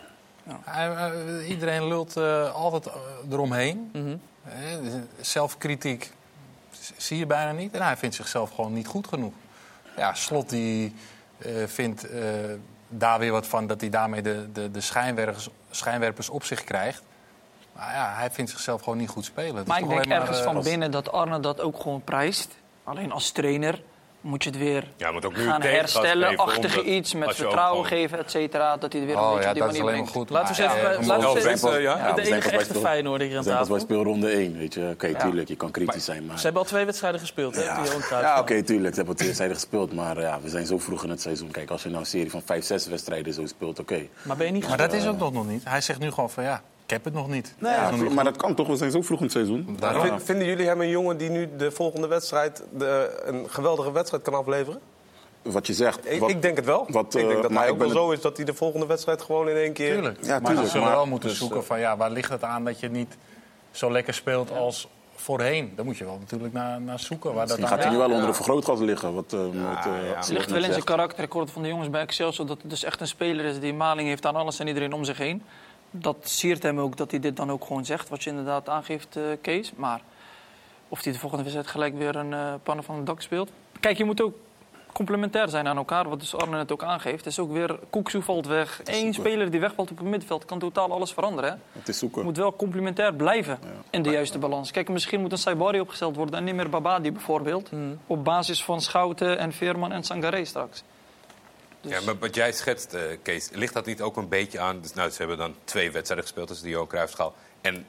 Hij, 0.64 0.94
eh, 0.94 1.48
iedereen 1.48 1.88
lult 1.88 2.16
eh, 2.16 2.54
altijd 2.54 2.88
eromheen. 3.30 3.90
Eh, 4.44 4.52
zelfkritiek 5.20 6.12
zie 6.96 7.18
je 7.18 7.26
bijna 7.26 7.52
niet. 7.52 7.74
En 7.74 7.82
hij 7.82 7.96
vindt 7.96 8.14
zichzelf 8.14 8.50
gewoon 8.50 8.72
niet 8.72 8.86
goed 8.86 9.06
genoeg. 9.06 9.32
Ja, 9.96 10.14
Slot 10.14 10.48
die 10.48 10.94
vindt 11.66 12.10
eh, 12.10 12.22
daar 12.88 13.18
weer 13.18 13.32
wat 13.32 13.46
van 13.46 13.66
dat 13.66 13.80
hij 13.80 13.90
daarmee 13.90 14.22
de, 14.22 14.52
de, 14.52 14.70
de 14.70 14.80
schijnwerpers, 14.80 15.48
schijnwerpers 15.70 16.28
op 16.28 16.44
zich 16.44 16.64
krijgt. 16.64 17.02
Maar 17.72 17.94
ja, 17.94 18.12
hij 18.14 18.30
vindt 18.30 18.50
zichzelf 18.50 18.82
gewoon 18.82 18.98
niet 18.98 19.08
goed 19.08 19.24
spelen. 19.24 19.64
Maar 19.66 19.78
ik 19.80 19.88
denk 19.88 20.06
maar, 20.06 20.20
ergens 20.20 20.38
eh, 20.38 20.44
van 20.44 20.56
als- 20.56 20.64
binnen 20.64 20.90
dat 20.90 21.12
Arne 21.12 21.40
dat 21.40 21.60
ook 21.60 21.80
gewoon 21.80 22.02
prijst. 22.04 22.56
Alleen 22.84 23.12
als 23.12 23.30
trainer 23.30 23.82
moet 24.20 24.44
je 24.44 24.50
het 24.50 24.58
weer 24.58 24.84
Ja, 24.96 25.10
moet 25.12 25.24
ook 25.24 25.36
nu 25.36 25.44
gaan 25.44 25.62
herstellen. 25.62 26.36
Achtige 26.36 26.82
iets 26.82 27.14
met 27.14 27.34
vertrouwen 27.34 27.84
gewoon- 27.86 28.00
geven, 28.00 28.18
et 28.18 28.30
cetera. 28.30 28.76
Dat 28.76 28.92
hij 28.92 29.00
het 29.00 29.10
weer 29.10 29.18
een 29.18 29.24
Oh 29.24 29.34
beetje 29.34 29.42
ja, 29.44 29.48
op 29.48 29.54
die 29.54 29.62
dat 29.62 29.72
manier 29.72 29.92
brengt. 29.92 30.10
goed. 30.10 30.30
Laten 30.30 30.54
we 30.56 30.62
eens 30.62 30.72
even, 30.74 31.06
laten 31.06 31.32
we 31.32 31.34
eens 31.36 31.44
even 31.62 31.72
de 31.72 31.80
ja, 31.80 32.14
zijn 32.14 32.26
enige 32.26 32.50
echte 32.50 32.74
Feyenoorder 32.74 33.26
hier 33.26 33.36
aan 33.36 33.44
tafel. 33.44 33.78
speelronde 33.80 34.30
1, 34.30 34.58
weet 34.58 34.74
je. 34.74 34.88
Oké, 34.92 35.14
tuurlijk, 35.14 35.48
je 35.48 35.56
kan 35.56 35.70
kritisch 35.70 36.04
zijn, 36.04 36.26
maar... 36.26 36.36
Ze 36.38 36.44
hebben 36.44 36.62
al 36.62 36.68
twee 36.68 36.84
wedstrijden 36.84 37.20
gespeeld, 37.20 37.54
hè? 37.56 37.62
Ja, 37.62 38.38
oké, 38.40 38.62
tuurlijk. 38.62 38.90
Ze 38.90 38.96
hebben 38.96 39.14
twee 39.14 39.26
wedstrijden 39.26 39.56
gespeeld, 39.56 39.92
maar 39.94 40.20
ja, 40.20 40.38
we 40.42 40.48
zijn 40.48 40.66
zo 40.66 40.78
vroeg 40.78 41.04
in 41.04 41.10
het 41.10 41.20
seizoen. 41.20 41.50
Kijk, 41.50 41.70
als 41.70 41.82
je 41.82 41.88
nou 41.88 42.00
een 42.00 42.06
serie 42.06 42.30
van 42.30 42.42
vijf, 42.44 42.64
zes 42.64 42.86
wedstrijden 42.86 43.34
zo 43.34 43.46
speelt, 43.46 43.78
oké. 43.78 44.06
Maar 44.22 44.36
ben 44.36 44.46
je 44.46 44.52
niet 44.52 44.68
Maar 44.68 44.76
dat 44.76 44.92
is 44.92 45.06
ook 45.06 45.18
nog 45.18 45.32
nog 45.32 45.46
niet. 45.46 45.62
Hij 45.64 45.80
zegt 45.80 45.98
nu 45.98 46.10
gewoon 46.10 46.30
van 46.30 46.44
ja, 46.44 46.62
ik 46.90 46.96
heb 46.96 47.04
het 47.04 47.14
nog 47.14 47.28
niet. 47.28 47.54
Nee, 47.58 47.72
ja, 47.72 47.90
maar 48.14 48.24
dat 48.24 48.36
kan 48.36 48.54
toch? 48.54 48.66
We 48.66 48.76
zijn 48.76 48.90
zo 48.90 49.02
vroeg 49.02 49.18
in 49.18 49.24
het 49.24 49.32
seizoen. 49.32 49.76
Daarom. 49.78 50.20
Vinden 50.20 50.46
jullie 50.46 50.66
hem 50.66 50.80
een 50.80 50.88
jongen 50.88 51.16
die 51.16 51.30
nu 51.30 51.48
de 51.56 51.70
volgende 51.70 52.06
wedstrijd 52.06 52.62
de, 52.78 53.22
een 53.24 53.46
geweldige 53.50 53.92
wedstrijd 53.92 54.22
kan 54.22 54.34
afleveren? 54.34 54.80
Wat 55.42 55.66
je 55.66 55.74
zegt. 55.74 56.10
Ik, 56.12 56.20
wat- 56.20 56.30
ik 56.30 56.42
denk 56.42 56.56
het 56.56 56.64
wel. 56.66 56.86
wat, 56.88 57.04
ik 57.04 57.10
denk 57.20 57.30
eh, 57.36 57.42
dat 57.42 57.50
maar 57.50 57.62
hij 57.62 57.70
ook 57.70 57.78
wel 57.78 57.86
ben 57.86 57.96
zo 57.96 58.10
is 58.10 58.20
dat 58.20 58.36
hij 58.36 58.46
de 58.46 58.54
volgende 58.54 58.86
wedstrijd 58.86 59.22
gewoon 59.22 59.48
in 59.48 59.56
één 59.56 59.72
keer... 59.72 59.92
Tuurlijk. 59.94 60.18
Ja, 60.24 60.28
maar 60.28 60.40
tuurlijk, 60.40 60.64
ze 60.66 60.70
zullen 60.70 60.86
maar- 60.86 60.96
wel 60.96 61.06
moeten 61.06 61.28
dus, 61.28 61.38
zoeken 61.38 61.58
eh, 61.60 61.64
van 61.64 61.80
ja, 61.80 61.96
waar 61.96 62.10
ligt 62.10 62.30
het 62.30 62.42
aan 62.44 62.64
dat 62.64 62.80
je 62.80 62.88
niet 62.90 63.16
zo 63.70 63.90
lekker 63.92 64.14
speelt 64.14 64.52
als 64.52 64.88
voorheen? 65.14 65.72
Daar 65.76 65.84
moet 65.84 65.96
je 65.98 66.04
wel 66.04 66.18
natuurlijk 66.20 66.52
naar, 66.52 66.80
naar 66.80 66.98
zoeken. 66.98 67.34
Waar 67.34 67.46
dat 67.46 67.58
Misschien 67.58 67.76
gaat 67.76 67.84
hij 67.86 67.92
nu 67.92 67.98
wel 67.98 68.10
onder 68.10 68.28
een 68.28 68.34
vergrootglas 68.34 68.78
liggen. 68.80 69.14
Wat, 69.14 69.32
met, 69.32 69.42
eh, 69.42 69.48
Het 69.50 70.16
wat 70.16 70.28
ligt 70.28 70.46
wel 70.46 70.56
in 70.56 70.62
zijn 70.62 70.72
zegt. 70.72 70.84
karakter. 70.86 71.24
Ik 71.24 71.32
hoorde 71.32 71.52
van 71.52 71.62
de 71.62 71.68
jongens 71.68 71.90
bij 71.90 72.00
Excelsior 72.00 72.46
dat 72.46 72.58
het 72.62 72.70
dus 72.70 72.84
echt 72.84 73.00
een 73.00 73.06
speler 73.06 73.44
is 73.44 73.58
die 73.60 73.74
maling 73.74 74.08
heeft 74.08 74.26
aan 74.26 74.36
alles 74.36 74.58
en 74.58 74.66
iedereen 74.66 74.92
om 74.92 75.04
zich 75.04 75.18
heen. 75.18 75.42
Dat 75.90 76.16
siert 76.20 76.62
hem 76.62 76.80
ook 76.80 76.96
dat 76.96 77.10
hij 77.10 77.20
dit 77.20 77.36
dan 77.36 77.50
ook 77.50 77.64
gewoon 77.64 77.84
zegt, 77.84 78.08
wat 78.08 78.22
je 78.22 78.30
inderdaad 78.30 78.68
aangeeft, 78.68 79.16
eh, 79.16 79.22
Kees. 79.40 79.72
Maar 79.76 80.00
of 80.88 81.04
hij 81.04 81.12
de 81.12 81.18
volgende 81.18 81.44
wedstrijd 81.44 81.70
gelijk 81.70 81.98
weer 81.98 82.16
een 82.16 82.32
eh 82.32 82.54
pannen 82.62 82.84
van 82.84 82.96
het 82.96 83.06
dak 83.06 83.20
speelt. 83.20 83.50
Kijk, 83.80 83.96
je 83.96 84.04
moet 84.04 84.22
ook 84.22 84.34
complementair 84.92 85.48
zijn 85.48 85.68
aan 85.68 85.76
elkaar, 85.76 86.08
wat 86.08 86.20
dus 86.20 86.34
Arne 86.34 86.56
het 86.56 86.72
ook 86.72 86.82
aangeeft. 86.82 87.24
Het 87.24 87.26
is 87.26 87.38
ook 87.38 87.52
weer, 87.52 87.78
Koeksoe 87.90 88.22
valt 88.22 88.46
weg. 88.46 88.80
Eén 88.84 89.14
speler 89.14 89.50
die 89.50 89.60
wegvalt 89.60 89.90
op 89.90 89.98
het 89.98 90.06
middenveld 90.06 90.44
kan 90.44 90.58
totaal 90.58 90.92
alles 90.92 91.12
veranderen. 91.12 91.50
Hè? 91.50 91.56
Het 91.72 91.88
is 91.88 91.98
zoeken. 91.98 92.24
moet 92.24 92.36
wel 92.36 92.56
complementair 92.56 93.14
blijven 93.14 93.58
in 93.90 94.02
de 94.02 94.10
juiste 94.10 94.38
balans. 94.38 94.70
Kijk, 94.70 94.88
misschien 94.88 95.20
moet 95.20 95.32
een 95.32 95.38
Saibari 95.38 95.80
opgesteld 95.80 96.16
worden 96.16 96.34
en 96.34 96.44
niet 96.44 96.54
meer 96.54 96.70
Babadi 96.70 97.12
bijvoorbeeld. 97.12 97.68
Hmm. 97.68 97.98
Op 98.06 98.24
basis 98.24 98.64
van 98.64 98.80
Schouten 98.80 99.38
en 99.38 99.52
Veerman 99.52 99.92
en 99.92 100.02
Sangaré 100.02 100.44
straks. 100.44 100.82
Dus- 101.80 101.92
Ja, 101.92 102.00
maar 102.00 102.18
wat 102.18 102.34
jij 102.34 102.52
schetst, 102.52 102.92
eh, 102.94 103.02
Kees, 103.22 103.48
ligt 103.52 103.72
dat 103.74 103.86
niet 103.86 104.00
ook 104.02 104.16
een 104.16 104.28
beetje 104.28 104.60
aan... 104.60 104.80
Dus, 104.80 104.94
nou, 104.94 105.10
ze 105.10 105.16
hebben 105.18 105.38
dan 105.38 105.54
twee 105.64 105.90
wedstrijden 105.90 106.26
gespeeld 106.26 106.48
tussen 106.48 106.66
de 106.66 106.72
Johan 106.72 106.86
Cruijffschaal. 106.86 107.34
En 107.60 107.86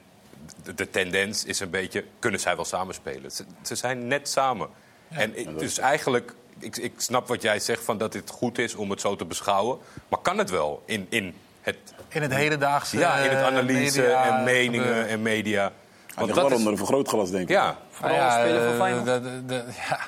de, 0.62 0.74
de 0.74 0.90
tendens 0.90 1.44
is 1.44 1.60
een 1.60 1.70
beetje, 1.70 2.04
kunnen 2.18 2.40
zij 2.40 2.56
wel 2.56 2.64
samenspelen? 2.64 3.30
Ze, 3.30 3.44
ze 3.62 3.74
zijn 3.74 4.06
net 4.06 4.28
samen. 4.28 4.68
en 5.08 5.38
ik- 5.38 5.58
dus 5.58 5.78
eigenlijk, 5.78 6.34
ik, 6.58 6.76
ik 6.76 6.92
snap 6.96 7.28
wat 7.28 7.42
jij 7.42 7.60
zegt, 7.60 7.84
van 7.84 7.98
dat 7.98 8.12
het 8.14 8.30
goed 8.30 8.58
is 8.58 8.74
om 8.74 8.90
het 8.90 9.00
zo 9.00 9.16
te 9.16 9.24
beschouwen. 9.24 9.78
Maar 10.08 10.20
kan 10.20 10.38
het 10.38 10.50
wel 10.50 10.82
in, 10.86 11.06
in 11.10 11.34
het... 11.60 11.76
In 12.08 12.22
het 12.22 12.34
hedendaagse 12.34 12.98
Ja, 12.98 13.16
in 13.16 13.30
het 13.30 13.38
eh, 13.38 13.46
analyse 13.46 14.00
media 14.00 14.38
en 14.38 14.44
meningen 14.44 14.86
gebeuren. 14.86 15.08
en 15.10 15.22
media. 15.22 15.72
Hij 16.14 16.24
ligt 16.24 16.36
wel 16.38 16.50
onder 16.50 16.72
een 16.72 16.78
vergrootglas, 16.78 17.30
denk 17.30 17.42
ik. 17.42 17.48
Ja. 17.48 17.78
Maar 18.00 18.12
ja, 18.12 18.44
eh, 18.44 19.04
de- 19.04 19.20
de- 19.20 19.42
de- 19.46 19.64
ja. 19.88 19.98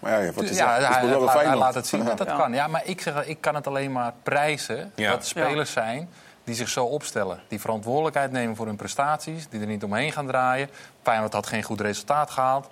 Maar 0.00 0.24
ja, 0.24 0.32
wat 0.32 1.32
hij, 1.32 1.56
laat 1.56 1.74
het 1.74 1.86
zien 1.86 2.04
dat 2.04 2.18
dat 2.18 2.36
kan. 2.40 2.52
Ja, 2.52 2.66
maar 2.66 2.82
ik, 2.84 3.00
zeg, 3.00 3.26
ik 3.26 3.40
kan 3.40 3.54
het 3.54 3.66
alleen 3.66 3.92
maar 3.92 4.12
prijzen 4.22 4.92
Ja. 4.94 5.10
dat 5.10 5.20
er 5.20 5.26
spelers 5.26 5.72
zijn 5.72 6.08
die 6.44 6.54
zich 6.54 6.68
zo 6.68 6.84
opstellen. 6.84 7.40
Die 7.48 7.60
verantwoordelijkheid 7.60 8.32
nemen 8.32 8.56
voor 8.56 8.66
hun 8.66 8.76
prestaties, 8.76 9.48
die 9.48 9.60
er 9.60 9.66
niet 9.66 9.84
omheen 9.84 10.12
gaan 10.12 10.26
draaien. 10.26 10.68
Feyenoord 11.02 11.32
had 11.32 11.46
geen 11.46 11.62
goed 11.62 11.80
resultaat 11.80 12.30
gehaald. 12.30 12.68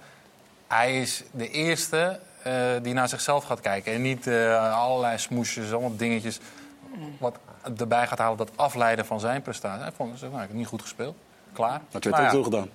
Hij 0.66 1.00
is 1.00 1.22
de 1.30 1.50
eerste 1.50 2.18
eh, 2.42 2.52
die 2.82 2.94
naar 2.94 3.08
zichzelf 3.08 3.44
gaat 3.44 3.60
kijken. 3.60 3.92
En 3.92 4.02
niet 4.02 4.26
eh, 4.26 4.80
allerlei 4.80 5.18
smoesjes, 5.18 5.72
allemaal 5.72 5.96
dingetjes... 5.96 6.40
wat 7.18 7.36
erbij 7.78 8.06
gaat 8.06 8.18
halen 8.18 8.36
dat 8.36 8.50
afleiden 8.56 9.06
van 9.06 9.20
zijn 9.20 9.42
prestatie. 9.42 9.82
Hij 9.82 9.92
vond, 9.96 10.20
nou, 10.20 10.32
ik 10.34 10.40
heb 10.40 10.52
niet 10.52 10.66
goed 10.66 10.82
gespeeld. 10.82 11.16
Klaar. 11.52 11.80
Het 11.90 12.04
Nou 12.04 12.36
ook 12.36 12.44
gedaan? 12.44 12.68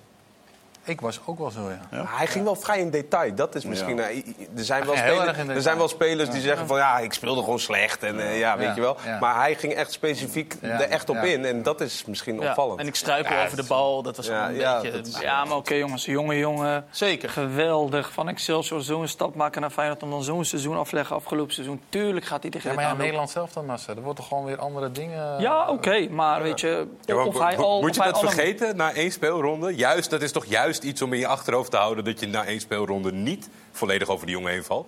Ik 0.83 1.01
was 1.01 1.19
ook 1.25 1.39
wel 1.39 1.49
zo, 1.51 1.69
ja. 1.69 1.97
Maar 2.03 2.17
hij 2.17 2.27
ging 2.27 2.43
wel 2.43 2.55
vrij 2.55 2.79
in 2.79 2.89
detail. 2.89 3.35
Dat 3.35 3.55
is 3.55 3.65
misschien. 3.65 3.95
Ja. 3.95 4.03
eh, 4.09 4.17
Er 4.57 4.63
zijn 4.63 4.85
wel, 4.85 4.95
spelers, 4.97 5.37
er 5.47 5.61
zijn 5.61 5.77
wel 5.77 5.87
spelers 5.87 6.29
die 6.29 6.41
zeggen 6.41 6.67
van 6.67 6.77
ja, 6.77 6.99
ik 6.99 7.13
speelde 7.13 7.41
gewoon 7.43 7.59
slecht. 7.59 8.03
En 8.03 8.19
eh, 8.19 8.39
ja, 8.39 8.57
weet 8.57 8.67
Ja. 8.67 8.75
je 8.75 8.81
wel. 8.81 8.97
Ja. 9.05 9.19
Maar 9.19 9.35
hij 9.35 9.55
ging 9.55 9.73
echt 9.73 9.91
specifiek 9.91 10.55
Ja. 10.61 10.67
er 10.69 10.89
echt 10.89 11.09
op 11.09 11.15
Ja. 11.15 11.21
in. 11.21 11.45
En 11.45 11.63
dat 11.63 11.81
is 11.81 12.05
misschien 12.05 12.39
Ja, 12.39 12.49
opvallend. 12.49 12.79
En 12.79 12.87
ik 12.87 12.95
struikel 12.95 13.35
Ja, 13.35 13.45
over 13.45 13.57
de 13.57 13.63
bal. 13.63 14.01
Dat 14.01 14.17
was 14.17 14.27
gewoon 14.27 14.43
een 14.43 14.55
ja, 14.55 14.81
beetje... 14.81 14.99
is- 14.99 15.19
Ja, 15.19 15.45
maar 15.45 15.57
oké 15.57 15.73
jongens, 15.73 16.05
jonge 16.05 16.37
jongen. 16.37 16.85
Zeker. 16.89 17.29
Geweldig. 17.29 18.11
Van 18.11 18.27
Excelsior 18.29 18.81
zo'n 18.81 19.07
stap 19.07 19.35
maken 19.35 19.61
naar 19.61 19.69
Feyenoord 19.69 20.03
om 20.03 20.09
dan 20.09 20.23
zo'n 20.23 20.45
seizoen 20.45 20.77
afleggen 20.77 21.15
afgelopen 21.15 21.53
seizoen. 21.53 21.81
Tuurlijk 21.89 22.25
gaat 22.25 22.41
hij 22.41 22.51
tegen 22.51 22.69
Ja, 22.69 22.75
maar 22.75 22.85
ja. 22.85 22.93
Nederland 22.93 23.29
zelf 23.29 23.51
dan, 23.51 23.65
Massa. 23.65 23.93
Er 23.95 24.01
wordt 24.01 24.17
toch 24.17 24.27
gewoon 24.27 24.45
weer 24.45 24.57
andere 24.59 24.91
dingen... 24.91 25.39
Ja, 25.41 25.67
oké, 25.69 26.07
maar 26.09 26.41
weet 26.41 26.59
je, 26.59 26.87
of 27.25 27.39
hij 27.39 27.57
al... 27.57 27.81
moet 27.81 27.95
je 27.95 28.01
dat 28.03 28.19
vergeten 28.19 28.75
na 28.75 28.93
één 28.93 29.11
speelronde? 29.11 29.75
Juist, 29.75 30.09
dat 30.09 30.21
is 30.21 30.31
toch 30.31 30.45
juist 30.45 30.70
iets 30.79 31.01
om 31.01 31.13
in 31.13 31.19
je 31.19 31.27
achterhoofd 31.27 31.71
te 31.71 31.77
houden... 31.77 32.03
dat 32.03 32.19
je 32.19 32.27
na 32.27 32.45
één 32.45 32.59
speelronde 32.59 33.11
niet 33.11 33.49
volledig 33.71 34.07
over 34.07 34.25
die 34.25 34.35
jongen 34.35 34.51
heen 34.51 34.63
valt? 34.63 34.87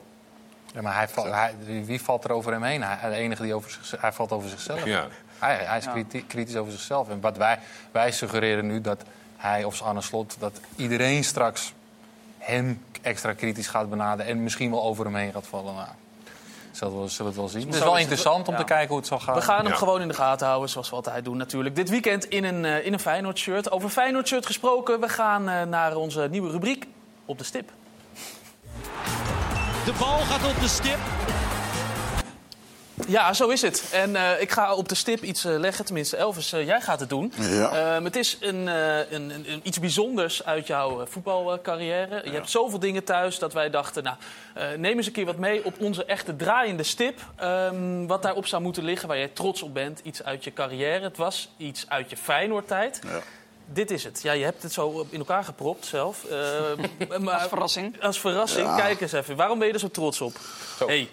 Ja, 0.74 0.82
maar 0.82 0.96
hij 0.96 1.08
valt, 1.08 1.32
hij, 1.32 1.56
wie 1.86 2.02
valt 2.02 2.24
er 2.24 2.32
over 2.32 2.52
hem 2.52 2.64
heen? 2.64 2.84
Hij, 2.84 3.10
de 3.10 3.16
enige 3.16 3.44
die 3.44 3.54
over 3.54 3.80
zich, 3.82 4.02
hij 4.02 4.12
valt 4.12 4.32
over 4.32 4.50
zichzelf. 4.50 4.86
Ja. 4.86 5.08
Hij, 5.40 5.56
hij 5.56 5.78
is 5.78 5.86
kriti- 5.86 6.28
kritisch 6.28 6.56
over 6.56 6.72
zichzelf. 6.72 7.10
En 7.10 7.22
wat 7.22 7.38
wij, 7.38 7.60
wij 7.92 8.12
suggereren 8.12 8.68
nu 8.68 8.82
dat 8.82 9.04
hij 9.38 9.64
of 9.64 9.82
Arne 9.82 10.02
Slot... 10.02 10.36
dat 10.40 10.60
iedereen 10.76 11.24
straks 11.24 11.74
hem 12.38 12.84
extra 13.02 13.34
kritisch 13.34 13.68
gaat 13.68 13.90
benaderen... 13.90 14.32
en 14.32 14.44
misschien 14.44 14.70
wel 14.70 14.84
over 14.84 15.06
hem 15.06 15.16
heen 15.16 15.32
gaat 15.32 15.48
vallen. 15.48 15.88
Nou, 16.80 16.92
zullen, 16.92 17.02
we, 17.04 17.10
zullen 17.10 17.32
het 17.32 17.40
wel 17.40 17.50
zien. 17.50 17.66
Het 17.66 17.76
is 17.76 17.80
wel 17.84 17.98
interessant 17.98 18.48
om 18.48 18.54
Ja. 18.54 18.60
te 18.60 18.66
kijken 18.66 18.88
hoe 18.88 18.98
het 18.98 19.08
zal 19.08 19.20
gaan. 19.20 19.36
We 19.36 19.42
gaan 19.42 19.58
hem 19.64 19.68
Ja. 19.68 19.76
gewoon 19.76 20.02
in 20.02 20.08
de 20.08 20.14
gaten 20.14 20.48
houden, 20.48 20.70
zoals 20.70 20.90
we 20.90 20.96
altijd 20.96 21.26
doen 21.26 21.38
natuurlijk. 21.38 21.76
Dit 21.76 21.90
weekend 21.90 22.26
in 22.26 22.44
een, 22.44 22.66
eh, 22.66 22.86
in 22.86 22.94
een 22.94 23.00
Feyenoord-shirt. 23.00 23.72
Over 23.72 23.90
Feyenoord-shirt 23.90 24.46
gesproken, 24.46 25.00
we 25.00 25.10
gaan 25.10 25.50
eh, 25.50 25.62
naar 25.64 25.96
onze 25.96 26.28
nieuwe 26.32 26.52
rubriek 26.52 26.88
op 27.26 27.38
de 27.38 27.44
stip. 27.44 27.72
De 29.86 29.94
bal 30.00 30.20
gaat 30.20 30.50
op 30.56 30.60
de 30.62 30.68
stip. 30.68 30.98
Ja, 33.08 33.34
zo 33.34 33.48
is 33.50 33.62
het. 33.62 33.84
En 33.92 34.16
eh, 34.16 34.42
ik 34.42 34.52
ga 34.52 34.76
op 34.76 34.90
de 34.90 34.96
stip 34.96 35.22
iets 35.24 35.46
eh, 35.46 35.58
leggen. 35.60 35.86
Tenminste, 35.86 36.18
Elvis, 36.18 36.54
eh, 36.54 36.66
jij 36.66 36.82
gaat 36.82 37.00
het 37.00 37.10
doen. 37.10 37.34
Ja. 37.40 37.96
Ehm, 37.96 38.04
het 38.04 38.16
is 38.16 38.38
een, 38.40 38.68
eh, 38.68 38.98
een, 38.98 39.30
een, 39.30 39.46
een- 39.48 39.60
iets 39.64 39.80
bijzonders 39.80 40.46
uit 40.46 40.68
jouw 40.68 41.06
voetbalcarrière. 41.06 42.22
Je 42.26 42.32
hebt 42.32 42.50
zoveel 42.50 42.80
dingen 42.80 43.04
thuis 43.04 43.40
dat 43.40 43.54
wij 43.54 43.70
dachten... 43.70 44.04
Nou, 44.04 44.16
eh, 44.54 44.66
neem 44.78 44.98
eens 44.98 45.06
een 45.06 45.12
keer 45.12 45.26
wat 45.26 45.38
mee 45.38 45.66
op 45.66 45.74
onze 45.80 46.06
echte 46.06 46.36
draaiende 46.36 46.84
stip. 46.84 47.20
Ehm, 47.36 48.06
wat 48.06 48.22
daarop 48.22 48.48
zou 48.48 48.62
moeten 48.62 48.84
liggen, 48.84 49.08
waar 49.08 49.18
jij 49.18 49.28
trots 49.34 49.62
op 49.62 49.74
bent. 49.74 50.00
Iets 50.04 50.24
uit 50.24 50.44
je 50.44 50.54
carrière. 50.54 51.04
Het 51.04 51.18
was 51.18 51.50
iets 51.58 51.86
uit 51.88 52.10
je 52.10 52.18
Feyenoord-tijd. 52.18 53.00
Dit 53.66 53.92
is 53.92 54.04
het. 54.04 54.20
Ja, 54.22 54.32
je 54.32 54.44
hebt 54.44 54.64
het 54.64 54.74
zo 54.74 55.06
in 55.10 55.20
elkaar 55.20 55.44
gepropt 55.44 55.86
zelf. 55.86 56.24
Eh, 57.10 57.18
maar, 57.20 57.34
Als 57.40 57.48
verrassing. 57.48 58.02
Als 58.02 58.20
verrassing. 58.20 58.68
Ja. 58.68 58.76
Kijk 58.76 59.02
eens 59.02 59.12
even. 59.12 59.36
Waarom 59.36 59.58
ben 59.60 59.68
je 59.68 59.74
er 59.74 59.80
zo 59.80 59.90
trots 59.90 60.22
op? 60.22 60.34
Hey. 60.88 61.10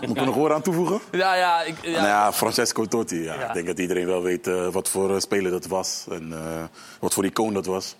Moet 0.00 0.10
ik 0.10 0.16
er 0.16 0.24
nog 0.24 0.34
woorden 0.34 0.56
aan 0.56 0.62
toevoegen? 0.62 1.00
Ja, 1.10 1.34
ja, 1.34 1.62
ik, 1.62 1.74
ja. 1.82 1.90
Nou 1.90 2.06
ja, 2.06 2.32
Francesco 2.32 2.84
Totti. 2.84 3.22
Ja. 3.22 3.34
Ja. 3.34 3.48
Ik 3.48 3.54
denk 3.54 3.66
dat 3.66 3.78
iedereen 3.78 4.06
wel 4.06 4.22
weet 4.22 4.46
eh, 4.46 4.68
wat 4.68 4.88
voor 4.88 5.14
eh, 5.14 5.20
speler 5.20 5.50
dat 5.50 5.66
was. 5.66 6.06
En 6.10 6.32
eh, 6.32 6.64
wat 7.00 7.14
voor 7.14 7.24
icoon 7.24 7.54
dat 7.54 7.66
was. 7.66 7.96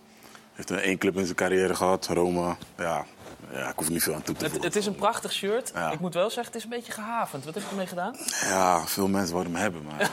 Hij 0.55 0.65
heeft 0.67 0.85
één 0.85 0.99
club 0.99 1.17
in 1.17 1.25
zijn 1.25 1.37
carrière 1.37 1.75
gehad, 1.75 2.07
Roma. 2.07 2.57
Ja, 2.79 3.05
ja 3.53 3.69
ik 3.69 3.73
hoef 3.77 3.87
er 3.87 3.93
niet 3.93 4.03
veel 4.03 4.15
aan 4.15 4.23
toe 4.23 4.35
te 4.35 4.43
Het, 4.43 4.51
voegen. 4.53 4.69
het 4.71 4.79
is 4.79 4.87
een 4.87 4.95
prachtig 4.95 5.33
shirt. 5.33 5.71
Ja. 5.75 5.91
Ik 5.91 6.01
moet 6.01 6.15
wel 6.15 6.31
zeggen, 6.31 6.45
het 6.47 6.55
is 6.55 6.63
een 6.65 6.69
beetje 6.71 6.93
gehavend. 6.93 7.45
Wat 7.45 7.55
heb 7.55 7.63
je 7.63 7.69
ermee 7.71 7.87
gedaan? 7.87 8.15
Ja, 8.45 8.87
veel 8.87 9.09
mensen 9.09 9.33
wouden 9.35 9.53
hem 9.55 9.63
hebben. 9.63 9.83
Maar, 9.85 10.01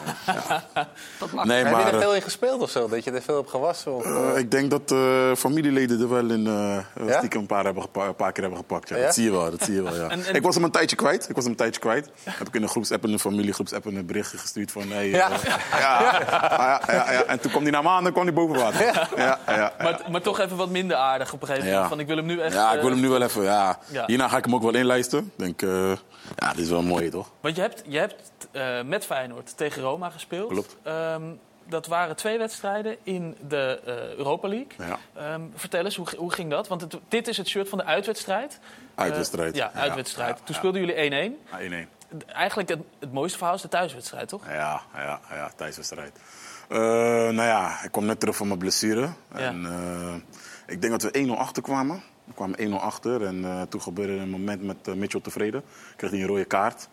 eh, 0.73 0.83
Dat 1.19 1.31
mag. 1.31 1.45
nee, 1.45 1.57
Heb 1.57 1.65
je 1.67 1.71
maar, 1.71 1.93
er 1.93 1.99
veel 2.01 2.15
in 2.15 2.21
gespeeld 2.21 2.61
of 2.61 2.69
zo? 2.69 2.87
Dat 2.87 3.03
je 3.03 3.11
er 3.11 3.21
veel 3.21 3.35
hebt 3.35 3.49
gewassen? 3.49 3.95
Of, 3.95 4.05
eh, 4.05 4.37
ik 4.37 4.51
denk 4.51 4.69
dat 4.71 4.91
eh, 4.91 5.31
familieleden 5.35 6.01
er 6.01 6.09
wel 6.09 6.29
in 6.29 6.47
eh 6.47 7.07
Ja? 7.07 7.17
stiekem 7.17 7.39
een 7.41 7.45
paar, 7.47 7.63
hebben 7.65 7.83
gepa- 7.83 8.05
een 8.07 8.15
paar 8.15 8.31
keer 8.31 8.41
hebben 8.43 8.59
gepakt. 8.61 8.89
Ja. 8.89 8.95
Ja? 8.97 9.03
Dat 9.03 9.13
zie 9.13 9.23
je 9.23 9.31
wel, 9.31 9.51
dat 9.51 9.63
zie 9.63 9.73
je 9.73 9.81
wel, 9.81 9.95
ja. 9.95 10.07
En- 10.09 10.25
en- 10.25 10.35
Ik 10.35 10.41
was 10.43 10.55
hem 10.55 10.63
een 10.63 10.71
tijdje 10.71 10.95
kwijt. 10.95 11.29
Ik 11.29 11.35
was 11.35 11.43
hem 11.43 11.51
een 11.51 11.57
tijdje 11.57 11.79
kwijt. 11.79 12.09
Heb 12.23 12.47
ik 12.47 12.55
in 12.55 12.61
een 12.63 12.69
groepsapp, 12.69 13.05
in 13.05 13.13
een 13.13 13.19
familiegroepsapp, 13.19 13.85
een 13.85 14.05
berichtje 14.05 14.37
gestuurd 14.37 14.71
van... 14.71 14.91
Hey, 14.91 15.07
Ja. 15.09 15.31
eh, 15.31 15.43
ja, 15.43 15.59
ja, 15.79 16.21
ja, 16.57 16.81
ja, 16.87 17.11
ja. 17.11 17.23
En 17.23 17.39
toen 17.39 17.51
kwam 17.51 17.61
hij 17.63 17.71
na 17.71 17.81
maanden 17.81 18.11
kwam 18.13 18.25
hij 18.25 18.33
boven 18.33 18.55
water. 18.55 18.85
Ja, 18.85 19.07
ja, 19.15 19.39
ja. 19.47 19.73
Maar, 19.83 20.01
maar 20.11 20.21
toch 20.21 20.39
even 20.39 20.57
wat 20.57 20.69
minder 20.69 20.97
aardig 20.97 21.33
op 21.33 21.41
een 21.41 21.47
gegeven 21.47 21.67
moment. 21.69 21.83
Ja. 21.83 21.89
Van, 21.89 21.99
ik 21.99 22.07
wil 22.07 22.15
hem 22.17 22.25
nu 22.25 22.39
echt... 22.39 22.53
Ja, 22.53 22.67
ik 22.73 22.79
wil 22.81 22.85
eh, 22.89 22.91
hem 22.95 23.01
nu 23.03 23.09
wel 23.09 23.21
even. 23.27 23.43
Ja. 23.43 23.79
Ja. 23.89 24.03
Hierna 24.05 24.27
ga 24.27 24.37
ik 24.37 24.45
hem 24.45 24.55
ook 24.55 24.61
wel 24.61 24.73
inlijsten. 24.75 25.19
Ik 25.19 25.31
denk, 25.35 25.61
eh, 25.61 25.91
ja, 26.35 26.49
dit 26.53 26.59
is 26.63 26.69
wel 26.69 26.81
mooi, 26.81 27.09
toch? 27.09 27.29
Want 27.41 27.55
je 27.55 27.61
hebt, 27.61 27.83
je 27.87 27.97
hebt 27.97 28.15
eh, 28.51 28.81
met 28.83 29.05
Feyenoord 29.05 29.57
tegen 29.57 29.81
Roma 29.81 30.09
gespeeld. 30.09 30.49
Klopt. 30.51 30.75
Ehm, 30.83 31.21
dat 31.69 31.87
waren 31.87 32.15
twee 32.15 32.37
wedstrijden 32.37 32.95
in 33.03 33.35
de 33.47 33.79
eh, 33.85 34.17
Europa 34.17 34.47
League. 34.47 34.67
Ja. 34.77 34.97
Ehm, 35.13 35.41
vertel 35.55 35.83
eens, 35.85 35.95
hoe, 35.95 36.07
hoe 36.17 36.31
ging 36.33 36.49
dat? 36.49 36.67
Want 36.67 36.81
het- 36.81 36.97
dit 37.07 37.27
is 37.27 37.37
het 37.37 37.47
shirt 37.47 37.69
van 37.69 37.77
de 37.77 37.83
uitwedstrijd. 37.83 38.59
Uitwedstrijd. 38.95 39.55
Ja, 39.55 39.71
uitwedstrijd. 39.73 40.39
Toen 40.43 40.55
speelden 40.55 40.81
jullie 40.85 40.95
1-1. 40.95 41.37
Ja, 41.51 41.59
1-1. 41.59 41.89
Eigenlijk 42.27 42.69
het, 42.69 42.79
het 42.99 43.13
mooiste 43.13 43.37
verhaal 43.37 43.55
is 43.55 43.61
de 43.61 43.67
thuiswedstrijd, 43.67 44.27
toch? 44.27 44.45
Ja, 44.47 44.81
ja, 44.95 45.19
ja, 45.29 45.51
thuiswedstrijd. 45.55 46.19
Nou 46.69 47.33
ja, 47.43 47.83
ik 47.83 47.91
kwam 47.91 48.05
net 48.05 48.19
terug 48.19 48.35
van 48.35 48.47
mijn 48.47 48.59
blessure. 48.59 49.09
En 49.31 49.65
ik 50.67 50.81
denk 50.81 50.99
dat 51.01 51.11
we 51.11 51.25
1-0 51.27 51.37
achterkwamen. 51.37 52.03
We 52.27 52.33
kwamen 52.33 52.69
1-0 52.69 52.73
achter 52.73 53.25
en 53.25 53.45
eh, 53.45 53.61
toen 53.69 53.81
gebeurde 53.81 54.13
een 54.13 54.29
moment 54.29 54.63
met 54.63 54.77
eh, 54.87 54.93
Mitchell 54.93 55.21
tevreden. 55.21 55.63
Kreeg 55.95 56.11
hij 56.11 56.19
een 56.19 56.27
rode 56.27 56.45
kaart. 56.45 56.87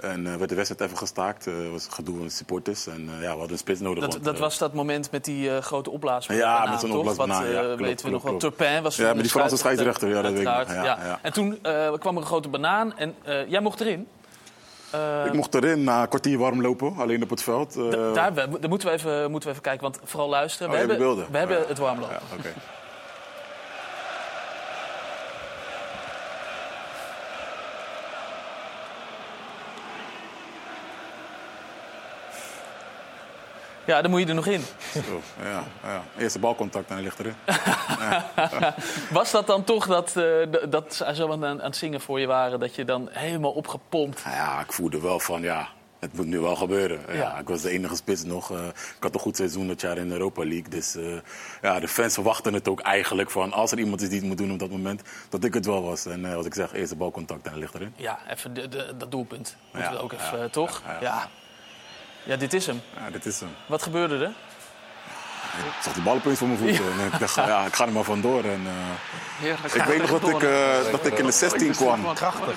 En 0.00 0.26
eh, 0.26 0.36
werd 0.36 0.48
de 0.48 0.54
wedstrijd 0.54 0.80
even 0.82 0.98
gestaakt. 0.98 1.46
Er 1.46 1.70
was 1.70 1.86
gedoe 1.90 2.14
met 2.14 2.24
de 2.24 2.30
supporters. 2.34 2.86
En 2.86 3.04
ja, 3.04 3.18
we 3.20 3.26
hadden 3.26 3.50
een 3.50 3.58
spits 3.58 3.80
nodig. 3.80 4.02
Dat, 4.04 4.12
want, 4.12 4.24
dat 4.24 4.38
was 4.38 4.58
dat 4.58 4.72
moment 4.74 5.10
met 5.10 5.24
die 5.24 5.60
grote 5.62 5.90
opblaas. 5.90 6.26
Ja, 6.26 6.66
met 6.70 6.80
zo'n 6.80 6.88
toch? 6.88 6.98
opblaasbanaan, 6.98 7.42
Wat 7.42 7.52
ja, 7.52 7.58
eh, 7.58 7.64
klopt, 7.66 7.80
weten 7.80 8.06
we 8.06 8.12
nog 8.12 8.22
wel. 8.22 8.36
Turpin 8.36 8.82
was 8.82 8.96
Ja, 8.96 9.12
met 9.14 9.22
die 9.22 9.30
Franse 9.30 9.56
scheidsrechter, 9.56 10.08
ja, 10.08 10.22
dat 10.22 10.32
weet 10.32 10.40
ik 10.40 10.46
nog. 10.46 10.74
Ja, 10.74 10.82
ja. 10.82 11.18
En 11.22 11.32
toen 11.32 11.58
kwam 11.98 12.14
er 12.16 12.20
een 12.20 12.26
grote 12.26 12.48
banaan 12.48 12.96
en 12.98 13.14
jij 13.48 13.60
mocht 13.60 13.80
erin. 13.80 14.08
Ik 15.26 15.32
mocht 15.32 15.54
erin 15.54 15.84
na 15.84 16.02
een 16.02 16.08
kwartier 16.08 16.38
warm 16.38 16.60
lopen, 16.60 16.94
alleen 16.96 17.22
op 17.22 17.30
het 17.30 17.42
veld. 17.42 17.74
Daar, 18.14 18.34
daar 18.34 18.48
moeten, 18.68 18.88
we 18.88 18.94
even, 18.94 19.30
moeten 19.30 19.48
we 19.48 19.54
even 19.54 19.62
kijken, 19.62 19.82
want 19.82 19.98
vooral 20.04 20.28
luisteren. 20.28 20.66
Oh, 20.66 20.72
we 20.72 20.78
hebt 20.78 20.90
hebben, 20.90 21.06
beelden? 21.08 21.32
we 21.32 21.38
hebben 21.38 21.58
Ja. 21.58 21.66
het 21.66 21.78
warmlopen. 21.78 22.16
Ja. 22.42 22.50
Ja, 33.86 34.02
dan 34.02 34.10
moet 34.10 34.20
je 34.20 34.26
er 34.26 34.34
nog 34.34 34.46
in. 34.46 34.60
Zo, 34.92 35.20
ja, 35.42 35.64
ja. 35.82 36.02
Eerste 36.18 36.38
balcontact 36.38 36.88
en 36.88 36.94
hij 36.94 37.02
ligt 37.02 37.18
erin. 37.18 37.34
Was 39.10 39.30
dat 39.30 39.46
dan 39.46 39.64
toch 39.64 39.86
dat, 39.86 40.16
eh, 40.16 40.24
dat 40.68 40.94
ze 40.94 41.10
zo 41.14 41.32
aan, 41.32 41.44
aan 41.46 41.60
het 41.60 41.76
zingen 41.76 42.00
voor 42.00 42.20
je 42.20 42.26
waren... 42.26 42.60
dat 42.60 42.74
je 42.74 42.84
dan 42.84 43.08
helemaal 43.10 43.52
opgepompt... 43.52 44.22
Ja, 44.24 44.60
ik 44.60 44.72
voelde 44.72 45.00
wel 45.00 45.20
van 45.20 45.42
ja, 45.42 45.68
het 45.98 46.12
moet 46.16 46.26
nu 46.26 46.38
wel 46.40 46.56
gebeuren. 46.56 47.00
Ja. 47.08 47.14
Ja. 47.14 47.38
ik 47.38 47.48
was 47.48 47.62
de 47.62 47.70
enige 47.70 47.94
spits 47.96 48.24
nog. 48.24 48.50
eh, 48.50 48.66
ik 48.66 49.02
had 49.02 49.14
een 49.14 49.20
goed 49.20 49.36
seizoen 49.36 49.66
dat 49.66 49.80
jaar 49.80 49.96
in 49.96 50.08
de 50.08 50.14
Europa 50.14 50.42
League. 50.44 50.68
Dus 50.68 50.94
eh, 50.96 51.04
ja, 51.62 51.80
de 51.80 51.88
fans 51.88 52.14
verwachten 52.14 52.54
het 52.54 52.68
ook 52.68 52.80
eigenlijk 52.80 53.30
van 53.30 53.52
als 53.52 53.72
er 53.72 53.78
iemand 53.78 54.00
is 54.02 54.08
die 54.08 54.18
het 54.18 54.26
moet 54.28 54.38
doen 54.38 54.52
op 54.52 54.58
dat 54.58 54.70
moment, 54.70 55.02
dat 55.28 55.44
ik 55.44 55.54
het 55.54 55.66
wel 55.66 55.82
was. 55.82 56.06
En 56.06 56.24
eh, 56.24 56.34
als 56.36 56.46
ik 56.46 56.54
zeg, 56.54 56.72
eerste 56.72 56.96
balcontact 56.96 57.46
en 57.46 57.58
ligt 57.58 57.74
erin. 57.74 57.92
Ja, 57.96 58.18
even 58.30 58.54
de, 58.54 58.68
de- 58.68 58.94
dat 58.98 59.10
doelpunt. 59.10 59.56
Moeten 59.72 59.90
Ja, 59.92 59.96
we 59.96 60.02
ook 60.02 60.12
even, 60.12 60.50
toch? 60.50 60.82
Ja, 61.00 61.28
ja. 62.24 62.36
dit 62.36 62.52
is 62.52 62.66
hem. 62.66 62.80
Ja, 62.96 63.10
dit 63.10 63.26
is 63.26 63.40
hem. 63.40 63.48
Wat 63.66 63.82
gebeurde 63.82 64.14
er? 64.14 64.32
Ik 65.58 65.82
zag 65.82 65.92
die 65.92 66.02
bal 66.02 66.14
opeens 66.14 66.38
voor 66.38 66.48
mijn 66.48 66.58
voeten. 66.58 66.84
En 67.00 67.06
ik 67.12 67.18
dacht, 67.18 67.34
ja, 67.34 67.66
ik 67.66 67.74
ga 67.74 67.86
er 67.86 67.92
maar 67.92 68.04
vandoor. 68.04 68.44
En, 68.44 68.60
eh, 69.40 69.74
ik 69.74 69.82
weet 69.82 69.98
nog 69.98 70.20
dat 70.20 70.28
ik, 70.28 70.42
eh, 70.42 70.90
dat 70.90 71.06
ik 71.06 71.18
in 71.18 71.26
de 71.26 71.32
16 71.32 71.72
kwam. 71.72 72.14
Krachtig. 72.14 72.54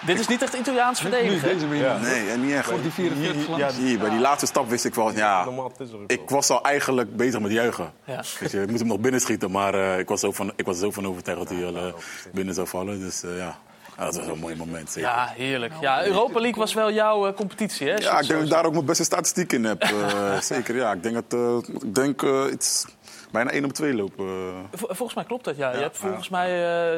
Dit 0.00 0.20
is 0.20 0.26
niet 0.26 0.42
echt 0.42 0.54
Italiaans 0.54 1.00
verdedigen. 1.00 1.76
Ja. 1.76 1.96
Nee, 1.96 2.30
en 2.30 2.44
niet 2.44 2.54
echt. 2.54 2.68
Voor 2.68 2.82
die 2.82 2.90
44 2.90 3.56
Hier, 3.56 3.86
hier, 3.86 3.98
bij 3.98 4.10
die 4.10 4.18
laatste 4.18 4.46
stap 4.46 4.68
wist 4.68 4.84
ik 4.84 4.94
wel, 4.94 5.12
ja, 5.12 5.42
er 5.42 5.60
ook 5.60 5.72
ik 6.06 6.28
was 6.28 6.50
al 6.50 6.62
eigenlijk 6.62 7.16
bezig 7.16 7.40
met 7.40 7.52
juichen. 7.52 7.92
Ja. 8.04 8.22
Weet 8.40 8.50
je, 8.50 8.60
ik 8.60 8.68
moest 8.68 8.80
hem 8.80 8.88
nog 8.88 9.00
binnenschieten, 9.00 9.50
maar 9.50 9.74
eh, 9.74 9.98
ik, 9.98 10.08
was 10.08 10.20
zo 10.20 10.32
van, 10.32 10.52
ik 10.56 10.66
was 10.66 10.76
er 10.76 10.82
zo 10.82 10.90
van 10.90 11.06
overtuigd 11.06 11.40
dat 11.40 11.48
hij 11.48 11.66
al 11.66 11.76
eh, 11.76 11.92
binnen 12.32 12.54
zou 12.54 12.66
vallen. 12.66 13.00
Dus 13.00 13.22
eh, 13.22 13.36
ja, 13.36 13.58
Ja, 13.98 14.04
dat 14.04 14.16
was 14.16 14.26
een 14.26 14.38
mooi 14.38 14.56
moment. 14.56 14.90
Zeker. 14.90 15.10
Ja, 15.10 15.32
heerlijk. 15.36 15.72
Ja, 15.80 16.04
Europa 16.06 16.40
League 16.40 16.58
was 16.60 16.74
wel 16.74 16.92
jouw 16.92 17.26
eh, 17.26 17.34
competitie, 17.34 17.88
hè? 17.88 17.94
Ja, 17.96 18.12
ik 18.20 18.26
denk 18.26 18.28
dat 18.28 18.42
ik 18.42 18.48
daar 18.50 18.64
ook 18.66 18.72
mijn 18.72 18.84
beste 18.84 19.04
statistiek 19.04 19.52
in 19.52 19.64
heb. 19.64 19.82
eh, 19.82 20.40
zeker, 20.52 20.76
ja. 20.76 20.92
Ik 20.92 21.02
denk 21.02 21.14
dat 21.14 21.40
eh, 21.40 21.74
ik 21.82 21.94
denk, 21.94 22.22
eh, 22.22 22.44
iets, 22.52 22.86
bijna 23.30 23.50
1 23.50 23.64
op 23.64 23.72
2 23.72 23.94
lopen. 23.94 24.24
Vol- 24.72 24.88
Volgens 24.88 25.14
mij 25.14 25.24
klopt 25.24 25.44
dat, 25.44 25.56
ja. 25.56 25.70
je 25.70 25.76
hebt 25.78 25.96
volgens 25.98 26.28
mij 26.28 26.50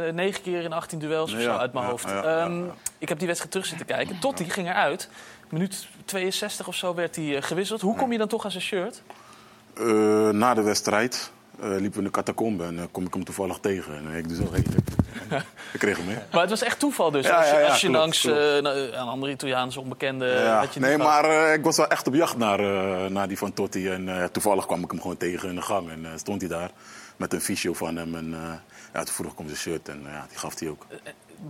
eh, 0.07 0.13
negen 0.13 0.43
keer 0.43 0.63
in 0.63 0.73
18 0.73 0.99
duels 0.99 1.33
of 1.33 1.39
Ja, 1.39 1.45
zo 1.45 1.51
uit 1.57 1.73
mijn 1.73 1.85
ja, 1.85 1.91
hoofd. 1.91 2.09
ja, 2.09 2.15
ja, 2.23 2.45
Ehm, 2.45 2.63
Ik 2.99 3.09
heb 3.09 3.17
die 3.19 3.27
wedstrijd 3.27 3.53
terug 3.53 3.67
zitten 3.67 3.87
kijken. 3.87 4.19
Totti 4.19 4.51
ging 4.51 4.69
eruit. 4.69 5.09
Minuut 5.51 5.87
62 6.05 6.69
of 6.69 6.75
zo 6.75 6.95
werd 6.95 7.17
hij 7.17 7.43
gewisseld. 7.43 7.81
Hoe 7.81 7.97
kom 7.97 8.13
je 8.13 8.19
dan 8.19 8.29
toch 8.29 8.45
aan 8.45 8.51
zijn 8.51 8.63
shirt? 8.63 9.03
Eh, 9.77 9.85
na 10.29 10.55
de 10.55 10.63
wedstrijd 10.63 11.31
eh, 11.61 11.69
liepen 11.69 11.91
we 11.93 11.99
in 11.99 12.05
de 12.05 12.11
catacombe 12.11 12.65
en 12.65 12.79
eh, 12.79 12.85
kom 12.91 13.07
ik 13.07 13.15
hem 13.15 13.25
toevallig 13.25 13.59
tegen. 13.59 13.97
En 13.97 14.17
ik 14.17 14.29
doe 14.29 14.37
zo 14.37 14.53
heen. 14.53 14.67
ik 15.73 15.79
kreeg 15.79 15.97
hem 15.97 16.07
mee. 16.07 16.17
Maar 16.33 16.41
het 16.41 16.51
was 16.51 16.63
echt 16.63 16.79
toeval 16.79 17.11
dus. 17.11 17.27
Ja, 17.27 17.37
als 17.37 17.47
je, 17.47 17.53
ja, 17.55 17.61
ja, 17.61 17.67
als 17.67 17.81
je 17.81 17.87
klopt, 17.87 18.01
langs 18.01 18.21
klopt. 18.21 18.39
eh, 18.39 18.55
een 18.55 18.95
andere 18.95 19.33
Italiaanse 19.33 19.81
onbekende... 19.81 20.41
Had 20.41 20.75
je 20.75 20.81
Nee, 20.81 20.99
maar 20.99 21.55
ik 21.55 21.65
was 21.65 21.77
wel 21.77 21.89
echt 21.89 22.07
op 22.07 22.15
jacht 22.15 22.37
naar, 22.37 22.61
naar 23.11 23.29
die 23.29 23.39
van 23.39 23.53
Totti. 23.53 23.89
En 23.89 24.29
toevallig 24.33 24.67
kwam 24.67 24.83
ik 24.83 24.91
hem 24.91 25.01
gewoon 25.01 25.17
tegen 25.17 25.49
in 25.49 25.55
de 25.55 25.63
gang. 25.63 25.91
En 25.91 26.19
stond 26.19 26.41
hij 26.41 26.51
daar 26.51 26.71
met 27.17 27.33
een 27.33 27.41
fysio 27.41 27.75
van 27.75 27.97
hem. 27.97 28.15
En 28.15 28.31
uh, 28.31 28.39
ja, 28.93 29.03
toen 29.05 29.15
vroeg 29.15 29.33
ik 29.33 29.39
om 29.39 29.47
zijn 29.47 29.59
shirt 29.59 29.89
en 29.89 30.01
ja, 30.05 30.27
die 30.29 30.39
gaf 30.39 30.59
hij 30.59 30.69
ook. 30.69 30.87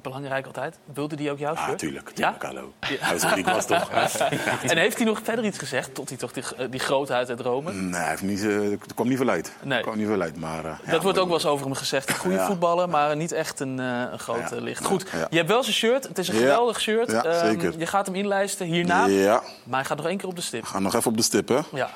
Belangrijk 0.03 0.47
altijd. 0.47 0.79
Wilde 0.95 1.17
die 1.17 1.31
ook 1.31 1.39
jouw 1.39 1.57
shirt? 1.57 1.69
Ja, 1.71 1.75
tuurlijk. 1.77 2.11
Ja? 2.15 2.37
hallo. 2.41 2.73
Hij 2.81 3.45
was 3.45 3.67
toch? 3.67 3.91
en 4.71 4.77
heeft 4.79 4.97
hij 4.97 5.07
nog 5.07 5.21
verder 5.23 5.45
iets 5.45 5.59
gezegd? 5.59 5.95
Tot 5.95 6.09
hij 6.09 6.19
toch 6.19 6.33
die, 6.33 6.43
eh, 6.57 6.67
die 6.71 6.81
grootheid 6.81 7.29
uit 7.29 7.41
Rome? 7.41 7.73
Nee, 7.73 8.01
hij 8.01 8.09
heeft 8.09 8.23
niet, 8.23 8.41
eh, 8.45 8.71
er 8.71 8.79
kwam 8.95 9.09
niet 9.09 9.17
veel 9.19 9.29
uit. 9.29 9.53
Nee. 9.63 9.77
Er 9.79 9.85
kwam 9.85 9.97
niet 9.97 10.07
veel 10.07 10.21
uit, 10.21 10.37
maar... 10.41 10.65
eh, 10.65 10.73
ja, 10.85 10.91
dat 10.91 11.03
wordt 11.03 11.19
ook 11.19 11.27
wel 11.27 11.35
eens 11.35 11.47
over 11.47 11.67
hem 11.67 11.75
gezegd. 11.75 12.09
Een 12.09 12.15
goede 12.15 12.37
Ja. 12.37 12.47
voetballer, 12.47 12.89
maar 12.89 13.17
niet 13.17 13.33
echt 13.33 13.61
een, 13.61 13.79
een 13.79 14.19
grote 14.19 14.55
Ja. 14.55 14.61
licht. 14.61 14.85
Goed, 14.85 15.09
Ja. 15.13 15.27
je 15.31 15.37
hebt 15.37 15.49
wel 15.49 15.63
zijn 15.63 15.75
shirt. 15.75 16.09
Het 16.09 16.19
is 16.19 16.29
een 16.29 16.35
Ja. 16.35 16.41
geweldig 16.41 16.81
shirt. 16.81 17.11
Ja, 17.11 17.39
zeker. 17.47 17.75
je 17.79 17.87
gaat 17.87 18.07
hem 18.07 18.15
inlijsten 18.15 18.67
hierna. 18.67 19.07
Ja. 19.07 19.43
Maar 19.65 19.79
hij 19.79 19.85
gaat 19.89 19.97
nog 19.97 20.07
één 20.07 20.17
keer 20.19 20.29
op 20.29 20.37
de 20.37 20.43
stip. 20.43 20.65
Ga 20.65 20.79
nog 20.79 20.95
even 20.95 21.11
op 21.11 21.17
de 21.17 21.23
stip, 21.23 21.49
hè? 21.49 21.59
Ja, 21.73 21.91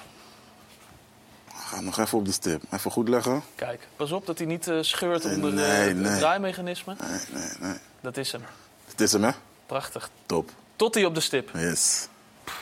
Ga 1.71 1.81
nog 1.81 1.99
even 1.99 2.19
op 2.19 2.25
de 2.25 2.33
stip. 2.33 2.63
Even 2.71 2.91
goed 2.91 3.09
leggen. 3.09 3.43
kijk. 3.55 3.89
Pas 3.97 4.13
op 4.13 4.27
dat 4.27 4.39
hij 4.39 4.47
niet 4.47 4.69
eh, 4.69 4.79
scheurt 4.81 5.25
onder 5.25 5.53
Nee, 5.53 5.67
eh, 5.67 5.87
het 5.87 5.97
nee. 5.97 6.19
draaimechanisme. 6.19 6.97
Nee, 7.01 7.21
nee, 7.33 7.51
nee. 7.61 7.79
Dat 8.01 8.17
is 8.17 8.33
hem. 8.33 8.43
Het 8.87 9.01
is 9.01 9.13
hem, 9.13 9.25
hè? 9.25 9.31
Prachtig. 9.67 10.11
Top. 10.27 10.51
Tot 10.77 10.95
hij 10.95 11.05
op 11.05 11.15
de 11.15 11.21
stip. 11.21 11.51
Yes. 11.55 12.09
Ik 12.45 12.53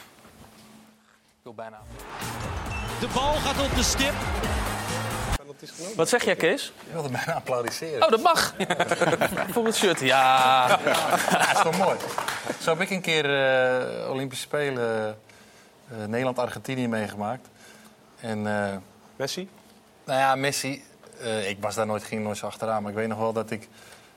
wil 1.43 1.55
bijna. 1.55 1.79
De 3.01 3.09
bal 3.15 3.35
gaat 3.35 3.65
op 3.71 3.75
de 3.75 3.83
stip. 3.83 4.15
Wat 5.97 6.09
zeg 6.09 6.25
jij, 6.25 6.37
Kees? 6.37 6.73
Ik 6.87 6.93
wilde 6.93 7.09
bijna 7.09 7.35
applaudisseren. 7.35 8.03
Oh, 8.03 8.11
dat 8.11 8.23
mag. 8.23 8.55
Voor 9.53 9.65
het 9.65 9.77
shirt, 9.77 10.01
ja. 10.01 10.67
dat 10.69 11.53
is 11.55 11.63
toch 11.63 11.79
mooi. 11.79 11.97
Zo 12.61 12.71
heb 12.71 12.81
ik 12.81 12.91
een 12.91 13.01
keer 13.01 13.25
eh, 14.05 14.11
Olympische 14.11 14.45
Spelen 14.45 15.17
eh, 15.91 16.05
Nederland-Argentinië 16.07 16.89
meegemaakt. 16.89 17.49
En, 18.21 18.47
eh, 18.47 18.77
Messi? 19.19 19.49
Nou 20.05 20.19
ja, 20.19 20.35
Messi. 20.35 20.85
eh, 21.21 21.49
ik 21.51 21.57
was 21.61 21.75
daar 21.75 21.87
nooit, 21.87 22.03
ging 22.05 22.23
nooit 22.23 22.37
zo 22.37 22.47
achteraan. 22.47 22.83
Maar 22.83 22.91
ik 22.91 22.97
weet 22.97 23.09
nog 23.09 23.19
wel 23.19 23.33
dat 23.33 23.51
ik... 23.51 23.69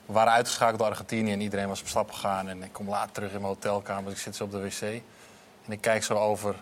We 0.06 0.14
waren 0.14 0.34
uitgeschakeld 0.34 0.80
door 0.80 0.88
Argentinië 0.88 1.32
en 1.32 1.41
iedereen 1.41 1.68
was 1.68 1.82
op 1.82 1.88
stap 1.88 2.12
gegaan. 2.12 2.47
En 2.49 2.64
ik 2.64 2.74
kom 2.74 2.89
laat 2.89 3.14
terug 3.14 3.30
in 3.32 3.41
mijn 3.41 3.54
hotelkamer. 3.54 4.04
Dus 4.04 4.14
ik 4.14 4.20
zit 4.20 4.36
zo 4.36 4.43
op 4.43 4.52
de 4.52 4.60
wc. 4.62 4.82
En 5.66 5.72
ik 5.72 5.82
kijk 5.82 6.04
zo 6.04 6.14
over, 6.14 6.56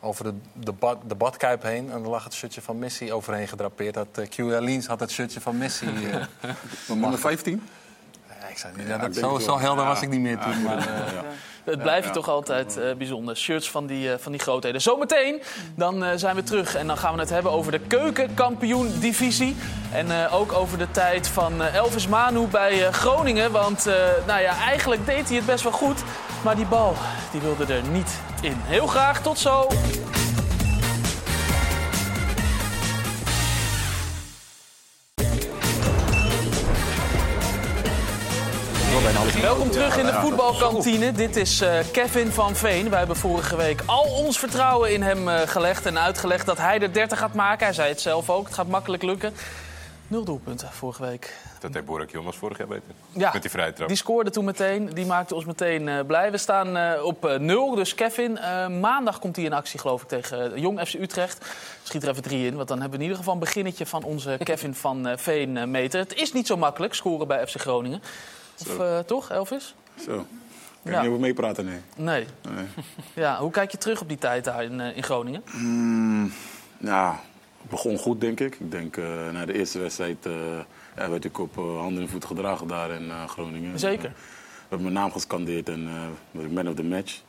over 0.00 0.24
de, 0.24 0.34
de, 0.52 0.72
bad, 0.72 0.98
de 1.06 1.14
badkuip 1.14 1.62
heen. 1.62 1.90
En 1.90 2.02
er 2.02 2.08
lag 2.08 2.24
het 2.24 2.34
shirtje 2.34 2.60
van 2.62 2.78
Messi 2.78 3.12
overheen 3.12 3.48
gedrapeerd. 3.48 3.94
Dat 3.94 4.06
uh, 4.18 4.28
Q 4.28 4.86
had 4.86 5.00
het 5.00 5.10
shirtje 5.10 5.40
van 5.40 5.58
Messi. 5.58 5.86
eh, 5.86 6.24
Nummer 6.88 7.18
15? 7.28 7.68
Ja, 8.40 8.46
ik 8.46 8.58
zei, 8.58 8.72
ja, 8.86 8.98
dat, 8.98 9.14
denk 9.14 9.26
zo, 9.26 9.38
zo 9.38 9.58
helder 9.58 9.84
Ja. 9.84 9.90
was 9.90 10.02
ik 10.02 10.08
niet 10.08 10.20
meer 10.20 10.38
toen. 10.38 10.52
Ja, 10.52 10.58
Maar, 10.58 10.78
eh, 10.78 11.12
ja. 11.12 11.22
Het 11.70 12.04
Ja. 12.04 12.10
toch 12.10 12.28
altijd 12.28 12.76
eh, 12.76 12.94
bijzonder. 12.98 13.36
Shirts 13.36 13.70
van 13.70 13.86
die, 13.86 14.12
eh, 14.12 14.18
van 14.18 14.32
die 14.32 14.40
grootheden. 14.40 14.80
Zometeen 14.80 15.42
dan 15.76 16.04
eh, 16.04 16.10
zijn 16.16 16.36
we 16.36 16.42
terug 16.42 16.74
en 16.74 16.86
dan 16.86 16.96
gaan 16.98 17.14
we 17.14 17.20
het 17.20 17.30
hebben 17.30 17.52
over 17.52 17.72
de 17.72 17.78
keukenkampioen-divisie. 17.78 19.56
En 19.92 20.28
ook 20.30 20.52
over 20.52 20.78
de 20.78 20.90
tijd 20.90 21.28
van 21.28 21.62
Elvis 21.62 22.08
Manu 22.08 22.46
bij 22.46 22.92
Groningen. 22.92 23.52
Want 23.52 23.84
nou 24.26 24.40
ja, 24.40 24.56
eigenlijk 24.66 25.06
deed 25.06 25.28
hij 25.28 25.36
het 25.36 25.46
best 25.46 25.62
wel 25.62 25.72
goed. 25.72 26.02
Maar 26.44 26.56
die 26.56 26.66
bal 26.66 26.94
die 27.32 27.40
wilde 27.40 27.74
er 27.74 27.82
niet 27.82 28.18
in. 28.40 28.54
Heel 28.56 28.86
graag, 28.86 29.22
tot 29.22 29.38
zo. 29.38 29.68
Welkom 39.40 39.70
terug 39.70 39.98
in 39.98 40.06
de 40.06 40.12
voetbalkantine. 40.12 41.12
Dit 41.12 41.36
is 41.36 41.60
eh, 41.60 41.78
Kevin 41.92 42.30
van 42.30 42.56
Veen. 42.56 42.90
Wij 42.90 42.98
hebben 42.98 43.16
vorige 43.16 43.56
week 43.56 43.82
al 43.86 44.04
ons 44.04 44.38
vertrouwen 44.38 44.92
in 44.92 45.02
hem 45.02 45.28
eh, 45.28 45.40
gelegd 45.40 45.86
en 45.86 45.98
uitgelegd 45.98 46.46
dat 46.46 46.58
hij 46.58 46.78
de 46.78 46.90
30 46.90 47.18
gaat 47.18 47.34
maken. 47.34 47.64
Hij 47.64 47.74
zei 47.74 47.88
het 47.88 48.00
zelf 48.00 48.30
ook. 48.30 48.44
Het 48.44 48.54
gaat 48.54 48.68
makkelijk 48.68 49.02
lukken. 49.02 49.32
Nul 50.08 50.24
doelpunten 50.24 50.72
vorige 50.72 51.02
week. 51.02 51.36
Dat 51.60 51.74
heeft 51.74 51.86
Borak 51.86 52.10
Jonas 52.10 52.36
vorig 52.36 52.58
jaar 52.58 52.66
beter. 52.66 52.84
Ja, 53.12 53.30
Met 53.32 53.42
die 53.42 53.50
vrije 53.50 53.72
trap. 53.72 53.88
Die 53.88 53.96
scoorde 53.96 54.30
toen 54.30 54.44
meteen. 54.44 54.86
Die 54.94 55.06
maakte 55.06 55.34
ons 55.34 55.44
meteen 55.44 55.88
eh, 55.88 56.06
blij. 56.06 56.30
We 56.30 56.38
staan 56.38 57.00
op 57.02 57.36
nul. 57.38 57.74
Dus 57.74 57.94
Kevin, 57.94 58.38
maandag 58.80 59.18
komt 59.18 59.36
hij 59.36 59.44
in 59.44 59.52
actie 59.52 59.80
geloof 59.80 60.02
ik 60.02 60.08
tegen 60.08 60.60
Jong 60.60 60.80
FC 60.80 60.94
Utrecht. 60.94 61.46
Schiet 61.82 62.02
er 62.02 62.08
even 62.08 62.22
drie 62.22 62.46
in. 62.46 62.56
Want 62.56 62.68
dan 62.68 62.80
hebben 62.80 62.98
we 62.98 63.04
in 63.04 63.10
ieder 63.10 63.18
geval 63.18 63.34
een 63.34 63.46
beginnetje 63.46 63.86
van 63.86 64.02
onze 64.02 64.36
Kevin 64.44 64.74
van 64.74 65.08
Veen 65.16 65.70
meter. 65.70 66.00
Het 66.00 66.14
is 66.14 66.32
niet 66.32 66.46
zo 66.46 66.56
makkelijk 66.56 66.94
scoren 66.94 67.26
bij 67.26 67.46
FC 67.46 67.60
Groningen. 67.60 68.02
Of 68.60 68.78
eh, 68.78 68.98
toch, 68.98 69.30
Elvis? 69.30 69.74
Zo. 70.04 70.26
Kan 70.82 70.92
je 70.92 70.98
niet 70.98 71.08
over 71.08 71.20
meepraten, 71.20 71.64
nee. 71.64 71.80
Nee. 71.96 72.26
nee. 72.54 72.66
Ja, 73.14 73.38
hoe 73.38 73.50
kijk 73.50 73.70
je 73.70 73.78
terug 73.78 74.00
op 74.00 74.08
die 74.08 74.18
tijd 74.18 74.44
daar 74.44 74.64
in, 74.64 74.80
eh, 74.80 74.96
in 74.96 75.02
Groningen? 75.02 75.42
Mm, 75.52 76.32
ja, 76.78 77.20
het 77.60 77.70
begon 77.70 77.98
goed, 77.98 78.20
denk 78.20 78.40
ik. 78.40 78.54
Ik 78.54 78.70
denk, 78.70 78.96
eh, 78.96 79.30
na 79.32 79.46
de 79.46 79.52
eerste 79.52 79.78
wedstrijd 79.78 80.28
werd 80.94 81.24
ik 81.24 81.38
op 81.38 81.54
handen 81.54 82.02
en 82.02 82.08
voeten 82.08 82.28
gedragen 82.28 82.66
daar 82.66 82.90
in 82.90 83.10
Groningen. 83.26 83.78
Zeker. 83.78 84.10
We 84.10 84.76
hebben 84.76 84.92
mijn 84.92 85.04
naam 85.04 85.12
gescandeerd 85.12 85.68
en 85.68 85.88
werd 86.30 86.46
ik 86.46 86.52
man 86.52 86.68
of 86.68 86.74
the 86.74 86.82
match. 86.82 87.20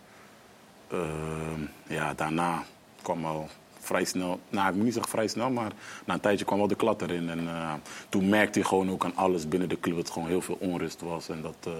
Eh, 0.92 1.62
ja, 1.88 2.14
daarna 2.14 2.64
kwam 3.02 3.26
al 3.26 3.50
vrij 3.92 4.06
snel, 4.06 4.40
nou 4.50 4.70
ik 4.70 4.76
moet 4.76 4.84
niet 4.84 4.94
zeggen 4.94 5.12
vrij 5.12 5.28
snel, 5.28 5.50
maar 5.50 5.72
na 6.06 6.14
een 6.14 6.20
tijdje 6.20 6.46
kwam 6.46 6.58
wel 6.58 6.68
de 6.68 6.76
klad 6.76 7.02
erin. 7.02 7.30
En 7.30 7.48
eh, 7.48 7.74
toen 8.10 8.30
merkte 8.30 8.60
hij 8.60 8.68
gewoon 8.68 8.92
ook 8.92 9.06
aan 9.06 9.16
alles 9.16 9.48
binnen 9.48 9.70
de 9.70 9.80
club 9.80 9.96
dat 9.96 10.08
er 10.08 10.14
gewoon 10.14 10.28
heel 10.28 10.42
veel 10.42 10.58
onrust 10.60 11.02
was. 11.02 11.30
En 11.30 11.42
dat, 11.42 11.56
eh, 11.64 11.74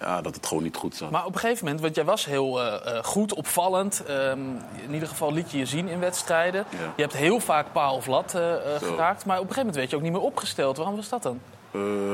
ja, 0.00 0.20
dat 0.20 0.34
het 0.34 0.46
gewoon 0.46 0.62
niet 0.62 0.76
goed 0.76 0.96
zat. 0.96 1.10
Maar 1.10 1.24
op 1.24 1.34
een 1.34 1.40
gegeven 1.40 1.64
moment, 1.64 1.82
want 1.82 1.94
jij 1.94 2.04
was 2.04 2.24
heel 2.24 2.62
eh, 2.62 3.04
goed, 3.04 3.34
opvallend. 3.34 4.02
Ehm, 4.06 4.38
in 4.86 4.92
ieder 4.92 5.08
geval 5.08 5.32
liet 5.32 5.50
je 5.50 5.58
je 5.58 5.66
zien 5.66 5.88
in 5.88 6.00
wedstrijden. 6.00 6.64
Je 6.96 7.02
hebt 7.02 7.16
heel 7.16 7.40
vaak 7.40 7.72
paal 7.72 7.96
of 7.96 8.06
lat 8.06 8.30
geraakt. 8.78 9.24
Maar 9.24 9.38
op 9.38 9.48
een 9.48 9.54
gegeven 9.54 9.56
moment 9.56 9.74
werd 9.76 9.90
je 9.90 9.96
ook 9.96 10.02
niet 10.02 10.12
meer 10.12 10.20
opgesteld. 10.20 10.76
Waarom 10.76 10.96
was 10.96 11.08
dat 11.08 11.22
dan? 11.22 11.40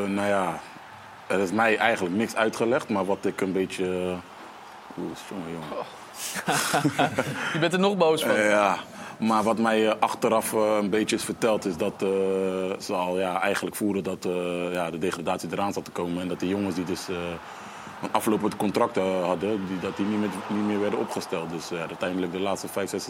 Nou 0.06 0.28
ja, 0.28 0.60
er 1.26 1.38
is 1.38 1.52
mij 1.52 1.76
eigenlijk 1.76 2.14
niks 2.14 2.34
uitgelegd, 2.36 2.88
maar 2.88 3.04
wat 3.04 3.24
ik 3.24 3.40
een 3.40 3.52
beetje... 3.52 3.84
Oeh, 4.98 5.16
jongen, 5.28 5.50
jongen. 5.52 5.86
je 7.52 7.58
bent 7.58 7.72
er 7.72 7.78
nog 7.78 7.96
boos 7.96 8.22
van. 8.22 8.40
Ja, 8.40 8.78
maar 9.26 9.42
wat 9.42 9.58
mij 9.58 9.88
eh, 9.88 9.94
achteraf 9.98 10.52
eh, 10.52 10.76
een 10.80 10.90
beetje 10.90 11.16
is 11.16 11.24
verteld 11.24 11.64
is 11.64 11.76
dat 11.76 11.92
eh, 12.02 12.08
ze 12.80 12.92
al 12.92 13.18
ja, 13.18 13.40
eigenlijk 13.40 13.76
voeren 13.76 14.02
dat 14.04 14.24
eh, 14.24 14.72
ja, 14.72 14.90
de 14.90 14.98
degradatie 14.98 15.48
eraan 15.52 15.72
zat 15.72 15.84
te 15.84 15.90
komen. 15.90 16.22
En 16.22 16.28
dat 16.28 16.40
die 16.40 16.48
jongens 16.48 16.74
die 16.74 16.84
dus 16.84 17.08
eh, 17.08 17.16
een 18.02 18.12
aflopend 18.12 18.56
contract 18.56 18.96
hadden, 18.96 19.66
die, 19.66 19.78
dat 19.80 19.96
die 19.96 20.06
niet 20.06 20.18
meer, 20.18 20.28
niet 20.48 20.66
meer 20.66 20.80
werden 20.80 20.98
opgesteld. 20.98 21.50
Dus 21.50 21.68
ja, 21.68 21.76
uiteindelijk 21.78 22.32
de 22.32 22.40
laatste 22.40 22.68
vijf, 22.68 22.90
zes, 22.90 23.08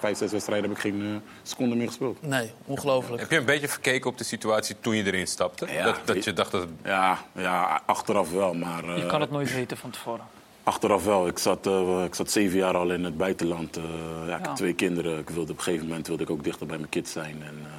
vijf, 0.00 0.16
zes 0.18 0.30
wedstrijden 0.32 0.68
heb 0.68 0.76
ik 0.76 0.82
geen 0.82 1.22
seconde 1.42 1.74
meer 1.76 1.86
gespeeld. 1.86 2.22
Nee, 2.22 2.52
ongelooflijk. 2.64 3.20
Heb 3.20 3.30
je 3.30 3.36
een 3.36 3.44
beetje 3.44 3.68
verkeken 3.68 4.10
op 4.10 4.18
de 4.18 4.24
situatie 4.24 4.76
toen 4.80 4.96
je 4.96 5.04
erin 5.04 5.26
stapte? 5.26 5.66
Ja, 5.72 5.84
dat, 5.84 6.00
dat 6.04 6.24
je 6.24 6.32
dacht 6.32 6.50
dat 6.52 6.60
het... 6.60 6.70
Ja, 6.84 7.18
ja 7.34 7.82
achteraf 7.86 8.30
wel, 8.32 8.54
maar... 8.54 8.84
eh, 8.84 8.96
Je 8.96 9.06
kan 9.06 9.20
het 9.20 9.30
nooit 9.30 9.54
weten 9.54 9.76
van 9.76 9.90
tevoren. 9.90 10.24
Achteraf 10.66 11.04
wel. 11.04 11.26
Ik 11.26 11.38
zat, 11.38 11.66
eh, 11.66 12.04
ik 12.04 12.14
zat 12.14 12.30
zeven 12.30 12.58
jaar 12.58 12.76
al 12.76 12.90
in 12.90 13.04
het 13.04 13.16
buitenland. 13.16 13.76
Eh, 13.76 13.82
ja, 14.26 14.36
ik 14.36 14.42
Ja. 14.42 14.48
had 14.48 14.56
twee 14.56 14.72
kinderen. 14.74 15.18
Ik 15.18 15.30
wilde, 15.30 15.52
op 15.52 15.56
een 15.58 15.64
gegeven 15.64 15.86
moment 15.86 16.06
wilde 16.06 16.22
ik 16.22 16.30
ook 16.30 16.44
dichter 16.44 16.66
bij 16.66 16.76
mijn 16.76 16.88
kids 16.88 17.12
zijn. 17.12 17.42
En 17.42 17.54
eh, 17.64 17.70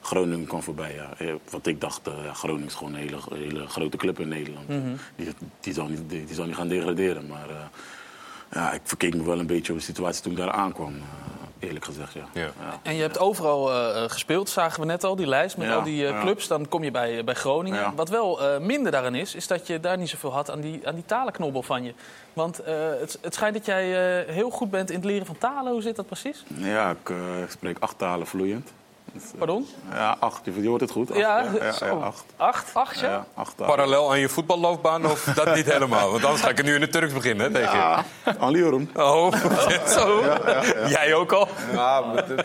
Groningen 0.00 0.46
kwam 0.46 0.62
voorbij. 0.62 0.94
Ja. 1.18 1.34
Wat 1.50 1.66
ik 1.66 1.80
dacht, 1.80 2.08
Groningen 2.32 2.66
is 2.66 2.74
gewoon 2.74 2.94
een 2.94 3.00
hele, 3.00 3.18
hele 3.34 3.66
grote 3.66 3.96
club 3.96 4.18
in 4.20 4.28
Nederland. 4.28 4.68
Mhm. 4.68 4.94
die, 5.16 5.28
die, 5.60 5.72
zal 5.72 5.86
niet, 5.88 6.00
die, 6.10 6.24
die 6.24 6.34
zal 6.34 6.46
niet 6.46 6.54
gaan 6.54 6.68
degraderen. 6.68 7.26
Maar 7.26 7.70
ja, 8.52 8.72
ik 8.72 8.80
verkeek 8.84 9.14
me 9.16 9.24
wel 9.24 9.38
een 9.38 9.46
beetje 9.46 9.72
op 9.72 9.78
de 9.78 9.84
situatie 9.84 10.22
toen 10.22 10.32
ik 10.32 10.38
daar 10.38 10.50
aankwam. 10.50 10.94
Eerlijk 11.58 11.84
gezegd, 11.84 12.12
ja. 12.12 12.24
ja. 12.32 12.50
En 12.82 12.94
je 12.94 13.00
hebt 13.00 13.18
overal 13.18 13.70
eh, 13.70 14.04
eh, 14.04 14.10
gespeeld, 14.10 14.48
zagen 14.48 14.80
we 14.80 14.86
net 14.86 15.04
al, 15.04 15.16
die 15.16 15.26
lijst 15.26 15.56
met 15.56 15.66
Ja, 15.68 15.74
al 15.74 15.82
die 15.82 16.06
eh, 16.06 16.20
clubs. 16.20 16.48
Dan 16.48 16.68
kom 16.68 16.84
je 16.84 16.90
bij, 16.90 17.24
bij 17.24 17.34
Groningen. 17.34 17.80
Ja. 17.80 17.94
Wat 17.94 18.08
wel 18.08 18.42
eh, 18.42 18.60
minder 18.60 18.92
daarin 18.92 19.14
is, 19.14 19.34
is 19.34 19.46
dat 19.46 19.66
je 19.66 19.80
daar 19.80 19.98
niet 19.98 20.08
zoveel 20.08 20.32
had 20.32 20.50
aan 20.50 20.60
die, 20.60 20.88
aan 20.88 20.94
die 20.94 21.04
talenknobbel 21.06 21.62
van 21.62 21.84
je. 21.84 21.94
Want 22.32 22.58
eh, 22.58 22.74
het, 23.00 23.18
het 23.22 23.34
schijnt 23.34 23.54
dat 23.54 23.66
jij 23.66 23.84
eh, 24.24 24.34
heel 24.34 24.50
goed 24.50 24.70
bent 24.70 24.90
in 24.90 24.96
het 24.96 25.04
leren 25.04 25.26
van 25.26 25.38
talen. 25.38 25.72
Hoe 25.72 25.82
zit 25.82 25.96
dat 25.96 26.06
precies? 26.06 26.44
Ja, 26.54 26.90
ik 26.90 27.10
eh, 27.10 27.16
spreek 27.48 27.78
acht 27.78 27.98
talen 27.98 28.26
vloeiend. 28.26 28.72
Eh, 29.32 29.38
Pardon? 29.38 29.66
Ja, 29.92 30.16
acht. 30.20 30.40
Je, 30.44 30.62
je 30.62 30.68
hoort 30.68 30.80
het 30.80 30.90
goed. 30.90 31.10
Acht, 31.10 31.18
Ja, 31.18 31.44
ja, 31.60 31.72
ja, 31.80 31.88
acht. 31.88 32.24
Acht? 32.36 32.70
Acht, 32.74 33.00
ja? 33.00 33.08
Ja, 33.10 33.26
acht. 33.34 33.56
Parallel 33.56 34.10
aan 34.10 34.18
je 34.18 34.28
voetballoopbaan 34.28 35.04
of 35.06 35.24
dat 35.24 35.54
niet 35.54 35.72
helemaal? 35.72 36.10
Want 36.10 36.24
anders 36.24 36.42
ga 36.42 36.48
ik 36.50 36.56
het 36.56 36.66
nu 36.66 36.74
in 36.74 36.80
het 36.80 36.92
Turks 36.92 37.12
beginnen, 37.12 37.46
hè, 37.46 37.52
tegen 37.52 37.70
je. 37.72 37.76
Ja, 37.76 38.04
Anliorum. 38.38 38.90
Oh, 38.94 39.32
zo. 39.98 40.20
Ja, 40.24 40.38
ja, 40.46 40.62
ja. 40.62 40.88
Jij 40.88 41.14
ook 41.14 41.32
al? 41.32 41.48
Ja, 41.72 42.00
maar 42.00 42.26
dit- 42.26 42.40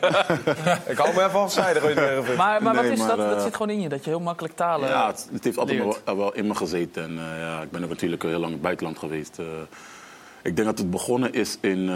ik 0.86 0.98
hou 0.98 1.14
me 1.16 1.24
even 1.26 1.40
afzijdig. 1.40 1.96
Maar, 2.38 2.64
maar 2.64 2.76
wat 2.76 2.84
is 2.84 3.00
maar, 3.00 3.08
dat? 3.08 3.18
Dat 3.18 3.36
eh, 3.38 3.44
zit 3.44 3.54
gewoon 3.56 3.70
in 3.70 3.82
je, 3.82 3.90
dat 3.90 4.04
je 4.04 4.10
heel 4.10 4.20
makkelijk 4.20 4.56
talen 4.56 4.90
Ja, 4.90 5.08
het, 5.08 5.30
het 5.34 5.44
heeft 5.44 5.58
altijd 5.58 5.84
wel, 6.06 6.16
wel 6.16 6.34
in 6.34 6.48
me 6.48 6.56
gezeten. 6.56 7.04
En 7.04 7.12
uh, 7.12 7.40
ja, 7.42 7.62
ik 7.62 7.72
ben 7.72 7.82
natuurlijk 7.90 8.22
heel 8.24 8.32
lang 8.32 8.46
in 8.46 8.52
het 8.52 8.62
buitenland 8.62 9.00
geweest. 9.00 9.38
Uh, 9.40 9.46
ik 10.44 10.56
denk 10.56 10.68
dat 10.68 10.78
het 10.78 10.90
begonnen 10.92 11.34
is 11.34 11.58
in, 11.62 11.80
uh, 11.90 11.96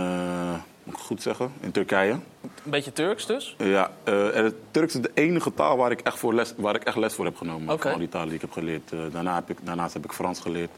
moet 0.86 0.96
ik 0.96 1.02
goed 1.02 1.22
zeggen, 1.22 1.52
in 1.60 1.72
Turkije. 1.72 2.12
Een 2.12 2.22
beetje 2.64 2.94
Turks 2.94 3.26
dus? 3.26 3.56
Ja, 3.58 3.92
uh, 4.10 4.30
het 4.34 4.56
Turks 4.72 4.96
is 4.96 5.02
de 5.02 5.12
enige 5.14 5.54
taal 5.54 5.78
waar 5.78 5.92
ik 5.92 6.00
echt, 6.02 6.20
voor 6.20 6.34
les, 6.34 6.54
waar 6.58 6.76
ik 6.76 6.84
echt 6.84 6.96
les 6.98 7.14
voor 7.14 7.26
heb 7.26 7.38
genomen. 7.38 7.64
Okay. 7.74 7.78
Van 7.78 7.92
al 7.92 7.98
die 7.98 8.10
talen 8.10 8.28
die 8.28 8.36
ik 8.36 8.42
heb 8.42 8.52
geleerd. 8.52 8.92
Uh, 8.92 9.00
daarna 9.12 9.36
heb 9.36 9.50
ik, 9.50 9.58
daarnaast 9.62 9.94
heb 9.94 10.04
ik 10.06 10.12
Frans 10.12 10.40
geleerd. 10.40 10.70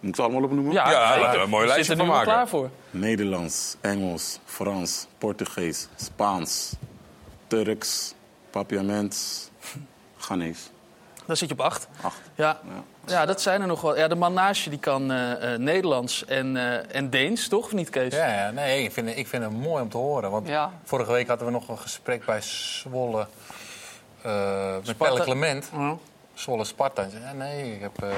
Moet 0.00 0.10
ik 0.10 0.16
ze 0.16 0.22
allemaal 0.22 0.42
opnoemen? 0.42 0.72
Ja, 0.72 0.90
Ja, 0.90 1.30
we 1.32 1.38
een 1.38 1.48
mooi 1.48 1.66
lijstje 1.66 1.96
van 1.96 2.04
er 2.04 2.10
maken. 2.12 2.32
klaar 2.32 2.48
voor. 2.48 2.70
Nederlands, 2.90 3.76
Engels, 3.80 4.38
Frans, 4.44 5.06
Portugees, 5.18 5.88
Spaans, 5.96 6.72
Turks, 7.46 8.14
Papiaments, 8.50 9.50
Ghanese. 10.16 10.71
Dan 11.32 11.40
zit 11.40 11.48
je 11.56 11.62
op 11.64 11.70
acht. 11.70 11.88
Acht. 12.02 12.20
Ja. 12.34 12.60
Ja, 13.06 13.26
dat 13.26 13.40
zijn 13.40 13.60
er 13.60 13.66
nog 13.66 13.80
wel. 13.80 13.96
Ja, 13.96 14.08
de 14.08 14.14
man 14.14 14.32
naast 14.32 14.62
je 14.64 14.70
die 14.70 14.78
kan 14.78 15.10
eh, 15.12 15.52
eh, 15.54 15.60
Nederlands 15.60 16.24
en, 16.24 16.56
eh, 16.56 16.96
en 16.96 17.10
Deens, 17.10 17.48
toch? 17.48 17.64
Of 17.64 17.72
niet, 17.72 17.90
Kees? 17.90 18.14
Ja, 18.14 18.26
ja 18.26 18.50
nee, 18.50 18.84
ik 18.84 18.92
vind, 18.92 19.16
ik 19.16 19.26
vind 19.28 19.42
het 19.42 19.52
mooi 19.52 19.82
om 19.82 19.88
te 19.88 19.96
horen. 19.96 20.30
Want 20.30 20.48
Ja. 20.48 20.70
vorige 20.84 21.12
week 21.12 21.28
hadden 21.28 21.46
we 21.46 21.52
nog 21.52 21.68
een 21.68 21.78
gesprek 21.78 22.24
bij 22.24 22.40
Zwolle 22.40 23.26
eh, 24.22 24.74
met. 24.86 24.96
Pelle 24.96 25.20
Clement. 25.22 25.70
Ja. 25.76 25.96
Zwolle 26.34 26.64
Sparta. 26.64 27.02
Hij 27.02 27.10
zei, 27.10 27.22
ja, 27.24 27.32
nee, 27.32 27.74
ik 27.74 27.80
heb, 27.80 28.02
eh, 28.02 28.08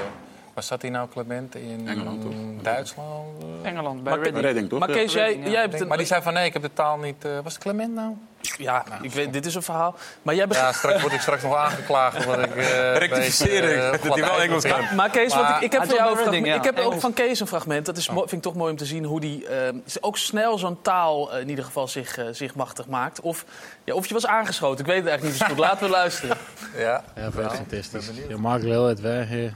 waar 0.53 0.63
zat 0.63 0.81
hij 0.81 0.91
nou, 0.91 1.09
Clement? 1.09 1.55
In 1.55 1.87
Engeland, 1.87 2.21
toch? 2.21 2.33
Duitsland? 2.61 3.43
Engeland, 3.63 4.03
bij 4.03 4.17
Maar, 4.17 4.29
Reading. 4.41 4.69
Toch? 4.69 4.79
maar 4.79 4.87
Kees, 4.89 5.13
jij, 5.13 5.39
jij 5.39 5.61
hebt 5.61 5.81
een... 5.81 5.87
Maar 5.87 5.97
die 5.97 6.07
zei 6.07 6.21
van 6.21 6.33
nee, 6.33 6.45
ik 6.45 6.53
heb 6.53 6.61
de 6.61 6.73
taal 6.73 6.97
niet. 6.97 7.23
was 7.43 7.53
het 7.53 7.61
Clement 7.61 7.93
nou? 7.93 8.13
Ja, 8.57 8.85
ik 9.01 9.11
weet, 9.11 9.33
dit 9.33 9.45
is 9.45 9.55
een 9.55 9.61
verhaal. 9.61 9.95
Maar 10.21 10.35
jij 10.35 10.47
begint... 10.47 10.67
Ja, 10.67 10.73
straks 10.73 11.01
word 11.01 11.13
ik 11.13 11.21
straks 11.21 11.43
nog 11.43 11.55
aangeklaagd. 11.55 12.25
Omdat 12.25 12.39
ik, 12.45 12.55
eh, 12.55 12.93
een 13.01 13.09
beetje, 13.09 13.59
eh, 13.61 13.91
dat 13.91 14.13
hij 14.13 14.23
wel 14.23 14.39
Engels 14.41 14.63
vind. 14.63 14.91
Maar 14.91 15.09
Kees, 15.09 15.33
ik, 15.33 15.39
ik 15.59 15.71
heb, 15.71 15.81
hij 15.81 15.89
voor 15.89 16.33
jou 16.33 16.45
ik 16.45 16.63
heb 16.63 16.79
ook 16.79 16.99
van 16.99 17.13
Kees 17.13 17.39
een 17.39 17.47
fragment. 17.47 17.85
Dat 17.85 17.97
is, 17.97 18.09
mo- 18.09 18.19
vind 18.19 18.31
ik 18.31 18.41
toch 18.41 18.55
mooi 18.55 18.71
om 18.71 18.77
te 18.77 18.85
zien 18.85 19.03
hoe 19.03 19.19
die 19.19 19.47
eh, 19.47 19.73
ook 20.01 20.17
snel 20.17 20.57
zo'n 20.57 20.81
taal 20.81 21.35
in 21.37 21.49
ieder 21.49 21.65
geval 21.65 21.87
zich, 21.87 22.17
zich 22.31 22.55
machtig 22.55 22.87
maakt. 22.87 23.21
Of, 23.21 23.45
ja, 23.83 23.93
of 23.93 24.07
je 24.07 24.13
was 24.13 24.25
aangeschoten. 24.27 24.79
Ik 24.79 24.85
weet 24.91 24.99
het 24.99 25.07
eigenlijk 25.07 25.39
niet 25.39 25.47
zo 25.47 25.53
goed. 25.55 25.63
Laten 25.63 25.85
we 25.85 25.91
luisteren. 25.91 26.37
Ja, 26.77 27.03
Ja, 27.15 27.29
Nou, 27.29 27.31
fantastisch. 27.31 27.89
ben 27.89 28.05
benieuwd. 28.05 28.29
Je 28.29 28.37
mag 28.37 28.61
wel 28.61 28.85
het 28.87 28.99
weg 29.01 29.27
hier. 29.27 29.53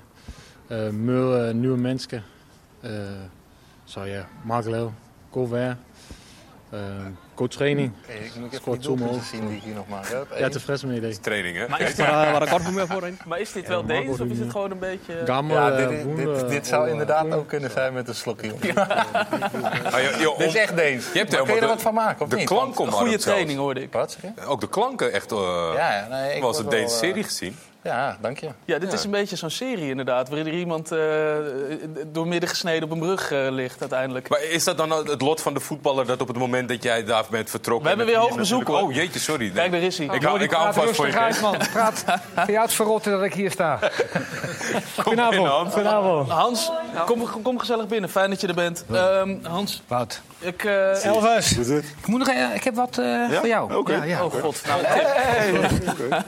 Uh, 0.67 0.89
meer 0.89 1.47
uh, 1.47 1.53
nieuwe 1.53 1.77
mensen. 1.77 2.23
Uh, 2.81 2.91
zo 3.83 4.03
ja, 4.05 4.27
wel. 4.45 4.93
Cool 5.31 5.49
weer. 5.49 5.77
Uh, 7.39 7.45
coach 7.47 7.57
training. 7.57 7.91
Ik 8.07 8.35
moet 8.39 8.53
even 8.53 8.71
die 8.71 8.81
doelpunten 8.81 9.21
zien 9.25 9.47
die 9.47 9.57
ik 9.57 9.63
hier 9.63 9.73
nog 9.73 9.87
maak. 9.87 10.05
Ja, 10.37 10.49
tevreden 10.49 10.87
met 10.87 10.97
idee. 10.97 11.19
Training, 11.19 11.57
hè? 11.57 11.67
Maar 11.67 11.81
is, 11.81 11.99
uh, 11.99 12.07
waar 12.07 12.61
ik 12.61 12.69
meer 12.71 12.87
voor 12.87 13.07
in. 13.07 13.17
maar 13.25 13.39
is 13.39 13.51
dit 13.51 13.67
wel 13.67 13.83
Marco 13.83 14.11
of 14.11 14.19
is 14.19 14.39
het 14.39 14.51
gewoon 14.51 14.71
een 14.71 14.79
beetje... 14.79 15.21
Gammel, 15.25 15.55
Ja, 15.55 15.71
uh, 15.71 15.77
dit, 15.77 15.89
dit, 15.89 16.03
woende, 16.03 16.33
dit, 16.35 16.49
dit 16.49 16.67
zou 16.67 16.85
uh, 16.85 16.91
inderdaad 16.91 17.33
ook 17.33 17.47
kunnen 17.47 17.71
zijn 17.71 17.93
met 17.93 18.07
een 18.07 18.15
slokje. 18.15 18.51
Ah, 19.83 20.37
Dit 20.37 20.47
is 20.47 20.55
echt 20.55 20.75
Deens. 20.75 21.11
Je 21.11 21.17
hebt 21.19 21.31
Maar 21.31 21.39
kun 21.41 21.47
je 21.49 21.53
er 21.55 21.61
de- 21.61 21.73
wat 21.73 21.81
van 21.81 21.93
maken, 21.93 22.21
of 22.21 22.29
de 22.29 22.35
niet? 22.35 22.45
klank 22.45 22.63
Want- 22.65 22.77
omarmd 22.79 22.95
Goede 22.95 23.09
zelfs. 23.11 23.23
training 23.25 23.59
hoorde 23.59 23.81
ik. 23.81 23.93
Wat 23.93 24.11
zeg 24.21 24.31
je? 24.35 24.45
Ook 24.45 24.61
de 24.61 24.69
klanken 24.69 25.11
echt... 25.13 25.31
eh 25.31 25.71
Ja, 25.75 25.93
ja, 25.95 26.07
nee, 26.09 26.35
ik 26.35 26.41
was 26.41 26.61
wel, 26.61 26.71
eh, 26.71 26.87
serie 26.87 27.23
gezien. 27.23 27.57
Ja, 27.83 28.17
dank 28.21 28.37
je. 28.39 28.49
Ja, 28.65 28.79
dit 28.79 28.89
Ja. 28.91 28.97
is 28.97 29.03
een 29.03 29.11
beetje 29.11 29.35
zo'n 29.35 29.49
serie 29.49 29.89
inderdaad. 29.89 30.29
Waarin 30.29 30.47
er 30.47 30.53
iemand 30.59 30.91
eh, 30.91 30.99
door 32.07 32.27
midden 32.27 32.49
gesneden 32.49 32.83
op 32.83 32.91
een 32.91 32.99
brug 32.99 33.31
eh, 33.31 33.47
ligt 33.49 33.79
uiteindelijk. 33.81 34.29
Maar 34.29 34.43
is 34.43 34.63
dat 34.63 34.77
dan 34.77 34.91
het 34.91 35.21
lot 35.21 35.41
van 35.41 35.53
de 35.53 35.59
voetballer 35.59 36.05
dat 36.05 36.21
op 36.21 36.27
het 36.27 36.37
moment 36.37 36.69
dat 36.69 36.83
jij 36.83 37.03
daar 37.05 37.25
bent 37.29 37.49
vertrokken... 37.49 37.83
We 37.83 37.89
hebben 37.89 38.05
weer 38.05 38.17
hoog 38.17 38.35
bezoek, 38.35 38.59
natuurlijk-. 38.59 38.97
Oh 38.97 39.03
jeetje, 39.03 39.19
sorry. 39.19 39.43
Nee. 39.45 39.53
Kijk, 39.53 39.71
daar 39.71 39.81
is 39.81 39.97
hij. 39.97 40.07
Ik 40.07 40.23
hou, 40.23 40.39
ik 40.41 40.51
hou 40.51 40.63
hem 40.63 40.73
vast 40.73 40.95
voor 40.95 41.07
je. 41.07 41.13
Kees. 41.13 41.39
man. 41.39 41.57
Praat. 41.73 42.03
Ga 42.35 42.59
uitverrotten 42.59 43.11
dat 43.11 43.23
ik 43.23 43.33
hier 43.33 43.51
sta? 43.51 43.79
Goedenavond. 45.03 45.73
Goedenavond. 45.73 46.29
Hans, 46.29 46.71
kom, 47.05 47.41
kom 47.43 47.59
gezellig 47.59 47.87
binnen. 47.87 48.09
Fijn 48.09 48.29
dat 48.29 48.41
je 48.41 48.47
er 48.47 48.53
bent. 48.53 48.85
Ehm, 48.91 49.35
Hans, 49.43 49.81
Wout. 49.87 50.21
Ik... 50.39 50.63
eh, 50.63 51.05
Elvis. 51.05 51.51
Hoe 51.55 51.61
is 51.63 51.69
het? 51.69 51.83
Ik, 51.99 52.07
moet 52.07 52.19
nog, 52.19 52.27
eh, 52.27 52.55
ik 52.55 52.63
heb 52.63 52.75
wat 52.75 52.97
eh, 52.97 53.29
voor 53.31 53.47
jou. 53.47 53.75
Oké. 53.75 53.93
Ja, 53.93 54.03
ja. 54.03 54.23
Oh 54.23 54.33
god, 54.33 54.61
nou, 54.67 54.81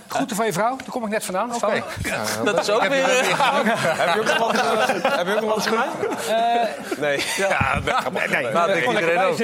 Groeten 0.07 0.36
van 0.36 0.45
je 0.45 0.53
vrouw. 0.53 0.76
Daar 0.78 0.89
kom 0.89 1.03
ik 1.03 1.09
net 1.09 1.26
vandaan. 1.26 1.55
Oké. 1.55 1.84
dat 2.43 2.59
is 2.59 2.70
ook 2.70 2.88
weer... 2.88 3.03
eh, 3.03 3.38
Heb 4.01 4.14
je 4.14 4.20
ook 4.20 4.26
nog 4.26 4.38
wat, 4.38 4.53
eh, 4.53 5.18
heb 5.18 5.28
je 5.28 5.34
ook 5.36 5.41
nog 5.41 5.55
wat 5.55 5.68
gedaan? 5.68 5.89
Nee. 6.99 7.24
Ja, 7.38 7.80
nee, 8.66 8.88
iedereen 8.88 9.20
ook. 9.22 9.38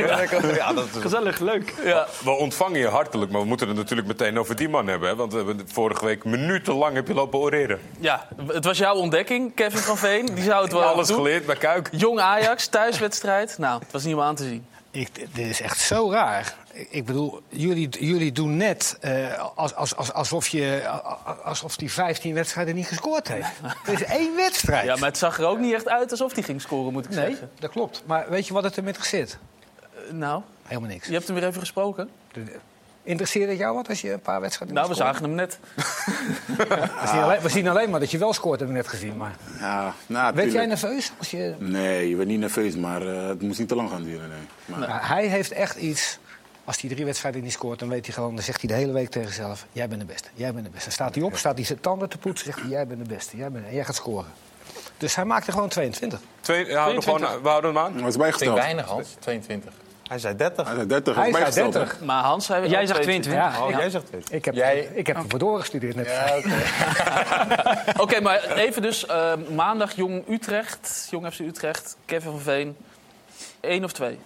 Ja, 0.55 0.73
dat 0.73 0.85
is 0.95 1.01
Gezellig, 1.01 1.39
leuk. 1.39 1.73
Ja. 1.83 2.07
We 2.23 2.31
ontvangen 2.31 2.79
je 2.79 2.87
hartelijk, 2.87 3.31
maar 3.31 3.41
we 3.41 3.47
moeten 3.47 3.67
het 3.67 3.77
natuurlijk 3.77 4.07
meteen 4.07 4.39
over 4.39 4.55
die 4.55 4.69
man 4.69 4.87
hebben. 4.87 5.09
Hè? 5.09 5.15
Want 5.15 5.31
we 5.31 5.37
hebben 5.37 5.65
vorige 5.71 6.05
week 6.05 6.23
minutenlang 6.23 6.95
heb 6.95 7.07
je 7.07 7.13
lopen 7.13 7.39
oreren. 7.39 7.79
ja, 7.99 8.27
het 8.47 8.65
was 8.65 8.77
jouw 8.77 8.95
ontdekking, 8.95 9.55
Kevin 9.55 9.79
van 9.79 9.97
Veen. 9.97 10.25
Die 10.25 10.43
zou 10.43 10.63
het 10.63 10.71
wel 10.71 10.83
Alles 10.83 11.09
geleerd 11.09 11.45
bij 11.45 11.55
Kuik. 11.55 11.87
Jong 11.91 12.19
Ajax, 12.19 12.67
thuiswedstrijd. 12.67 13.57
Nou, 13.57 13.79
het 13.83 13.91
was 13.91 14.03
niet 14.03 14.15
om 14.15 14.21
aan 14.21 14.35
te 14.35 14.43
zien. 14.43 14.56
Ik, 14.99 15.09
dit 15.35 15.45
is 15.47 15.61
echt 15.61 15.79
zo 15.79 16.11
raar. 16.11 16.55
Ik- 16.89 17.05
bedoel, 17.05 17.41
jullie, 17.49 17.89
jullie 17.89 18.31
doen 18.31 18.57
net 18.57 18.97
eh, 19.01 19.43
als, 19.55 19.75
als, 19.75 19.95
als, 19.95 20.13
alsof, 20.13 20.47
je, 20.47 20.87
alsof 21.43 21.75
die 21.75 21.91
15 21.91 22.33
wedstrijden 22.33 22.75
niet 22.75 22.87
gescoord 22.87 23.27
heeft. 23.27 23.49
Het 23.83 24.01
is 24.01 24.03
één 24.07 24.35
wedstrijd. 24.35 24.85
Ja, 24.85 24.95
maar 24.95 25.09
het 25.09 25.17
zag 25.17 25.39
er 25.39 25.45
ook 25.45 25.59
niet 25.59 25.73
echt 25.73 25.87
uit 25.87 26.11
alsof 26.11 26.33
hij 26.33 26.43
ging 26.43 26.61
scoren, 26.61 26.93
moet 26.93 27.05
ik 27.05 27.11
Nee, 27.11 27.25
zeggen. 27.29 27.51
dat 27.59 27.71
klopt. 27.71 28.03
Maar 28.05 28.29
weet 28.29 28.47
je 28.47 28.53
wat 28.53 28.63
het 28.63 28.75
er 28.75 28.83
met 28.83 28.97
zit? 29.05 29.37
Eh, 29.79 30.13
nou, 30.13 30.41
Helemaal 30.67 30.89
niks. 30.89 31.07
je 31.07 31.13
hebt 31.13 31.27
hem 31.27 31.35
weer 31.35 31.47
even 31.47 31.59
gesproken. 31.59 32.09
Interesseert 33.07 33.49
het 33.49 33.57
jou 33.57 33.75
wat 33.75 33.89
als 33.89 34.01
je 34.01 34.11
een 34.13 34.19
paar 34.19 34.41
wedstrijden 34.41 34.75
Nou, 34.75 34.87
we 34.87 34.93
niet 34.93 35.03
scoort? 35.03 35.15
zagen 35.15 35.29
hem 35.29 35.35
net. 35.35 35.59
We 37.01 37.07
zien, 37.07 37.21
alleen, 37.21 37.41
we 37.41 37.49
zien 37.49 37.67
alleen 37.67 37.89
maar 37.89 37.99
dat 37.99 38.11
je 38.11 38.17
wel 38.17 38.33
scoort, 38.33 38.59
hebben 38.59 38.77
we 38.77 38.81
net 38.83 38.91
gezien. 38.91 39.17
Maar. 39.17 39.35
Ja, 39.59 39.93
nou, 40.05 40.35
Werd 40.35 40.51
jij 40.51 40.65
nerveus? 40.65 41.11
Als 41.17 41.31
je... 41.31 41.55
Nee, 41.59 42.09
je 42.09 42.15
werd 42.15 42.27
niet 42.27 42.39
nerveus, 42.39 42.75
maar 42.75 43.01
eh, 43.07 43.27
het 43.27 43.41
moest 43.41 43.59
niet 43.59 43.67
te 43.67 43.75
lang 43.75 43.89
gaan 43.89 44.03
duren. 44.03 44.29
Nee. 44.29 44.37
Maar, 44.65 44.79
Nou, 44.79 45.01
hij 45.01 45.25
heeft 45.27 45.51
echt 45.51 45.75
iets 45.75 46.19
Als 46.63 46.81
hij 46.81 46.89
drie 46.89 47.05
wedstrijden 47.05 47.43
niet 47.43 47.51
scoort, 47.51 47.79
dan 47.79 47.89
weet 47.89 48.05
hij 48.05 48.13
gewoon, 48.13 48.35
dan 48.35 48.43
zegt 48.43 48.61
hij 48.61 48.69
de 48.69 48.75
hele 48.75 48.91
week 48.93 49.09
tegen 49.09 49.27
zichzelf: 49.27 49.65
Jij 49.71 49.87
bent 49.87 50.01
de 50.01 50.07
beste, 50.07 50.29
jij 50.33 50.53
bent 50.53 50.65
de 50.65 50.71
beste. 50.71 50.85
Dan 50.85 50.93
staat 50.93 51.15
hij 51.15 51.23
op, 51.23 51.37
staat 51.37 51.55
hij 51.55 51.65
zijn 51.65 51.79
tanden 51.79 52.09
te 52.09 52.17
poetsen, 52.17 52.45
zegt 52.45 52.59
hij: 52.59 52.69
Jij 52.69 52.87
bent 52.87 52.99
de 53.07 53.13
beste, 53.13 53.37
jij 53.37 53.51
bent, 53.51 53.65
en 53.65 53.73
jij 53.73 53.83
gaat 53.83 53.95
scoren. 53.95 54.31
Dus 54.97 55.15
hij 55.15 55.25
maakte 55.25 55.51
gewoon 55.51 55.69
22. 55.69 56.19
Twee, 56.41 56.65
we, 56.65 56.75
houden 56.75 57.03
gewoon, 57.03 57.19
we 57.19 57.49
houden 57.49 57.75
hem 57.75 57.83
aan. 57.83 57.97
Dat 58.01 58.17
is 58.25 58.41
ik 58.41 58.49
weinig, 58.53 58.85
Hans. 58.85 59.15
22. 59.19 59.73
Hij 60.07 60.19
zei 60.19 60.35
30. 60.35 60.65
Hij 60.65 60.75
zei 60.75 60.87
30, 60.87 61.15
Hij 61.15 61.23
zei 61.23 61.35
bijgesteld. 61.35 61.73
30. 61.73 61.99
Maar 62.01 62.23
Hans, 62.23 62.45
zei 62.45 62.69
Jij 62.69 62.85
zegt 62.85 63.01
22. 63.01 63.41
Ja, 63.41 63.61
Oh, 63.63 63.69
ik, 63.69 63.77
jij 63.77 63.89
zegt 63.89 64.05
20. 64.07 64.31
ik 64.31 64.45
heb, 64.45 64.53
Jij- 64.53 64.89
ik 64.93 65.07
heb 65.07 65.15
ervoor 65.15 65.39
doorgestudeerd 65.39 65.95
net. 65.95 66.05
Ja, 66.07 66.37
oké. 66.37 66.51
Oké, 68.03 68.21
maar 68.21 68.43
even 68.51 68.81
dus 68.81 69.05
eh, 69.05 69.33
maandag 69.55 69.95
Jong 69.95 70.23
Utrecht, 70.29 71.07
Jong 71.11 71.33
FC 71.33 71.39
Utrecht, 71.39 71.97
Kevin 72.05 72.31
van 72.31 72.39
Veen. 72.39 72.77
Eén 73.61 73.83
of 73.83 73.91
twee? 73.91 74.19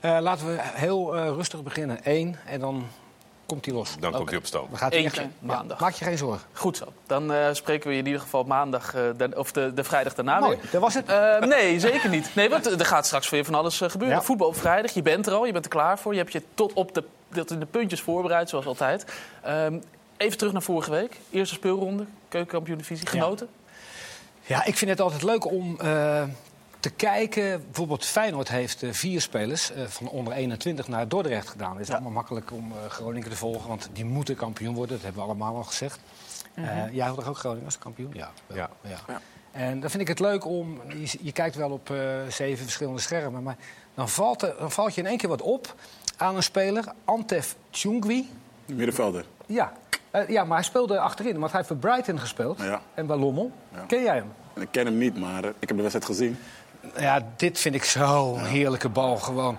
Eh, 0.00 0.16
laten 0.20 0.46
we 0.46 0.56
heel 0.60 1.16
eh, 1.16 1.26
rustig 1.26 1.62
beginnen. 1.62 1.98
Eén, 2.02 2.36
en 2.46 2.60
dan 2.60 2.86
komt 3.46 3.64
hij 3.64 3.74
los. 3.74 3.96
Dan 4.00 4.12
komt 4.12 4.28
hij 4.28 4.38
op 4.38 4.46
stoom. 4.46 4.66
Dan 4.70 4.78
gaat 4.78 4.92
hij 4.92 5.02
Eentje, 5.02 5.20
echt- 5.20 5.30
maandag. 5.38 5.78
Ja, 5.78 5.84
maak 5.84 5.94
je 5.94 6.04
geen 6.04 6.18
zorgen. 6.18 6.46
Goed 6.52 6.76
zo. 6.76 6.84
Dan 7.06 7.32
eh, 7.32 7.46
spreken 7.52 7.86
we 7.88 7.92
je 7.94 8.00
in 8.00 8.06
ieder 8.06 8.20
geval 8.20 8.44
maandag, 8.44 8.94
eh, 8.94 9.02
de, 9.16 9.30
of 9.36 9.52
de, 9.52 9.74
de 9.74 9.84
vrijdag 9.84 10.14
daarna 10.14 10.38
Mooi, 10.38 10.56
weer. 10.56 10.70
dat 10.70 10.80
was 10.80 10.94
het. 10.94 11.06
Eh, 11.08 11.38
nee, 11.38 11.80
zeker 11.80 12.08
niet. 12.08 12.30
Nee, 12.34 12.48
want 12.48 12.66
er 12.80 12.86
gaat 12.86 13.06
straks 13.06 13.30
weer 13.30 13.44
van 13.44 13.54
alles 13.54 13.78
gebeuren. 13.78 14.16
Ja. 14.16 14.22
Voetbal 14.22 14.46
op 14.48 14.56
vrijdag, 14.56 14.90
je 14.92 15.02
bent 15.02 15.26
er 15.26 15.32
al, 15.32 15.44
je 15.46 15.52
bent 15.52 15.64
er 15.64 15.70
klaar 15.70 15.98
voor. 15.98 16.12
Je 16.12 16.18
hebt 16.18 16.32
je 16.32 16.42
tot 16.54 16.72
op 16.72 16.94
de, 16.94 17.04
tot 17.32 17.50
in 17.50 17.58
de 17.60 17.66
puntjes 17.66 18.00
voorbereid, 18.00 18.48
zoals 18.48 18.66
altijd. 18.66 19.04
Ehm, 19.42 19.78
even 20.16 20.38
terug 20.38 20.52
naar 20.52 20.62
vorige 20.62 20.90
week. 20.90 21.16
Eerste 21.30 21.54
speelronde, 21.54 22.04
keukenkampioen-divisie, 22.28 23.06
genoten? 23.06 23.48
Ja, 24.44 24.64
ik 24.64 24.76
vind 24.76 24.90
het 24.90 25.00
altijd 25.00 25.22
leuk 25.22 25.44
om 25.50 25.80
eh, 25.80 26.22
te 26.82 26.90
kijken. 26.90 27.62
Bijvoorbeeld 27.64 28.04
Feyenoord 28.04 28.48
heeft 28.48 28.82
eh, 28.82 28.92
vier 28.92 29.20
spelers 29.20 29.72
eh, 29.72 29.84
van 29.84 30.08
onder 30.08 30.32
21 30.32 30.88
naar 30.88 31.08
Dordrecht 31.08 31.48
gedaan. 31.48 31.76
Het 31.76 31.88
is 31.88 31.92
allemaal 31.92 32.10
makkelijk 32.10 32.50
om 32.52 32.72
eh, 32.72 32.90
Groningen 32.90 33.30
te 33.30 33.36
volgen, 33.36 33.68
want 33.68 33.88
die 33.92 34.04
moeten 34.04 34.36
kampioen 34.36 34.74
worden. 34.74 34.94
Dat 34.94 35.04
hebben 35.04 35.22
we 35.22 35.28
allemaal 35.28 35.56
al 35.56 35.64
gezegd. 35.64 36.00
Eh, 36.54 36.92
jij 36.92 37.06
had 37.06 37.14
toch 37.14 37.28
ook 37.28 37.36
Groningen 37.36 37.64
als 37.64 37.78
kampioen? 37.78 38.10
Ja. 38.14 38.30
wel. 38.46 38.56
Ja. 38.56 38.98
ja. 39.08 39.20
En 39.50 39.80
dan 39.80 39.90
vind 39.90 40.02
ik 40.02 40.08
het 40.08 40.20
leuk 40.20 40.44
om... 40.44 40.80
Je, 40.88 41.18
je 41.20 41.32
kijkt 41.32 41.56
wel 41.56 41.70
op 41.70 41.90
eh, 41.90 41.98
zeven 42.28 42.62
verschillende 42.64 43.00
schermen, 43.00 43.42
maar 43.42 43.56
dan 43.94 44.08
valt, 44.08 44.42
er, 44.42 44.54
dan 44.58 44.70
valt 44.70 44.94
je 44.94 45.00
in 45.00 45.06
één 45.06 45.16
keer 45.18 45.28
wat 45.28 45.42
op 45.42 45.74
aan 46.16 46.36
een 46.36 46.42
speler. 46.42 46.84
Antef 47.04 47.56
Tjungwi. 47.70 48.30
Middenvelder. 48.66 49.24
Ja. 49.46 49.72
Eh, 50.10 50.28
ja, 50.28 50.44
maar 50.44 50.56
hij 50.56 50.66
speelde 50.66 50.98
achterin, 50.98 51.38
want 51.38 51.52
hij 51.52 51.60
heeft 51.60 51.66
voor 51.66 51.90
Brighton 51.90 52.18
gespeeld. 52.18 52.58
Ja. 52.62 52.80
En 52.94 53.06
bij 53.06 53.16
Lommel. 53.16 53.52
Ken 53.86 54.02
jij 54.02 54.14
hem? 54.14 54.32
Ik 54.54 54.68
ken 54.70 54.86
hem 54.86 54.98
niet, 54.98 55.18
maar 55.18 55.44
ik 55.44 55.68
heb 55.68 55.68
de 55.68 55.74
wedstrijd 55.74 56.04
gezien. 56.04 56.38
Ja, 56.96 57.20
dit 57.36 57.58
vind 57.58 57.74
ik 57.74 57.84
zo'n 57.84 58.44
heerlijke 58.44 58.88
bal. 58.88 59.16
Gewoon. 59.16 59.58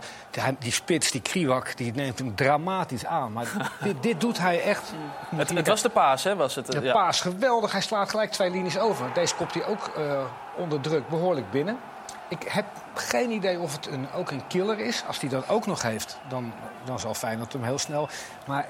Die, 0.59 0.71
spits, 0.71 1.11
die 1.11 1.21
Kriwak, 1.21 1.78
die 1.78 1.93
neemt 1.93 2.19
hem 2.19 2.36
dramatisch 2.36 3.05
aan. 3.05 3.32
Maar 3.32 3.47
dit, 3.84 4.03
dit 4.03 4.21
doet 4.21 4.38
hij 4.38 4.61
echt. 4.61 4.93
Het, 5.36 5.49
het 5.49 5.67
was 5.67 5.82
de 5.82 5.89
paas, 5.89 6.24
hè? 6.24 6.36
Was 6.36 6.55
het, 6.55 6.71
De 6.71 6.82
ja. 6.82 6.93
paas, 6.93 7.21
geweldig. 7.21 7.71
Hij 7.71 7.82
slaat 7.82 8.09
gelijk 8.09 8.32
twee 8.32 8.49
linies 8.49 8.78
over. 8.80 9.13
Deze 9.13 9.36
kopt 9.36 9.53
hij 9.53 9.65
ook 9.65 9.88
eh, 9.97 10.24
onder 10.57 10.82
druk 10.82 11.07
behoorlijk 11.07 11.51
binnen. 11.51 11.78
Ik 12.30 12.43
heb 12.47 12.65
geen 12.93 13.32
idee 13.32 13.59
of 13.59 13.71
het 13.76 13.88
een, 13.88 14.07
ook 14.15 14.32
een 14.32 14.47
killer 14.47 14.80
is. 14.80 15.03
Als 15.07 15.19
hij 15.19 15.30
dat 15.30 15.49
ook 15.49 15.65
nog 15.65 15.82
heeft, 15.82 16.17
dan, 16.30 16.53
dan 16.86 16.99
zal 16.99 17.13
Feyenoord 17.13 17.53
hem 17.53 17.63
heel 17.63 17.78
snel... 17.78 18.09
Maar 18.47 18.65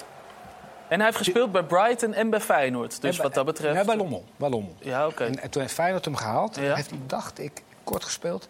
En 0.88 0.98
hij 0.98 1.06
heeft 1.06 1.18
gespeeld 1.18 1.52
bij 1.52 1.64
Brighton 1.64 2.14
en 2.14 2.30
bij 2.30 2.40
Feyenoord. 2.42 3.02
Dus 3.02 3.16
bij- 3.16 3.26
wat 3.26 3.34
dat 3.34 3.46
betreft... 3.46 3.76
Ja, 3.76 3.86
bij 3.86 3.96
Lommel. 3.96 4.26
Bij 4.36 4.50
Lommel. 4.50 4.76
Ja, 4.80 5.08
oké. 5.08 5.24
En, 5.24 5.42
en 5.42 5.50
toen 5.50 5.62
heeft 5.62 5.74
Feyenoord 5.74 6.06
hem 6.06 6.16
gehaald. 6.16 6.56
Ja. 6.56 6.76
Heeft 6.76 6.90
hij, 6.90 7.00
dacht 7.08 7.40
ik, 7.40 7.62
kort 7.84 8.04
gespeeld. 8.04 8.48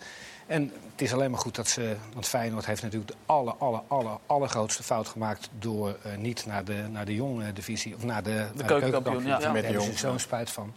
En 0.47 0.71
het 0.91 1.01
is 1.01 1.13
alleen 1.13 1.31
maar 1.31 1.39
goed 1.39 1.55
dat 1.55 1.67
ze... 1.67 1.95
Want 2.13 2.27
Feyenoord 2.27 2.65
heeft 2.65 2.81
natuurlijk 2.81 3.11
de 3.11 3.17
aller, 3.25 3.53
aller, 3.53 3.81
aller, 3.87 4.17
allergrootste 4.25 4.83
fout 4.83 5.07
gemaakt... 5.07 5.49
door 5.59 5.97
eh, 6.03 6.15
niet 6.17 6.45
naar 6.45 6.65
de, 6.65 6.85
naar 6.91 7.05
de 7.05 7.15
jonge 7.15 7.53
divisie... 7.53 7.95
of 7.95 8.03
naar 8.03 8.23
de, 8.23 8.29
naar 8.29 8.51
de 8.55 8.65
keukenkampioen, 8.65 9.25
ja. 9.25 9.37
Daar 9.39 9.51
Met 9.51 9.63
hebben 9.63 9.81
de 9.81 9.91
ze 9.91 9.97
zo'n 9.97 10.19
spijt 10.19 10.49
van. 10.49 10.73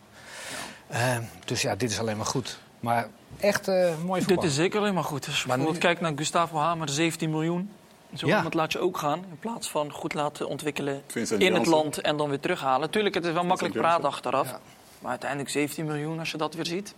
Eh, 0.86 1.16
dus 1.44 1.62
ja, 1.62 1.74
dit 1.76 1.90
is 1.90 1.98
alleen 1.98 2.16
maar 2.16 2.26
goed. 2.26 2.58
Maar 2.80 3.08
echt 3.40 3.68
eh 3.68 3.74
mooi 4.04 4.20
voetbal. 4.22 4.42
Dit 4.42 4.50
is 4.50 4.56
zeker 4.56 4.78
alleen 4.80 4.94
maar 4.94 5.04
goed. 5.04 5.26
Als 5.26 5.40
je 5.40 5.46
bijvoorbeeld 5.46 5.78
kijkt 5.78 6.00
naar 6.00 6.12
Gustavo 6.16 6.58
Hamer, 6.58 6.88
17 6.88 7.30
miljoen. 7.30 7.70
Zo 8.14 8.26
Ja. 8.26 8.36
iemand 8.36 8.54
laat 8.54 8.72
je 8.72 8.78
ook 8.78 8.98
gaan. 8.98 9.18
In 9.18 9.38
plaats 9.38 9.70
van 9.70 9.92
goed 9.92 10.14
laten 10.14 10.48
ontwikkelen 10.48 11.02
Vincent 11.06 11.42
in 11.42 11.54
het 11.54 11.66
land 11.66 12.00
en 12.00 12.16
dan 12.16 12.28
weer 12.28 12.40
terughalen. 12.40 12.90
Tuurlijk, 12.90 13.14
het 13.14 13.24
is 13.24 13.32
wel 13.32 13.44
makkelijk 13.44 13.74
praten 13.74 14.04
achteraf. 14.04 14.50
Ja. 14.50 14.60
Maar 14.98 15.10
uiteindelijk 15.10 15.50
17 15.50 15.84
miljoen 15.84 16.18
als 16.18 16.30
je 16.30 16.36
dat 16.36 16.54
weer 16.54 16.66
ziet. 16.66 16.94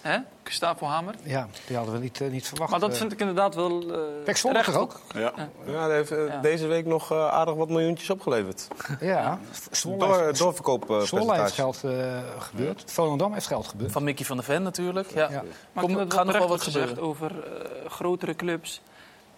Hè? 0.00 0.18
Gustavo 0.44 0.86
Hamer. 0.86 1.14
Ja, 1.22 1.48
die 1.66 1.76
hadden 1.76 1.94
we 1.94 2.00
niet, 2.00 2.20
eh, 2.20 2.30
niet 2.30 2.48
verwacht. 2.48 2.70
Maar 2.70 2.80
dat 2.80 2.90
Eh, 2.90 2.96
vind 2.96 3.12
ik 3.12 3.20
inderdaad 3.20 3.54
wel 3.54 3.82
uh, 3.82 4.24
Pek 4.24 4.36
Zwolle 4.36 4.62
toch 4.62 4.76
ook? 4.76 5.00
Ja. 5.14 5.32
Ja, 5.66 5.86
hij 5.86 5.94
heeft 5.96 6.10
eh, 6.10 6.26
Ja. 6.26 6.40
deze 6.40 6.66
week 6.66 6.86
nog 6.86 7.10
eh, 7.12 7.28
aardig 7.28 7.54
wat 7.54 7.68
miljoentjes 7.68 8.10
opgeleverd. 8.10 8.68
Ja, 9.00 9.38
Zwolle 9.70 9.98
Door, 9.98 10.20
heeft- 10.22 11.06
Zwolle 11.08 11.40
heeft 11.40 11.52
geld 11.52 11.84
eh, 11.84 12.18
gebeurd. 12.38 12.82
Volendam 12.86 13.32
heeft 13.32 13.46
geld 13.46 13.66
gebeurd. 13.66 13.92
Van 13.92 14.04
Mickey 14.04 14.24
van 14.24 14.36
der 14.36 14.44
Ven 14.44 14.62
natuurlijk. 14.62 15.10
Ja. 15.14 15.30
Ja. 15.30 15.42
Maar 15.72 15.84
Kom, 15.84 16.10
gaat 16.10 16.24
nog 16.26 16.38
wel 16.38 16.48
wat 16.48 16.62
gezegd 16.62 16.98
over 16.98 17.30
eh, 17.44 17.90
grotere 17.90 18.34
clubs. 18.36 18.80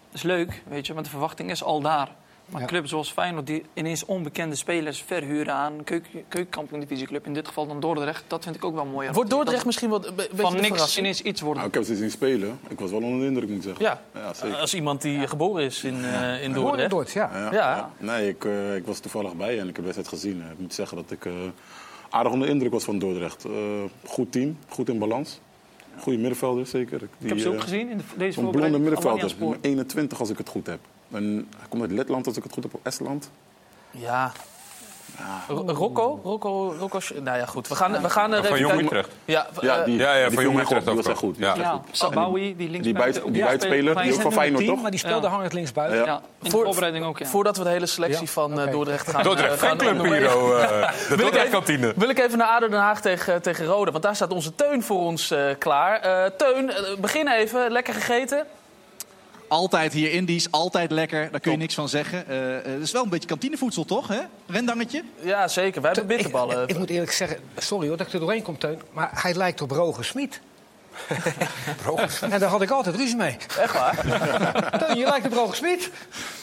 Dat 0.07 0.15
is 0.15 0.21
leuk, 0.23 0.63
weet 0.67 0.87
je, 0.87 0.93
want 0.93 1.05
de 1.05 1.11
verwachting 1.11 1.49
is 1.51 1.63
al 1.63 1.81
daar. 1.81 2.15
Maar 2.53 2.61
Ja. 2.61 2.67
clubs 2.67 2.89
zoals 2.89 3.11
Feyenoord 3.11 3.47
die 3.47 3.63
ineens 3.73 4.05
onbekende 4.05 4.55
spelers 4.55 5.01
verhuren 5.01 5.53
aan 5.53 5.73
keukenkampioen-divisieclub, 6.27 7.25
in 7.25 7.33
dit 7.33 7.47
geval 7.47 7.67
dan 7.67 7.79
Dordrecht, 7.79 8.23
dat 8.27 8.43
vind 8.43 8.55
ik 8.55 8.65
ook 8.65 8.73
wel 8.75 8.85
mooi. 8.85 9.11
Wordt 9.11 9.29
Dordrecht 9.29 9.57
Dat 9.57 9.65
misschien 9.65 9.89
beetje 9.89 10.27
van 10.35 10.53
niks 10.53 10.67
verrassing? 10.67 10.99
ineens 11.05 11.21
iets 11.21 11.41
worden. 11.41 11.57
Nou, 11.57 11.67
ik 11.67 11.73
heb 11.73 11.83
ze 11.83 11.95
zien 11.95 12.11
spelen. 12.11 12.59
Ik 12.69 12.79
was 12.79 12.91
wel 12.91 13.01
onder 13.01 13.19
de 13.19 13.25
indruk, 13.25 13.47
moet 13.49 13.57
ik 13.57 13.63
zeggen. 13.63 13.85
Ja, 13.85 14.01
Ja, 14.13 14.33
zeker. 14.33 14.57
als 14.57 14.73
iemand 14.73 15.01
die 15.01 15.27
geboren 15.27 15.63
is 15.63 15.83
in, 15.83 16.03
eh, 16.05 16.43
in 16.43 16.53
Dordrecht. 16.53 16.89
Dort, 16.89 17.11
ja. 17.11 17.29
Ja. 17.33 17.51
Ja. 17.51 17.91
Nee, 17.97 18.27
ik, 18.29 18.45
eh, 18.45 18.75
ik 18.75 18.85
was 18.85 18.99
toevallig 18.99 19.35
bij 19.35 19.59
en 19.59 19.67
ik 19.67 19.75
heb 19.75 19.83
wedstrijd 19.83 20.09
gezien. 20.09 20.41
Ik 20.51 20.59
moet 20.59 20.73
zeggen 20.73 20.97
dat 20.97 21.11
ik 21.11 21.25
eh, 21.25 21.33
aardig 22.09 22.31
onder 22.31 22.47
de 22.47 22.53
indruk 22.53 22.71
was 22.71 22.83
van 22.83 22.99
Dordrecht. 22.99 23.45
Eh, 23.45 23.51
goed 24.05 24.31
team, 24.31 24.57
goed 24.69 24.89
in 24.89 24.99
balans. 24.99 25.39
Goede 25.99 26.17
middenvelder, 26.19 26.65
zeker. 26.67 26.99
Die, 26.99 27.07
ik 27.19 27.29
heb 27.29 27.39
ze 27.39 27.49
ook 27.49 27.61
gezien 27.61 27.89
in 27.89 27.97
de, 27.97 28.03
deze 28.17 28.39
Een 28.39 28.49
blonde 28.49 28.69
middenvelder, 28.79 29.09
Alanya-spoor. 29.11 29.49
nummer 29.49 29.65
21 29.69 30.19
als 30.19 30.29
ik 30.29 30.37
het 30.37 30.49
goed 30.49 30.67
heb. 30.67 30.79
En 31.13 31.47
hij 31.57 31.67
komt 31.69 31.81
uit 31.81 31.91
Letland 31.91 32.27
als 32.27 32.37
ik 32.37 32.43
het 32.43 32.53
goed 32.53 32.63
heb, 32.63 32.73
of 32.73 32.79
Estland. 32.83 33.29
Ja. 33.91 34.31
Ro- 35.47 35.63
Rocco? 35.67 36.19
Rocco, 36.23 36.75
Rocco? 36.79 36.99
Nou 37.21 37.37
ja, 37.37 37.45
goed. 37.45 37.67
We 37.67 37.75
gaan, 37.75 38.01
we 38.01 38.09
gaan 38.09 38.45
Van 38.45 38.59
Jong. 38.59 38.81
Utrecht. 38.81 39.09
Ja, 39.25 39.47
Ja, 39.61 39.77
eh, 39.79 39.85
die, 39.85 39.97
ja, 39.97 40.13
ja, 40.15 40.25
die 40.27 40.33
van 40.35 40.43
Jong 40.43 40.59
Utrecht 40.59 40.81
op, 40.81 40.87
ook 40.87 40.95
was 40.95 41.05
echt 41.07 41.21
wel. 41.21 41.29
goed. 41.29 41.39
Ja. 41.39 41.53
Ja. 41.55 41.61
Ja, 41.61 41.81
Sabawi, 41.91 42.55
die 42.55 42.69
linksbuiten. 42.69 43.31
die 43.33 43.41
buitenspeler, 43.43 44.01
die 44.01 44.13
ook 44.13 44.21
van 44.21 44.31
Feyenoord, 44.31 44.63
10, 44.63 44.73
toch? 44.73 44.81
maar 44.81 44.91
die 44.91 44.99
speelde 44.99 45.25
Ja. 45.27 45.33
hangend 45.33 45.53
linksbuiten. 45.53 45.97
Ja. 45.99 46.05
Ja, 46.05 46.15
in 46.15 46.21
de 46.39 46.49
Voor- 46.49 46.63
voorbereiding 46.63 47.05
ook, 47.05 47.17
ja. 47.19 47.25
Voordat 47.25 47.57
we 47.57 47.63
de 47.63 47.69
hele 47.69 47.85
selectie 47.85 48.21
Ja, 48.25 48.27
van 48.31 48.59
eh. 48.59 48.71
Dordrecht 48.71 49.09
gaan... 49.11 49.23
Dordrecht, 49.23 49.63
eh, 49.63 49.71
Piro. 50.01 50.55
eh, 50.57 50.67
de 50.69 50.91
Wil 51.07 51.17
ik, 51.17 51.21
Dordrecht 51.21 51.35
even, 51.37 51.49
kantine. 51.51 51.93
wil 51.95 52.09
ik 52.09 52.19
even 52.19 52.37
naar 52.37 52.47
ADO 52.47 52.67
Den 52.69 52.79
Haag 52.79 53.01
tegen, 53.01 53.41
tegen 53.41 53.65
Rode. 53.65 53.91
Want 53.91 54.03
daar 54.03 54.15
staat 54.15 54.31
onze 54.33 54.55
Teun 54.55 54.83
voor 54.83 54.99
ons 54.99 55.31
eh, 55.31 55.39
klaar. 55.59 55.99
Eh, 55.99 56.31
Teun, 56.37 56.71
begin 57.01 57.27
even. 57.27 57.71
Lekker 57.71 57.93
gegeten? 57.93 58.45
Altijd 59.53 59.93
hier 59.93 60.11
Indisch, 60.11 60.51
altijd 60.51 60.91
lekker. 60.91 61.31
Daar 61.31 61.39
kun 61.39 61.51
je 61.51 61.57
niks 61.57 61.73
van 61.73 61.89
zeggen. 61.89 62.27
Eh, 62.27 62.57
eh, 62.57 62.63
Het 62.63 62.81
is 62.81 62.91
wel 62.91 63.03
een 63.03 63.09
beetje 63.09 63.27
kantinevoedsel, 63.27 63.85
toch? 63.85 64.07
Hè? 64.07 64.19
Rendangetje? 64.47 65.03
Ja, 65.21 65.47
zeker. 65.47 65.81
Wij 65.81 65.91
hebben 65.91 66.15
bitterballen. 66.15 66.63
Ik, 66.63 66.69
ik 66.69 66.77
moet 66.77 66.89
eerlijk 66.89 67.11
zeggen, 67.11 67.37
sorry 67.57 67.87
hoor 67.87 67.97
dat 67.97 68.07
ik 68.07 68.13
er 68.13 68.19
doorheen 68.19 68.41
kom, 68.41 68.57
Teun. 68.57 68.81
Maar 68.91 69.09
hij 69.13 69.33
lijkt 69.33 69.61
op 69.61 69.71
Roger 69.71 70.05
Smit. 70.05 70.41
en 72.31 72.39
daar 72.39 72.49
had 72.49 72.61
ik 72.61 72.69
altijd 72.69 72.95
ruzie 72.95 73.15
mee. 73.15 73.37
Echt 73.59 73.73
waar? 73.73 73.95
Teun, 74.79 74.97
je 74.97 75.05
lijkt 75.05 75.25
op 75.25 75.33
Roger 75.33 75.55
Smit. 75.55 75.91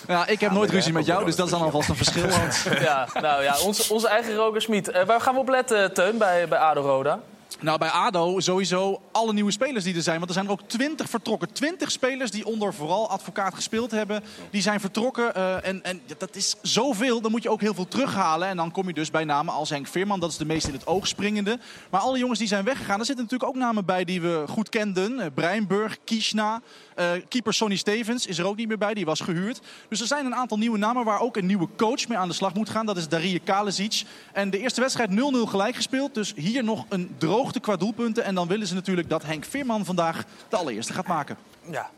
Ja, 0.06 0.26
ik 0.26 0.40
heb 0.40 0.50
nooit 0.50 0.70
ruzie 0.70 0.92
met 0.92 1.06
jou, 1.06 1.24
dus 1.24 1.36
dat 1.36 1.46
is 1.46 1.52
dan 1.52 1.62
alvast 1.62 1.88
een 1.88 1.96
verschil. 1.96 2.28
Want... 2.28 2.64
ja, 2.88 3.08
nou 3.20 3.42
ja, 3.42 3.60
onze, 3.60 3.92
onze 3.92 4.08
eigen 4.08 4.34
Roger 4.34 4.62
Smit. 4.62 4.88
Eh, 4.88 5.04
waar 5.04 5.20
gaan 5.20 5.34
we 5.34 5.40
op 5.40 5.48
letten, 5.48 5.94
Teun, 5.94 6.18
bij, 6.18 6.48
bij 6.48 6.58
ADO 6.58 6.80
Roda? 6.80 7.20
Nou, 7.60 7.78
bij 7.78 7.88
ADO 7.88 8.40
sowieso 8.40 9.00
alle 9.12 9.32
nieuwe 9.32 9.50
spelers 9.50 9.84
die 9.84 9.94
er 9.94 10.02
zijn. 10.02 10.16
Want 10.16 10.28
er 10.28 10.34
zijn 10.34 10.46
er 10.46 10.52
ook 10.52 10.68
twintig 10.68 11.08
vertrokken. 11.08 11.52
Twintig 11.52 11.90
spelers 11.90 12.30
die 12.30 12.46
onder 12.46 12.74
vooral 12.74 13.10
advocaat 13.10 13.54
gespeeld 13.54 13.90
hebben. 13.90 14.22
Die 14.50 14.62
zijn 14.62 14.80
vertrokken. 14.80 15.34
eh, 15.34 15.66
en, 15.68 15.84
en 15.84 16.00
dat 16.18 16.36
is 16.36 16.56
zoveel. 16.62 17.20
Dan 17.20 17.30
moet 17.30 17.42
je 17.42 17.50
ook 17.50 17.60
heel 17.60 17.74
veel 17.74 17.88
terughalen. 17.88 18.48
En 18.48 18.56
dan 18.56 18.70
kom 18.70 18.86
je 18.86 18.92
dus 18.94 19.10
bij 19.10 19.24
namen 19.24 19.54
als 19.54 19.70
Henk 19.70 19.86
Veerman. 19.86 20.20
Dat 20.20 20.30
is 20.30 20.36
de 20.36 20.44
meest 20.44 20.66
in 20.66 20.72
het 20.72 20.86
oog 20.86 21.06
springende. 21.06 21.58
Maar 21.90 22.00
alle 22.00 22.18
jongens 22.18 22.38
die 22.38 22.48
zijn 22.48 22.64
weggegaan. 22.64 22.98
Er 22.98 23.04
zitten 23.06 23.24
natuurlijk 23.24 23.50
ook 23.50 23.58
namen 23.62 23.84
bij 23.84 24.04
die 24.04 24.20
we 24.20 24.44
goed 24.48 24.68
kenden. 24.68 25.20
Eh, 25.20 25.26
Breinburg, 25.34 25.98
Kishna. 26.04 26.60
eh, 26.94 27.10
keeper 27.28 27.54
Sonny 27.54 27.76
Stevens 27.76 28.26
is 28.26 28.38
er 28.38 28.46
ook 28.46 28.56
niet 28.56 28.68
meer 28.68 28.78
bij. 28.78 28.94
Die 28.94 29.04
was 29.04 29.20
gehuurd. 29.20 29.60
Dus 29.88 30.00
er 30.00 30.06
zijn 30.06 30.26
een 30.26 30.34
aantal 30.34 30.58
nieuwe 30.58 30.78
namen 30.78 31.04
waar 31.04 31.20
ook 31.20 31.36
een 31.36 31.46
nieuwe 31.46 31.68
coach 31.76 32.08
mee 32.08 32.18
aan 32.18 32.28
de 32.28 32.34
slag 32.34 32.54
moet 32.54 32.70
gaan. 32.70 32.86
Dat 32.86 32.96
is 32.96 33.08
Darije 33.08 33.38
Kalesic. 33.38 34.02
En 34.32 34.50
de 34.50 34.58
eerste 34.58 34.80
wedstrijd 34.80 35.10
0-0 35.10 35.46
gelijk 35.46 35.74
gespeeld. 35.74 36.14
Dus 36.14 36.32
hier 36.36 36.64
nog 36.64 36.84
een 36.88 37.14
droogte 37.40 37.60
qua 37.60 37.76
doelpunten. 37.76 38.24
En 38.24 38.34
dan 38.34 38.48
willen 38.48 38.66
ze 38.66 38.74
natuurlijk 38.74 39.08
dat 39.08 39.22
Henk 39.22 39.44
Veerman 39.44 39.84
vandaag 39.84 40.24
de 40.48 40.56
allereerste 40.56 40.92
gaat 40.92 41.06
maken. 41.06 41.36
Ja. 41.70 41.90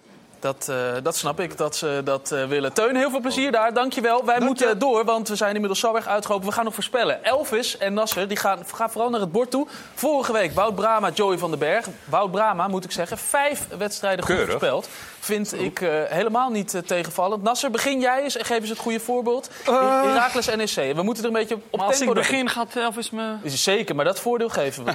Dat, 0.43 0.69
eh, 0.69 0.77
dat 1.03 1.17
snap 1.17 1.41
ik 1.41 1.57
dat 1.57 1.77
ze 1.77 2.01
dat 2.05 2.33
eh, 2.33 2.45
willen. 2.45 2.73
Teun, 2.73 2.97
heel 2.97 3.11
veel 3.11 3.21
plezier 3.21 3.53
daar. 3.53 3.75
Dankjewel. 3.75 4.25
Wij 4.25 4.41
moeten 4.41 4.79
door, 4.79 5.05
want 5.05 5.29
we 5.29 5.37
zijn 5.37 5.53
inmiddels 5.53 5.81
zo 5.81 5.95
erg 5.95 6.07
uitgelopen. 6.07 6.47
We 6.47 6.53
gaan 6.53 6.65
nog 6.65 6.75
voorspellen. 6.75 7.25
Elvis 7.25 7.79
en 7.79 7.95
Nasser 7.95 8.29
die 8.29 8.37
gaan, 8.37 8.59
gaan 8.75 8.91
vooral 8.91 9.11
naar 9.11 9.21
het 9.21 9.33
bord 9.33 9.51
toe. 9.51 9.67
Vorige 9.95 10.33
week 10.33 10.53
Wout 10.53 10.75
Brama, 10.75 11.11
Joey 11.11 11.39
van 11.39 11.51
den 11.51 11.59
Berg. 11.59 11.87
Wout 12.05 12.31
Brama, 12.31 12.69
moet 12.69 12.85
ik 12.85 12.93
zeggen, 12.93 13.19
vijf 13.19 13.67
wedstrijden 13.79 14.25
goed 14.25 14.37
voorspeld. 14.37 14.89
Vind 15.21 15.61
ik 15.61 15.81
eh, 15.81 15.89
helemaal 16.09 16.51
niet 16.51 16.83
tegenvallend. 16.87 17.43
Nasser, 17.43 17.71
begin 17.71 18.01
jij 18.01 18.23
eens 18.23 18.37
en 18.37 18.45
geef 18.45 18.59
eens 18.59 18.69
het 18.69 18.79
goede 18.79 19.01
voorbeeld. 19.01 19.51
Heracles 19.65 20.47
NEC. 20.47 20.95
We 20.95 21.03
moeten 21.03 21.23
er 21.23 21.29
een 21.29 21.37
beetje 21.37 21.59
op 21.71 21.79
Maar 21.79 21.87
als 21.87 21.99
tempo 21.99 22.13
ik 22.13 22.19
begin, 22.19 22.49
gaat 22.49 22.77
Elvis 22.77 23.11
me... 23.11 23.35
Is 23.43 23.63
Zeker, 23.63 23.95
maar 23.95 24.05
dat 24.05 24.21
voordeel 24.21 24.49
geven 24.49 24.85
we. 24.85 24.93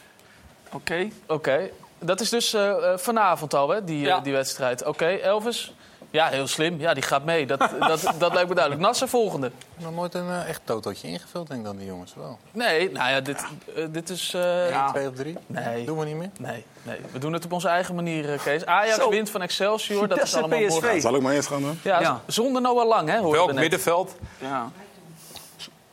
Oké. 0.72 1.08
Oké, 1.26 1.70
dat 2.00 2.20
is 2.20 2.28
dus 2.28 2.54
eh, 2.54 2.70
eh, 2.92 2.98
vanavond 2.98 3.54
al, 3.54 3.68
hè, 3.68 3.84
die, 3.84 4.00
eh, 4.00 4.06
Ja. 4.06 4.20
die 4.20 4.32
wedstrijd. 4.32 4.84
Oké, 4.84 5.06
Elvis? 5.06 5.74
Ja, 6.12 6.28
heel 6.28 6.46
slim. 6.46 6.80
Ja, 6.80 6.94
die 6.94 7.02
gaat 7.02 7.24
mee. 7.24 7.46
Dat, 7.46 7.58
dat, 7.80 8.12
dat 8.18 8.32
lijkt 8.32 8.48
me 8.48 8.54
duidelijk. 8.54 8.80
Nasser, 8.86 9.08
volgende. 9.08 9.50
Nog 9.76 9.94
nooit 9.94 10.14
een 10.14 10.30
echt 10.46 10.60
totootje 10.64 11.08
ingevuld, 11.08 11.46
denk 11.48 11.60
ik 11.60 11.66
dan, 11.66 11.76
die 11.76 11.86
jongens 11.86 12.14
wel. 12.14 12.38
Nee, 12.52 12.90
nou 12.90 13.10
ja, 13.10 13.20
dit, 13.20 13.44
dit 13.90 14.10
is... 14.10 14.34
eh, 14.34 14.88
Twee 14.88 15.08
of 15.08 15.14
drie? 15.14 15.36
Nee. 15.46 15.84
Doen 15.84 15.98
we 15.98 16.04
niet 16.04 16.14
meer? 16.16 16.30
Nee, 16.38 16.64
nee, 16.82 16.96
we 17.12 17.18
doen 17.18 17.32
het 17.32 17.44
op 17.44 17.52
onze 17.52 17.68
eigen 17.68 17.94
manier, 17.94 18.38
Kees. 18.44 18.66
Ajax 18.66 18.96
Zo. 18.96 19.10
wint 19.10 19.30
van 19.30 19.42
Excelsior, 19.42 20.08
dat 20.08 20.22
is 20.22 20.34
allemaal 20.34 20.58
PSV. 20.66 21.00
Zal 21.00 21.14
ik 21.14 21.22
maar 21.22 21.32
eerst 21.32 21.48
gaan 21.48 21.62
dan? 21.62 21.78
Ja, 21.82 22.00
Ja. 22.00 22.20
zonder 22.26 22.62
Noah 22.62 22.86
Lang, 22.86 23.08
hè, 23.08 23.18
hoorde 23.18 23.36
Welk 23.38 23.52
middenveld? 23.52 24.16
Ja. 24.38 24.70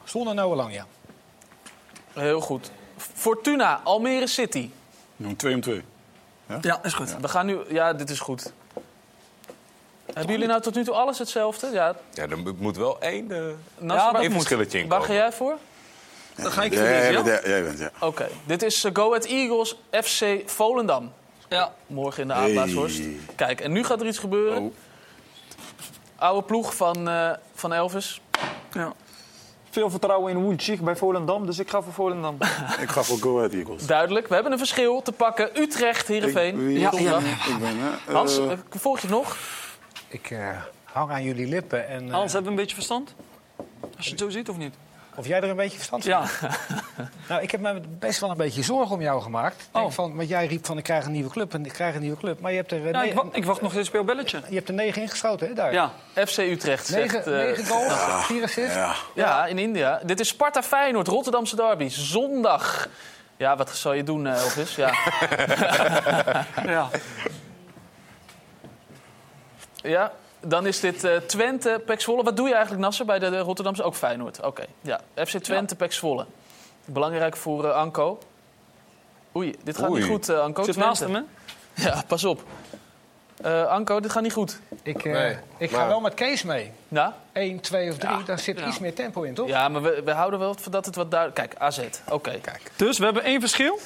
Zonder 0.03 0.33
Noah 0.35 0.55
Lang, 0.55 0.73
ja. 0.73 0.85
Heel 2.13 2.39
goed. 2.41 2.71
Fortuna, 2.97 3.81
Almere 3.83 4.27
City. 4.27 4.69
Doen 5.15 5.29
we 5.29 5.35
twee 5.35 5.53
om 5.53 5.61
twee. 5.61 5.83
Ja, 6.61 6.79
is 6.83 6.93
goed. 6.93 7.15
We 7.21 7.27
gaan 7.27 7.45
nu... 7.45 7.59
Ja, 7.69 7.93
dit 7.93 8.09
is 8.09 8.19
goed. 8.19 8.51
Hebben 10.13 10.31
jullie 10.31 10.47
nou 10.47 10.61
tot 10.61 10.75
nu 10.75 10.83
toe 10.83 10.93
alles 10.93 11.19
hetzelfde? 11.19 11.69
Ja, 11.71 11.95
Ja, 12.13 12.23
er 12.23 12.37
moet 12.57 12.77
wel 12.77 12.99
één 12.99 13.27
Nasser, 13.77 14.13
ja, 14.13 14.19
één 14.19 14.31
verschilletje 14.31 14.79
in 14.79 14.87
Waar 14.87 15.01
ga 15.01 15.13
jij 15.13 15.31
voor? 15.31 15.57
Dan 16.35 16.51
ga 16.51 16.63
ik 16.63 16.73
Ja, 16.73 16.79
voor 16.79 16.87
jij, 16.87 17.11
deze, 17.11 17.23
bent, 17.23 17.43
ja? 17.43 17.49
ja, 17.49 17.49
jij 17.49 17.63
bent, 17.63 17.79
ja. 17.79 17.91
Oké, 17.99 18.27
dit 18.45 18.63
is 18.63 18.83
eh, 18.83 18.91
Go 18.93 19.07
Ahead 19.07 19.25
Eagles 19.25 19.77
FC 19.91 20.25
Volendam. 20.45 21.13
Ja. 21.49 21.73
Morgen 21.87 22.21
in 22.21 22.27
de 22.27 22.33
Aardblaashorst. 22.33 22.97
Hey. 22.97 23.17
Kijk, 23.35 23.61
en 23.61 23.71
nu 23.71 23.83
gaat 23.83 24.01
er 24.01 24.07
iets 24.07 24.17
gebeuren. 24.17 24.61
Oh. 24.61 24.73
Oude 26.15 26.45
ploeg 26.45 26.75
van, 26.75 27.09
eh, 27.09 27.31
van 27.53 27.73
Elvis. 27.73 28.21
ja. 28.71 28.93
Veel 29.77 29.89
vertrouwen 29.89 30.31
in 30.31 30.41
Woensich 30.41 30.81
bij 30.81 30.95
Volendam, 30.95 31.45
dus 31.45 31.59
ik 31.59 31.69
ga 31.69 31.81
voor 31.81 31.93
Volendam. 31.93 32.37
Ik 32.81 32.89
ga 32.89 33.03
voor 33.03 33.17
Go 33.17 33.37
Ahead 33.37 33.53
Eagles. 33.53 33.85
Duidelijk, 33.85 34.27
we 34.27 34.33
hebben 34.33 34.51
een 34.51 34.57
verschil 34.57 35.01
te 35.01 35.11
pakken. 35.11 35.49
Utrecht, 35.61 36.07
Heerenveen. 36.07 36.69
Ik- 36.69 36.77
Ja. 36.99 37.17
Ik 37.17 37.59
ben, 37.59 37.77
hè, 37.77 38.13
Hans, 38.13 38.37
eh, 38.37 38.51
volg 38.69 38.99
je 38.99 39.07
nog? 39.07 39.37
Ik 40.07 40.29
eh, 40.31 40.49
hang 40.83 41.11
aan 41.11 41.23
jullie 41.23 41.47
lippen. 41.47 41.87
En, 41.87 42.07
eh, 42.07 42.13
Hans, 42.13 42.33
hebben 42.33 42.43
we 42.51 42.57
een 42.57 42.61
beetje 42.63 42.75
verstand? 42.75 43.13
Als 43.97 44.05
je 44.05 44.11
het 44.11 44.19
zo 44.19 44.29
ziet 44.29 44.49
of 44.49 44.57
niet? 44.57 44.73
Of 45.17 45.27
jij 45.27 45.37
er 45.41 45.49
een 45.49 45.55
beetje 45.55 45.77
verstand 45.77 46.03
van 46.03 46.11
Ja. 46.11 46.25
Nou, 47.29 47.41
ik 47.41 47.51
heb 47.51 47.61
me 47.61 47.81
best 47.99 48.19
wel 48.19 48.29
een 48.29 48.37
beetje 48.37 48.63
zorgen 48.63 48.95
om 48.95 49.01
jou 49.01 49.21
gemaakt. 49.21 49.69
Denk 49.71 49.85
Oh. 49.85 49.91
van, 49.91 50.15
want 50.15 50.29
jij 50.29 50.45
riep 50.47 50.65
van 50.65 50.77
ik 50.77 50.83
krijg 50.83 51.05
een 51.05 51.11
nieuwe 51.11 51.29
club 51.29 51.53
en 51.53 51.65
ik 51.65 51.71
krijg 51.73 51.95
een 51.95 52.01
nieuwe 52.01 52.17
club. 52.17 52.39
Maar 52.39 52.51
je 52.51 52.57
hebt 52.57 52.71
er, 52.71 52.77
eh, 52.85 52.91
Ja, 52.91 53.01
ik, 53.03 53.09
negen- 53.13 53.15
wa- 53.29 53.35
ik 53.35 53.45
wacht 53.45 53.61
nog 53.61 53.71
steeds 53.71 53.87
op 53.87 53.93
jouw 53.93 54.03
belletje. 54.03 54.41
je 54.49 54.55
hebt 54.55 54.67
er 54.67 54.73
negen 54.73 55.01
ingeschoten, 55.01 55.47
hè, 55.47 55.53
daar? 55.53 55.73
Ja. 55.73 55.91
FC 56.25 56.37
Utrecht 56.37 56.85
zegt... 56.85 57.13
Negen, 57.13 57.39
eh, 57.39 57.45
negen 57.45 57.65
goals, 57.65 58.25
vier 58.25 58.43
assists. 58.43 58.75
ja. 58.75 58.93
ja, 59.15 59.45
in 59.45 59.57
India. 59.57 59.99
Dit 60.03 60.19
is 60.19 60.27
Sparta 60.27 60.63
Feyenoord, 60.63 61.07
Rotterdamse 61.07 61.55
derby. 61.55 61.87
Zondag. 61.89 62.87
Ja, 63.37 63.55
wat 63.57 63.69
zal 63.75 63.93
je 63.93 64.03
doen, 64.03 64.27
eh, 64.27 64.41
Elvis? 64.43 64.75
Ja. 64.75 64.91
ja. 66.65 66.89
ja, 69.81 70.11
dan 70.39 70.65
is 70.67 70.79
dit 70.79 71.03
eh, 71.03 71.15
Twente, 71.17 71.81
Pek 71.85 72.01
Zwolle. 72.01 72.23
Wat 72.23 72.37
doe 72.37 72.47
je 72.47 72.53
eigenlijk, 72.53 72.83
Nasser, 72.83 73.05
bij 73.05 73.19
de, 73.19 73.29
de 73.29 73.39
Rotterdamse? 73.39 73.83
Ook 73.83 73.95
Feyenoord. 73.95 74.41
Oké, 74.41 74.65
ja. 74.81 74.99
FC 75.15 75.37
Twente, 75.37 75.75
Pek 75.75 75.93
Zwolle. 75.93 76.25
Belangrijk 76.85 77.35
voor 77.37 77.65
eh, 77.65 77.75
Anko. 77.75 78.19
Oei, 79.35 79.55
dit 79.63 79.77
gaat 79.77 79.89
Oei. 79.89 80.01
niet 80.01 80.09
goed, 80.11 80.29
eh, 80.29 80.39
Anko. 80.39 80.63
Zit 80.63 80.73
Twente. 80.73 80.89
naast 80.89 81.01
hem, 81.01 81.13
hè? 81.13 81.21
Ja, 81.83 82.03
pas 82.07 82.23
op. 82.23 82.43
Eh, 83.41 83.67
Anko, 83.67 83.99
dit 83.99 84.11
gaat 84.11 84.23
niet 84.23 84.33
goed. 84.33 84.59
Ik, 84.83 85.05
eh, 85.05 85.13
Nee, 85.13 85.37
ik 85.57 85.71
ga 85.71 85.87
wel 85.87 85.99
met 85.99 86.13
Kees 86.13 86.43
mee. 86.43 86.71
Ja? 86.87 87.17
1, 87.33 87.59
2 87.59 87.89
of 87.91 87.97
3, 87.97 88.23
daar 88.23 88.39
zit 88.39 88.59
iets 88.59 88.79
meer 88.79 88.93
tempo 88.93 89.21
in, 89.21 89.33
toch? 89.33 89.47
Ja, 89.47 89.67
maar 89.69 89.81
we, 89.81 90.01
we 90.05 90.11
houden 90.11 90.39
wel 90.39 90.55
van 90.59 90.71
dat 90.71 90.85
het 90.85 90.95
wat 90.95 91.11
duidelijk... 91.11 91.39
Kijk, 91.49 91.61
AZ. 91.61 91.79
Oké. 92.09 92.39
Kijk. 92.41 92.71
Dus 92.75 92.97
we 92.97 93.05
hebben 93.05 93.23
één 93.23 93.39
verschil. 93.39 93.79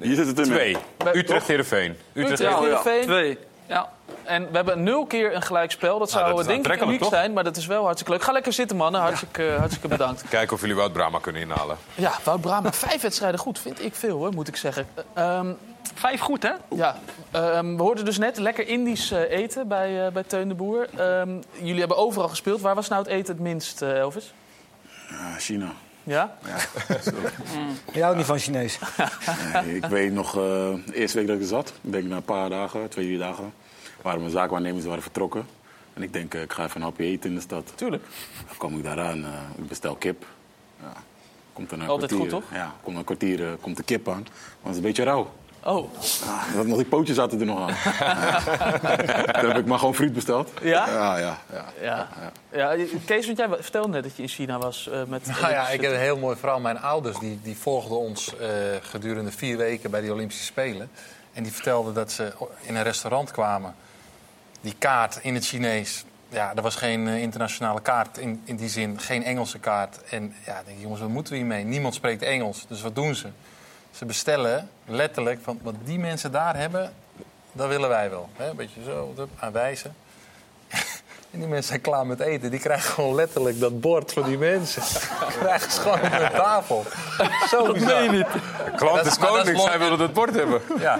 Hier 0.00 0.14
zit 0.14 0.26
het 0.26 0.38
in. 0.38 0.44
Twee. 0.44 0.76
Bij- 0.96 1.14
Utrecht, 1.14 1.46
Heerenveen. 1.46 1.96
Utrecht, 2.12 2.40
Utrecht, 2.40 2.58
Heerenveen. 2.60 2.92
Heerenveen. 2.92 3.02
Twee. 3.02 3.38
Ja. 3.66 3.88
En 4.22 4.50
we 4.50 4.56
hebben 4.56 4.82
nul 4.82 5.06
keer 5.06 5.34
een 5.34 5.42
gelijkspel. 5.42 5.98
Dat 5.98 6.10
zou 6.10 6.22
Nou, 6.22 6.36
dat 6.36 6.46
is 6.46 6.56
eh, 6.56 6.62
denk 6.62 6.80
ik 6.80 6.86
uniek 6.86 7.00
toch? 7.00 7.08
zijn, 7.08 7.32
maar 7.32 7.44
dat 7.44 7.56
is 7.56 7.66
wel 7.66 7.82
hartstikke 7.84 8.12
leuk. 8.12 8.22
Ga 8.22 8.32
lekker 8.32 8.52
zitten, 8.52 8.76
mannen. 8.76 9.00
Hartstikke, 9.00 9.48
eh, 9.48 9.56
hartstikke 9.56 9.88
bedankt. 9.88 10.24
Kijken 10.28 10.54
of 10.54 10.60
jullie 10.60 10.76
Wout 10.76 10.92
Brama 10.92 11.18
kunnen 11.18 11.42
inhalen. 11.42 11.76
Ja, 11.94 12.12
Wout 12.24 12.40
Brama, 12.40 12.72
vijf 12.72 13.00
wedstrijden 13.02 13.40
goed. 13.40 13.58
Vind 13.58 13.84
ik 13.84 13.94
veel, 13.94 14.16
hoor, 14.16 14.32
moet 14.32 14.48
ik 14.48 14.56
zeggen. 14.56 14.86
Eh, 15.14 15.36
ehm, 15.38 15.52
Vijf 15.94 16.20
goed, 16.20 16.42
hè? 16.42 16.52
ja, 16.74 16.96
ehm, 17.30 17.76
we 17.76 17.82
hoorden 17.82 18.04
dus 18.04 18.18
net 18.18 18.38
lekker 18.38 18.68
Indisch 18.68 19.10
eh, 19.10 19.30
eten 19.30 19.68
bij, 19.68 20.06
eh, 20.06 20.12
bij 20.12 20.22
Teun 20.22 20.48
de 20.48 20.54
Boer. 20.54 20.88
Ehm, 20.96 21.40
jullie 21.52 21.78
hebben 21.78 21.96
overal 21.96 22.28
gespeeld. 22.28 22.60
Waar 22.60 22.74
was 22.74 22.88
nou 22.88 23.02
het 23.02 23.10
eten 23.10 23.34
het 23.34 23.42
minst, 23.42 23.82
eh, 23.82 23.98
Elvis? 23.98 24.32
China. 25.38 25.72
Ja? 26.06 26.36
Je 27.92 28.02
houdt 28.02 28.16
niet 28.16 28.26
van 28.26 28.38
Chinees. 28.38 28.78
Nee, 29.52 29.76
ik 29.76 29.84
weet 29.84 30.12
nog, 30.12 30.28
eh, 30.28 30.42
de 30.86 30.94
eerste 30.94 31.18
week 31.18 31.26
dat 31.26 31.36
ik 31.36 31.42
er 31.42 31.48
zat, 31.48 31.72
ik 31.80 31.92
denk 31.92 32.04
na 32.04 32.16
een 32.16 32.22
paar 32.22 32.48
dagen, 32.48 32.88
twee, 32.88 33.04
drie 33.04 33.18
dagen, 33.18 33.52
waren 34.02 34.20
mijn 34.20 34.32
zaakwaarnemers 34.32 34.84
waren 34.84 35.02
vertrokken. 35.02 35.46
En 35.94 36.02
ik 36.02 36.12
denk, 36.12 36.34
eh, 36.34 36.42
ik 36.42 36.52
ga 36.52 36.64
even 36.64 36.76
een 36.76 36.82
hapje 36.82 37.04
eten 37.04 37.30
in 37.30 37.36
de 37.36 37.42
stad. 37.42 37.72
Tuurlijk. 37.74 38.04
Dan 38.46 38.56
kom 38.56 38.76
ik 38.76 38.84
daaraan, 38.84 39.24
eh, 39.24 39.30
ik 39.58 39.68
bestel 39.68 39.94
kip. 39.94 40.26
Ja. 40.80 40.92
Komt 41.52 41.70
er 41.70 41.80
een 41.80 41.88
Altijd 41.88 42.12
kwartier, 42.12 42.30
goed, 42.30 42.42
toch? 42.48 42.58
Ja, 42.58 42.74
komt 42.82 42.96
een 42.96 43.04
kwartier 43.04 43.56
komt 43.60 43.76
de 43.76 43.82
kip 43.82 44.08
aan. 44.08 44.22
Maar 44.22 44.62
het 44.62 44.70
is 44.70 44.76
een 44.76 44.82
beetje 44.82 45.04
rauw. 45.04 45.32
Oh, 45.66 45.90
Ah, 46.26 46.54
dat- 46.54 46.66
nog 46.66 46.76
die 46.76 46.86
pootjes 46.86 47.16
zaten 47.16 47.40
er 47.40 47.46
nog 47.46 47.58
aan. 47.60 47.74
Toen 49.40 49.48
heb 49.50 49.56
ik 49.56 49.66
maar 49.66 49.78
gewoon 49.78 49.94
friet 49.94 50.12
besteld. 50.12 50.50
Ja? 50.62 50.88
Ja, 50.88 51.18
ja. 51.18 51.38
ja. 51.52 51.64
ja. 51.80 52.08
ja. 52.52 52.84
Kees, 53.04 53.26
want 53.26 53.38
jij 53.38 53.48
vertelde 53.60 53.88
net 53.88 54.02
dat 54.02 54.16
je 54.16 54.22
in 54.22 54.28
China 54.28 54.58
was 54.58 54.88
eh, 54.88 55.02
met... 55.04 55.26
Nou 55.40 55.52
ja, 55.52 55.68
ik 55.68 55.80
heb 55.80 55.92
een 55.92 55.98
heel 55.98 56.16
mooi 56.18 56.36
verhaal. 56.36 56.60
Mijn 56.60 56.80
ouders 56.80 57.18
die, 57.18 57.40
die 57.42 57.56
volgden 57.56 57.98
ons 57.98 58.36
eh, 58.36 58.48
gedurende 58.80 59.30
vier 59.32 59.56
weken 59.56 59.90
bij 59.90 60.00
de 60.00 60.12
Olympische 60.12 60.44
Spelen. 60.44 60.90
En 61.32 61.42
die 61.42 61.52
vertelden 61.52 61.94
dat 61.94 62.12
ze 62.12 62.32
in 62.60 62.76
een 62.76 62.82
restaurant 62.82 63.30
kwamen. 63.30 63.74
Die 64.60 64.74
kaart 64.78 65.18
in 65.22 65.34
het 65.34 65.46
Chinees. 65.46 66.04
Ja, 66.28 66.52
er 66.56 66.62
was 66.62 66.74
geen 66.76 67.08
eh, 67.08 67.22
internationale 67.22 67.80
kaart 67.80 68.18
in, 68.18 68.42
in 68.44 68.56
die 68.56 68.68
zin. 68.68 69.00
Geen 69.00 69.24
Engelse 69.24 69.58
kaart. 69.58 69.98
En 70.10 70.34
ja, 70.46 70.58
ik 70.58 70.66
denk, 70.66 70.78
jongens, 70.80 71.00
wat 71.00 71.10
moeten 71.10 71.32
we 71.32 71.38
hiermee? 71.38 71.64
Niemand 71.64 71.94
spreekt 71.94 72.22
Engels. 72.22 72.64
Dus 72.68 72.82
wat 72.82 72.94
doen 72.94 73.14
ze? 73.14 73.28
Ze 73.96 74.04
bestellen 74.04 74.68
letterlijk 74.86 75.38
van 75.42 75.58
wat 75.62 75.74
die 75.84 75.98
mensen 75.98 76.32
daar 76.32 76.56
hebben, 76.56 76.92
dat 77.52 77.68
willen 77.68 77.88
wij 77.88 78.10
wel. 78.10 78.28
Hè? 78.36 78.48
Een 78.50 78.56
beetje 78.56 78.82
zo 78.84 79.14
aanwijzen. 79.38 79.94
En 81.30 81.38
die 81.42 81.50
mensen 81.50 81.68
zijn 81.68 81.80
klaar 81.80 82.06
met 82.06 82.20
eten. 82.20 82.50
Die 82.50 82.60
krijgen 82.60 82.90
gewoon 82.92 83.14
letterlijk 83.14 83.60
dat 83.60 83.80
bord 83.80 84.12
van 84.12 84.22
die 84.22 84.38
mensen. 84.38 84.82
krijgen 85.40 85.70
ze 85.72 85.80
gewoon 85.80 86.00
op 86.02 86.10
de 86.10 86.30
tafel. 86.32 86.84
Zo. 87.50 87.62
Klant 87.62 87.76
Dat 88.96 89.06
is 89.06 89.12
is- 89.12 89.18
maar 89.18 89.28
dat 89.30 89.46
is 89.46 89.52
koning, 89.52 89.60
zij 89.60 89.78
willen 89.78 90.00
het 90.00 90.12
bord 90.12 90.34
hebben. 90.34 90.60
Ja. 90.78 90.98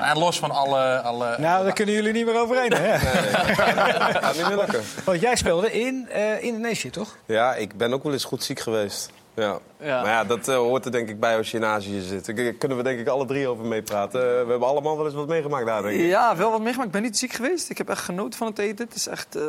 En 0.00 0.18
los 0.18 0.38
van 0.38 0.50
alle... 0.50 1.00
alle 1.00 1.36
Nou, 1.38 1.64
daar 1.64 1.72
kunnen 1.72 1.94
jullie 1.94 2.12
niet 2.12 2.26
meer 2.26 2.40
overheen, 2.40 2.72
hè? 2.72 2.98
Gaat 2.98 4.36
niet 4.36 4.48
meer 4.48 4.56
lukken. 4.56 4.82
Want 5.04 5.20
jij 5.20 5.36
speelde 5.36 5.72
in 5.72 6.08
eh, 6.10 6.42
Indonesië, 6.42 6.90
toch? 6.90 7.16
Ja, 7.26 7.54
ik 7.54 7.76
ben 7.76 7.92
ook 7.92 8.02
wel 8.02 8.12
eens 8.12 8.24
goed 8.24 8.44
ziek 8.44 8.60
geweest. 8.60 9.10
Ja. 9.38 9.58
Ja. 9.80 10.02
Maar 10.02 10.10
ja, 10.10 10.24
dat 10.24 10.48
eh, 10.48 10.56
hoort 10.56 10.84
er 10.84 10.92
denk 10.92 11.08
ik 11.08 11.20
bij 11.20 11.36
als 11.36 11.50
je 11.50 11.56
in 11.56 11.64
Azië 11.64 12.00
zit. 12.00 12.26
Daar 12.26 12.52
kunnen 12.52 12.76
we 12.76 12.82
denk 12.82 13.00
ik 13.00 13.08
alle 13.08 13.26
drie 13.26 13.48
over 13.48 13.64
meepraten. 13.64 14.20
Eh, 14.20 14.26
we 14.26 14.50
hebben 14.50 14.68
allemaal 14.68 14.96
wel 14.96 15.06
eens 15.06 15.14
wat 15.14 15.28
meegemaakt 15.28 15.66
daar, 15.66 15.82
denk 15.82 16.00
ik. 16.00 16.06
Ja, 16.06 16.36
wel 16.36 16.50
wat 16.50 16.60
meegemaakt. 16.60 16.86
Ik 16.88 16.94
ben 16.94 17.02
niet 17.02 17.18
ziek 17.18 17.32
geweest. 17.32 17.70
Ik 17.70 17.78
heb 17.78 17.88
echt 17.88 18.02
genoten 18.02 18.38
van 18.38 18.46
het 18.46 18.58
eten. 18.58 18.86
Het 18.86 18.94
is 18.94 19.06
echt 19.06 19.36
eh, 19.36 19.42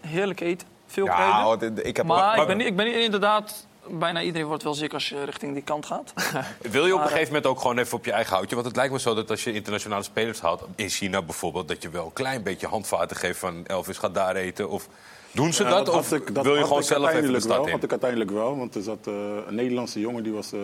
heerlijk 0.00 0.40
eten. 0.40 0.68
Veel 0.86 1.04
Ja, 1.04 1.56
ik 1.82 1.96
heb 1.96 2.06
maar 2.06 2.40
ik 2.40 2.46
ben, 2.46 2.56
niet, 2.56 2.66
ik 2.66 2.76
ben 2.76 2.86
niet 2.86 2.94
inderdaad... 2.94 3.66
Bijna 3.88 4.22
iedereen 4.22 4.46
wordt 4.46 4.62
wel 4.62 4.74
ziek 4.74 4.92
als 4.92 5.08
je 5.08 5.24
richting 5.24 5.54
die 5.54 5.62
kant 5.62 5.86
gaat. 5.86 6.12
Wil 6.70 6.86
je 6.86 6.94
op 6.94 7.00
een 7.00 7.06
gegeven 7.06 7.26
moment 7.26 7.46
ook 7.46 7.60
gewoon 7.60 7.78
even 7.78 7.98
op 7.98 8.04
je 8.04 8.12
eigen 8.12 8.34
houtje? 8.34 8.54
Want 8.54 8.66
het 8.66 8.76
lijkt 8.76 8.92
me 8.92 9.00
zo 9.00 9.14
dat 9.14 9.30
als 9.30 9.44
je 9.44 9.52
internationale 9.52 10.02
spelers 10.02 10.40
haalt, 10.40 10.64
in 10.76 10.88
China 10.88 11.22
bijvoorbeeld, 11.22 11.68
dat 11.68 11.82
je 11.82 11.90
wel 11.90 12.04
een 12.04 12.12
klein 12.12 12.42
beetje 12.42 12.66
handvaten 12.66 13.16
geeft 13.16 13.38
van 13.38 13.66
Elvis 13.66 13.98
gaat 13.98 14.14
daar 14.14 14.36
eten. 14.36 14.68
Of 14.68 14.88
doen 15.32 15.52
ze 15.52 15.62
Ja, 15.62 15.68
dat? 15.68 15.86
had 15.86 15.96
of 15.96 16.12
ik- 16.12 16.34
dat 16.34 16.44
wil 16.44 16.56
je 16.56 16.62
gewoon 16.64 16.82
zelf 16.82 17.08
even 17.12 17.32
de 17.32 17.40
stad 17.40 17.56
wel, 17.56 17.66
in? 17.66 17.72
had 17.72 17.82
ik 17.82 17.90
uiteindelijk 17.90 18.30
wel, 18.30 18.56
want 18.56 18.74
er 18.74 18.82
zat 18.82 19.06
eh, 19.06 19.12
een 19.46 19.54
Nederlandse 19.54 20.00
jongen 20.00 20.22
die 20.22 20.32
was 20.32 20.52
uh, 20.52 20.60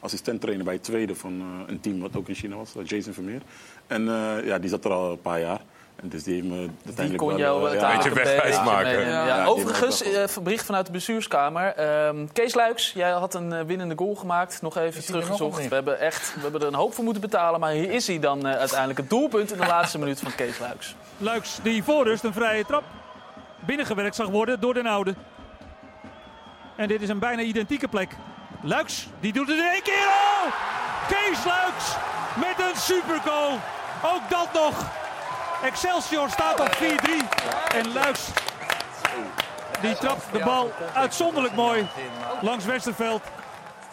assistent-trainer 0.00 0.64
bij 0.64 0.74
het 0.74 0.82
tweede 0.82 1.14
van 1.14 1.40
eh, 1.40 1.72
een 1.72 1.80
team 1.80 2.00
wat 2.00 2.16
ook 2.16 2.28
in 2.28 2.34
China 2.34 2.56
was, 2.56 2.74
eh, 2.76 2.82
Jason 2.86 3.12
Vermeer. 3.12 3.40
En 3.86 4.08
eh, 4.08 4.46
ja, 4.46 4.58
die 4.58 4.68
zat 4.70 4.84
er 4.84 4.90
al 4.92 5.10
een 5.10 5.20
paar 5.20 5.40
jaar. 5.40 5.60
En 5.96 6.08
dus 6.08 6.22
die 6.22 6.34
heeft 6.34 6.46
me 6.46 6.68
Die 7.06 7.18
wel, 7.18 7.58
eh, 7.58 7.70
uiteindelijk 7.70 8.14
Beetje 8.14 8.30
een 8.30 8.36
wegwijs 8.40 8.64
maken. 8.64 9.00
Ja, 9.08 9.26
Ja, 9.26 9.44
overigens, 9.44 10.02
eh, 10.02 10.24
bericht 10.42 10.64
vanuit 10.64 10.86
de 10.86 10.92
bestuurskamer. 10.92 11.66
Ehm, 11.74 12.26
Kees 12.32 12.54
Luiks, 12.54 12.92
jij 12.92 13.10
had 13.10 13.34
een 13.34 13.52
eh, 13.52 13.60
winnende 13.64 13.94
goal 13.96 14.14
gemaakt. 14.14 14.62
Nog 14.62 14.76
even 14.76 15.00
er 15.00 15.06
teruggezocht. 15.06 15.68
We 15.68 15.74
hebben, 15.74 16.00
echt, 16.00 16.34
we 16.34 16.40
hebben 16.40 16.60
er 16.60 16.66
een 16.66 16.74
hoop 16.74 16.94
voor 16.94 17.04
moeten 17.04 17.22
betalen. 17.22 17.60
Maar 17.60 17.72
hier 17.72 17.90
is 17.90 18.06
hij 18.06 18.18
dan 18.18 18.46
eh, 18.46 18.58
uiteindelijk. 18.58 18.98
Het 18.98 19.10
doelpunt 19.10 19.52
in 19.52 19.58
de 19.58 19.66
laatste 19.66 19.98
minuut 19.98 20.20
van 20.20 20.34
Kees 20.34 20.58
Luiks. 20.58 20.94
Luiks 21.18 21.58
die 21.62 21.82
voor 21.84 22.04
rust 22.04 22.24
een 22.24 22.32
vrije 22.32 22.64
trap 22.66 22.82
binnengewerkt 23.66 24.16
zag 24.16 24.28
worden 24.28 24.60
door 24.60 24.74
Den 24.74 24.86
Oude. 24.86 25.14
En 26.76 26.88
dit 26.88 27.02
is 27.02 27.08
een 27.08 27.18
bijna 27.18 27.42
identieke 27.42 27.88
plek. 27.88 28.16
Luiks, 28.62 29.08
die 29.20 29.32
doet 29.32 29.48
het 29.48 29.58
in 29.58 29.64
één 29.64 29.82
keer 29.82 30.06
al! 30.06 30.48
Kees 31.08 31.44
Luiks 31.44 31.96
met 32.36 32.66
een 32.68 32.76
supergoal. 32.76 33.58
Ook 34.04 34.28
dat 34.28 34.52
nog. 34.52 34.90
Excelsior 35.62 36.30
staat 36.30 36.60
op 36.60 36.70
4-3. 36.70 36.78
En 37.74 37.92
Luiks, 37.92 38.28
die 39.80 39.94
trapt 39.94 40.32
de 40.32 40.38
bal 40.38 40.72
uitzonderlijk 40.94 41.54
mooi 41.54 41.86
langs 42.40 42.64
Westerveld. 42.64 43.22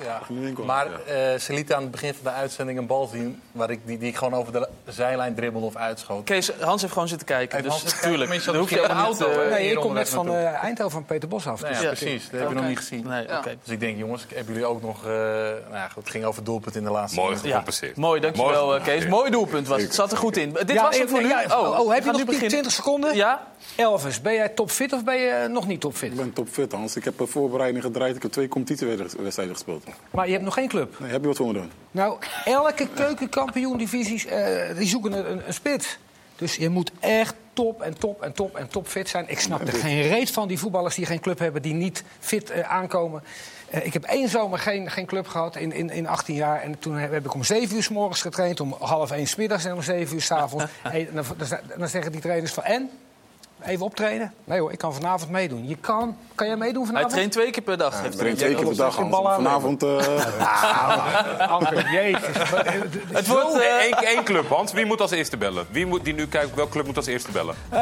Ja. 0.03 0.21
Maar 0.65 0.85
eh, 0.85 1.39
ze 1.39 1.53
lieten 1.53 1.75
aan 1.75 1.81
het 1.81 1.91
begin 1.91 2.13
van 2.13 2.23
de 2.23 2.29
uitzending 2.29 2.77
een 2.77 2.87
bal 2.87 3.07
zien... 3.07 3.41
Waar 3.51 3.69
ik, 3.69 3.79
die, 3.85 3.97
die 3.97 4.07
ik 4.09 4.15
gewoon 4.15 4.33
over 4.33 4.53
de 4.53 4.67
zijlijn 4.87 5.35
dribbelde 5.35 5.65
of 5.67 5.75
uitschoot. 5.75 6.23
Kees, 6.23 6.51
Hans 6.59 6.81
heeft 6.81 6.93
gewoon 6.93 7.07
zitten 7.07 7.27
kijken. 7.27 7.59
Hans 7.59 7.65
dus 7.67 7.91
zitten 7.91 7.99
kijken? 7.99 8.09
tuurlijk, 8.09 8.29
Tenminste, 8.29 8.51
dan 8.51 8.59
hoef 8.59 8.69
je 8.69 8.75
de 8.75 8.93
niet... 8.93 9.25
auto, 9.25 9.41
eh, 9.41 9.49
hè? 9.49 9.49
Nee, 9.49 9.71
ik 9.71 9.77
kom 9.79 9.93
net 9.93 10.09
van 10.09 10.27
eh, 10.29 10.63
Eindhoven 10.63 10.91
van 10.91 11.05
Peter 11.05 11.29
Boshoff. 11.29 11.61
Nou 11.61 11.73
Dus 11.73 11.83
ja, 11.83 11.87
precies. 11.87 12.23
Dat 12.23 12.31
heb 12.31 12.39
je 12.39 12.45
Oké. 12.45 12.55
nog 12.55 12.67
niet 12.67 12.77
gezien. 12.77 13.07
Nee, 13.07 13.23
oké. 13.37 13.57
Dus 13.63 13.73
ik 13.73 13.79
denk, 13.79 13.97
jongens, 13.97 14.25
hebben 14.33 14.53
jullie 14.53 14.67
ook 14.69 14.81
nog... 14.81 15.03
eh, 15.05 15.11
nou 15.11 15.73
ja, 15.73 15.87
goed, 15.87 16.03
het 16.03 16.11
ging 16.11 16.25
over 16.25 16.43
doelpunt 16.43 16.75
in 16.75 16.83
de 16.83 16.89
laatste 16.91 17.19
Mooi 17.19 17.37
gecompenseerd. 17.37 17.95
Mooi, 17.95 18.21
dankjewel 18.21 18.75
eh, 18.75 18.83
Kees. 18.83 19.05
Mooi 19.07 19.31
doelpunt 19.31 19.67
was 19.67 19.77
het. 19.77 19.85
Het 19.85 19.95
zat 19.95 20.11
er 20.11 20.17
goed 20.17 20.37
in. 20.37 20.53
Dit 20.53 20.71
Ja, 20.71 20.83
was 20.83 20.97
het 20.99 21.09
voor 21.09 21.21
nu. 21.21 21.27
ja, 21.27 21.43
oh, 21.49 21.79
oh, 21.79 21.93
heb 21.93 22.03
je 22.03 22.11
nog 22.11 22.25
nu 22.25 22.47
20 22.47 22.71
seconden? 22.71 23.15
Ja? 23.15 23.47
Elvis, 23.75 24.21
ben 24.21 24.33
jij 24.33 24.49
topfit 24.49 24.93
of 24.93 25.03
ben 25.03 25.15
je 25.17 25.47
nog 25.49 25.67
niet 25.67 25.81
topfit? 25.81 26.11
Ik 26.11 26.17
ben 26.17 26.33
topfit, 26.33 26.71
Hans. 26.71 26.95
Ik 26.95 27.03
heb 27.03 27.19
een 27.19 27.27
voorbereiding 27.27 27.83
gedraaid. 27.83 28.15
Ik 28.15 28.21
heb 28.21 28.31
twee 28.31 28.47
competitiewedstrijden 28.47 29.55
gespeeld. 29.55 29.83
Maar 30.11 30.25
je 30.25 30.31
hebt 30.31 30.43
nog 30.43 30.53
geen 30.53 30.67
club. 30.67 30.99
Nee, 30.99 31.11
heb 31.11 31.21
je 31.21 31.27
wat 31.27 31.37
voor 31.37 31.47
me 31.47 31.53
doen? 31.53 31.71
Nou, 31.91 32.17
elke 32.45 32.87
keukenkampioen-divisies 32.87 34.25
eh, 34.25 34.77
die 34.77 34.87
zoeken 34.87 35.13
een, 35.13 35.47
een, 35.47 35.53
spits. 35.53 35.97
Dus 36.35 36.55
je 36.55 36.69
moet 36.69 36.91
echt 36.99 37.35
top 37.53 37.81
en 37.81 37.97
top 37.97 38.21
en 38.21 38.33
top 38.33 38.55
en 38.55 38.67
top 38.67 38.87
fit 38.87 39.09
zijn. 39.09 39.29
Ik 39.29 39.39
snap 39.39 39.61
er 39.61 39.73
geen 39.73 40.01
reet 40.01 40.31
van, 40.31 40.47
die 40.47 40.59
voetballers 40.59 40.95
die 40.95 41.05
geen 41.05 41.19
club 41.19 41.39
hebben, 41.39 41.61
die 41.61 41.73
niet 41.73 42.03
fit 42.19 42.49
eh, 42.49 42.71
aankomen. 42.71 43.23
Eh, 43.69 43.85
ik 43.85 43.93
heb 43.93 44.03
één 44.03 44.29
zomer 44.29 44.59
geen, 44.59 44.91
geen 44.91 45.05
club 45.05 45.27
gehad 45.27 45.55
in, 45.55 45.71
in, 45.71 45.89
in 45.89 46.07
18 46.07 46.35
jaar. 46.35 46.61
En 46.61 46.79
toen 46.79 46.95
heb 46.95 47.25
ik 47.25 47.33
om 47.33 47.43
7 47.43 47.75
uur 47.75 47.83
s 47.83 47.89
morgens 47.89 48.21
getraind, 48.21 48.59
om 48.59 48.75
half 48.79 49.11
1 49.11 49.27
s 49.27 49.35
middags 49.35 49.65
en 49.65 49.73
om 49.73 49.81
7 49.81 50.15
uur 50.15 50.21
s 50.21 50.31
avonds. 50.31 50.65
hey, 50.81 51.09
dan, 51.13 51.25
dan, 51.37 51.59
dan 51.77 51.87
zeggen 51.87 52.11
die 52.11 52.21
trainers 52.21 52.53
van 52.53 52.63
en? 52.63 52.89
Even 53.65 53.85
optreden? 53.85 54.33
Nee 54.43 54.59
hoor, 54.59 54.71
ik 54.71 54.77
kan 54.77 54.93
vanavond 54.93 55.31
meedoen. 55.31 55.67
Je 55.67 55.75
kan. 55.75 56.17
Kan 56.35 56.47
jij 56.47 56.55
meedoen 56.55 56.81
Hij 56.81 56.85
vanavond? 56.91 57.11
traint 57.13 57.31
twee 57.31 57.51
keer 57.51 57.63
per 57.63 57.77
dag. 57.77 58.03
Ik 58.03 58.11
train 58.11 58.35
twee 58.35 58.55
keer 58.55 58.65
per 58.65 58.75
dag, 58.75 58.95
Vanavond... 58.95 59.83
eh, 59.83 59.97
jezus. 61.91 62.19
Het 63.11 63.27
wordt 63.27 63.59
één, 63.59 63.97
één 63.97 64.23
club, 64.23 64.49
Hans. 64.49 64.71
Wie 64.71 64.85
moet 64.85 65.01
als 65.01 65.11
eerste 65.11 65.37
bellen? 65.37 65.65
Wie 65.71 65.85
moet, 65.85 66.03
die 66.03 66.13
nu 66.13 66.27
kijkt, 66.27 66.55
welke 66.55 66.71
club 66.71 66.85
moet 66.85 66.97
als 66.97 67.05
eerste 67.05 67.31
bellen? 67.31 67.55
Eh, 67.69 67.79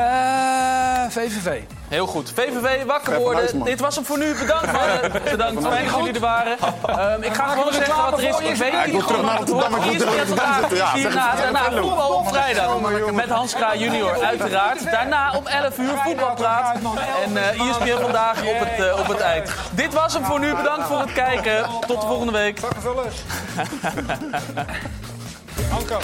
VVV. 1.10 1.62
Heel 1.88 2.08
goed. 2.08 2.32
VVV, 2.36 2.84
wakker 2.86 3.18
worden. 3.20 3.64
Dit 3.64 3.80
was 3.80 3.96
hem 3.96 4.06
voor 4.06 4.18
nu. 4.18 4.34
Bedankt, 4.40 4.72
mannen. 4.72 5.12
Bedankt. 5.32 5.68
Fijn 5.68 5.86
dat 5.86 5.96
jullie 5.96 6.14
er 6.14 6.20
waren. 6.20 6.58
Ehm, 6.88 7.22
ik 7.22 7.34
ga 7.34 7.48
gewoon 7.48 7.74
zeggen 7.74 7.96
wat 7.96 8.20
er 8.20 8.28
is. 8.28 8.38
Ik 8.40 8.56
weet 8.56 8.72
Ja, 8.72 8.80
ik 8.84 8.86
niet 8.86 8.96
wil 8.96 9.06
terug 9.06 9.22
naar 9.26 9.38
Rotterdam, 9.38 9.76
ik 9.76 9.82
wil 9.82 9.92
Eerst 10.14 10.26
terug. 10.36 10.44
Ja, 10.46 10.66
is 10.66 10.68
zeg 10.68 10.94
hierna, 10.94 11.30
het. 11.32 11.42
daarna 11.42 11.82
voetbal 11.82 12.10
op 12.14 12.28
vrijdag. 12.28 12.80
Met 13.12 13.30
Hans 13.30 13.54
Kraaij 13.54 13.78
junior 13.78 14.24
uiteraard. 14.24 14.92
Daarna 14.92 15.34
om 15.38 15.48
11 15.48 15.67
uur 15.78 15.98
voetbalpraat. 16.04 16.78
En 17.24 17.38
eh 17.38 17.70
ESPN 17.70 18.02
vandaag 18.02 18.42
op 18.42 18.60
het, 18.60 18.86
eh, 18.86 19.00
op 19.00 19.08
het 19.08 19.20
eind. 19.20 19.52
Dit 19.72 19.94
was 19.94 20.14
hem 20.14 20.26
voor 20.26 20.40
nu. 20.40 20.56
Bedankt 20.56 20.88
voor 20.88 21.00
het 21.00 21.14
kijken. 21.14 21.66
Tot 21.88 22.02
de 22.02 22.08
volgende 22.08 22.32
week. 22.32 22.60
Anko. 25.78 26.00